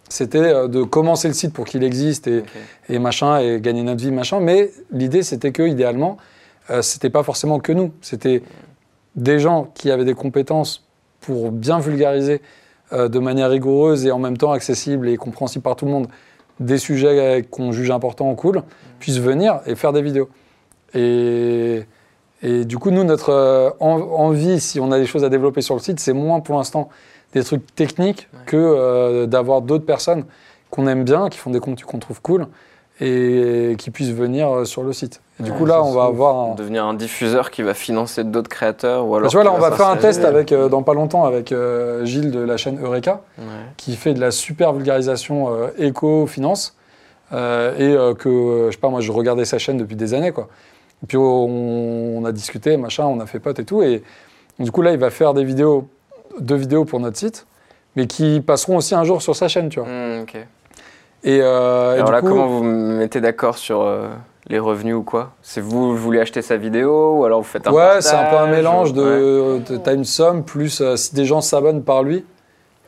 C'était 0.09 0.39
euh, 0.39 0.67
de 0.67 0.83
commencer 0.83 1.27
le 1.27 1.33
site 1.33 1.53
pour 1.53 1.65
qu'il 1.65 1.83
existe 1.83 2.27
et, 2.27 2.43
et 2.89 2.99
machin, 2.99 3.39
et 3.39 3.61
gagner 3.61 3.83
notre 3.83 4.01
vie, 4.01 4.11
machin. 4.11 4.39
Mais 4.41 4.71
l'idée, 4.91 5.23
c'était 5.23 5.51
que, 5.51 5.63
idéalement, 5.63 6.17
euh, 6.69 6.81
c'était 6.81 7.09
pas 7.09 7.23
forcément 7.23 7.59
que 7.59 7.71
nous. 7.71 7.91
C'était 8.01 8.43
des 9.15 9.39
gens 9.39 9.69
qui 9.75 9.91
avaient 9.91 10.05
des 10.05 10.13
compétences 10.13 10.85
pour 11.21 11.51
bien 11.51 11.79
vulgariser 11.79 12.41
euh, 12.93 13.07
de 13.07 13.19
manière 13.19 13.49
rigoureuse 13.49 14.05
et 14.05 14.11
en 14.11 14.19
même 14.19 14.37
temps 14.37 14.51
accessible 14.51 15.09
et 15.09 15.17
compréhensible 15.17 15.63
par 15.63 15.75
tout 15.75 15.85
le 15.85 15.91
monde 15.91 16.07
des 16.59 16.77
sujets 16.77 17.45
qu'on 17.49 17.71
juge 17.71 17.91
importants 17.91 18.31
ou 18.31 18.35
cool, 18.35 18.63
puissent 18.99 19.19
venir 19.19 19.59
et 19.65 19.75
faire 19.75 19.91
des 19.91 20.01
vidéos. 20.01 20.29
Et, 20.93 21.83
et 22.41 22.63
du 22.65 22.77
coup, 22.77 22.91
nous, 22.91 23.03
notre 23.03 23.29
euh, 23.29 23.69
en- 23.79 23.99
envie, 23.99 24.59
si 24.59 24.79
on 24.79 24.91
a 24.91 24.97
des 24.97 25.05
choses 25.05 25.23
à 25.23 25.29
développer 25.29 25.61
sur 25.61 25.75
le 25.75 25.81
site, 25.81 25.99
c'est 25.99 26.13
moins 26.13 26.39
pour 26.39 26.55
l'instant 26.55 26.89
des 27.33 27.43
trucs 27.43 27.75
techniques 27.75 28.29
que 28.45 28.55
euh, 28.55 29.25
d'avoir 29.25 29.61
d'autres 29.61 29.85
personnes 29.85 30.23
qu'on 30.69 30.87
aime 30.87 31.03
bien, 31.03 31.27
qui 31.29 31.37
font 31.37 31.51
des 31.51 31.59
contenus 31.59 31.85
qu'on 31.85 31.99
trouve 31.99 32.21
cool 32.21 32.47
et 33.01 33.75
qui 33.77 33.91
puissent 33.91 34.11
venir 34.13 34.49
euh, 34.49 34.65
sur 34.65 34.83
le 34.83 34.93
site. 34.93 35.21
Et 35.39 35.43
du 35.43 35.51
Ouais, 35.51 35.57
coup, 35.57 35.65
là, 35.65 35.83
on 35.83 35.91
va 35.91 36.05
avoir 36.05 36.51
un, 36.51 36.55
Devenir 36.55 36.85
un 36.85 36.93
diffuseur 36.93 37.51
qui 37.51 37.61
va 37.61 37.73
financer 37.73 38.23
d'autres 38.23 38.49
créateurs 38.49 39.05
ou 39.05 39.15
alors. 39.15 39.29
Tu 39.29 39.35
vois, 39.35 39.43
là, 39.43 39.51
on 39.53 39.57
va 39.59 39.71
faire 39.71 39.87
un 39.89 39.97
test 39.97 40.23
avec, 40.23 40.51
euh, 40.53 40.69
dans 40.69 40.81
pas 40.83 40.93
longtemps 40.93 41.25
avec 41.25 41.51
euh, 41.51 42.05
Gilles 42.05 42.31
de 42.31 42.39
la 42.39 42.55
chaîne 42.57 42.79
Eureka, 42.81 43.21
Ouais. 43.37 43.43
qui 43.75 43.95
fait 43.97 44.13
de 44.13 44.21
la 44.21 44.31
super 44.31 44.71
vulgarisation 44.71 45.53
euh, 45.53 45.67
éco-finance. 45.77 46.75
et 47.33 47.95
que, 48.17 48.67
je 48.67 48.71
sais 48.71 48.77
pas, 48.79 48.89
moi, 48.89 49.01
je 49.01 49.11
regardais 49.11 49.45
sa 49.45 49.57
chaîne 49.57 49.77
depuis 49.77 49.95
des 49.97 50.13
années, 50.13 50.31
quoi. 50.31 50.47
Et 51.03 51.07
puis, 51.07 51.17
on, 51.17 52.17
on 52.19 52.23
a 52.25 52.31
discuté, 52.31 52.77
machin, 52.77 53.03
on 53.05 53.19
a 53.19 53.25
fait 53.25 53.39
pote 53.39 53.59
et 53.59 53.65
tout. 53.65 53.83
Et 53.83 54.03
du 54.59 54.71
coup, 54.71 54.81
là, 54.81 54.91
il 54.93 54.99
va 54.99 55.09
faire 55.09 55.33
des 55.33 55.43
vidéos, 55.43 55.87
deux 56.39 56.55
vidéos 56.55 56.85
pour 56.85 57.01
notre 57.01 57.17
site, 57.17 57.45
mais 57.97 58.07
qui 58.07 58.39
passeront 58.39 58.77
aussi 58.77 58.95
un 58.95 59.03
jour 59.03 59.21
sur 59.21 59.35
sa 59.35 59.49
chaîne, 59.49 59.67
tu 59.67 59.79
vois. 59.81 59.89
Hmm. 59.89 60.25
Et, 61.25 61.39
euh, 61.41 61.95
et 61.95 61.95
Alors 61.95 62.05
du 62.05 62.11
là, 62.11 62.21
coup, 62.21 62.27
comment 62.27 62.45
vous 62.47 62.59
vous 62.59 62.63
mettez 62.63 63.19
d'accord 63.19 63.57
sur 63.57 63.81
euh, 63.81 64.07
les 64.47 64.59
revenus 64.59 64.93
ou 64.93 65.01
quoi? 65.01 65.31
C'est 65.41 65.59
vous, 65.59 65.89
vous 65.89 65.97
voulez 65.97 66.19
acheter 66.19 66.43
sa 66.43 66.55
vidéo 66.55 67.15
ou 67.17 67.25
alors 67.25 67.41
vous 67.41 67.47
faites 67.47 67.67
un 67.67 67.71
Ouais, 67.71 67.99
c'est 67.99 68.15
un 68.15 68.29
peu 68.29 68.37
un 68.37 68.47
mélange 68.47 68.93
de. 68.93 69.59
Ouais. 69.67 69.77
T'as 69.83 69.95
une 69.95 70.05
somme, 70.05 70.43
plus 70.43 70.81
euh, 70.81 70.95
si 70.95 71.15
des 71.15 71.25
gens 71.25 71.41
s'abonnent 71.41 71.83
par 71.83 72.03
lui, 72.03 72.23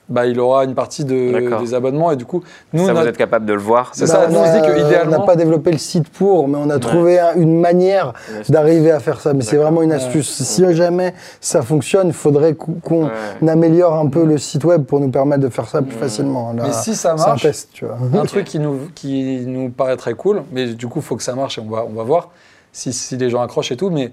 bah, 0.10 0.26
il 0.26 0.40
aura 0.40 0.64
une 0.64 0.74
partie 0.74 1.04
de, 1.04 1.60
des 1.60 1.74
abonnements. 1.74 2.12
Et 2.12 2.16
du 2.16 2.26
coup, 2.26 2.44
nous, 2.74 2.86
ça, 2.86 2.92
notre- 2.94 3.02
vous 3.04 3.08
êtes 3.10 3.18
capable 3.18 3.46
de 3.46 3.54
le 3.54 3.60
voir 3.60 3.92
C'est 3.94 4.08
ça, 4.08 4.20
Bah, 4.20 4.28
nous, 4.30 4.38
on 4.40 4.46
se 4.46 4.52
dit 4.54 4.62
que 4.62 4.72
a- 4.72 4.78
idéalement- 4.88 5.18
On 5.18 5.20
n'a 5.22 5.26
pas 5.26 5.36
développé 5.36 5.72
le 5.72 5.78
site 5.78 6.10
pour, 6.10 6.48
mais 6.48 6.58
on 6.58 6.70
a 6.70 6.80
trouvé 6.80 7.20
un- 7.20 7.34
une 7.36 7.60
manière 7.60 8.14
d'arriver 8.50 8.92
à 8.92 9.00
faire 9.00 9.20
ça. 9.20 9.34
Mais 9.34 9.42
c'est 9.44 9.58
vraiment 9.58 9.82
une 9.82 9.90
Ouais. 9.90 9.96
astuce. 9.98 10.30
Si 10.30 10.64
jamais 10.76 11.14
ça 11.42 11.62
fonctionne, 11.62 12.08
il 12.08 12.14
faudrait 12.14 12.54
qu'on 12.56 13.06
Ouais. 13.06 13.50
améliore 13.50 13.96
un 13.96 14.08
peu 14.08 14.24
le 14.26 14.38
site 14.38 14.64
web 14.64 14.84
pour 14.86 15.00
nous 15.00 15.10
permettre 15.10 15.44
de 15.44 15.50
faire 15.50 15.68
ça 15.68 15.82
plus 15.82 15.96
facilement. 15.98 16.54
Là, 16.54 16.64
mais 16.68 16.74
si 16.74 16.96
ça 16.96 17.14
un 17.14 17.16
marche, 17.16 17.42
test, 17.42 17.70
tu 17.74 17.86
vois. 17.86 17.98
un 18.20 18.26
truc 18.26 18.46
qui 18.46 18.60
nous, 18.60 18.80
qui 18.96 19.44
nous 19.46 19.70
paraît 19.70 19.98
très 19.98 20.14
cool, 20.14 20.44
mais 20.52 20.68
du 20.68 20.88
coup, 20.88 21.00
il 21.00 21.06
faut 21.06 21.16
que 21.16 21.24
ça 21.24 21.36
marche 21.36 21.58
et 21.58 21.62
on 21.62 21.70
va, 21.70 21.86
on 21.86 21.94
va 21.94 22.04
voir 22.04 22.30
si, 22.72 22.94
si 22.94 23.18
les 23.18 23.30
gens 23.30 23.42
accrochent 23.42 23.72
et 23.72 23.78
tout. 23.78 23.90
Mais 23.90 24.12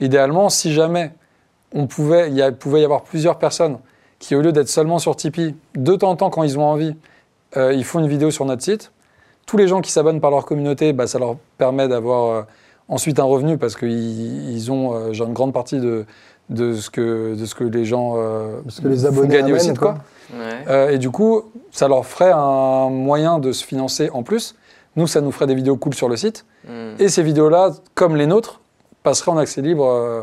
idéalement, 0.00 0.48
si 0.48 0.72
jamais 0.72 1.12
on 1.74 1.86
pouvait, 1.86 2.28
il 2.28 2.34
y 2.34 2.42
a- 2.42 2.52
pouvait 2.52 2.80
y 2.80 2.84
avoir 2.84 3.02
plusieurs 3.02 3.38
personnes 3.38 3.76
qui, 4.18 4.34
au 4.34 4.40
lieu 4.40 4.52
d'être 4.52 4.68
seulement 4.68 4.98
sur 4.98 5.16
Tipeee, 5.16 5.54
de 5.74 5.96
temps 5.96 6.10
en 6.10 6.16
temps, 6.16 6.30
quand 6.30 6.42
ils 6.42 6.58
ont 6.58 6.64
envie, 6.64 6.94
euh, 7.56 7.72
ils 7.72 7.84
font 7.84 8.00
une 8.00 8.08
vidéo 8.08 8.30
sur 8.30 8.44
notre 8.44 8.62
site. 8.62 8.92
Tous 9.46 9.56
les 9.56 9.68
gens 9.68 9.80
qui 9.80 9.92
s'abonnent 9.92 10.20
par 10.20 10.30
leur 10.30 10.46
communauté, 10.46 10.92
bah, 10.92 11.06
ça 11.06 11.18
leur 11.18 11.36
permet 11.58 11.88
d'avoir 11.88 12.30
euh, 12.30 12.42
ensuite 12.88 13.18
un 13.18 13.24
revenu 13.24 13.58
parce 13.58 13.76
qu'ils 13.76 14.50
ils 14.50 14.72
ont 14.72 14.94
euh, 14.94 15.12
genre 15.12 15.28
une 15.28 15.34
grande 15.34 15.52
partie 15.52 15.78
de, 15.78 16.06
de, 16.50 16.74
ce 16.74 16.90
que, 16.90 17.34
de 17.34 17.44
ce 17.44 17.54
que 17.54 17.64
les 17.64 17.84
gens 17.84 18.14
euh, 18.16 18.60
Parce 18.64 18.80
que 18.80 18.88
les 18.88 18.98
font 18.98 19.06
abonnés 19.06 19.34
gagner 19.34 19.52
au 19.52 19.58
site. 19.58 19.78
Quoi. 19.78 19.96
Ouais. 20.32 20.64
Euh, 20.68 20.90
et 20.90 20.98
du 20.98 21.10
coup, 21.10 21.42
ça 21.70 21.88
leur 21.88 22.04
ferait 22.06 22.32
un 22.32 22.88
moyen 22.90 23.38
de 23.38 23.52
se 23.52 23.64
financer 23.64 24.10
en 24.10 24.22
plus. 24.22 24.54
Nous, 24.96 25.06
ça 25.06 25.20
nous 25.20 25.32
ferait 25.32 25.46
des 25.46 25.54
vidéos 25.54 25.76
cool 25.76 25.94
sur 25.94 26.08
le 26.08 26.16
site. 26.16 26.44
Hmm. 26.68 26.94
Et 26.98 27.08
ces 27.08 27.22
vidéos-là, 27.22 27.72
comme 27.94 28.16
les 28.16 28.26
nôtres, 28.26 28.60
passeraient 29.02 29.32
en 29.32 29.38
accès 29.38 29.60
libre 29.60 29.86
euh, 29.86 30.22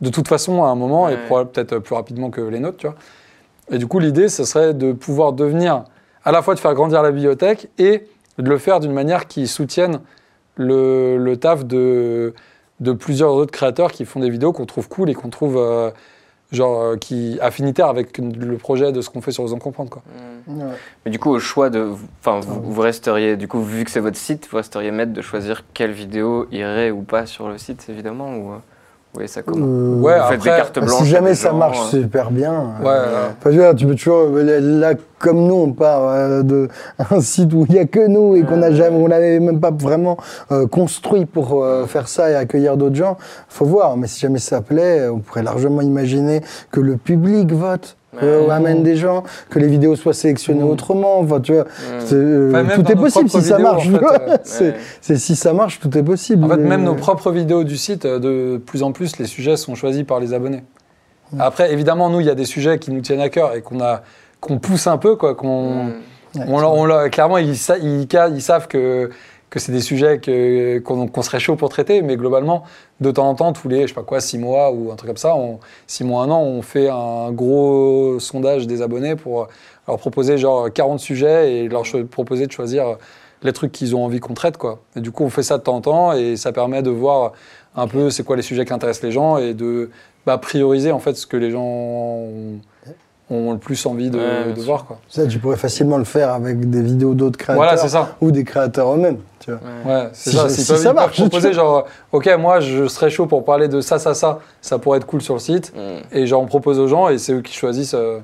de 0.00 0.10
toute 0.10 0.28
façon 0.28 0.62
à 0.64 0.68
un 0.68 0.74
moment 0.74 1.08
et 1.08 1.12
Ouais. 1.14 1.18
probablement 1.26 1.52
peut-être 1.52 1.78
plus 1.78 1.94
rapidement 1.94 2.30
que 2.30 2.40
les 2.40 2.60
nôtres, 2.60 2.78
tu 2.78 2.86
vois. 2.86 2.96
Et 3.70 3.78
du 3.78 3.86
coup, 3.86 3.98
l'idée, 3.98 4.28
ce 4.28 4.44
serait 4.44 4.72
de 4.74 4.92
pouvoir 4.92 5.32
devenir, 5.32 5.84
à 6.24 6.32
la 6.32 6.40
fois 6.42 6.54
de 6.54 6.60
faire 6.60 6.74
grandir 6.74 7.02
la 7.02 7.10
bibliothèque 7.10 7.68
et 7.78 8.04
de 8.38 8.48
le 8.48 8.58
faire 8.58 8.80
d'une 8.80 8.92
manière 8.92 9.26
qui 9.26 9.46
soutienne 9.46 10.00
le, 10.56 11.16
le 11.18 11.36
taf 11.36 11.64
de, 11.64 12.34
de 12.80 12.92
plusieurs 12.92 13.32
autres 13.34 13.50
créateurs 13.52 13.92
qui 13.92 14.04
font 14.04 14.20
des 14.20 14.30
vidéos 14.30 14.52
qu'on 14.52 14.66
trouve 14.66 14.88
cool 14.88 15.10
et 15.10 15.14
qu'on 15.14 15.28
trouve 15.28 15.56
euh, 15.58 15.90
genre 16.50 16.80
euh, 16.80 16.96
qui 16.96 17.38
affinitaires 17.42 17.88
avec 17.88 18.16
le 18.18 18.56
projet 18.56 18.90
de 18.92 19.00
ce 19.02 19.10
qu'on 19.10 19.20
fait 19.20 19.32
sur 19.32 19.44
Osons 19.44 19.58
Comprendre, 19.58 19.90
quoi. 19.90 20.02
Ouais. 20.46 20.64
Mais 21.04 21.10
du 21.10 21.18
coup, 21.18 21.30
au 21.30 21.38
choix 21.38 21.68
de. 21.68 21.90
Enfin, 22.20 22.40
vous, 22.40 22.62
vous 22.72 22.80
resteriez. 22.80 23.36
Du 23.36 23.48
coup, 23.48 23.60
vu 23.60 23.84
que 23.84 23.90
c'est 23.90 24.00
votre 24.00 24.16
site, 24.16 24.48
vous 24.50 24.56
resteriez 24.56 24.90
maître 24.92 25.12
de 25.12 25.20
choisir 25.20 25.64
quelle 25.74 25.92
vidéo 25.92 26.46
irait 26.52 26.90
ou 26.90 27.02
pas 27.02 27.26
sur 27.26 27.48
le 27.48 27.58
site, 27.58 27.86
évidemment 27.90 28.34
Ou 28.36 28.52
euh, 29.08 29.14
voyez 29.14 29.28
ça 29.28 29.42
comment 29.42 29.66
Euh, 29.66 30.00
Ouais, 30.00 30.14
faites 30.28 30.42
des 30.42 30.48
après, 30.50 30.60
cartes 30.62 30.78
blanches. 30.78 30.98
si 31.02 31.06
jamais 31.06 31.34
ça 31.34 31.50
gens, 31.50 31.56
marche 31.56 31.78
euh, 31.94 32.02
super 32.02 32.30
bien. 32.30 32.52
Ouais, 32.80 32.86
euh, 32.88 33.06
euh, 33.46 33.50
veux 33.50 33.52
dire, 33.52 33.74
tu 33.74 33.86
peux 33.86 33.94
toujours. 33.94 34.28
Là, 34.32 34.94
comme 35.18 35.46
nous, 35.46 35.54
on 35.54 35.72
part 35.72 36.02
euh, 36.08 36.42
de 36.42 36.68
un 37.10 37.20
site 37.20 37.52
où 37.52 37.64
il 37.68 37.72
n'y 37.74 37.80
a 37.80 37.84
que 37.86 38.06
nous 38.06 38.36
et 38.36 38.42
qu'on 38.44 38.56
n'a 38.58 38.68
Ouais. 38.68 38.74
jamais, 38.74 38.96
on 38.96 39.08
n'avait 39.08 39.40
même 39.40 39.60
pas 39.60 39.70
vraiment 39.72 40.16
euh, 40.52 40.66
construit 40.66 41.26
pour 41.26 41.62
euh, 41.64 41.86
faire 41.86 42.06
ça 42.08 42.30
et 42.30 42.34
accueillir 42.36 42.76
d'autres 42.76 42.96
gens. 42.96 43.16
Faut 43.48 43.64
voir. 43.64 43.96
Mais 43.96 44.06
si 44.06 44.20
jamais 44.20 44.38
ça 44.38 44.60
plaît, 44.60 45.08
on 45.08 45.18
pourrait 45.18 45.42
largement 45.42 45.80
imaginer 45.80 46.42
que 46.70 46.80
le 46.80 46.96
public 46.96 47.52
vote. 47.52 47.96
Euh, 48.22 48.48
amène 48.50 48.82
des 48.82 48.96
gens, 48.96 49.22
que 49.50 49.58
les 49.58 49.66
vidéos 49.68 49.96
soient 49.96 50.12
sélectionnées 50.14 50.62
Mm. 50.62 50.68
autrement. 50.70 51.18
Enfin, 51.20 51.40
tu 51.40 51.52
vois, 51.54 51.64
c'est, 52.00 52.14
euh, 52.14 52.50
Enfin, 52.54 52.74
tout 52.74 52.90
est 52.90 52.94
nos 52.94 53.00
possible 53.02 53.28
propres 53.28 53.42
si 53.44 53.48
ça 53.48 53.58
marche. 53.58 53.88
en 53.88 53.90
fait, 53.92 54.04
euh, 54.04 54.36
c'est, 54.44 54.64
Ouais. 54.64 54.74
c'est 55.00 55.16
si 55.16 55.36
ça 55.36 55.52
marche, 55.52 55.80
tout 55.80 55.96
est 55.96 56.02
possible. 56.02 56.44
En 56.44 56.48
fait, 56.48 56.56
même 56.56 56.84
nos 56.84 56.94
propres 56.94 57.30
vidéos 57.30 57.64
du 57.64 57.76
site, 57.76 58.04
euh, 58.04 58.18
de 58.18 58.58
plus 58.58 58.82
en 58.82 58.92
plus, 58.92 59.18
les 59.18 59.26
sujets 59.26 59.56
sont 59.56 59.74
choisis 59.74 60.02
par 60.04 60.20
les 60.20 60.32
abonnés. 60.34 60.64
Mm. 61.32 61.40
Après, 61.40 61.72
évidemment, 61.72 62.10
nous, 62.10 62.20
il 62.20 62.26
y 62.26 62.30
a 62.30 62.34
des 62.34 62.44
sujets 62.44 62.78
qui 62.78 62.90
nous 62.90 63.00
tiennent 63.00 63.20
à 63.20 63.28
cœur 63.28 63.54
et 63.54 63.62
qu'on 63.62 63.80
a, 63.80 64.02
qu'on 64.40 64.58
pousse 64.58 64.86
un 64.86 64.98
peu, 64.98 65.16
quoi. 65.16 65.34
Qu'on, 65.34 65.86
ouais, 66.36 66.44
on, 66.46 66.58
leur- 66.60 66.74
on 66.74 67.08
clairement, 67.10 67.38
ils, 67.38 67.56
sa- 67.56 67.78
ils 67.78 68.06
savent 68.42 68.68
que, 68.68 69.10
que 69.50 69.58
c'est 69.58 69.72
des 69.72 69.80
sujets 69.80 70.20
qu'on, 70.84 71.22
serait 71.22 71.40
chaud 71.40 71.56
pour 71.56 71.68
traiter, 71.68 72.02
mais 72.02 72.16
globalement, 72.16 72.64
de 73.00 73.10
temps 73.10 73.28
en 73.28 73.34
temps, 73.34 73.52
tous 73.52 73.68
les, 73.68 73.82
je 73.82 73.88
sais 73.88 73.94
pas 73.94 74.02
quoi, 74.02 74.20
six 74.20 74.38
mois 74.38 74.70
ou 74.70 74.92
un 74.92 74.96
truc 74.96 75.08
comme 75.08 75.16
ça, 75.16 75.34
on, 75.34 75.58
six 75.86 76.04
mois, 76.04 76.22
un 76.24 76.30
an, 76.30 76.42
on 76.42 76.62
fait 76.62 76.88
un 76.88 77.32
gros 77.32 78.18
sondage 78.20 78.66
des 78.66 78.82
abonnés 78.82 79.16
pour 79.16 79.48
leur 79.86 79.98
proposer 79.98 80.36
genre 80.36 80.70
40 80.72 81.00
sujets 81.00 81.54
et 81.54 81.68
leur 81.68 81.84
proposer 82.10 82.46
de 82.46 82.52
choisir 82.52 82.98
les 83.42 83.52
trucs 83.52 83.72
qu'ils 83.72 83.94
ont 83.94 84.04
envie 84.04 84.20
qu'on 84.20 84.34
traite, 84.34 84.56
quoi. 84.56 84.80
Et 84.96 85.00
du 85.00 85.10
coup, 85.10 85.24
on 85.24 85.30
fait 85.30 85.42
ça 85.42 85.58
de 85.58 85.62
temps 85.62 85.76
en 85.76 85.80
temps 85.80 86.12
et 86.12 86.36
ça 86.36 86.52
permet 86.52 86.82
de 86.82 86.90
voir 86.90 87.32
un 87.76 87.86
peu 87.86 88.10
c'est 88.10 88.24
quoi 88.24 88.36
les 88.36 88.42
sujets 88.42 88.64
qui 88.64 88.72
intéressent 88.72 89.04
les 89.04 89.12
gens 89.12 89.38
et 89.38 89.54
de 89.54 89.90
bah, 90.26 90.38
prioriser 90.38 90.92
en 90.92 90.98
fait 90.98 91.16
ce 91.16 91.26
que 91.26 91.36
les 91.36 91.50
gens 91.50 91.64
ont, 91.64 92.58
ont 93.30 93.52
le 93.52 93.58
plus 93.58 93.84
envie 93.86 94.10
de, 94.10 94.18
Ouais, 94.18 94.52
voir, 94.56 94.84
quoi. 94.86 94.98
Ça, 95.08 95.26
tu 95.26 95.38
pourrais 95.38 95.56
facilement 95.56 95.98
le 95.98 96.04
faire 96.04 96.30
avec 96.32 96.70
des 96.70 96.80
vidéos 96.82 97.14
d'autres 97.14 97.36
créateurs 97.38 97.62
Voilà, 97.62 97.76
ça. 97.76 98.16
ou 98.20 98.30
des 98.30 98.44
créateurs 98.44 98.94
eux-mêmes. 98.94 99.18
Tu 99.40 99.50
vois. 99.50 99.60
Ouais. 99.84 99.92
Ouais, 100.04 100.08
c'est 100.12 100.30
Si- 100.30 100.36
ça. 100.36 100.48
si 100.48 100.64
ça 100.64 100.74
peuvent 100.74 100.94
marche, 100.94 101.20
proposer 101.20 101.52
genre, 101.52 101.86
ok, 102.12 102.28
moi 102.38 102.60
je 102.60 102.88
serais 102.88 103.10
chaud 103.10 103.26
pour 103.26 103.44
parler 103.44 103.68
de 103.68 103.80
ça, 103.80 103.98
ça, 103.98 104.14
ça, 104.14 104.40
ça 104.62 104.78
pourrait 104.78 104.98
être 104.98 105.06
cool 105.06 105.20
sur 105.22 105.34
le 105.34 105.40
site. 105.40 105.72
Hmm. 105.76 106.00
Et 106.16 106.26
genre 106.26 106.40
on 106.42 106.46
propose 106.46 106.78
aux 106.78 106.88
gens 106.88 107.08
et 107.08 107.18
c'est 107.18 107.32
eux 107.34 107.42
qui 107.42 107.54
choisissent. 107.54 107.94
euh, 107.94 108.18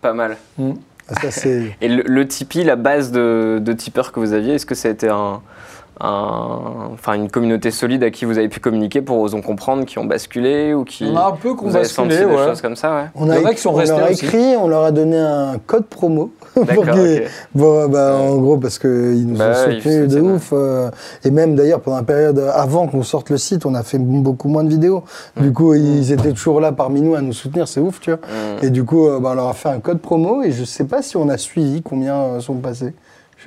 Pas 0.00 0.12
mal. 0.12 0.36
Ça, 1.22 1.30
c'est. 1.30 1.76
Et 1.80 1.88
le, 1.88 2.02
le 2.06 2.28
Tipeee, 2.28 2.62
la 2.62 2.76
base 2.76 3.10
de, 3.10 3.58
de 3.60 3.72
tipeurs 3.72 4.12
que 4.12 4.20
vous 4.20 4.32
aviez, 4.32 4.54
est-ce 4.54 4.66
que 4.66 4.74
ça 4.76 4.86
a 4.88 4.90
été 4.92 5.08
un, 5.08 5.40
un- 6.00 6.90
enfin, 6.94 7.14
une 7.14 7.30
communauté 7.30 7.70
solide 7.70 8.02
à 8.04 8.10
qui 8.10 8.24
vous 8.24 8.38
avez 8.38 8.48
pu 8.48 8.60
communiquer 8.60 9.02
pour 9.02 9.18
osons 9.18 9.42
comprendre, 9.42 9.84
qui 9.84 9.98
ont 9.98 10.04
basculé 10.04 10.74
ou 10.74 10.84
qui 10.84 11.04
On 11.12 11.16
a 11.16 11.26
un 11.28 11.32
peu 11.32 11.54
qu'on 11.54 11.70
des 11.70 12.24
ouais. 12.24 12.46
choses 12.46 12.60
comme 12.60 12.76
ça, 12.76 12.94
ouais. 12.94 13.04
On 13.14 13.28
a, 13.30 13.38
écrit- 13.40 13.54
qui 13.56 13.60
sont 13.62 13.74
on 13.74 13.78
leur 13.78 13.98
a 14.04 14.10
aussi. 14.10 14.24
écrit, 14.24 14.56
on 14.56 14.68
leur 14.68 14.84
a 14.84 14.92
donné 14.92 15.18
un 15.18 15.54
code 15.66 15.86
promo. 15.86 16.30
pour. 16.54 16.84
Bon, 17.54 17.88
bah, 17.88 18.16
en 18.20 18.36
gros, 18.36 18.56
parce 18.56 18.78
qu'ils 18.78 19.26
nous 19.26 19.36
Bah 19.36 19.50
ont 19.50 19.70
soutenus 19.72 20.08
de 20.08 20.20
ouf. 20.20 20.50
euh, 20.52 20.90
et 21.24 21.30
même 21.30 21.54
d'ailleurs, 21.54 21.80
pendant 21.80 21.98
la 21.98 22.02
période 22.02 22.38
avant 22.54 22.86
qu'on 22.88 23.02
sorte 23.02 23.30
le 23.30 23.38
site, 23.38 23.66
on 23.66 23.74
a 23.74 23.82
fait 23.82 23.98
beaucoup 23.98 24.48
moins 24.48 24.64
de 24.64 24.70
vidéos. 24.70 25.04
Du 25.36 25.52
coup, 25.52 25.74
ils 25.74 26.12
étaient 26.12 26.32
toujours 26.32 26.60
là 26.60 26.72
parmi 26.72 27.00
nous 27.00 27.14
à 27.14 27.20
nous 27.20 27.32
soutenir, 27.32 27.68
c'est 27.68 27.80
ouf, 27.80 28.00
tu 28.00 28.10
vois. 28.10 28.18
Hmm. 28.20 28.64
Et 28.64 28.70
du 28.70 28.84
coup, 28.84 29.06
euh, 29.08 29.20
bah, 29.20 29.30
on 29.32 29.34
leur 29.34 29.48
a 29.48 29.52
fait 29.54 29.68
un 29.68 29.80
code 29.80 29.98
promo 30.00 30.42
et 30.42 30.50
je 30.52 30.64
sais 30.64 30.84
pas 30.84 31.02
si 31.02 31.16
on 31.16 31.28
a 31.28 31.38
suivi 31.38 31.82
combien 31.82 32.14
euh, 32.16 32.40
sont 32.40 32.54
passés. 32.54 32.92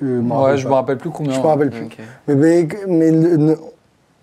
Je 0.01 0.05
m'en 0.07 0.35
Ouais, 0.37 0.41
rappelle 0.43 0.57
je 0.57 0.63
pas. 0.63 0.69
me 0.69 0.75
rappelle 0.75 0.97
plus 0.97 1.09
combien. 1.11 1.33
Je 1.33 1.39
me 1.39 1.45
rappelle 1.45 1.69
plus. 1.69 1.87
Mais, 2.27 2.35
mais- 2.35 2.67
mais 2.87 3.11
le- 3.11 3.37
ne- 3.37 3.55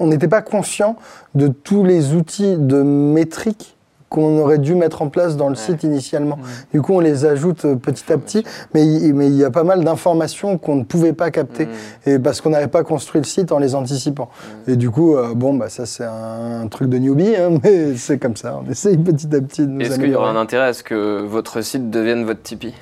on 0.01 0.07
n'était 0.09 0.29
pas 0.29 0.43
conscient 0.43 0.97
de 1.35 1.49
tous 1.49 1.85
les 1.85 2.14
outils 2.14 2.57
de 2.59 2.83
métrique 2.83 3.74
qu'on 4.11 4.39
aurait 4.39 4.57
dû 4.57 4.74
mettre 4.74 5.03
en 5.03 5.09
place 5.11 5.37
dans 5.37 5.49
le 5.51 5.55
Ouais. 5.55 5.61
site 5.61 5.83
initialement. 5.85 6.37
Ouais. 6.37 6.49
Du 6.72 6.81
coup, 6.81 6.95
on 6.95 7.01
les 7.01 7.26
ajoute 7.26 7.66
euh, 7.66 7.74
petit 7.76 8.11
à 8.11 8.16
petit, 8.16 8.43
mais 8.72 8.87
il 8.87 9.12
mais 9.12 9.26
il 9.26 9.35
y 9.35 9.45
a 9.45 9.51
pas 9.51 9.64
mal 9.64 9.85
d'informations 9.85 10.57
qu'on 10.57 10.76
ne 10.76 10.83
pouvait 10.85 11.12
pas 11.12 11.31
capter, 11.31 11.66
Hmm. 11.66 12.09
et 12.11 12.18
parce 12.18 12.41
qu'on 12.41 12.49
n'avait 12.51 12.68
pas 12.68 12.85
construit 12.85 13.20
le 13.20 13.26
site 13.26 13.53
en 13.53 13.59
les 13.59 13.74
anticipant. 13.74 14.31
Et 14.66 14.76
du 14.76 14.89
coup, 14.89 15.14
euh, 15.14 15.35
bon, 15.35 15.53
bah, 15.53 15.68
ça 15.68 15.85
c'est 15.85 16.05
un 16.07 16.66
truc 16.68 16.89
de 16.89 16.97
newbie, 16.97 17.37
hein, 17.37 17.59
mais 17.62 17.97
c'est 17.97 18.16
comme 18.16 18.35
ça, 18.37 18.59
on 18.66 18.70
essaye 18.70 18.97
petit 18.97 19.26
à 19.26 19.41
petit 19.43 19.61
de 19.62 19.66
nous 19.72 19.81
Est-ce 19.83 19.99
qu'il 19.99 20.09
y 20.09 20.14
aura 20.14 20.31
un 20.31 20.37
intérêt 20.37 20.68
à 20.68 20.72
ce 20.72 20.83
que 20.83 21.20
votre 21.26 21.61
site 21.61 21.91
devienne 21.91 22.24
votre 22.24 22.41
Tipeee? 22.43 22.72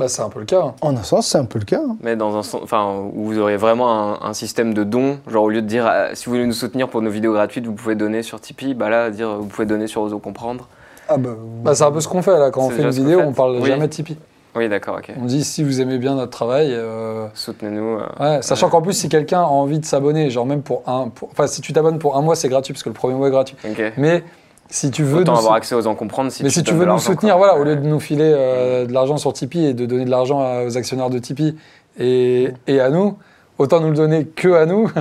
Bah, 0.00 0.08
c'est 0.08 0.22
un 0.22 0.30
peu 0.30 0.40
le 0.40 0.46
cas. 0.46 0.62
hein. 0.62 0.74
En 0.80 0.96
un 0.96 1.02
sens, 1.02 1.26
c'est 1.26 1.36
un 1.38 1.44
peu 1.44 1.58
le 1.58 1.64
cas. 1.66 1.80
hein. 1.86 1.96
Mais 2.02 2.16
dans 2.16 2.34
un 2.36 2.42
sens, 2.42 2.62
enfin, 2.64 2.90
où 3.14 3.24
vous 3.26 3.38
auriez 3.38 3.58
vraiment 3.58 4.14
un, 4.22 4.28
un 4.28 4.32
système 4.32 4.72
de 4.72 4.82
dons, 4.82 5.18
genre 5.28 5.44
au 5.44 5.50
lieu 5.50 5.60
de 5.60 5.66
dire 5.66 5.86
ah, 5.86 6.14
si 6.14 6.24
vous 6.24 6.32
voulez 6.32 6.46
nous 6.46 6.52
soutenir 6.54 6.88
pour 6.88 7.02
nos 7.02 7.10
vidéos 7.10 7.32
gratuites, 7.34 7.66
vous 7.66 7.74
pouvez 7.74 7.94
donner 7.96 8.22
sur 8.22 8.40
Tipeee, 8.40 8.72
bah 8.74 8.88
là, 8.88 9.10
dire 9.10 9.36
vous 9.38 9.46
pouvez 9.46 9.66
donner 9.66 9.86
sur 9.86 10.00
Ozo 10.02 10.18
Comprendre. 10.18 10.68
Ah 11.08 11.16
bah, 11.18 11.30
Bah, 11.62 11.74
c'est 11.74 11.84
un 11.84 11.92
peu 11.92 12.00
ce 12.00 12.08
qu'on 12.08 12.22
fait 12.22 12.38
là. 12.38 12.50
Quand 12.50 12.62
on 12.62 12.70
C'est 12.70 12.76
fait 12.76 12.82
une 12.82 12.92
ce 12.92 13.00
vidéo, 13.00 13.20
on 13.26 13.32
parle 13.32 13.56
Oui. 13.60 13.68
jamais 13.68 13.86
de 13.88 13.92
Tipeee. 13.92 14.16
Oui, 14.56 14.68
d'accord, 14.68 14.96
ok. 14.98 15.12
On 15.20 15.26
dit 15.26 15.44
si 15.44 15.62
vous 15.62 15.80
aimez 15.80 15.98
bien 15.98 16.14
notre 16.16 16.30
travail. 16.32 16.70
euh, 16.72 17.26
Soutenez-nous. 17.34 17.98
euh, 17.98 18.06
Ouais, 18.18 18.42
sachant 18.42 18.68
qu'en 18.68 18.82
plus, 18.82 18.94
si 18.94 19.08
quelqu'un 19.08 19.40
a 19.42 19.44
envie 19.44 19.78
de 19.78 19.84
s'abonner, 19.84 20.28
genre 20.30 20.44
même 20.46 20.62
pour 20.62 20.82
un. 20.88 21.08
pour- 21.08 21.28
Enfin, 21.30 21.46
si 21.46 21.60
tu 21.60 21.72
t'abonnes 21.72 21.98
pour 22.00 22.16
un 22.16 22.22
mois, 22.22 22.34
c'est 22.34 22.48
gratuit 22.48 22.72
parce 22.72 22.82
que 22.82 22.88
le 22.88 22.94
premier 22.94 23.14
mois 23.14 23.28
est 23.28 23.32
gratuit. 23.32 23.56
Ok. 23.64 23.92
Mais 23.96 24.24
si 24.70 24.90
tu 24.90 25.02
veux. 25.02 25.20
Autant 25.20 25.32
nous 25.32 25.38
avoir 25.38 25.54
accès 25.54 25.74
aux 25.74 25.86
en 25.86 25.94
comprendre 25.94 26.30
si 26.30 26.42
mais 26.42 26.48
tu 26.48 26.56
si 26.56 26.62
tu 26.62 26.74
veux 26.74 26.86
nous 26.86 26.98
soutenir, 26.98 27.36
voilà, 27.38 27.58
au 27.58 27.64
lieu 27.64 27.76
de 27.76 27.86
nous 27.86 28.00
filer 28.00 28.32
euh, 28.34 28.86
de 28.86 28.92
l'argent 28.92 29.16
sur 29.16 29.32
Tipeee 29.32 29.66
et 29.66 29.74
de 29.74 29.86
donner 29.86 30.04
de 30.04 30.10
l'argent 30.10 30.64
aux 30.66 30.76
actionnaires 30.76 31.10
de 31.10 31.18
Tipeee 31.18 31.56
et, 31.98 32.52
et 32.66 32.80
à 32.80 32.88
nous, 32.90 33.16
autant 33.58 33.80
nous 33.80 33.88
le 33.90 33.96
donner 33.96 34.24
que 34.26 34.52
à 34.54 34.66
nous. 34.66 34.90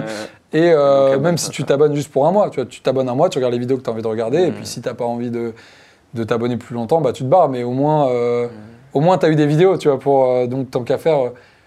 Et 0.52 0.72
euh, 0.74 1.20
même 1.20 1.38
si 1.38 1.52
tu 1.52 1.64
t'abonnes 1.64 1.94
juste 1.94 2.12
pour 2.12 2.26
un 2.26 2.32
mois, 2.32 2.50
tu 2.50 2.56
vois, 2.56 2.66
tu 2.66 2.82
t'abonnes 2.82 3.08
un 3.08 3.14
mois, 3.14 3.30
tu 3.30 3.38
regardes 3.38 3.54
les 3.54 3.60
vidéos 3.60 3.78
que 3.78 3.84
tu 3.84 3.90
as 3.92 3.94
envie 3.94 4.02
de 4.02 4.08
regarder, 4.08 4.40
et 4.40 4.50
Mm. 4.50 4.54
puis 4.56 4.66
si 4.66 4.82
t'as 4.82 4.96
pas 4.96 5.06
envie 5.06 5.30
de, 5.30 5.54
de 6.16 6.24
t'abonner 6.24 6.58
plus 6.58 6.74
longtemps, 6.74 7.02
bah 7.02 7.14
tu 7.14 7.22
te 7.22 7.28
barres. 7.30 7.50
Mais 7.50 7.62
au 7.62 7.70
moins, 7.72 8.10
euh, 8.10 8.48
Mm. 8.48 8.50
au 8.96 9.00
moins 9.02 9.20
tu 9.20 9.28
as 9.28 9.30
eu 9.30 9.36
des 9.36 9.46
vidéos, 9.46 9.78
tu 9.78 9.90
vois, 9.90 10.00
pour 10.00 10.26
euh, 10.26 10.48
donc 10.48 10.72
tant 10.72 10.82
qu'à 10.82 10.98
faire. 10.98 11.20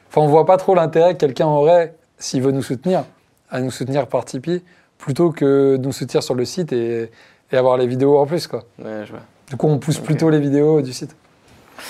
Enfin, 0.08 0.20
on 0.20 0.26
voit 0.26 0.46
pas 0.46 0.56
trop 0.56 0.74
l'intérêt 0.74 1.14
que 1.14 1.20
quelqu'un 1.20 1.46
aurait 1.46 1.94
s'il 2.18 2.42
veut 2.42 2.50
nous 2.50 2.62
soutenir, 2.64 3.04
à 3.52 3.60
nous 3.60 3.70
soutenir 3.70 4.08
par 4.08 4.24
Tipeee, 4.24 4.64
plutôt 4.98 5.30
que 5.30 5.76
de 5.76 5.86
nous 5.86 5.92
soutenir 5.92 6.24
sur 6.24 6.34
le 6.34 6.44
site 6.44 6.72
et, 6.72 7.08
et 7.52 7.56
avoir 7.56 7.76
les 7.76 7.86
vidéos 7.86 8.18
en 8.18 8.26
plus, 8.26 8.46
quoi. 8.46 8.64
ouais, 8.78 9.02
je 9.04 9.10
vois. 9.12 9.20
Du 9.48 9.56
coup, 9.56 9.68
on 9.68 9.78
pousse 9.78 9.98
Ok. 9.98 10.04
plutôt 10.04 10.30
les 10.30 10.40
vidéos 10.40 10.80
du 10.80 10.92
site. 10.92 11.14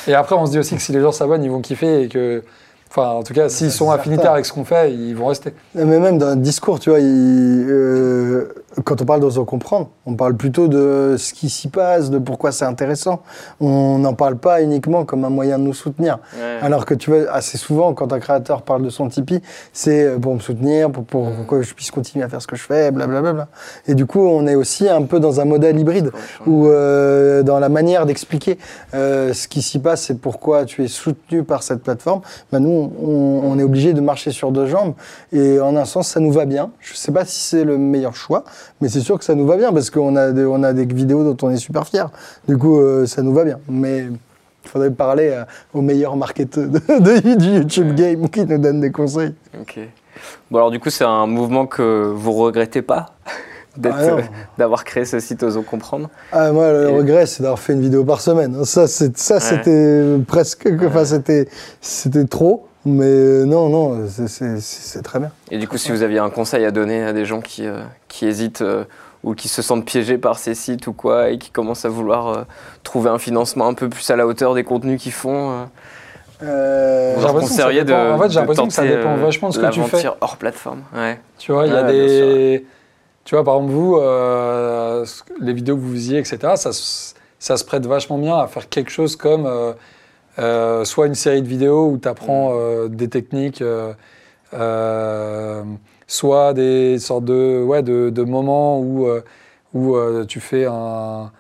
Et 0.09 0.15
après, 0.15 0.35
on 0.35 0.47
se 0.47 0.51
dit 0.53 0.59
aussi 0.59 0.75
que 0.75 0.83
si 0.83 0.93
les 0.93 1.01
gens 1.01 1.13
s'abonnent, 1.13 1.45
ils 1.45 1.51
vont 1.51 1.61
kiffer 1.61 2.03
et 2.03 2.09
que, 2.09 2.43
enfin, 2.95 3.09
en 3.09 3.23
tout 3.23 3.33
cas, 3.33 3.49
s'ils 3.49 3.71
sont 3.73 3.91
affinitaires 3.91 4.33
avec 4.33 4.45
ce 4.45 4.53
qu'on 4.53 4.65
fait, 4.65 4.93
ils 4.93 5.15
vont 5.15 5.27
rester. 5.27 5.55
Mais 5.75 5.85
même 5.99 6.19
dans 6.19 6.27
un 6.29 6.37
discours, 6.37 6.79
tu 6.79 6.91
vois, 6.91 7.01
il- 7.01 7.67
euh, 7.69 8.53
quand 8.85 9.01
on 9.01 9.05
parle 9.05 9.21
d'oser 9.21 9.43
comprendre, 9.47 9.89
on 10.07 10.15
parle 10.15 10.35
plutôt 10.37 10.69
de 10.69 11.17
ce 11.19 11.33
qui 11.33 11.49
s'y 11.51 11.69
passe, 11.69 12.11
de 12.11 12.19
pourquoi 12.19 12.53
c'est 12.53 12.65
intéressant. 12.65 13.23
On 13.61 13.99
n'en 13.99 14.15
parle 14.15 14.37
pas 14.37 14.63
uniquement 14.63 15.05
comme 15.05 15.25
un 15.25 15.31
moyen 15.31 15.59
de 15.59 15.65
nous 15.65 15.75
soutenir. 15.75 16.19
Ouais. 16.37 16.59
Alors 16.63 16.85
que 16.87 16.95
tu 16.95 17.11
vois, 17.11 17.31
assez 17.33 17.59
souvent, 17.59 17.95
quand 17.95 18.13
un 18.13 18.19
créateur 18.21 18.63
parle 18.63 18.83
de 18.83 18.91
son 18.91 19.09
Tipeee, 19.09 19.41
c'est 19.73 20.05
euh, 20.05 20.19
pour 20.19 20.35
me 20.35 20.41
soutenir, 20.41 20.91
pour, 20.91 21.05
pour 21.05 21.31
que 21.49 21.63
je 21.63 21.75
puisse 21.75 21.91
continuer 21.91 22.25
à 22.25 22.29
faire 22.29 22.41
ce 22.43 22.47
que 22.47 22.57
je 22.57 22.63
fais, 22.63 22.91
blablabla. 22.91 23.49
Et 23.87 23.95
du 23.95 24.07
coup, 24.07 24.21
on 24.21 24.47
est 24.47 24.55
aussi 24.55 24.89
un 24.89 25.03
peu 25.03 25.19
dans 25.21 25.41
un 25.41 25.45
modèle 25.45 25.79
hybride 25.79 26.11
où 26.47 26.67
euh, 26.69 27.43
dans 27.43 27.59
la 27.59 27.69
manière 27.69 28.07
d'expliquer 28.07 28.59
euh, 28.95 29.33
ce 29.33 29.49
qui 29.49 29.63
s'y 29.63 29.79
passe 29.79 30.11
et 30.11 30.15
pourquoi 30.15 30.65
tu 30.65 30.85
es 30.85 30.89
soutenu 30.89 31.43
par 31.45 31.63
cette 31.63 31.83
plateforme, 31.83 32.21
ben 32.51 32.61
nous, 32.61 32.82
on, 33.03 33.41
on 33.45 33.59
est 33.59 33.63
obligé 33.63 33.93
de 33.93 34.01
marcher 34.01 34.31
sur 34.31 34.51
deux 34.53 34.67
jambes. 34.67 34.95
Et 35.33 35.61
en 35.61 35.77
un 35.77 35.85
sens, 35.85 36.09
ça 36.09 36.21
nous 36.21 36.33
va 36.33 36.45
bien. 36.45 36.71
Je 36.81 36.93
ne 36.93 36.97
sais 36.97 37.13
pas 37.13 37.25
si 37.25 37.41
c'est 37.41 37.65
le 37.65 37.79
meilleur 37.79 38.15
choix, 38.15 38.45
mais 38.81 38.89
c'est 38.89 39.01
sûr 39.01 39.19
que 39.19 39.25
ça 39.25 39.35
nous 39.35 39.47
va 39.47 39.57
bien 39.57 39.73
parce 39.73 39.91
qu'on 39.91 40.17
a, 40.17 40.33
des- 40.33 40.45
on 40.45 40.63
a 40.63 40.73
des 40.73 40.87
vidéos 40.87 41.25
dont 41.25 41.47
on 41.47 41.51
est 41.51 41.57
super 41.57 41.87
fiers. 41.87 42.07
Du 42.49 42.57
coup, 42.59 42.79
euh, 42.81 43.07
ça 43.07 43.23
nous 43.23 43.33
va 43.35 43.45
bien. 43.45 43.59
Mais 43.69 44.07
il 44.65 44.69
faudrait 44.69 44.91
parler 44.91 45.29
euh, 45.33 45.45
aux 45.75 45.81
meilleurs 45.83 46.17
marketeurs 46.17 46.69
de, 46.69 46.79
de- 46.79 47.35
du 47.37 47.47
YouTube 47.59 47.95
Game 47.95 48.29
qui 48.29 48.45
nous 48.45 48.59
donnent 48.59 48.81
des 48.81 48.93
conseils. 48.93 49.35
Ok. 49.61 49.79
Bon, 50.51 50.59
alors 50.59 50.71
du 50.71 50.79
coup, 50.79 50.91
c'est 50.91 51.05
un 51.05 51.27
mouvement 51.27 51.67
que 51.67 52.05
vous 52.15 52.33
regrettez 52.33 52.83
pas 52.83 53.07
Ah 53.83 53.89
euh, 54.03 54.21
d'avoir 54.59 54.85
créé 54.85 55.05
ce 55.07 55.19
site 55.19 55.43
Ozo 55.43 55.63
Comprendre 55.63 56.11
Ah, 56.31 56.53
moi, 56.53 56.71
le 56.73 56.91
Et- 56.91 56.93
regret, 56.97 57.27
c'est 57.27 57.43
d'avoir 57.43 57.59
fait 57.59 57.73
une 57.73 57.81
vidéo 57.81 58.05
par 58.05 58.21
semaine. 58.21 58.65
Ça, 58.65 58.87
c'est, 58.87 59.17
ça, 59.17 59.41
c'était 59.41 60.05
presque, 60.29 60.69
enfin, 60.87 61.05
c'était, 61.07 61.49
c'était 61.81 62.27
trop. 62.27 62.67
Mais 62.85 63.05
euh, 63.05 63.45
non, 63.45 63.69
non, 63.69 64.09
c'est, 64.09 65.03
très 65.03 65.21
bien. 65.21 65.31
Et 65.51 65.59
du 65.59 65.69
coup, 65.69 65.79
si 65.79 65.93
vous 65.93 66.03
aviez 66.03 66.19
un 66.19 66.31
conseil 66.31 66.65
à 66.65 66.73
donner 66.73 67.05
à 67.05 67.13
des 67.13 67.25
gens 67.25 67.41
qui, 67.41 67.67
euh, 67.67 67.83
qui 68.09 68.27
hésitent 68.27 68.63
euh, 68.63 68.85
ou 69.23 69.35
qui 69.35 69.49
se 69.49 69.63
sentent 69.63 69.85
piégés 69.85 70.19
par 70.19 70.39
ces 70.39 70.55
sites 70.55 70.89
ou 70.89 70.93
quoi 70.93 71.31
et 71.31 71.39
qui 71.39 71.51
commencent 71.51 71.85
à 71.85 71.89
vouloir 71.89 72.29
euh, 72.29 72.43
trouver 72.83 73.11
un 73.11 73.19
financement 73.19 73.69
un 73.69 73.75
peu 73.75 73.89
plus 73.89 74.11
à 74.11 74.17
la 74.17 74.27
hauteur 74.27 74.55
des 74.55 74.65
contenus 74.65 75.01
qu'ils 75.01 75.13
font, 75.13 75.67
euh, 76.43 77.15
vous 77.15 77.21
J'ai 77.21 77.27
l'impression 77.29 77.69
que 77.69 77.83
de. 77.85 77.93
En 77.93 78.19
fait, 78.19 78.29
j'ai 78.31 78.35
de 78.35 78.41
l'impression 78.41 78.67
que 78.67 78.73
ça 78.73 78.85
dépend 78.85 79.17
vachement 79.17 79.49
de 79.51 79.55
ce 79.55 79.61
que 79.61 79.71
tu 79.71 79.83
fais. 79.83 80.09
hors 80.21 80.37
plateforme. 80.37 80.83
Ouais. 80.93 81.21
Tu 81.39 81.53
vois, 81.53 81.67
il 81.67 81.73
y 81.73 81.77
a 81.77 81.85
bien 81.85 81.93
des. 81.93 82.67
Tu 83.25 83.37
vois, 83.37 83.45
par 83.45 83.55
exemple, 83.55 83.73
vous, 83.73 84.01
les 85.41 85.53
vidéos 85.53 85.77
que 85.77 85.81
vous 85.81 85.93
faisiez, 85.93 86.19
etc., 86.19 86.39
ça, 86.57 86.71
ça 87.39 87.57
se 87.57 87.65
prête 87.65 87.87
vachement 87.87 88.19
bien 88.19 88.37
à 88.37 88.49
faire 88.49 88.69
quelque 88.69 88.91
chose 88.91 89.15
comme 89.15 89.49
euh, 90.39 90.83
euh, 90.83 90.85
soit 90.85 91.07
une 91.07 91.15
série 91.15 91.43
de 91.43 91.47
vidéos 91.49 91.89
où 91.89 91.99
tu 91.99 92.09
apprends 92.09 92.55
des 92.89 93.09
techniques, 93.09 93.63
euh, 93.63 93.93
euh, 94.55 95.63
soit 96.07 96.53
des 96.55 96.99
sortes 96.99 97.25
de, 97.25 97.63
ouais, 97.63 97.83
de, 97.83 98.11
de 98.11 98.23
moments 98.23 98.81
où, 98.81 99.07
euh, 99.07 99.23
où 99.75 99.97
euh, 99.97 100.25
tu 100.25 100.41
fais 100.41 100.67
un, 100.67 101.31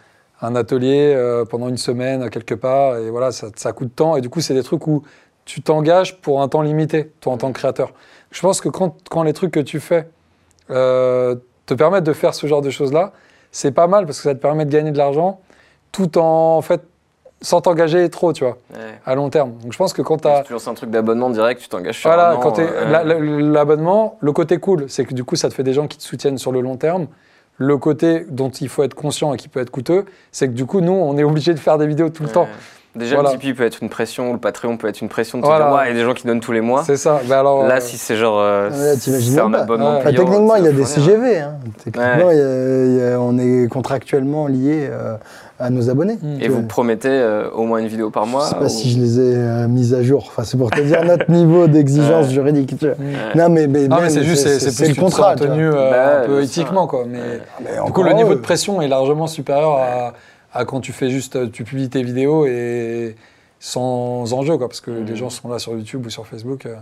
un 0.40 0.57
atelier 0.57 1.12
euh, 1.14 1.45
pendant 1.45 1.68
une 1.68 1.76
semaine 1.76 2.30
quelque 2.30 2.55
part, 2.55 2.97
et 2.99 3.11
voilà, 3.11 3.32
ça, 3.32 3.49
ça 3.57 3.72
coûte 3.72 3.88
de 3.88 3.95
temps, 3.95 4.16
et 4.16 4.20
du 4.20 4.28
coup, 4.28 4.40
c'est 4.40 4.55
des 4.55 4.62
trucs 4.62 4.86
où 4.86 5.03
tu 5.45 5.61
t'engages 5.61 6.20
pour 6.20 6.40
un 6.40 6.49
temps 6.49 6.62
limité, 6.62 7.12
toi, 7.20 7.32
en 7.32 7.36
tant 7.36 7.49
que 7.49 7.59
créateur. 7.59 7.93
Je 8.30 8.40
pense 8.40 8.61
que 8.61 8.68
quand, 8.68 8.97
quand 9.11 9.24
les 9.24 9.32
trucs 9.32 9.51
que 9.51 9.61
tu 9.61 9.80
fais 9.80 10.09
euh, 10.70 11.34
te 11.66 11.74
permettent 11.74 12.05
de 12.05 12.12
faire 12.12 12.34
ce 12.34 12.47
genre 12.47 12.62
de 12.62 12.70
choses-là, 12.70 13.12
c'est 13.51 13.72
pas 13.72 13.86
mal 13.88 14.07
parce 14.07 14.18
que 14.18 14.22
ça 14.24 14.34
te 14.34 14.40
permet 14.40 14.64
de 14.64 14.70
gagner 14.70 14.93
de 14.93 14.99
l'argent 14.99 15.40
tout 15.90 16.16
en, 16.16 16.57
en 16.57 16.62
fait, 16.62 16.82
sans 17.43 17.61
t'engager 17.61 18.09
trop, 18.09 18.32
tu 18.32 18.45
vois, 18.45 18.57
Ouais. 18.72 18.78
à 19.05 19.14
long 19.14 19.28
terme. 19.28 19.53
Donc 19.62 19.72
je 19.72 19.78
pense 19.78 19.93
que 19.93 20.01
quand 20.03 20.18
tu 20.22 20.28
as... 20.28 20.38
Si 20.38 20.45
tu 20.45 20.53
lances 20.55 20.68
un 20.68 20.74
truc 20.74 20.90
d'abonnement 20.90 21.28
direct, 21.30 21.61
tu 21.61 21.68
t'engages 21.68 21.99
sur 21.99 22.09
Voilà, 22.09 22.38
quand 22.40 22.53
t'es- 22.53 22.62
euh, 22.62 22.90
la- 22.90 23.05
la- 23.05 23.18
l'abonnement, 23.18 24.16
le 24.20 24.32
côté 24.32 24.59
cool, 24.59 24.86
c'est 24.88 25.05
que 25.05 25.12
du 25.14 25.24
coup, 25.24 25.36
ça 25.36 25.49
te 25.49 25.55
fait 25.55 25.62
des 25.64 25.72
gens 25.74 25.86
qui 25.86 25.99
te 25.99 26.03
soutiennent 26.03 26.38
sur 26.38 26.53
le 26.53 26.61
long 26.61 26.76
terme. 26.76 27.07
Le 27.59 27.76
côté 27.76 28.24
dont 28.30 28.49
il 28.51 28.68
faut 28.68 28.82
être 28.82 28.95
conscient 28.95 29.34
et 29.34 29.36
qui 29.36 29.49
peut 29.49 29.61
être 29.61 29.70
coûteux, 29.70 30.05
c'est 30.32 30.49
que 30.49 30.53
du 30.55 30.64
coup, 30.64 30.80
nous, 30.80 30.93
on 30.93 31.18
est 31.18 31.22
obligé 31.24 31.53
de 31.53 31.59
faire 31.59 31.76
des 31.78 31.86
vidéos 31.86 32.09
tout 32.09 32.22
le 32.22 32.28
ouais. 32.28 32.34
temps. 32.34 32.49
Déjà, 32.95 33.14
Voilà. 33.14 33.30
le 33.32 33.38
Tipeee 33.38 33.55
peut 33.55 33.64
être 33.64 33.78
une 33.82 33.88
pression, 33.88 34.28
ou 34.30 34.32
le 34.34 34.38
Patreon 34.38 34.76
peut 34.76 34.86
être 34.86 35.01
une 35.01 35.09
pression 35.09 35.38
de 35.38 35.45
Voilà. 35.47 35.74
ouais, 35.74 35.88
y 35.88 35.90
a 35.90 35.95
des 35.95 36.03
gens 36.03 36.12
qui 36.12 36.26
donnent 36.26 36.40
tous 36.40 36.53
les 36.53 36.61
mois. 36.61 36.82
C'est 36.84 36.99
ça. 36.99 37.22
Mais 37.26 37.34
alors, 37.34 37.62
Là, 37.64 37.76
euh, 37.76 37.80
si 37.80 37.97
c'est 37.97 38.16
genre, 38.16 38.38
euh, 38.38 38.68
t'imagines 39.01 39.32
c'est 39.34 39.40
un 39.40 39.55
abonnement 39.55 39.97
Ouais. 39.99 40.03
Payant, 40.05 40.24
techniquement, 40.24 40.57
il 40.57 40.64
y 40.64 40.68
a 40.68 40.72
des 40.72 40.84
fournir. 40.84 41.07
CGV. 41.07 41.38
hein. 41.40 41.55
Techniquement, 41.82 42.30
il 42.30 42.36
y 42.36 42.40
a- 42.40 42.84
il 42.84 42.97
y 42.99 43.03
a- 43.14 43.18
on 43.20 43.38
est 43.38 43.66
contractuellement 43.70 44.47
lié 44.47 44.88
euh, 44.90 45.16
à 45.62 45.70
nos 45.70 45.88
abonnés. 45.90 46.18
Mm. 46.20 46.40
Et 46.40 46.48
vous 46.48 46.62
promettez 46.62 47.08
euh, 47.10 47.48
au 47.50 47.64
moins 47.64 47.78
une 47.78 47.86
vidéo 47.86 48.10
par 48.10 48.26
mois 48.26 48.44
Je 48.44 48.48
sais 48.50 48.54
pas 48.56 48.64
ou- 48.66 48.68
si 48.68 48.90
je 48.90 48.98
les 49.00 49.18
ai 49.20 49.34
euh, 49.36 49.68
mises 49.68 49.94
à 49.94 50.02
jour. 50.02 50.24
Enfin, 50.28 50.44
c'est 50.44 50.56
pour 50.56 50.70
te 50.70 50.80
dire 50.80 51.04
notre 51.04 51.30
niveau 51.30 51.66
d'exigence 51.68 52.26
Ouais. 52.26 52.32
juridique. 52.32 52.76
tu 52.78 52.86
vois. 52.86 52.94
mm. 52.96 53.38
Non, 53.38 53.48
mais, 53.48 53.68
c'est 54.10 54.24
juste, 54.24 54.46
c'est 54.58 54.88
le 54.88 54.94
contrat. 54.94 55.34
tenu 55.36 55.66
euh, 55.68 55.90
Bah, 55.90 56.22
un 56.22 56.26
peu 56.26 56.42
éthiquement, 56.42 56.86
quoi. 56.86 57.04
Mais 57.08 57.18
Ouais. 57.18 57.40
Mais 57.64 57.86
du 57.86 57.92
coup, 57.92 58.02
le 58.02 58.12
niveau 58.12 58.34
de 58.34 58.40
pression 58.40 58.82
est 58.82 58.88
largement 58.88 59.26
supérieur 59.26 59.72
à, 59.78 60.12
à 60.52 60.64
quand 60.64 60.80
tu 60.80 60.92
fais 60.92 61.08
juste, 61.10 61.36
euh, 61.36 61.48
tu 61.52 61.64
publies 61.64 61.88
tes 61.88 62.02
vidéos 62.02 62.44
et 62.46 63.16
sans 63.60 64.32
enjeu, 64.32 64.56
quoi, 64.58 64.68
parce 64.68 64.80
que 64.80 64.90
Mhm. 64.90 65.06
les 65.06 65.16
gens 65.16 65.30
sont 65.30 65.48
là 65.48 65.58
sur 65.58 65.72
YouTube 65.72 66.06
ou 66.06 66.10
sur 66.10 66.26
Facebook. 66.26 66.66
euh. 66.66 66.74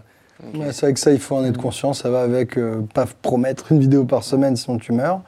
Ouais, 0.54 0.68
c'est 0.72 0.86
vrai 0.86 0.94
que 0.94 1.00
ça, 1.00 1.12
il 1.12 1.18
faut 1.20 1.36
en 1.36 1.44
être 1.44 1.58
conscient. 1.58 1.92
Ça 1.92 2.08
va 2.08 2.22
avec 2.22 2.56
euh, 2.56 2.76
pas 2.94 3.04
promettre 3.20 3.72
une 3.72 3.78
vidéo 3.78 4.04
par 4.04 4.22
semaine 4.24 4.56
sinon 4.56 4.78
tu 4.78 4.92
meurs. 4.92 5.20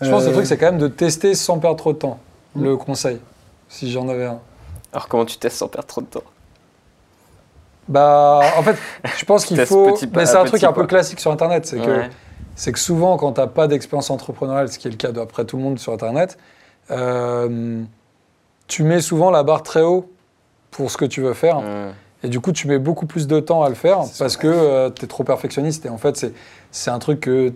Je 0.00 0.10
pense 0.10 0.22
que 0.22 0.26
le 0.26 0.30
Euh, 0.32 0.34
truc, 0.34 0.46
c'est 0.46 0.56
quand 0.56 0.66
même 0.72 0.80
de 0.80 0.88
tester 0.88 1.34
sans 1.36 1.58
perdre 1.58 1.76
trop 1.76 1.92
de 1.92 1.98
temps. 1.98 2.18
Mhm. 2.56 2.64
Le 2.64 2.76
conseil, 2.76 3.20
si 3.68 3.90
j'en 3.90 4.08
avais 4.08 4.24
un. 4.26 4.40
Alors, 4.92 5.08
comment 5.08 5.24
tu 5.24 5.36
testes 5.38 5.58
sans 5.58 5.68
perdre 5.68 5.86
trop 5.86 6.00
de 6.00 6.06
temps? 6.06 6.22
Bah, 7.88 8.40
en 8.56 8.62
fait, 8.62 8.76
je 9.16 9.24
pense 9.24 9.44
qu'il 9.46 9.64
faut. 9.64 9.92
petit 9.92 10.06
pas 10.06 10.20
mais 10.20 10.26
c'est 10.26 10.36
un 10.36 10.44
truc 10.44 10.60
petit, 10.60 10.66
un 10.66 10.72
peu 10.72 10.86
classique 10.86 11.20
sur 11.20 11.30
Internet, 11.30 11.66
c'est 11.66 11.78
que 11.78 12.02
c'est 12.56 12.72
que 12.72 12.78
souvent, 12.78 13.16
quand 13.16 13.34
tu 13.34 13.40
n'as 13.40 13.46
pas 13.46 13.68
d'expérience 13.68 14.10
entrepreneuriale, 14.10 14.70
ce 14.72 14.78
qui 14.78 14.88
est 14.88 14.90
le 14.90 14.96
cas 14.96 15.12
d'après 15.12 15.44
tout 15.44 15.56
le 15.56 15.62
monde 15.62 15.78
sur 15.78 15.92
Internet, 15.92 16.38
euh, 16.90 17.82
tu 18.66 18.82
mets 18.82 19.00
souvent 19.00 19.30
la 19.30 19.42
barre 19.42 19.62
très 19.62 19.82
haut 19.82 20.10
pour 20.70 20.90
ce 20.90 20.96
que 20.96 21.04
tu 21.04 21.20
veux 21.20 21.34
faire. 21.34 21.58
Ouais. 21.58 21.90
Et 22.24 22.28
du 22.28 22.40
coup, 22.40 22.50
tu 22.52 22.66
mets 22.66 22.78
beaucoup 22.78 23.06
plus 23.06 23.26
de 23.28 23.38
temps 23.40 23.62
à 23.62 23.68
le 23.68 23.74
faire 23.74 23.98
parce 24.18 24.36
que 24.36 24.88
tu 24.88 25.04
es 25.04 25.08
trop 25.08 25.22
perfectionniste. 25.22 25.84
Et 25.86 25.90
en 25.90 25.98
fait, 25.98 26.16
c'est- 26.16 26.32
c'est 26.72 26.90
un 26.90 26.98
truc 26.98 27.20
que 27.20 27.52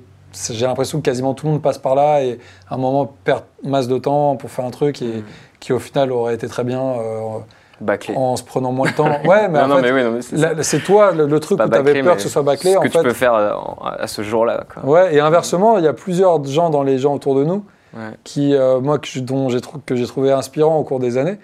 j'ai 0.51 0.67
l'impression 0.67 0.99
que 0.99 1.05
quasiment 1.05 1.35
tout 1.35 1.47
le 1.47 1.53
monde 1.53 1.63
passe 1.63 1.79
par 1.79 1.95
là 1.95 2.23
et 2.23 2.39
à 2.69 2.75
un 2.75 2.79
moment 2.79 3.13
perd 3.25 3.43
masse 3.65 3.89
de 3.89 3.99
temps 3.99 4.37
pour 4.37 4.51
faire 4.51 4.65
un 4.65 4.71
truc 4.71 5.03
et 5.03 5.07
Mm. 5.19 5.25
qui 5.61 5.73
au 5.73 5.79
final 5.79 6.13
aurait 6.13 6.35
été 6.35 6.47
très 6.49 6.65
bien 6.65 6.81
euh, 6.81 7.39
Bâclé. 7.81 8.15
en 8.17 8.37
se 8.37 8.43
prenant 8.45 8.73
moins 8.73 8.91
de 8.91 8.95
temps. 8.97 9.09
Ouais, 9.25 9.49
mais 9.49 9.59
non, 9.59 9.65
en 9.65 9.69
non, 9.69 9.77
fait, 9.77 9.83
mais 9.83 9.93
oui, 9.93 10.03
non, 10.05 10.13
mais 10.57 10.63
c'est 10.63 10.81
toi 10.81 11.13
le, 11.13 11.27
le 11.27 11.41
truc 11.41 11.61
où 11.63 11.69
tu 11.69 11.75
avais 11.77 12.03
peur 12.03 12.17
que 12.17 12.23
ce 12.23 12.29
soit 12.29 12.43
bâclé. 12.43 12.73
ce 12.73 12.79
En 12.79 12.81
que 12.83 12.89
tu 12.89 12.93
fait, 12.99 13.03
peux 13.03 13.13
faire 13.13 13.35
euh, 13.35 13.53
à 13.99 14.07
ce 14.07 14.23
jour-là. 14.23 14.65
Ouais, 14.85 15.15
et 15.15 15.21
inversement, 15.21 15.79
il 15.79 15.85
y 15.85 15.89
a 15.89 15.93
plusieurs 15.93 16.43
gens 16.45 16.71
dans 16.71 16.83
les 16.83 16.99
gens 16.99 17.15
autour 17.15 17.35
de 17.35 17.45
nous 17.45 17.65
Ouais. 17.93 18.11
qui, 18.23 18.55
euh, 18.55 18.79
moi, 18.81 18.99
que, 19.01 19.19
dont 19.19 19.49
j'ai 19.49 19.59
que 19.85 19.97
j'ai 19.97 20.07
trouvé 20.07 20.31
inspirant 20.31 20.77
au 20.79 20.85
cours 20.85 21.01
des 21.01 21.17
années, 21.19 21.39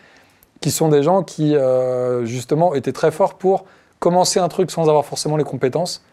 qui 0.60 0.70
sont 0.70 0.88
des 0.88 1.02
gens 1.02 1.24
qui, 1.24 1.56
euh, 1.56 2.24
justement, 2.24 2.72
étaient 2.74 2.92
très 2.92 3.10
forts 3.10 3.34
pour 3.34 3.64
commencer 3.98 4.38
un 4.38 4.46
truc 4.48 4.70
sans 4.70 4.88
avoir 4.88 5.04
forcément 5.04 5.36
les 5.36 5.42
compétences 5.44 6.04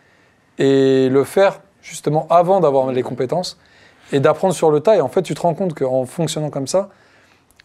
et 0.58 1.08
le 1.10 1.24
faire, 1.24 1.60
justement, 1.84 2.26
avant 2.32 2.60
d'avoir 2.60 2.92
les 2.92 3.04
compétences 3.04 3.60
et 4.12 4.20
d'apprendre 4.20 4.56
sur 4.56 4.72
le 4.72 4.80
tas. 4.80 4.96
Et 4.96 5.02
en 5.02 5.10
fait, 5.10 5.22
tu 5.22 5.36
te 5.36 5.42
rends 5.42 5.54
compte 5.54 5.76
qu'en 5.76 6.06
fonctionnant 6.06 6.50
comme 6.50 6.68
ça, 6.68 6.90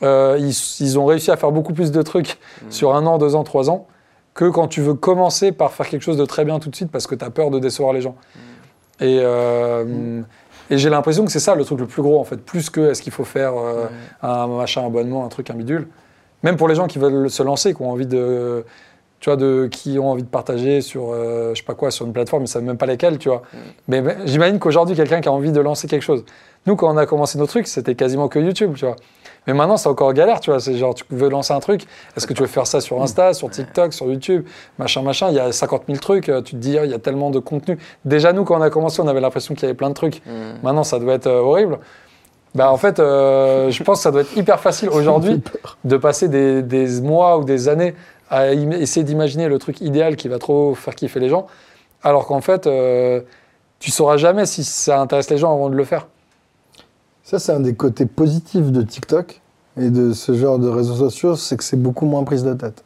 euh, 0.03 0.37
ils, 0.39 0.55
ils 0.81 0.99
ont 0.99 1.07
réussi 1.07 1.31
à 1.31 1.37
faire 1.37 1.51
beaucoup 1.51 1.73
plus 1.73 1.91
de 1.91 2.03
trucs 2.03 2.39
Mm. 2.63 2.71
sur 2.71 2.95
un 2.95 3.07
an, 3.07 3.19
deux 3.19 3.35
ans, 3.35 3.45
trois 3.45 3.71
ans 3.71 3.87
que 4.35 4.45
quand 4.49 4.69
tu 4.69 4.83
veux 4.83 4.95
commencer 4.95 5.51
par 5.51 5.73
faire 5.73 5.89
quelque 5.89 6.03
chose 6.03 6.17
de 6.17 6.25
très 6.25 6.45
bien 6.45 6.61
tout 6.61 6.71
de 6.71 6.77
suite 6.77 6.91
parce 6.93 7.09
que 7.09 7.17
tu 7.17 7.25
as 7.25 7.31
peur 7.31 7.51
de 7.51 7.59
décevoir 7.59 7.93
les 7.93 8.01
gens. 8.01 8.15
Et, 9.01 9.19
euh, 9.21 10.23
et 10.71 10.79
j'ai 10.79 10.91
l'impression 10.91 11.25
que 11.25 11.33
c'est 11.33 11.41
ça 11.41 11.57
le 11.57 11.65
truc 11.65 11.81
le 11.81 11.87
plus 11.87 12.03
gros 12.03 12.21
en 12.21 12.25
fait, 12.25 12.37
plus 12.37 12.71
que 12.71 12.91
est-ce 12.91 13.03
qu'il 13.03 13.13
faut 13.13 13.25
faire 13.25 13.55
euh, 13.57 13.87
un 14.23 14.47
machin 14.47 14.87
abonnement, 14.87 15.25
un 15.25 15.29
truc, 15.29 15.51
un 15.51 15.55
bidule. 15.55 15.89
Même 16.45 16.57
pour 16.57 16.69
les 16.69 16.77
gens 16.77 16.87
qui 16.87 17.01
veulent 17.01 17.31
se 17.31 17.43
lancer, 17.43 17.75
qui 17.75 17.83
ont 17.83 17.91
envie 17.91 18.07
de, 18.07 18.65
tu 19.21 19.31
vois, 19.31 19.37
de, 19.37 19.69
qui 19.71 19.99
ont 19.99 20.11
envie 20.11 20.23
de 20.23 20.29
partager 20.29 20.81
sur, 20.81 21.11
euh, 21.13 21.51
je 21.55 21.59
sais 21.59 21.65
pas 21.65 21.75
quoi, 21.75 21.91
sur 21.91 22.07
une 22.07 22.13
plateforme, 22.13 22.45
ils 22.45 22.49
savent 22.49 22.63
même 22.63 22.77
pas 22.77 22.87
lesquelles, 22.87 23.19
tu 23.19 23.29
vois. 23.29 23.43
Mais, 23.89 24.01
mais 24.01 24.17
j'imagine 24.27 24.59
qu'aujourd'hui, 24.59 24.95
quelqu'un 24.95 25.21
qui 25.21 25.29
a 25.29 25.33
envie 25.33 25.53
de 25.53 25.61
lancer 25.61 25.89
quelque 25.89 26.03
chose. 26.03 26.25
Nous, 26.67 26.77
quand 26.77 26.93
on 26.93 26.97
a 26.97 27.07
commencé 27.07 27.39
nos 27.39 27.47
trucs, 27.47 27.67
c'était 27.67 27.95
quasiment 27.95 28.29
que 28.29 28.39
YouTube, 28.39 28.75
tu 28.77 28.85
vois. 28.85 28.97
Mais 29.47 29.55
maintenant, 29.55 29.79
c'est 29.79 29.89
encore 29.89 30.13
galère, 30.13 30.41
tu 30.41 30.51
vois. 30.51 30.61
C'est 30.61 30.77
genre, 30.77 30.95
tu 30.95 31.05
veux 31.11 31.31
lancer 31.31 31.55
un 31.55 31.61
truc, 31.61 31.83
est-ce 32.17 32.27
que 32.27 32.35
tu 32.35 32.43
veux 32.43 32.49
faire 32.49 32.67
ça 32.67 32.81
sur 32.81 33.03
Insta, 33.03 33.33
sur 33.33 33.49
TikTok, 33.49 33.93
sur 33.95 34.07
YouTube, 34.07 34.47
machin, 34.79 35.03
machin? 35.03 35.31
Il 35.31 35.37
y 35.37 35.41
a 35.41 35.51
50 35.51 35.85
000 35.89 35.99
trucs, 35.99 36.29
euh, 36.29 36.43
tu 36.43 36.53
te 36.53 36.57
dis, 36.57 36.77
il 36.77 36.91
y 36.91 36.95
a 36.95 36.99
tellement 36.99 37.31
de 37.31 37.39
contenu. 37.39 37.79
Déjà, 38.05 38.33
nous, 38.33 38.45
quand 38.45 38.59
on 38.59 38.63
a 38.63 38.71
commencé, 38.71 39.01
on 39.01 39.09
avait 39.09 39.21
l'impression 39.21 39.55
qu'il 39.55 39.63
y 39.63 39.67
avait 39.67 39.75
plein 39.75 39.89
de 39.89 39.95
trucs. 39.95 40.23
Maintenant, 40.63 40.85
ça 40.85 40.99
doit 40.99 41.15
être 41.15 41.27
euh, 41.27 41.41
horrible. 41.41 41.79
Bah, 42.55 42.73
en 42.73 42.77
fait, 42.77 42.99
euh, 42.99 43.71
je 43.71 43.83
pense 43.83 43.99
que 43.99 44.03
ça 44.03 44.11
doit 44.11 44.23
être 44.23 44.37
hyper 44.37 44.61
facile 44.61 44.89
aujourd'hui 44.93 45.41
de 45.85 45.97
passer 45.97 46.29
des, 46.29 46.63
des 46.63 47.01
mois 47.01 47.39
ou 47.39 47.45
des 47.45 47.69
années 47.69 47.95
à 48.31 48.53
essayer 48.53 49.05
d'imaginer 49.05 49.49
le 49.49 49.59
truc 49.59 49.81
idéal 49.81 50.17
qui 50.17 50.29
va 50.29 50.39
trop 50.39 50.75
faire 50.75 50.95
kiffer 50.95 51.21
les 51.21 51.29
gens, 51.29 51.47
alors 52.03 52.27
qu'en 52.27 52.41
fait, 52.41 52.67
euh, 52.67 53.21
tu 53.79 53.91
sauras 53.91 54.17
jamais 54.17 54.47
si 54.47 54.65
ça 54.65 55.01
intéresse 55.01 55.31
les 55.31 55.39
gens 55.39 55.53
avant 55.53 55.71
de 55.71 55.75
le 55.75 55.85
faire. 55.85 56.09
Ça, 57.23 57.39
c'est 57.39 57.53
un 57.53 57.61
des 57.61 57.75
côtés 57.75 58.07
positifs 58.07 58.73
de 58.73 58.83
TikTok 58.83 59.41
et 59.79 59.91
de 59.91 60.13
ce 60.13 60.33
genre 60.35 60.59
de 60.59 60.69
réseaux 60.69 60.97
sociaux, 60.97 61.37
c'est 61.37 61.57
que 61.57 61.65
c'est 61.65 61.81
beaucoup 61.81 62.07
moins 62.07 62.25
prise 62.25 62.43
de 62.45 62.55
tête. 62.55 62.85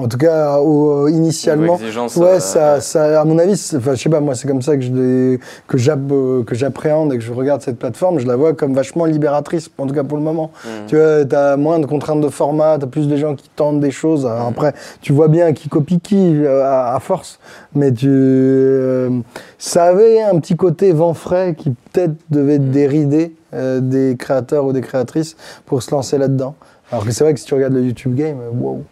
En 0.00 0.08
tout 0.08 0.16
cas, 0.16 0.58
au- 0.58 1.08
initialement, 1.08 1.74
Niveau 1.74 1.84
exigence, 1.84 2.16
ouais, 2.16 2.26
euh, 2.36 2.40
ça, 2.40 2.80
ça, 2.80 3.20
à 3.20 3.24
mon 3.24 3.38
avis, 3.38 3.56
c'est- 3.56 3.76
enfin, 3.76 3.94
je 3.94 4.02
sais 4.02 4.08
pas, 4.08 4.20
moi, 4.20 4.34
c'est 4.34 4.48
comme 4.48 4.62
ça 4.62 4.76
que 4.76 4.82
je 4.82 5.36
que 5.68 5.76
euh, 5.76 6.42
que 6.44 6.54
j'appréhende 6.54 7.12
et 7.12 7.18
que 7.18 7.22
je 7.22 7.32
regarde 7.32 7.60
cette 7.60 7.78
plateforme. 7.78 8.18
Je 8.18 8.26
la 8.26 8.36
vois 8.36 8.54
comme 8.54 8.74
vachement 8.74 9.04
libératrice, 9.04 9.70
en 9.76 9.86
tout 9.86 9.94
cas 9.94 10.04
pour 10.04 10.16
le 10.16 10.24
moment. 10.24 10.50
Mm. 10.64 10.68
Tu 10.86 10.96
vois, 10.96 11.24
t'as 11.26 11.56
moins 11.56 11.78
de 11.78 11.86
contraintes 11.86 12.22
de 12.22 12.28
format, 12.28 12.78
t'as 12.78 12.86
plus 12.86 13.08
de 13.08 13.16
gens 13.16 13.34
qui 13.34 13.50
tentent 13.54 13.80
des 13.80 13.90
choses. 13.90 14.24
Alors 14.26 14.46
après, 14.48 14.72
tu 15.02 15.12
vois 15.12 15.28
bien 15.28 15.52
qui 15.52 15.68
copie 15.68 16.00
qui 16.00 16.44
euh, 16.44 16.64
à, 16.64 16.94
à 16.94 17.00
force, 17.00 17.38
mais 17.74 17.92
tu, 17.92 18.08
euh, 18.08 19.10
ça 19.58 19.84
avait 19.84 20.22
un 20.22 20.38
petit 20.40 20.56
côté 20.56 20.92
vent 20.92 21.14
frais 21.14 21.54
qui 21.56 21.70
peut-être 21.70 22.14
devait 22.30 22.58
dérider 22.58 23.34
euh, 23.52 23.80
des 23.80 24.16
créateurs 24.16 24.64
ou 24.64 24.72
des 24.72 24.80
créatrices 24.80 25.36
pour 25.66 25.82
se 25.82 25.90
lancer 25.90 26.16
là-dedans. 26.18 26.54
Alors 26.92 27.04
que 27.04 27.12
c'est 27.12 27.22
vrai 27.24 27.34
que 27.34 27.40
si 27.40 27.46
tu 27.46 27.54
regardes 27.54 27.74
le 27.74 27.82
YouTube 27.82 28.14
Game, 28.14 28.38
euh, 28.40 28.50
wow, 28.52 28.82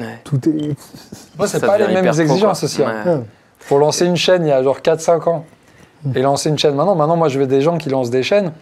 Ouais. 0.00 0.20
tout 0.24 0.40
est. 0.48 0.76
Moi, 1.38 1.46
c'est 1.46 1.60
pas 1.64 1.78
les 1.78 1.88
mêmes 1.88 2.06
exigences 2.06 2.64
aussi. 2.64 2.82
hein. 2.82 3.02
Ouais. 3.06 3.20
Pour 3.68 3.78
lancer 3.78 4.04
une 4.06 4.16
chaîne 4.16 4.44
il 4.44 4.48
y 4.50 4.52
a 4.52 4.62
genre 4.62 4.80
4-5 4.80 5.28
ans 5.28 5.44
et 6.14 6.20
lancer 6.22 6.50
une 6.50 6.58
chaîne 6.58 6.74
maintenant, 6.74 6.94
maintenant, 6.94 7.16
moi, 7.16 7.28
je 7.28 7.38
veux 7.38 7.46
des 7.46 7.62
gens 7.62 7.78
qui 7.78 7.88
lancent 7.88 8.10
des 8.10 8.22
chaînes. 8.22 8.52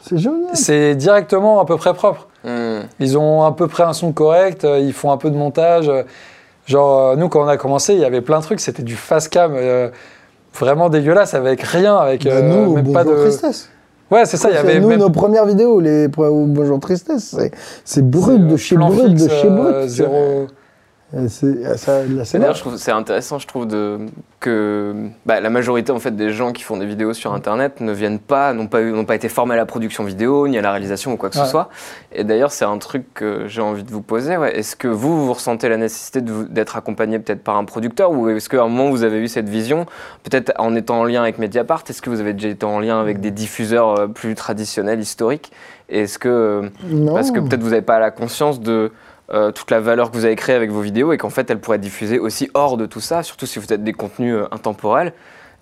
C'est 0.00 0.18
génial. 0.18 0.50
C'est 0.54 0.94
directement 0.94 1.60
à 1.60 1.64
peu 1.66 1.76
près 1.76 1.92
propre. 1.94 2.28
Mm. 2.44 2.80
Ils 3.00 3.18
ont 3.18 3.42
à 3.44 3.52
peu 3.52 3.68
près 3.68 3.82
un 3.84 3.92
son 3.92 4.12
correct, 4.12 4.64
euh, 4.64 4.78
ils 4.78 4.92
font 4.92 5.10
un 5.12 5.16
peu 5.16 5.30
de 5.30 5.36
montage. 5.36 5.90
Genre, 6.66 6.98
euh, 6.98 7.16
nous, 7.16 7.28
quand 7.28 7.44
on 7.44 7.48
a 7.48 7.56
commencé, 7.56 7.92
il 7.94 8.00
y 8.00 8.04
avait 8.04 8.20
plein 8.20 8.38
de 8.38 8.44
trucs, 8.44 8.60
c'était 8.60 8.82
du 8.82 8.96
fast 8.96 9.28
cam. 9.32 9.52
euh, 9.54 9.90
Vraiment 10.54 10.90
dégueulasse, 10.90 11.32
avec 11.34 11.62
rien, 11.62 11.96
avec 11.96 12.24
Bah, 12.24 12.30
euh, 12.32 12.42
nous, 12.42 12.74
même 12.74 12.92
pas 12.92 13.04
de. 13.04 13.14
tristesse. 13.14 13.70
Ouais, 14.12 14.26
c'est 14.26 14.36
ça, 14.36 14.50
il 14.50 14.54
y 14.54 14.58
avait 14.58 14.78
nous, 14.78 14.88
même 14.88 15.00
nos 15.00 15.10
premières 15.10 15.46
vidéos, 15.46 15.80
les 15.80 16.08
bonjour 16.08 16.78
tristesse, 16.80 17.34
c'est- 17.38 17.50
c'est 17.84 18.08
brut 18.08 18.46
de 18.46 18.56
chez 18.56 18.76
brut 18.76 19.14
de 19.14 19.28
chez 19.28 19.46
euh, 19.46 19.50
brut. 19.86 19.90
D'ailleurs, 21.12 22.48
là. 22.48 22.52
je 22.54 22.60
trouve 22.60 22.76
c'est 22.76 22.90
intéressant, 22.90 23.38
je 23.38 23.46
trouve, 23.46 23.66
de, 23.66 23.98
que 24.40 24.94
bah, 25.26 25.40
la 25.40 25.50
majorité 25.50 25.92
en 25.92 25.98
fait 25.98 26.14
des 26.16 26.30
gens 26.30 26.52
qui 26.52 26.62
font 26.62 26.76
des 26.76 26.86
vidéos 26.86 27.12
sur 27.12 27.32
Internet 27.34 27.80
ne 27.80 27.92
viennent 27.92 28.18
pas, 28.18 28.52
n'ont 28.54 28.66
pas, 28.66 28.82
n'ont 28.82 29.04
pas 29.04 29.14
été 29.14 29.28
formés 29.28 29.54
à 29.54 29.56
la 29.58 29.66
production 29.66 30.04
vidéo, 30.04 30.48
ni 30.48 30.58
à 30.58 30.62
la 30.62 30.70
réalisation 30.70 31.12
ou 31.12 31.16
quoi 31.16 31.28
que 31.30 31.36
Ouais. 31.38 31.44
ce 31.44 31.50
soit. 31.50 31.68
Et 32.12 32.24
d'ailleurs, 32.24 32.50
c'est 32.52 32.64
un 32.64 32.78
truc 32.78 33.04
que 33.14 33.46
j'ai 33.46 33.60
envie 33.62 33.84
de 33.84 33.90
vous 33.90 34.02
poser. 34.02 34.36
ouais. 34.36 34.56
Est-ce 34.58 34.74
que 34.76 34.88
vous, 34.88 35.26
vous 35.26 35.32
ressentez 35.34 35.68
la 35.68 35.76
nécessité 35.76 36.20
d'être 36.22 36.76
accompagné 36.76 37.18
peut-être 37.18 37.42
par 37.44 37.56
un 37.56 37.64
producteur, 37.64 38.10
ou 38.12 38.28
est-ce 38.28 38.48
qu'à 38.48 38.62
un 38.62 38.68
moment 38.68 38.90
vous 38.90 39.02
avez 39.04 39.18
eu 39.18 39.28
cette 39.28 39.48
vision, 39.48 39.86
peut-être 40.22 40.52
en 40.58 40.74
étant 40.74 41.00
en 41.00 41.04
lien 41.04 41.22
avec 41.22 41.38
Mediapart, 41.38 41.84
est-ce 41.88 42.00
que 42.02 42.10
vous 42.10 42.20
avez 42.20 42.32
déjà 42.32 42.48
été 42.48 42.64
en 42.66 42.80
lien 42.80 43.00
avec 43.00 43.20
des 43.20 43.30
diffuseurs 43.30 43.98
euh, 43.98 44.06
plus 44.06 44.34
traditionnels, 44.34 45.00
historiques? 45.00 45.52
Est-ce 45.88 46.18
que 46.18 46.28
euh, 46.28 46.62
Non. 46.88 47.12
parce 47.14 47.30
que 47.30 47.40
peut-être 47.40 47.62
vous 47.62 47.70
n'avez 47.70 47.82
pas 47.82 47.98
la 47.98 48.10
conscience 48.10 48.60
de 48.60 48.92
euh, 49.32 49.50
toute 49.50 49.70
la 49.70 49.80
valeur 49.80 50.10
que 50.10 50.16
vous 50.16 50.24
avez 50.24 50.36
créée 50.36 50.54
avec 50.56 50.70
vos 50.70 50.80
vidéos 50.82 51.12
et 51.12 51.18
qu'en 51.18 51.30
fait, 51.30 51.50
elles 51.50 51.58
pourraient 51.60 51.76
être 51.76 51.82
diffusées 51.82 52.18
aussi 52.18 52.50
hors 52.54 52.76
de 52.76 52.86
tout 52.86 53.00
ça, 53.00 53.22
surtout 53.22 53.46
si 53.46 53.58
vous 53.58 53.72
êtes 53.72 53.82
des 53.84 53.92
contenus 53.92 54.34
euh, 54.34 54.44
intemporels. 54.50 55.12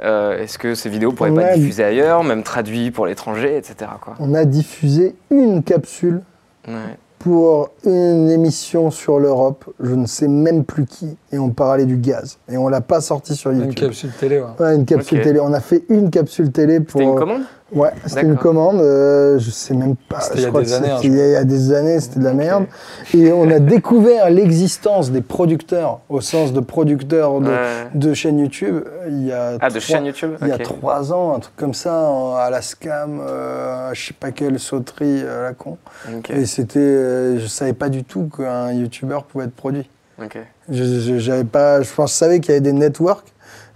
Euh, 0.03 0.39
Est-ce 0.39 0.59
que 0.59 0.75
ces 0.75 0.89
vidéos 0.89 1.13
pourraient 1.13 1.31
On 1.31 1.35
pas 1.37 1.43
a- 1.43 1.51
être 1.53 1.59
diffusées 1.59 1.85
ailleurs, 1.85 2.25
même 2.25 2.43
traduites 2.43 2.95
pour 2.95 3.07
l'étranger, 3.07 3.57
etc. 3.57 3.91
Quoi? 4.01 4.15
On 4.19 4.35
a 4.35 4.45
diffusé 4.45 5.15
une 5.31 5.63
capsule 5.63 6.23
Ouais. 6.67 6.75
pour 7.19 7.71
une 7.85 8.31
émission 8.31 8.91
sur 8.91 9.19
l'Europe, 9.21 9.65
je 9.79 9.95
ne 9.95 10.07
sais 10.07 10.27
même 10.29 10.65
plus 10.65 10.87
qui, 10.87 11.17
et 11.33 11.39
on 11.39 11.51
parlait 11.51 11.85
du 11.87 11.97
gaz. 11.99 12.39
Et 12.51 12.57
on 12.57 12.69
l'a 12.69 12.81
pas 12.81 13.01
sorti 13.03 13.37
sur 13.37 13.51
Une 13.51 13.61
YouTube. 13.67 13.89
capsule 13.89 14.11
télé, 14.19 14.41
ouais. 14.41 14.47
Ouais, 14.59 14.75
une 14.77 14.85
capsule 14.87 15.21
télé. 15.23 15.39
On 15.41 15.53
a 15.53 15.61
fait 15.61 15.85
une 15.91 16.11
capsule 16.11 16.51
télé 16.51 16.81
pour. 16.81 17.01
C'était 17.01 17.13
une 17.13 17.19
commande? 17.19 17.43
Ouais, 17.73 17.91
c'était 18.07 18.23
une 18.23 18.37
commande. 18.37 18.81
euh, 18.81 19.39
je 19.39 19.51
sais 19.51 19.75
même 19.75 19.95
pas. 19.97 20.19
Je 20.33 20.39
il 20.39 20.41
y 20.43 20.45
a 20.45 20.49
crois 20.49 20.63
des 20.63 20.67
que 20.69 20.73
années, 20.75 20.91
hein, 20.91 20.97
c'était 21.01 21.09
je 21.09 21.13
il 21.13 21.31
y 21.33 21.37
a- 21.37 21.45
des 21.45 21.73
années, 21.73 22.01
c'était 22.01 22.19
de 22.21 22.25
la 22.25 22.33
merde. 22.33 22.65
Et 23.15 23.31
on 23.33 23.49
a 23.51 23.59
découvert 23.61 24.29
l'existence 24.31 25.11
des 25.11 25.21
producteurs, 25.21 26.01
au 26.09 26.21
sens 26.21 26.53
de 26.53 26.61
producteurs 26.61 27.41
de, 27.41 27.49
Ouais. 27.49 27.57
de 27.95 28.13
chaînes 28.15 28.39
YouTube, 28.41 28.85
il 29.09 29.27
y 29.27 29.33
a 29.33 29.53
Ah, 29.61 29.69
de 29.69 29.79
trois- 29.79 29.81
chaîne 29.81 30.05
YouTube 30.07 30.33
Il 30.43 30.49
y 30.49 30.53
a 30.53 30.57
Ok. 30.57 30.63
trois 30.63 31.13
ans, 31.13 31.35
un 31.37 31.39
truc 31.39 31.55
comme 31.57 31.75
ça, 31.75 31.95
en- 32.09 32.35
à 32.35 32.51
la 32.51 32.61
scam, 32.63 33.21
euh, 33.21 33.91
je 33.95 34.07
sais 34.09 34.15
pas 34.19 34.33
quelle 34.33 34.59
sauterie 34.59 35.23
à 35.23 35.43
la 35.43 35.53
con. 35.53 35.77
Et 36.31 36.47
c'était, 36.47 36.79
euh, 36.81 37.39
je 37.39 37.47
savais 37.47 37.73
pas 37.73 37.89
du 37.89 38.03
tout 38.05 38.29
qu'un 38.37 38.73
YouTuber 38.73 39.19
pouvait 39.29 39.45
être 39.45 39.55
produit. 39.55 39.89
Je, 40.69 41.43
pas, 41.43 41.83
je 41.83 41.93
pense, 41.95 42.13
je 42.13 42.17
savais 42.17 42.41
qu'il 42.41 42.51
y 42.51 42.53
avait 42.53 42.61
des 42.61 42.73
networks 42.73 43.25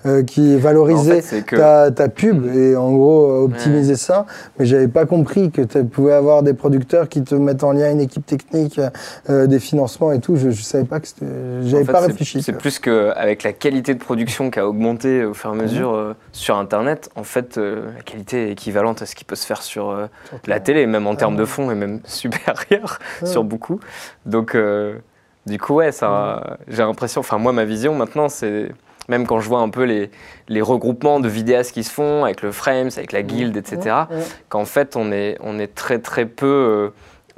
euh, 0.06 0.22
qui 0.22 0.56
En 0.56 1.02
fait, 1.02 1.42
que- 1.44 1.56
ta, 1.56 1.90
ta 1.90 2.08
pub 2.08 2.46
et 2.54 2.76
en 2.76 2.92
gros 2.92 3.44
optimiser 3.44 3.96
ça, 3.96 4.26
mais 4.58 4.66
j'avais 4.66 4.88
pas 4.88 5.06
compris 5.06 5.50
que 5.50 5.62
tu 5.62 5.84
pouvais 5.84 6.12
avoir 6.12 6.42
des 6.42 6.54
producteurs 6.54 7.08
qui 7.08 7.22
te 7.22 7.34
mettent 7.34 7.64
en 7.64 7.72
lien 7.72 7.90
une 7.90 8.00
équipe 8.00 8.26
technique, 8.26 8.80
euh, 9.30 9.46
des 9.46 9.58
financements 9.60 10.12
et 10.12 10.20
tout. 10.20 10.36
Je, 10.36 10.50
je 10.50 10.62
savais 10.62 10.84
pas 10.84 11.00
que 11.00 11.06
j'avais 11.62 11.82
En 11.82 11.86
fait, 11.86 11.92
pas 11.92 12.00
réfléchi. 12.00 12.42
C'est 12.42 12.52
plus 12.52 12.78
qu'avec 12.78 13.42
la 13.42 13.52
qualité 13.52 13.94
de 13.94 13.98
production 14.00 14.50
qui 14.50 14.58
a 14.58 14.66
augmenté 14.68 15.24
au 15.24 15.34
fur 15.34 15.50
et 15.50 15.58
à 15.58 15.62
mesure 15.62 15.94
euh, 15.94 16.14
sur 16.32 16.56
Internet, 16.58 17.10
en 17.16 17.24
fait, 17.24 17.56
la 17.56 18.02
qualité 18.04 18.48
est 18.48 18.52
équivalente 18.52 19.02
à 19.02 19.06
ce 19.06 19.14
qui 19.14 19.24
peut 19.24 19.36
se 19.36 19.46
faire 19.46 19.62
sur 19.62 19.96
la 20.46 20.60
télé, 20.60 20.86
même 20.86 21.06
en 21.06 21.14
termes 21.14 21.36
de 21.36 21.44
fond, 21.44 21.70
et 21.70 21.74
même 21.74 22.00
supérieur 22.04 22.98
Ouais. 23.22 23.28
sur 23.28 23.44
beaucoup. 23.44 23.80
Donc, 24.26 24.56
du 25.46 25.58
coup, 25.58 25.74
ouais, 25.74 25.92
ça, 25.92 26.58
j'ai 26.68 26.82
l'impression, 26.82 27.20
enfin, 27.20 27.38
moi, 27.38 27.52
ma 27.52 27.64
vision 27.64 27.94
maintenant, 27.94 28.28
c'est 28.28 28.68
même 29.08 29.26
quand 29.26 29.40
je 29.40 29.48
vois 29.48 29.60
un 29.60 29.68
peu 29.68 29.84
les, 29.84 30.10
les 30.48 30.62
regroupements 30.62 31.20
de 31.20 31.28
vidéastes 31.28 31.72
qui 31.72 31.84
se 31.84 31.90
font 31.90 32.24
avec 32.24 32.42
le 32.42 32.52
Frames, 32.52 32.90
avec 32.96 33.12
la 33.12 33.22
Guild, 33.22 33.56
etc., 33.56 33.96
qu'en 34.48 34.64
fait, 34.64 34.96
on 34.96 35.12
est, 35.12 35.36
on 35.40 35.58
est 35.58 35.74
très, 35.74 35.98
très 35.98 36.26
peu 36.26 36.46
euh, 36.46 36.90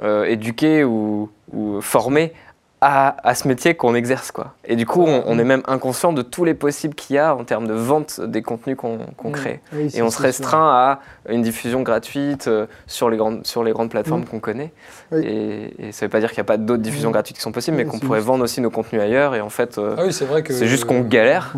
euh, 0.03 0.25
éduqué 0.25 0.83
ou, 0.83 1.29
ou 1.51 1.81
formé 1.81 2.33
à, 2.79 3.17
à 3.27 3.33
ce 3.33 3.47
métier 3.47 3.73
qu'on 3.73 3.95
exerce. 3.95 4.29
Quoi. 4.31 4.53
Et 4.63 4.75
du 4.75 4.85
coup, 4.85 5.01
on, 5.03 5.23
on 5.25 5.39
est 5.39 5.43
même 5.43 5.63
inconscient 5.65 6.13
de 6.13 6.21
tous 6.21 6.45
les 6.45 6.53
possibles 6.53 6.93
qu'il 6.93 7.15
y 7.15 7.19
a 7.19 7.35
en 7.35 7.43
termes 7.43 7.65
de 7.67 7.73
vente 7.73 8.21
des 8.21 8.43
contenus 8.43 8.77
qu'on 8.77 8.99
Mm. 9.23 9.31
crée. 9.31 9.61
Oui, 9.73 9.89
Et 9.95 10.03
on 10.03 10.11
se 10.11 10.21
restreint 10.21 10.69
à 10.69 10.99
une 11.27 11.41
diffusion 11.41 11.81
gratuite 11.81 12.47
euh, 12.47 12.67
sur, 12.85 13.09
les 13.09 13.17
grandes, 13.17 13.47
sur 13.47 13.63
les 13.63 13.71
grandes 13.71 13.89
plateformes 13.89 14.21
Mm. 14.21 14.25
qu'on 14.25 14.39
connaît. 14.39 14.71
Oui. 15.11 15.21
Et, 15.25 15.87
et 15.87 15.91
ça 15.91 16.05
ne 16.05 16.07
veut 16.07 16.11
pas 16.11 16.19
dire 16.19 16.29
qu'il 16.29 16.37
n'y 16.37 16.41
a 16.41 16.51
pas 16.53 16.57
d'autres 16.57 16.83
diffusions 16.83 17.09
Mm. 17.09 17.13
gratuites 17.13 17.37
qui 17.37 17.41
sont 17.41 17.51
possibles, 17.51 17.77
mais 17.77 17.83
Oui, 17.83 17.89
qu'on 17.89 17.97
pourrait 17.99 18.19
juste. 18.19 18.27
vendre 18.27 18.43
aussi 18.43 18.61
nos 18.61 18.69
contenus 18.69 19.01
ailleurs. 19.01 19.33
Et 19.33 19.41
en 19.41 19.49
fait, 19.49 19.79
euh, 19.79 19.95
Ah 19.97 20.03
oui, 20.05 20.13
c'est 20.13 20.25
vrai 20.25 20.43
que. 20.43 20.53
c'est 20.53 20.67
juste 20.67 20.85
qu'on 20.85 21.01
galère. 21.01 21.53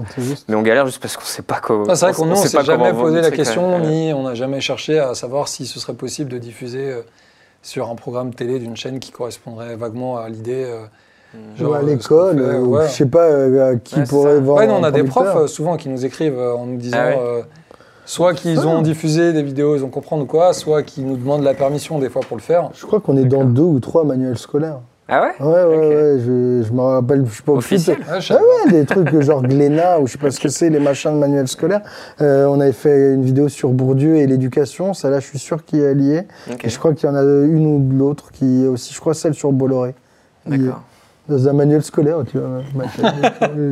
Mais 0.47 0.55
on 0.55 0.61
galère 0.61 0.85
juste 0.85 1.01
parce 1.01 1.17
qu'on 1.17 1.23
ne 1.23 1.27
sait 1.27 1.41
pas 1.41 1.59
comment. 1.59 1.83
Ah, 1.89 1.95
c'est 1.95 2.05
vrai 2.05 2.13
qu'on 2.13 2.33
sait 2.35 2.47
s'est 2.47 2.63
jamais 2.63 2.93
posé 2.93 3.19
la 3.19 3.31
question, 3.31 3.79
ni 3.79 4.13
on 4.13 4.23
n'a 4.23 4.35
jamais 4.35 4.61
cherché 4.61 4.99
à 4.99 5.13
savoir 5.15 5.49
si 5.49 5.65
ce 5.67 5.81
serait 5.81 5.93
possible 5.95 6.29
de 6.31 6.37
diffuser 6.37 6.91
euh, 6.91 7.01
sur 7.61 7.89
un 7.89 7.95
programme 7.95 8.33
télé 8.33 8.57
d'une 8.59 8.77
chaîne 8.77 9.01
qui 9.01 9.11
correspondrait 9.11 9.75
vaguement 9.75 10.17
à 10.17 10.29
l'idée. 10.29 10.65
Euh, 11.35 11.57
genre, 11.57 11.71
Ou 11.71 11.73
à 11.73 11.77
euh, 11.79 11.81
l'école, 11.83 12.41
ou 12.41 12.75
ouais. 12.77 12.87
je 12.87 12.91
sais 12.91 13.05
pas 13.05 13.25
euh, 13.25 13.75
qui 13.83 13.95
Ouais, 13.99 14.03
pourrait 14.07 14.35
ça. 14.35 14.39
vendre. 14.41 14.59
Ouais, 14.59 14.67
nous, 14.67 14.73
on 14.73 14.83
a 14.83 14.91
des 14.91 15.03
profs 15.03 15.35
euh, 15.35 15.47
souvent 15.47 15.77
qui 15.77 15.89
nous 15.89 16.05
écrivent 16.05 16.37
euh, 16.39 16.53
en 16.55 16.65
nous 16.65 16.77
disant 16.77 16.97
Ah 16.99 17.07
ouais 17.09 17.17
euh, 17.19 17.41
soit 18.05 18.33
qu'ils 18.33 18.57
Ça. 18.59 18.67
ont 18.67 18.81
diffusé 18.81 19.33
des 19.33 19.43
vidéos, 19.43 19.75
ils 19.75 19.83
ont 19.83 19.89
comprendre 19.89 20.23
ou 20.23 20.25
quoi, 20.25 20.53
soit 20.53 20.81
qu'ils 20.83 21.05
nous 21.05 21.17
demandent 21.17 21.43
la 21.43 21.53
permission 21.53 21.99
des 21.99 22.09
fois 22.09 22.21
pour 22.27 22.37
le 22.37 22.41
faire. 22.41 22.69
Je 22.73 22.85
crois 22.85 22.99
qu'on 22.99 23.17
est 23.17 23.25
dans 23.25 23.43
deux 23.43 23.61
ou 23.61 23.79
trois 23.79 24.03
manuels 24.03 24.37
scolaires. 24.37 24.79
Ah 25.11 25.21
ouais 25.23 25.43
Ouais, 25.43 25.63
ouais, 25.63 25.87
ouais, 25.87 26.17
je, 26.19 26.63
je 26.67 26.71
me 26.71 26.81
rappelle, 26.81 27.25
je 27.27 27.35
sais 27.37 27.41
pas 27.43 27.53
Officiel 27.53 27.97
Ah 28.07 28.21
sais 28.21 28.35
ouais, 28.35 28.71
des 28.71 28.85
trucs 28.85 29.19
genre 29.21 29.41
Glénat 29.41 29.99
ou 29.99 30.05
je 30.05 30.11
sais 30.11 30.17
pas 30.19 30.29
ce 30.29 30.39
que 30.39 30.49
c'est, 30.49 30.69
les 30.69 30.79
machins 30.79 31.11
de 31.11 31.17
manuels 31.17 31.47
scolaires. 31.47 31.81
Euh, 32.21 32.45
on 32.45 32.59
avait 32.59 32.73
fait 32.73 33.13
une 33.15 33.23
vidéo 33.23 33.49
sur 33.49 33.69
Bourdieu 33.69 34.17
et 34.17 34.27
l'éducation, 34.27 34.93
celle-là 34.93 35.19
je 35.19 35.25
suis 35.25 35.39
sûr 35.39 35.65
qu'il 35.65 35.79
est 35.79 35.95
lié. 35.95 36.27
Et 36.63 36.69
je 36.69 36.77
crois 36.77 36.93
qu'il 36.93 37.09
y 37.09 37.11
en 37.11 37.15
a 37.15 37.23
une 37.23 37.65
ou 37.65 37.97
l'autre 37.97 38.31
qui 38.31 38.63
est 38.65 38.67
aussi, 38.67 38.93
je 38.93 38.99
crois 38.99 39.15
celle 39.15 39.33
sur 39.33 39.51
Bolloré. 39.51 39.95
D'accord. 40.45 40.81
Dans 41.29 41.47
un 41.47 41.53
manuel 41.53 41.81
scolaire, 41.83 42.17
tu 42.29 42.37
vois. 42.37 42.61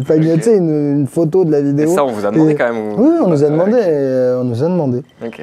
Enfin, 0.01 0.15
a, 0.15 0.35
tu 0.37 0.41
sais, 0.41 0.57
une, 0.57 0.99
une 1.01 1.07
photo 1.07 1.43
de 1.45 1.51
la 1.51 1.59
Et 1.59 1.63
vidéo. 1.63 1.93
ça, 1.93 2.03
on 2.05 2.11
vous 2.11 2.25
a 2.25 2.31
demandé 2.31 2.51
Et- 2.51 2.55
quand 2.55 2.71
même 2.73 2.93
ou- 2.93 2.95
Oui, 3.01 3.15
on 3.23 3.27
nous 3.27 3.43
a 3.43 3.49
demandé. 3.49 3.73
euh, 3.75 4.41
On 4.41 4.43
nous 4.45 4.63
a 4.63 4.67
demandé. 4.67 5.03
Ok. 5.25 5.41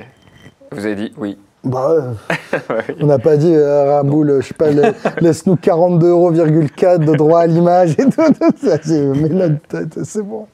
Vous 0.72 0.84
avez 0.86 0.94
dit 0.96 1.12
oui. 1.18 1.38
Bah, 1.64 1.88
euh, 2.52 2.60
on 3.00 3.06
n'a 3.06 3.18
pas 3.18 3.38
dit, 3.38 3.54
euh, 3.54 3.84
Raboul, 3.96 4.38
je 4.42 4.48
sais 4.48 4.54
pas, 4.54 4.70
la- 4.70 4.92
laisse-nous 5.20 5.54
42,4 5.56 6.04
euros 6.08 6.30
de 6.32 7.16
droit 7.16 7.40
à 7.40 7.46
l'image 7.46 7.92
et 7.92 8.04
tout. 8.04 8.10
tout 8.10 8.66
ça. 8.68 8.76
J'ai 8.84 9.00
mis 9.06 9.30
notre 9.30 9.60
tête, 9.68 9.98
c'est 10.04 10.22
bon. 10.22 10.46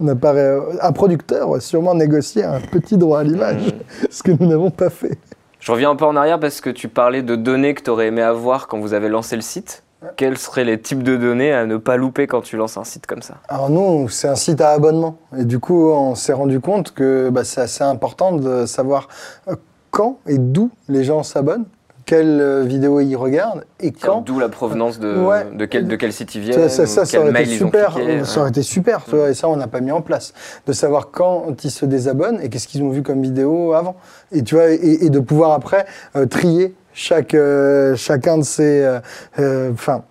On 0.00 0.04
n'a 0.04 0.16
pas, 0.16 0.32
ré- 0.32 0.58
un 0.80 0.90
producteur 0.92 1.54
a 1.54 1.60
sûrement 1.60 1.94
négocié 1.94 2.42
un 2.42 2.58
petit 2.60 2.96
droit 2.96 3.20
à 3.20 3.22
l'image, 3.22 3.68
Mm. 3.68 3.70
ce 4.10 4.22
que 4.24 4.32
nous 4.32 4.46
n'avons 4.48 4.70
pas 4.70 4.90
fait. 4.90 5.16
Je 5.60 5.70
reviens 5.70 5.90
un 5.90 5.96
peu 5.96 6.06
en 6.06 6.16
arrière 6.16 6.40
parce 6.40 6.60
que 6.60 6.70
tu 6.70 6.88
parlais 6.88 7.22
de 7.22 7.36
données 7.36 7.74
que 7.74 7.82
tu 7.82 7.90
aurais 7.90 8.08
aimé 8.08 8.20
avoir 8.22 8.66
quand 8.66 8.80
vous 8.80 8.94
avez 8.94 9.08
lancé 9.08 9.36
le 9.36 9.42
site. 9.42 9.84
Quels 10.16 10.38
seraient 10.38 10.64
les 10.64 10.80
types 10.80 11.02
de 11.02 11.16
données 11.16 11.52
à 11.52 11.64
ne 11.66 11.76
pas 11.76 11.96
louper 11.96 12.26
quand 12.26 12.40
tu 12.40 12.56
lances 12.56 12.76
un 12.76 12.84
site 12.84 13.06
comme 13.06 13.22
ça 13.22 13.34
Alors 13.48 13.70
nous, 13.70 14.08
c'est 14.08 14.28
un 14.28 14.34
site 14.36 14.60
à 14.60 14.70
abonnement. 14.70 15.16
Et 15.38 15.44
du 15.44 15.58
coup, 15.58 15.90
on 15.90 16.14
s'est 16.14 16.32
rendu 16.32 16.60
compte 16.60 16.92
que 16.92 17.30
bah, 17.30 17.44
c'est 17.44 17.60
assez 17.60 17.84
important 17.84 18.32
de 18.32 18.66
savoir 18.66 19.08
euh, 19.48 19.54
quand 19.90 20.18
et 20.26 20.38
d'où 20.38 20.70
les 20.88 21.04
gens 21.04 21.22
s'abonnent, 21.22 21.66
quelles 22.04 22.40
euh, 22.40 22.62
vidéos 22.64 22.98
ils 23.00 23.14
regardent 23.14 23.64
et 23.78 23.92
quand. 23.92 24.22
D'où 24.22 24.40
la 24.40 24.48
provenance 24.48 24.98
de, 24.98 25.16
Ouais. 25.24 25.46
de, 25.54 25.64
quel, 25.66 25.86
de 25.86 25.94
quel 25.94 26.12
site 26.12 26.34
ils 26.34 26.40
viennent, 26.40 26.68
ça, 26.68 26.84
ça, 26.86 27.02
ou 27.02 27.04
ça 27.06 27.20
aurait 27.20 27.30
été 27.30 27.44
super. 27.46 27.94
cliqué. 27.94 28.18
hein. 28.18 28.24
Ça 28.24 28.40
aurait 28.40 28.48
été 28.50 28.62
super, 28.62 29.04
tu 29.04 29.14
vois, 29.16 29.30
et 29.30 29.34
ça, 29.34 29.48
on 29.48 29.56
n'a 29.56 29.68
pas 29.68 29.80
mis 29.80 29.92
en 29.92 30.00
place. 30.02 30.34
De 30.66 30.72
savoir 30.72 31.10
quand 31.12 31.62
ils 31.64 31.70
se 31.70 31.86
désabonnent 31.86 32.40
et 32.42 32.48
qu'est-ce 32.48 32.66
qu'ils 32.66 32.82
ont 32.82 32.90
vu 32.90 33.02
comme 33.02 33.22
vidéo 33.22 33.72
avant. 33.74 33.94
Et 34.32 34.42
tu 34.42 34.56
vois, 34.56 34.70
et, 34.70 35.04
et 35.04 35.10
de 35.10 35.20
pouvoir 35.20 35.52
après 35.52 35.86
euh, 36.16 36.26
trier 36.26 36.74
chaque, 36.94 37.34
euh, 37.34 37.96
chacun 37.96 38.38
de 38.38 38.42
ces. 38.44 38.82
euh, 38.82 39.00
euh, 39.38 39.70
Enfin, 39.72 40.04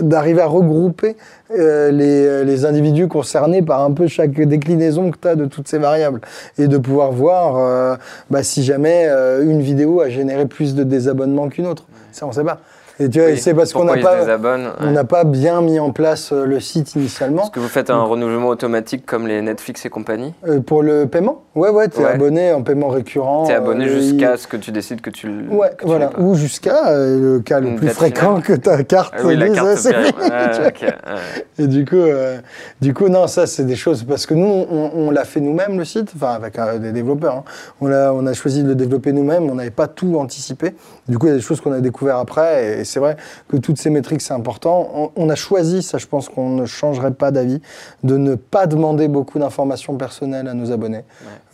d'arriver 0.00 0.40
à 0.40 0.46
regrouper 0.46 1.16
euh, 1.58 1.90
les, 1.90 2.44
les 2.44 2.64
individus 2.64 3.06
concernés 3.06 3.60
par 3.60 3.82
un 3.82 3.92
peu 3.92 4.06
chaque 4.06 4.32
déclinaison 4.32 5.10
que 5.10 5.18
tu 5.18 5.28
as 5.28 5.36
de 5.36 5.44
toutes 5.44 5.68
ces 5.68 5.78
variables. 5.78 6.20
Et 6.58 6.68
de 6.68 6.78
pouvoir 6.78 7.12
voir 7.12 7.98
bah, 8.30 8.42
si 8.42 8.62
jamais 8.62 9.08
une 9.42 9.60
vidéo 9.60 10.00
a 10.00 10.08
généré 10.08 10.46
plus 10.46 10.74
de 10.74 10.84
désabonnements 10.84 11.48
qu'une 11.48 11.66
autre. 11.66 11.84
Ça, 12.12 12.26
on 12.26 12.32
sait 12.32 12.44
pas. 12.44 12.60
Et 13.00 13.08
tu 13.08 13.20
vois, 13.20 13.28
Oui. 13.30 13.38
c'est 13.38 13.54
parce 13.54 13.72
qu'on 13.72 13.84
n'a 13.84 13.96
pas. 13.96 14.18
désabonnent 14.20 14.68
On 14.80 14.86
ouais. 14.86 14.92
n'a 14.92 15.04
pas 15.04 15.24
bien 15.24 15.60
mis 15.62 15.78
en 15.80 15.90
place 15.92 16.32
euh, 16.32 16.44
le 16.44 16.60
site 16.60 16.94
initialement. 16.94 17.42
Est-ce 17.44 17.50
que 17.50 17.60
vous 17.60 17.68
faites 17.68 17.90
un 17.90 18.02
renouvellement 18.02 18.48
automatique 18.48 19.06
comme 19.06 19.26
les 19.26 19.40
Netflix 19.42 19.84
et 19.86 19.88
compagnie? 19.88 20.34
Euh, 20.46 20.60
pour 20.60 20.82
le 20.82 21.06
paiement? 21.06 21.42
Ouais, 21.54 21.70
ouais, 21.70 21.88
tu 21.88 22.00
es 22.00 22.04
Ouais. 22.04 22.10
abonné 22.12 22.52
en 22.52 22.62
paiement 22.62 22.88
récurrent. 22.88 23.44
T'es 23.46 23.54
abonné 23.54 23.86
euh, 23.86 23.98
jusqu'à 24.00 24.32
il- 24.34 24.38
ce 24.38 24.46
que 24.46 24.56
tu 24.56 24.72
décides 24.72 25.00
que 25.00 25.10
tu 25.10 25.26
le. 25.28 25.48
Ouais, 25.54 25.70
tu 25.78 25.86
voilà. 25.86 26.10
Ou 26.18 26.34
jusqu'à 26.34 26.88
euh, 26.90 27.34
le 27.36 27.40
cas 27.40 27.60
le 27.60 27.74
plus 27.76 27.88
fréquent 27.88 28.40
finale. 28.40 28.42
que 28.42 28.52
ta 28.54 28.82
carte 28.84 29.14
Ah 29.16 29.22
oui, 29.24 29.36
la 29.36 29.48
carte 29.48 29.68
Ah, 30.30 30.48
tu 30.50 30.84
ouais. 30.84 30.92
Et 31.58 31.66
du 31.66 31.84
coup, 31.84 31.96
du 32.80 32.94
coup, 32.94 33.08
non, 33.08 33.26
ça, 33.26 33.46
c'est 33.46 33.64
des 33.64 33.76
choses 33.76 34.04
parce 34.04 34.26
que 34.26 34.34
nous, 34.34 34.46
on, 34.70 34.90
on 34.94 35.10
l'a 35.10 35.24
fait 35.24 35.40
nous-mêmes 35.40 35.78
le 35.78 35.84
site, 35.84 36.12
enfin 36.16 36.32
avec 36.34 36.58
des 36.80 36.92
développeurs. 36.92 37.36
hein. 37.36 37.44
On 37.80 38.26
a 38.26 38.32
choisi 38.34 38.62
de 38.62 38.68
le 38.68 38.74
développer 38.74 39.12
nous-mêmes. 39.12 39.50
On 39.50 39.54
n'avait 39.54 39.70
pas 39.70 39.86
tout 39.88 40.16
anticipé. 40.18 40.74
Du 41.08 41.18
coup, 41.18 41.26
il 41.26 41.30
y 41.30 41.32
a 41.32 41.36
des 41.36 41.42
choses 41.42 41.60
qu'on 41.60 41.72
a 41.72 41.80
découvert 41.80 42.16
après, 42.18 42.80
et 42.80 42.81
c'est 42.84 43.00
vrai 43.00 43.16
que 43.48 43.56
toutes 43.56 43.78
ces 43.78 43.90
métriques, 43.90 44.22
c'est 44.22 44.34
important. 44.34 44.88
On, 44.94 45.10
on 45.16 45.28
a 45.28 45.34
choisi, 45.34 45.82
ça, 45.82 45.98
je 45.98 46.06
pense 46.06 46.28
qu'on 46.28 46.50
ne 46.50 46.66
changerait 46.66 47.12
pas 47.12 47.30
d'avis, 47.30 47.60
de 48.02 48.16
ne 48.16 48.34
pas 48.34 48.66
demander 48.66 49.08
beaucoup 49.08 49.38
d'informations 49.38 49.96
personnelles 49.96 50.48
à 50.48 50.54
nos 50.54 50.72
abonnés. 50.72 51.04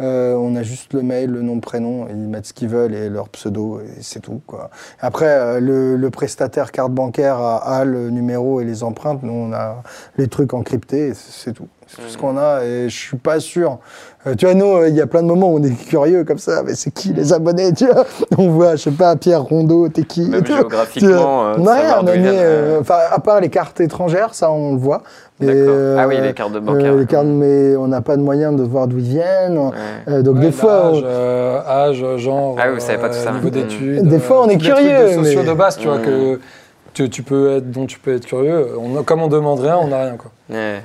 Euh, 0.01 0.35
on 0.35 0.57
a 0.57 0.62
juste 0.62 0.93
le 0.93 1.03
mail, 1.03 1.31
le 1.31 1.43
nom, 1.43 1.61
prénom, 1.61 2.07
et 2.07 2.12
ils 2.12 2.29
mettent 2.29 2.47
ce 2.47 2.53
qu'ils 2.53 2.68
veulent 2.68 2.95
et 2.95 3.09
leur 3.09 3.29
pseudo, 3.29 3.81
et 3.81 4.03
c'est 4.03 4.20
tout. 4.20 4.41
Quoi. 4.47 4.70
Après, 5.01 5.26
euh, 5.26 5.61
le, 5.61 5.97
le 5.97 6.11
prestataire 6.11 6.72
carte 6.72 6.93
bancaire 6.93 7.37
a, 7.39 7.57
a 7.57 7.85
le 7.85 8.11
numéro 8.11 8.61
et 8.61 8.64
les 8.64 8.83
empreintes. 8.83 9.22
Nous, 9.22 9.33
on 9.33 9.53
a 9.53 9.83
les 10.16 10.29
trucs 10.29 10.55
encryptés, 10.55 11.09
et 11.09 11.14
c'est 11.14 11.53
tout. 11.53 11.68
C'est 11.89 12.03
tout 12.03 12.09
ce 12.09 12.18
qu'on 12.18 12.36
a, 12.36 12.62
et 12.64 12.89
je 12.91 12.95
suis 12.97 13.16
pas 13.16 13.41
sûr. 13.41 13.78
Euh, 14.26 14.34
tu 14.34 14.45
vois, 14.45 14.55
nous, 14.55 14.66
euh, 14.76 14.89
il 14.89 14.95
y 14.95 15.01
a 15.01 15.07
plein 15.07 15.22
de 15.22 15.26
moments 15.28 15.51
où 15.53 15.59
on 15.59 15.62
est 15.62 15.74
curieux 15.89 16.22
comme 16.24 16.36
ça, 16.39 16.62
mais 16.62 16.74
c'est 16.74 16.91
qui 16.91 17.14
les 17.14 17.32
abonnés, 17.32 17.72
tu 17.72 17.86
vois 17.86 18.05
On 18.39 18.49
voit, 18.51 18.76
je 18.76 18.82
sais 18.82 18.91
pas, 18.91 19.16
Pierre 19.16 19.43
Rondeau, 19.43 19.89
t'es 19.89 20.03
qui 20.03 20.28
Même 20.28 20.41
tout. 20.41 20.47
Tu 20.47 20.51
vois, 20.53 20.59
géographiquement, 20.61 21.47
euh, 21.47 21.55
on 21.59 21.66
a 21.66 21.72
rien, 21.74 21.82
savoir 21.89 22.05
on 22.05 22.09
euh, 22.09 22.14
euh, 22.18 22.80
enfin, 22.80 22.99
à 23.11 23.18
part 23.20 23.41
les 23.41 23.49
cartes 23.49 23.80
étrangères, 23.80 24.34
ça, 24.34 24.51
on 24.51 24.72
le 24.74 24.78
voit. 24.78 25.03
Ah 25.41 26.07
oui, 26.09 26.20
les 26.20 26.34
cartes 26.34 26.53
de 26.53 26.59
bancaire. 26.59 26.93
euh, 26.93 26.99
les 27.01 27.07
cartes, 27.07 27.26
mais 27.26 27.74
on 27.76 27.86
n'a 27.89 28.01
pas 28.01 28.16
de 28.16 28.22
moyen 28.22 28.53
de 28.53 28.62
voir 28.64 28.86
d'où 28.89 28.99
ils 28.99 29.05
viennent. 29.05 29.57
Ouais. 29.59 29.72
Euh, 30.09 30.22
donc 30.22 30.34
Ouais, 30.36 30.41
des 30.43 30.53
fois, 30.53 30.91
on- 30.93 31.01
euh, 31.05 31.61
âge, 31.66 32.05
genre, 32.16 32.57
Ah 32.59 32.64
oui, 32.68 32.74
vous 32.74 32.80
savez 32.80 32.99
pas 32.99 33.09
tout 33.09 33.14
ça. 33.14 33.30
niveau 33.32 33.49
d'études. 33.49 34.07
Des 34.09 34.18
fois, 34.18 34.43
on 34.45 34.49
est 34.49 34.59
curieux, 34.59 35.16
de 35.16 35.24
sociaux 35.24 35.41
mais- 35.43 35.49
de 35.49 35.55
base, 35.55 35.78
tu 35.78 35.86
vois, 35.86 35.99
Mm. 35.99 36.03
que 36.03 36.41
tu, 36.93 37.09
tu 37.09 37.22
peux 37.22 37.57
être, 37.57 37.70
dont 37.70 37.86
tu 37.86 37.99
peux 38.01 38.14
être 38.16 38.26
curieux. 38.26 38.70
On, 38.78 39.03
comme 39.05 39.22
on 39.22 39.28
demande 39.28 39.61
rien, 39.61 39.78
on 39.80 39.86
n'a 39.89 40.03
rien, 40.03 40.16
quoi. 40.16 40.32
Ouais. 40.51 40.82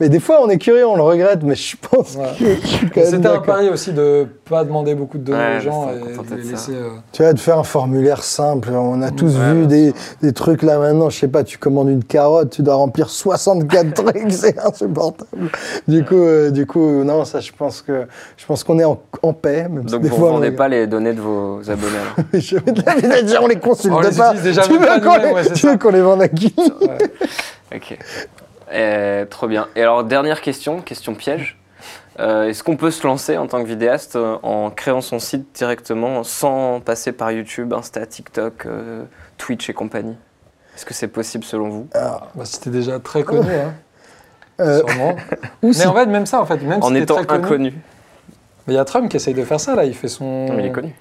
Mais 0.00 0.08
des 0.08 0.18
fois 0.20 0.40
on 0.42 0.48
est 0.48 0.58
curieux, 0.58 0.86
on 0.86 0.96
le 0.96 1.02
regrette, 1.02 1.42
mais 1.44 1.54
je 1.54 1.76
pense 1.76 2.16
Ouais. 2.16 2.24
que 2.38 2.44
je 2.62 2.66
suis 2.66 2.90
quand 2.90 3.00
même 3.02 3.10
C'était 3.10 3.28
un 3.28 3.40
pari 3.40 3.68
aussi 3.68 3.92
de 3.92 4.26
pas 4.48 4.64
demander 4.64 4.94
beaucoup 4.94 5.18
de 5.18 5.24
données 5.24 5.38
Ouais, 5.38 5.56
aux 5.58 5.60
gens 5.60 5.90
et 5.90 5.94
de 6.00 6.34
de 6.36 6.42
les 6.42 6.50
laisser. 6.50 6.72
euh, 6.72 6.88
Tu 7.12 7.22
vois, 7.22 7.32
de 7.32 7.38
faire 7.38 7.58
un 7.58 7.62
formulaire 7.64 8.22
simple. 8.24 8.70
On 8.72 9.00
a 9.02 9.10
tous 9.10 9.36
Ouais, 9.36 9.52
vu 9.54 9.66
des, 9.66 9.92
des 10.22 10.32
trucs 10.32 10.62
là 10.62 10.78
maintenant. 10.78 11.08
Je 11.10 11.18
sais 11.18 11.28
pas, 11.28 11.44
tu 11.44 11.58
commandes 11.58 11.88
une 11.90 12.02
carotte, 12.02 12.50
tu 12.50 12.62
dois 12.62 12.74
remplir 12.74 13.08
64 13.10 13.94
trucs, 13.94 14.32
c'est 14.32 14.58
insupportable. 14.58 15.50
Du 15.86 16.04
coup, 16.04 16.14
euh, 16.16 16.50
du 16.50 16.66
coup, 16.66 17.04
non, 17.04 17.24
ça, 17.24 17.40
je 17.40 17.52
pense 17.56 17.82
que 17.82 18.06
je 18.36 18.46
pense 18.46 18.64
qu'on 18.64 18.78
est 18.78 18.84
en, 18.84 18.98
en 19.22 19.32
paix. 19.32 19.68
Même 19.68 19.86
si 19.86 19.92
Donc 19.92 20.02
des 20.02 20.08
vous 20.08 20.16
ne 20.16 20.22
on 20.30 20.32
vendez 20.32 20.50
pas 20.50 20.68
les 20.68 20.86
données 20.86 21.12
de 21.12 21.20
vos 21.20 21.60
abonnés 21.70 21.98
Je 22.34 22.56
vais 22.56 22.72
te 22.72 22.80
la 22.84 23.00
dire, 23.00 23.22
déjà, 23.22 23.42
on 23.42 23.46
les 23.46 23.58
consulte 23.58 23.94
On 23.94 24.00
les 24.00 24.10
pas. 24.10 24.28
utilise 24.34 24.42
déjà 24.44 24.62
tu 24.62 24.72
veux 24.72 24.78
qu'on 24.78 25.16
les, 25.72 25.78
qu'on 25.78 25.90
les 25.90 26.00
vende 26.00 26.22
à 26.22 26.28
qui 26.28 26.54
ouais. 26.80 27.76
Ok. 27.76 27.98
Euh, 28.72 29.24
trop 29.26 29.48
bien. 29.48 29.68
Et 29.76 29.82
alors, 29.82 30.04
dernière 30.04 30.40
question, 30.40 30.80
question 30.80 31.14
piège. 31.14 31.58
Euh, 32.18 32.48
Est-ce 32.48 32.62
qu'on 32.62 32.76
peut 32.76 32.90
se 32.90 33.06
lancer 33.06 33.36
en 33.38 33.46
tant 33.46 33.62
que 33.62 33.66
vidéaste 33.68 34.16
euh, 34.16 34.36
en 34.42 34.70
créant 34.70 35.00
son 35.00 35.18
site 35.18 35.54
directement 35.54 36.22
sans 36.22 36.80
passer 36.80 37.12
par 37.12 37.32
YouTube, 37.32 37.72
Insta, 37.72 38.04
TikTok, 38.06 38.66
euh, 38.66 39.04
Twitch 39.38 39.70
et 39.70 39.72
compagnie? 39.72 40.16
Est-ce 40.76 40.84
que 40.84 40.94
c'est 40.94 41.08
possible 41.08 41.44
selon 41.44 41.68
vous? 41.68 41.86
Alors, 41.94 42.28
Bah, 42.34 42.44
C'était 42.44 42.70
déjà 42.70 42.98
très 43.00 43.22
connu, 43.22 43.48
hein, 43.50 43.72
euh, 44.60 44.78
sûrement. 44.86 45.16
ou 45.62 45.68
Mais 45.68 45.72
si- 45.72 45.86
en 45.86 45.94
fait, 45.94 46.06
même 46.06 46.26
ça, 46.26 46.40
en 46.40 46.46
fait, 46.46 46.58
même 46.62 46.82
En 46.82 46.88
si 46.88 46.96
étant 46.98 47.24
très 47.24 47.36
inconnu. 47.36 47.72
Mais 48.66 48.74
il 48.74 48.76
y 48.76 48.78
a 48.78 48.84
Trump 48.84 49.08
qui 49.08 49.16
essaye 49.16 49.34
de 49.34 49.44
faire 49.44 49.60
ça, 49.60 49.74
là. 49.74 49.84
Il 49.84 49.94
fait 49.94 50.08
son. 50.08 50.46
Non, 50.46 50.52
mais 50.54 50.64
il 50.64 50.66
est 50.66 50.72
connu. 50.72 50.94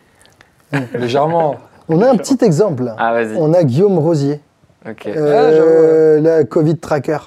Légèrement. 0.94 1.58
on 1.90 2.02
a 2.02 2.10
un 2.10 2.16
petit 2.18 2.38
exemple. 2.44 2.94
Ah, 2.98 3.14
vas-y. 3.14 3.36
On 3.36 3.54
a 3.54 3.64
Guillaume 3.64 4.00
Rosier. 4.00 4.40
Ok. 4.88 5.08
Euh, 5.08 6.22
la 6.22 6.46
Covid 6.46 6.78
Tracker. 6.78 7.18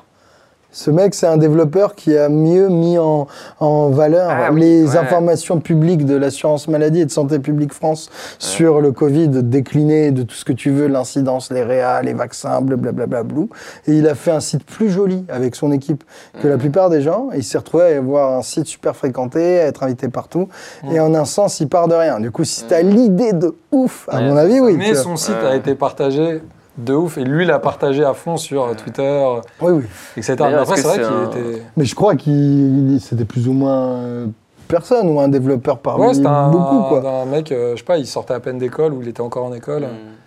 Ce 0.74 0.90
mec, 0.90 1.14
c'est 1.14 1.26
un 1.26 1.36
développeur 1.36 1.94
qui 1.94 2.16
a 2.16 2.30
mieux 2.30 2.68
mis 2.68 2.96
en, 2.98 3.26
en 3.60 3.90
valeur 3.90 4.30
Ah 4.30 4.48
oui, 4.52 4.60
les 4.60 4.84
ouais. 4.92 4.96
informations 4.96 5.60
publiques 5.60 6.06
de 6.06 6.16
l'assurance 6.16 6.66
maladie 6.66 7.00
et 7.00 7.04
de 7.04 7.10
Santé 7.10 7.38
publique 7.38 7.74
France 7.74 8.08
sur 8.38 8.80
le 8.80 8.90
Covid, 8.90 9.28
décliné 9.28 10.12
de 10.12 10.22
tout 10.22 10.34
ce 10.34 10.46
que 10.46 10.52
tu 10.54 10.70
veux, 10.70 10.86
l'incidence, 10.86 11.50
les 11.52 11.62
réa, 11.62 12.00
les 12.00 12.14
vaccins, 12.14 12.62
blablabla. 12.62 13.22
blou. 13.22 13.50
Et 13.86 13.92
il 13.92 14.08
a 14.08 14.14
fait 14.14 14.30
un 14.30 14.40
site 14.40 14.64
plus 14.64 14.88
joli 14.88 15.24
avec 15.28 15.54
son 15.56 15.72
équipe 15.72 16.04
que 16.42 16.48
la 16.48 16.56
plupart 16.56 16.88
des 16.88 17.02
gens. 17.02 17.28
Et 17.34 17.38
il 17.38 17.44
s'est 17.44 17.58
retrouvé 17.58 17.94
à 17.94 17.98
avoir 17.98 18.38
un 18.38 18.42
site 18.42 18.66
super 18.66 18.96
fréquenté, 18.96 19.60
à 19.60 19.66
être 19.66 19.82
invité 19.82 20.08
partout. 20.08 20.48
Et 20.90 20.98
en 21.00 21.14
un 21.14 21.26
sens, 21.26 21.60
il 21.60 21.68
part 21.68 21.86
de 21.86 21.94
rien. 21.94 22.18
Du 22.18 22.30
coup, 22.30 22.44
si 22.44 22.64
tu 22.66 22.72
as 22.72 22.80
l'idée 22.82 23.34
de 23.34 23.54
ouf, 23.72 24.08
à 24.10 24.16
Ouais, 24.20 24.28
mon 24.28 24.36
avis, 24.38 24.58
oui. 24.60 24.76
Mais 24.78 24.94
son 24.94 25.16
site 25.16 25.34
Ouais. 25.42 25.48
a 25.50 25.56
été 25.56 25.74
partagé 25.74 26.40
de 26.78 26.94
ouf. 26.94 27.18
Et 27.18 27.24
lui, 27.24 27.44
il 27.44 27.50
a 27.50 27.58
partagé 27.58 28.04
à 28.04 28.14
fond 28.14 28.36
sur 28.36 28.64
euh, 28.64 28.74
Twitter, 28.74 29.24
Oui, 29.60 29.72
oui. 29.72 29.84
etc. 30.16 30.34
D'ailleurs, 30.36 30.50
Mais 30.52 30.62
après, 30.62 30.76
c'est 30.76 30.88
vrai 30.88 30.96
qu'il 30.98 31.04
un- 31.06 31.30
était. 31.30 31.62
Mais 31.76 31.84
je 31.84 31.94
crois 31.94 32.14
qu'il 32.16 32.98
c'était 33.00 33.24
plus 33.24 33.48
ou 33.48 33.52
moins 33.52 33.88
euh, 33.94 34.26
personne 34.68 35.08
ou 35.08 35.20
un 35.20 35.28
développeur 35.28 35.78
parmi 35.78 36.06
Ouais, 36.06 36.14
c'était 36.14 36.26
un, 36.28 36.48
beaucoup 36.50 36.88
quoi. 36.88 37.22
un 37.22 37.26
mec, 37.26 37.52
euh, 37.52 37.72
je 37.72 37.78
sais 37.78 37.84
pas, 37.84 37.98
il 37.98 38.06
sortait 38.06 38.34
à 38.34 38.40
peine 38.40 38.58
d'école 38.58 38.92
ou 38.94 39.02
il 39.02 39.08
était 39.08 39.20
encore 39.20 39.44
en 39.44 39.52
école. 39.52 39.82
Hmm. 39.82 40.21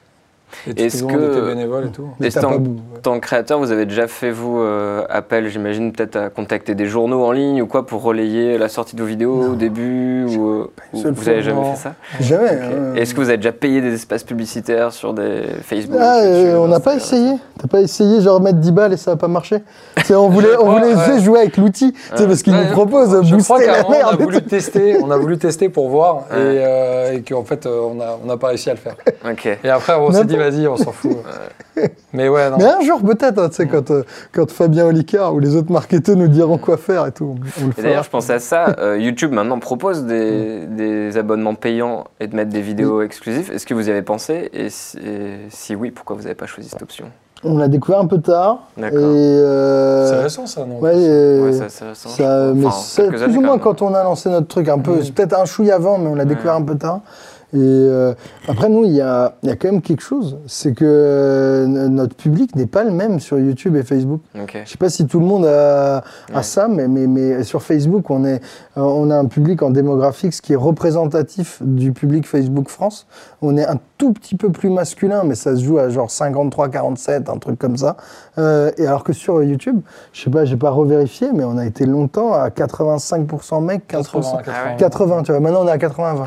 Est-ce 0.77 1.03
que- 1.03 1.31
était 1.31 1.41
bénévole 1.55 1.85
et 1.87 1.89
tout. 1.89 2.07
Mais 2.19 2.27
Et 2.27 2.31
t'as 2.31 2.41
c'est 2.41 2.47
pas 2.47 2.53
en- 2.53 2.63
tant 3.01 3.15
que 3.15 3.25
créateur, 3.25 3.59
vous 3.59 3.71
avez 3.71 3.85
déjà 3.85 4.07
fait, 4.07 4.31
vous, 4.31 4.59
euh, 4.59 5.03
appel, 5.09 5.47
j'imagine, 5.49 5.91
peut-être 5.91 6.15
à 6.15 6.29
contacter 6.29 6.75
des 6.75 6.85
journaux 6.85 7.23
en 7.25 7.31
ligne 7.31 7.61
ou 7.61 7.67
quoi 7.67 7.85
pour 7.85 8.01
relayer 8.03 8.57
la 8.57 8.69
sortie 8.69 8.95
de 8.95 9.01
vos 9.01 9.07
vidéos 9.07 9.35
Non. 9.43 9.51
au 9.51 9.55
début 9.55 10.25
ou, 10.25 10.47
euh, 10.49 10.71
Vous 10.93 11.29
avez 11.29 11.41
jamais 11.41 11.63
fait 11.71 11.75
ça 11.77 11.93
Jamais. 12.19 12.49
Hein. 12.49 12.95
Est-ce 12.95 13.13
que 13.13 13.19
vous 13.21 13.27
avez 13.29 13.37
déjà 13.37 13.51
payé 13.51 13.81
des 13.81 13.93
espaces 13.93 14.23
publicitaires 14.23 14.93
sur 14.93 15.13
des 15.13 15.41
Facebook 15.63 15.99
Ah, 16.01 16.21
euh, 16.23 16.57
on 16.57 16.67
n'a 16.67 16.79
pas 16.79 16.95
essayé. 16.95 17.33
T'as 17.59 17.67
pas 17.67 17.81
essayé 17.81 18.21
genre 18.21 18.39
mettre 18.41 18.57
10 18.59 18.71
balles 18.71 18.93
et 18.93 18.97
ça 18.97 19.11
a 19.11 19.15
pas 19.15 19.27
marché. 19.27 19.57
On 20.09 20.29
voulait, 20.29 20.55
on 20.55 20.61
crois, 20.65 20.79
voulait 20.79 20.95
ouais. 20.95 21.19
jouer 21.21 21.39
avec 21.39 21.57
l'outil, 21.57 21.93
Ouais. 22.17 22.25
parce 22.27 22.41
qu'il 22.43 22.53
Ouais, 22.53 22.65
nous 22.65 22.71
propose 22.71 23.11
de 23.11 23.23
je 23.23 23.35
crois 23.43 23.57
booster 23.57 23.69
un 23.69 23.71
la 23.77 23.83
moment, 23.83 23.89
on 23.89 24.01
a 24.01 24.05
merde. 24.11 24.21
voulu 24.21 24.41
tester, 24.43 24.97
on 25.01 25.11
a 25.11 25.17
voulu 25.17 25.37
tester 25.37 25.69
pour 25.69 25.89
voir 25.89 26.25
et, 26.31 26.33
euh, 26.35 27.13
et 27.13 27.21
qu'en 27.21 27.43
fait 27.43 27.65
euh, 27.65 27.79
on 27.91 27.95
n'a 27.95 28.17
on 28.23 28.27
n'a 28.27 28.37
pas 28.37 28.47
réussi 28.49 28.69
à 28.69 28.73
le 28.73 28.79
faire. 28.79 28.95
Et 29.63 29.69
après 29.69 29.93
on 29.95 30.11
s'est 30.11 30.19
N'importe- 30.19 30.34
dit 30.35 30.57
vas-y 30.57 30.67
on 30.67 30.77
s'en 30.77 30.91
fout. 30.91 31.17
Mais 32.13 32.29
ouais 32.29 32.49
non. 32.49 32.57
Mais 32.57 32.65
un 32.65 32.81
jour 32.81 33.01
peut-être, 33.01 33.39
hein, 33.39 33.49
tu 33.49 33.55
sais, 33.55 33.67
quand, 33.67 33.91
euh, 33.91 34.03
quand 34.31 34.49
Fabien 34.49 34.85
Olicard 34.85 35.33
ou 35.33 35.39
les 35.39 35.55
autres 35.55 35.71
marketeurs 35.71 36.15
nous 36.15 36.27
diront 36.27 36.57
quoi 36.57 36.77
faire 36.77 37.05
et 37.05 37.11
tout, 37.11 37.35
Et 37.77 37.81
d'ailleurs, 37.81 38.03
je 38.03 38.09
pensais 38.09 38.33
à 38.33 38.39
ça. 38.39 38.75
euh, 38.79 38.97
YouTube 38.97 39.31
maintenant 39.33 39.59
propose 39.59 40.05
des, 40.05 40.65
des 40.67 41.17
abonnements 41.17 41.55
payants 41.55 42.05
et 42.19 42.27
de 42.27 42.35
mettre 42.35 42.51
des 42.51 42.61
vidéos 42.61 43.01
exclusives. 43.01 43.51
Est-ce 43.51 43.65
que 43.65 43.73
vous 43.73 43.87
y 43.87 43.91
avez 43.91 44.01
pensé 44.03 44.49
et 44.53 44.69
si, 44.69 44.97
et 44.99 45.37
si 45.49 45.75
oui, 45.75 45.91
pourquoi 45.91 46.15
vous 46.15 46.23
n'avez 46.23 46.35
pas 46.35 46.45
choisi 46.45 46.69
cette 46.69 46.81
option? 46.81 47.05
On 47.43 47.57
l'a 47.57 47.67
découvert 47.67 47.99
un 47.99 48.07
peu 48.07 48.19
tard. 48.19 48.59
Et, 48.77 48.81
D'accord. 48.81 48.99
euh, 49.03 50.09
C'est 50.09 50.21
récent 50.23 50.47
ça, 50.47 50.65
non? 50.65 50.79
Ouais, 50.79 50.93
euh, 50.95 51.45
Ouais, 51.51 51.69
ça, 51.69 52.53
mais 52.55 52.65
Enfin, 52.65 52.77
c'est 52.79 53.07
plus 53.11 53.37
ou 53.37 53.41
moins 53.41 53.59
quand 53.59 53.81
on 53.81 53.93
a 53.93 54.03
lancé 54.03 54.29
notre 54.29 54.47
truc, 54.47 54.67
un 54.69 54.79
peu, 54.79 55.03
c'est 55.03 55.13
peut-être 55.13 55.37
un 55.39 55.45
chouille 55.45 55.69
avant, 55.71 55.97
mais 55.97 56.07
on 56.07 56.15
l'a 56.15 56.25
découvert 56.25 56.55
un 56.55 56.63
peu 56.63 56.75
tard. 56.75 57.01
Et 57.55 57.57
euh, 57.61 58.13
après, 58.49 58.67
nous, 58.67 58.83
il 58.83 58.91
y 58.91 58.99
a, 59.01 59.35
il 59.41 59.49
y 59.49 59.51
a 59.51 59.55
quand 59.55 59.71
même 59.71 59.81
quelque 59.81 60.01
chose, 60.01 60.37
c'est 60.45 60.73
que 60.73 60.83
euh, 60.85 61.65
notre 61.67 62.13
public 62.15 62.53
n'est 62.57 62.65
pas 62.65 62.83
le 62.83 62.91
même 62.91 63.21
sur 63.21 63.39
YouTube 63.39 63.77
et 63.77 63.83
Facebook. 63.83 64.19
Ok. 64.37 64.57
Je 64.65 64.69
sais 64.69 64.77
pas 64.77 64.89
si 64.89 65.07
tout 65.07 65.19
le 65.21 65.25
monde 65.25 65.45
a, 65.45 65.97
a 65.97 66.01
Ouais. 66.35 66.43
ça, 66.43 66.67
mais, 66.67 66.87
mais, 66.89 67.07
mais 67.07 67.43
sur 67.43 67.63
Facebook, 67.63 68.09
on, 68.09 68.25
est, 68.25 68.41
euh, 68.77 68.81
on 68.81 69.09
a 69.09 69.15
un 69.15 69.25
public 69.25 69.61
en 69.63 69.69
démographique 69.69 70.33
ce 70.33 70.41
qui 70.41 70.51
est 70.53 70.57
représentatif 70.57 71.59
du 71.63 71.93
public 71.93 72.27
Facebook 72.27 72.67
France. 72.67 73.07
On 73.41 73.55
est 73.55 73.65
un 73.65 73.79
tout 73.97 74.11
petit 74.11 74.35
peu 74.35 74.51
plus 74.51 74.69
masculin, 74.69 75.23
mais 75.23 75.35
ça 75.35 75.55
se 75.55 75.63
joue 75.63 75.79
à 75.79 75.87
genre 75.89 76.11
53, 76.11 76.67
47, 76.69 77.29
un 77.29 77.37
truc 77.37 77.57
comme 77.57 77.77
ça. 77.77 77.95
Euh, 78.37 78.69
et 78.77 78.85
alors 78.85 79.05
que 79.05 79.13
sur 79.13 79.41
YouTube, 79.41 79.79
je 80.11 80.23
sais 80.23 80.29
pas, 80.29 80.43
j'ai 80.43 80.57
pas 80.57 80.71
revérifié, 80.71 81.29
mais 81.33 81.45
on 81.45 81.57
a 81.57 81.65
été 81.65 81.85
longtemps 81.85 82.33
à 82.33 82.49
85% 82.49 83.63
mecs, 83.63 83.87
15%. 83.89 84.11
80, 84.11 84.41
Ah 84.47 84.69
ouais. 84.71 84.75
80, 84.77 85.23
tu 85.23 85.31
vois. 85.31 85.39
Maintenant, 85.39 85.61
on 85.63 85.67
est 85.67 85.71
à 85.71 85.77
80-20. 85.77 86.25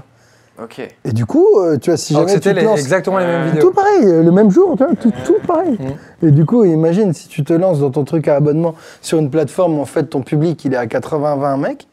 Ok. 0.62 0.80
Et 1.04 1.12
du 1.12 1.24
coup, 1.24 1.46
euh, 1.58 1.76
tu 1.78 1.90
vois, 1.90 1.96
si 1.96 2.14
Alors 2.14 2.26
jamais 2.28 2.40
tu 2.40 2.48
c'était 2.48 2.60
te 2.60 2.64
lances... 2.66 2.80
exactement 2.80 3.18
les 3.18 3.26
mêmes 3.26 3.40
Ouais. 3.42 3.46
vidéos. 3.52 3.68
Tout 3.68 3.72
pareil, 3.74 4.04
euh, 4.04 4.22
le 4.22 4.30
même 4.32 4.50
jour, 4.50 4.74
tu 4.76 4.84
vois, 4.84 4.94
tout, 4.96 5.12
tout 5.24 5.36
pareil. 5.46 5.78
Mm. 5.78 6.26
Et 6.26 6.30
du 6.32 6.44
coup, 6.44 6.64
imagine 6.64 7.12
si 7.12 7.28
tu 7.28 7.44
te 7.44 7.52
lances 7.52 7.78
dans 7.80 7.90
ton 7.90 8.04
truc 8.04 8.26
à 8.28 8.34
abonnement 8.36 8.74
sur 9.00 9.18
une 9.18 9.30
plateforme 9.30 9.78
où 9.78 9.80
en 9.80 9.84
fait 9.86 10.04
ton 10.04 10.22
public 10.22 10.64
il 10.64 10.74
est 10.74 10.76
à 10.76 10.86
80-20 10.86 11.60
mecs. 11.60 11.86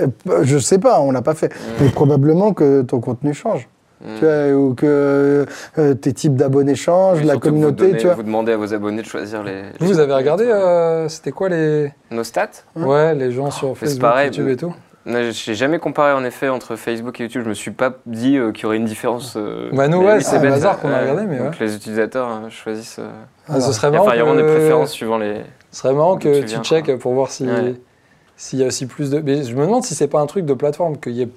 euh, 0.00 0.06
Je 0.42 0.58
sais 0.58 0.78
pas, 0.78 1.00
on 1.00 1.10
l'a 1.10 1.22
pas 1.22 1.34
fait. 1.34 1.52
Mais 1.80 1.88
probablement 1.88 2.52
que 2.52 2.82
ton 2.82 3.00
contenu 3.00 3.34
change. 3.34 3.68
Mm. 4.00 4.06
Tu 4.18 4.24
vois, 4.24 4.52
ou 4.52 4.74
que 4.74 5.46
euh, 5.78 5.94
tes 5.94 6.12
types 6.12 6.36
d'abonnés 6.36 6.74
changent, 6.76 7.18
Oui, 7.20 7.24
la 7.24 7.34
vous 7.34 7.40
communauté, 7.40 7.86
donnez- 7.88 7.98
tu 7.98 8.06
vois. 8.06 8.14
Vous 8.14 8.22
demandez 8.22 8.52
à 8.52 8.56
vos 8.56 8.72
abonnés 8.74 9.02
de 9.02 9.06
choisir 9.06 9.42
les. 9.42 9.62
les 9.62 9.68
Vous, 9.80 9.86
vous 9.86 9.98
avez 9.98 10.12
regardé, 10.14 10.44
euh, 10.44 11.08
c'était 11.08 11.32
quoi 11.32 11.48
les, 11.48 11.90
nos 12.12 12.22
stats? 12.22 12.48
Ouais, 12.76 13.14
les 13.14 13.32
gens 13.32 13.50
sur 13.50 13.76
Facebook, 13.76 14.00
pareil, 14.02 14.26
YouTube 14.28 14.44
mais- 14.46 14.52
et 14.52 14.56
tout 14.56 14.72
Non, 15.06 15.30
J'ai 15.32 15.54
jamais 15.54 15.78
comparé 15.78 16.12
en 16.12 16.24
effet 16.24 16.48
entre 16.48 16.76
Facebook 16.76 17.20
et 17.20 17.24
YouTube. 17.24 17.42
Je 17.44 17.48
me 17.50 17.54
suis 17.54 17.70
pas 17.72 17.92
dit 18.06 18.38
euh, 18.38 18.52
qu'il 18.52 18.62
y 18.62 18.66
aurait 18.66 18.78
une 18.78 18.86
différence. 18.86 19.34
euh, 19.36 19.68
Bah, 19.72 19.86
nous, 19.88 20.00
mais 20.00 20.06
ouais, 20.14 20.20
c'est 20.20 20.36
un 20.38 20.44
hasard 20.52 20.80
qu'on 20.80 20.88
a 20.88 20.92
euh, 20.92 21.00
regardé, 21.02 21.24
mais 21.26 21.38
donc 21.38 21.58
les 21.58 21.74
utilisateurs 21.76 22.28
euh, 22.28 22.48
choisissent. 22.50 22.98
euh, 22.98 23.10
Ah, 23.48 23.60
Ce 23.60 23.72
serait 23.72 23.88
il 23.88 23.92
y 23.92 23.96
a 23.96 23.98
marrant, 23.98 24.06
enfin, 24.06 24.14
il 24.14 24.18
y 24.18 24.20
a 24.20 24.24
vraiment 24.24 24.40
des 24.40 24.46
que- 24.46 24.54
préférences 24.56 24.90
suivant 24.92 25.18
les. 25.18 25.42
Ce 25.70 25.80
serait 25.82 25.92
marrant 25.94 26.16
que 26.16 26.34
tu 26.34 26.40
tu, 26.40 26.46
viens, 26.46 26.62
checkes 26.62 26.86
quoi. 26.86 26.98
pour 26.98 27.12
voir 27.14 27.28
Ouais. 27.40 27.74
s'il 28.36 28.58
y 28.58 28.64
a 28.64 28.66
aussi 28.66 28.86
plus 28.86 29.10
de. 29.10 29.20
Mais 29.20 29.42
je 29.42 29.54
me 29.54 29.62
demande 29.66 29.84
si 29.84 29.94
c'est 29.94 30.08
pas 30.08 30.20
un 30.20 30.26
truc 30.26 30.46
de 30.46 30.54
plateforme 30.54 30.98
qu'il 30.98 31.12
y 31.12 31.22
ait- 31.22 31.28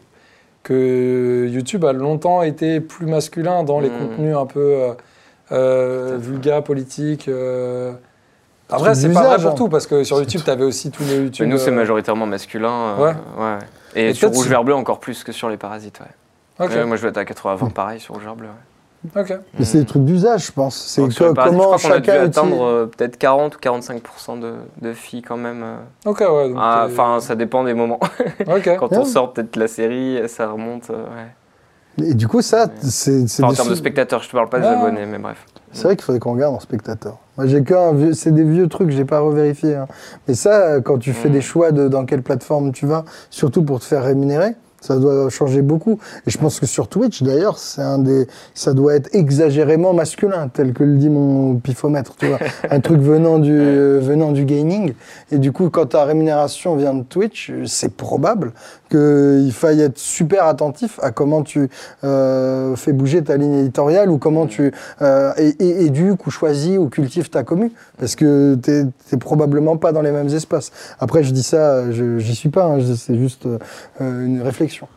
que 0.63 1.47
YouTube 1.49 1.83
a 1.85 1.91
longtemps 1.93 2.41
été 2.43 2.79
plus 2.79 3.05
masculin 3.05 3.63
dans 3.63 3.79
les 3.79 3.89
Mm. 3.89 3.97
contenus 3.99 4.35
un 4.37 4.45
peu 4.45 4.59
euh, 4.59 4.93
euh, 5.51 6.17
vulgaires, 6.19 6.63
politiques. 6.63 7.29
Après, 8.69 8.95
C'est 8.95 9.13
pas 9.13 9.21
vrai 9.23 9.37
pour 9.37 9.51
hein. 9.51 9.55
tout 9.55 9.69
parce 9.69 9.87
que 9.87 10.03
sur 10.03 10.17
YouTube, 10.19 10.41
tu 10.43 10.49
avais 10.49 10.63
aussi 10.65 10.91
tous 10.91 11.03
les 11.03 11.15
YouTube. 11.17 11.45
Mais 11.45 11.51
nous, 11.53 11.57
c'est 11.57 11.69
euh, 11.71 11.75
majoritairement 11.75 12.25
masculin. 12.25 12.69
euh, 12.71 12.97
Ouais. 12.97 13.13
ouais. 13.39 13.57
Et 13.95 14.09
Et 14.09 14.13
sur 14.13 14.29
Rouge 14.29 14.47
Vert 14.47 14.63
Bleu 14.63 14.75
encore 14.75 14.99
plus 14.99 15.23
que 15.23 15.31
sur 15.31 15.49
les 15.49 15.57
Parasites. 15.57 15.99
Ouais. 16.59 16.85
Moi, 16.85 16.97
je 16.97 17.01
vais 17.03 17.09
être 17.09 17.17
à 17.17 17.25
80 17.25 17.69
pareil 17.69 17.99
sur 17.99 18.13
Rouge 18.15 18.23
Vert 18.23 18.35
Bleu. 18.35 18.47
ouais. 18.47 19.21
ok. 19.21 19.39
Mais 19.57 19.63
c'est 19.63 19.77
des 19.79 19.85
trucs 19.85 20.03
d'usage, 20.03 20.47
je 20.47 20.51
pense. 20.51 20.75
C'est 20.75 21.01
que- 21.07 21.33
comment 21.33 21.77
je 21.77 21.83
crois 21.83 21.95
a 21.97 21.99
dû 22.01 22.09
atteindre 22.09 22.61
euh, 22.63 22.85
peut-être 22.87 23.17
40 23.17 23.55
ou 23.55 23.59
45% 23.59 24.39
de, 24.39 24.53
de 24.81 24.93
filles 24.93 25.21
quand 25.21 25.37
même. 25.37 25.63
euh. 25.63 25.77
Ok, 26.09 26.19
ouais. 26.19 26.53
Ah, 26.57 26.87
Enfin, 26.89 27.19
ça 27.21 27.35
dépend 27.35 27.63
des 27.63 27.73
moments. 27.73 27.99
ok. 28.47 28.75
Quand 28.77 28.91
on 28.91 29.05
sort 29.05 29.31
peut-être 29.33 29.55
la 29.55 29.67
série, 29.67 30.19
ça 30.27 30.49
remonte. 30.49 30.89
euh, 30.89 31.05
ouais. 31.05 32.07
Et 32.09 32.13
du 32.15 32.27
coup, 32.27 32.41
ça, 32.41 32.67
c'est 32.81 33.23
Enfin, 33.23 33.47
en 33.47 33.53
termes 33.53 33.69
de 33.69 33.75
spectateurs, 33.75 34.21
je 34.21 34.27
te 34.29 34.35
parle 34.35 34.49
pas 34.49 34.59
des 34.59 34.67
Ah. 34.67 34.77
abonnés, 34.79 35.05
mais 35.05 35.17
bref. 35.19 35.45
C'est 35.77 35.83
vrai 35.83 35.95
qu'il 35.95 36.03
faudrait 36.03 36.19
qu'on 36.19 36.33
regarde 36.33 36.55
en 36.55 36.59
spectateur. 36.59 37.17
Moi, 37.37 37.45
j'ai 37.47 37.63
qu'un 37.63 37.93
vieux, 37.93 38.13
c'est 38.13 38.31
des 38.31 38.43
vieux 38.43 38.67
trucs, 38.67 38.89
j'ai 38.89 39.05
pas 39.05 39.19
revérifié. 39.19 39.75
hein. 39.75 39.87
Mais 40.27 40.33
ça, 40.33 40.61
euh, 40.63 40.81
quand 40.81 40.97
tu 40.97 41.13
fais 41.13 41.29
Mm. 41.29 41.33
des 41.33 41.41
choix 41.41 41.71
de 41.71 41.87
dans 41.87 42.05
quelle 42.05 42.23
plateforme 42.23 42.71
tu 42.71 42.87
vas, 42.87 43.05
surtout 43.29 43.61
pour 43.63 43.79
te 43.79 43.85
faire 43.85 44.03
rémunérer, 44.03 44.55
ça 44.81 44.97
doit 44.97 45.29
changer 45.29 45.61
beaucoup. 45.63 45.99
Et 46.25 46.31
je 46.31 46.37
pense 46.37 46.59
que 46.59 46.65
sur 46.67 46.87
Twitch, 46.87 47.21
d'ailleurs, 47.23 47.57
c'est 47.57 47.81
un 47.81 47.97
des, 47.99 48.27
ça 48.53 48.73
doit 48.73 48.95
être 48.95 49.09
exagérément 49.13 49.93
masculin, 49.93 50.49
tel 50.53 50.73
que 50.73 50.83
le 50.83 50.97
dit 50.97 51.09
mon 51.09 51.55
pifomètre, 51.57 52.15
tu 52.15 52.27
vois. 52.27 52.37
un 52.71 52.79
truc 52.79 52.99
venant 52.99 53.37
du, 53.39 53.51
euh, 53.59 53.99
venant 54.01 54.31
du 54.31 54.45
gaming. 54.45 54.93
Et 55.31 55.37
du 55.39 55.51
coup, 55.51 55.69
quand 55.69 55.87
ta 55.87 56.05
rémunération 56.05 56.75
vient 56.75 56.93
de 56.93 57.03
Twitch, 57.03 57.49
euh, 57.51 57.65
c'est 57.65 57.93
probable 57.95 58.53
qu'il 58.87 59.51
faille 59.53 59.81
être 59.81 59.97
super 59.97 60.45
attentif 60.45 60.99
à 61.01 61.11
comment 61.11 61.43
tu 61.43 61.69
euh, 62.03 62.75
fais 62.75 62.93
bouger 62.93 63.23
ta 63.23 63.37
ligne 63.37 63.59
éditoriale 63.59 64.09
ou 64.09 64.17
comment 64.17 64.47
tu 64.47 64.73
euh, 65.01 65.31
é- 65.37 65.55
é- 65.59 65.85
éduques 65.85 66.25
ou 66.27 66.31
choisis 66.31 66.77
ou 66.77 66.89
cultives 66.89 67.29
ta 67.29 67.43
commu. 67.43 67.71
Parce 67.99 68.15
que 68.15 68.55
t'es 68.55 68.85
t'es 69.09 69.17
probablement 69.17 69.77
pas 69.77 69.91
dans 69.91 70.01
les 70.01 70.11
mêmes 70.11 70.29
espaces. 70.29 70.71
Après, 70.99 71.23
je 71.23 71.31
dis 71.31 71.43
ça, 71.43 71.91
je- 71.91 72.17
j'y 72.19 72.35
suis 72.35 72.49
pas, 72.49 72.63
hein, 72.65 72.79
je- 72.79 72.93
c'est 72.93 73.15
juste 73.17 73.45
euh, 73.45 73.57
une 74.25 74.41
réflexion. 74.41 74.87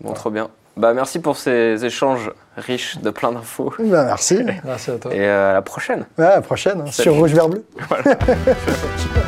Bon, 0.00 0.12
trop 0.12 0.30
bien. 0.30 0.48
Bah, 0.76 0.92
merci 0.92 1.20
pour 1.20 1.38
ces 1.38 1.82
échanges 1.86 2.30
riches 2.58 2.98
de 2.98 3.08
plein 3.08 3.32
d'infos. 3.32 3.72
Ben, 3.78 4.04
merci. 4.04 4.40
Merci 4.64 4.90
à 4.90 4.94
toi. 4.98 5.14
Et 5.14 5.20
euh, 5.26 5.50
à 5.50 5.54
la 5.54 5.62
prochaine. 5.62 6.04
Ouais, 6.18 6.26
à 6.26 6.34
la 6.36 6.42
prochaine, 6.42 6.82
hein, 6.82 6.90
sur 6.90 7.14
Rouge 7.14 7.32
Vert 7.32 7.48
Bleu. 7.48 7.64
Voilà. 7.88 8.04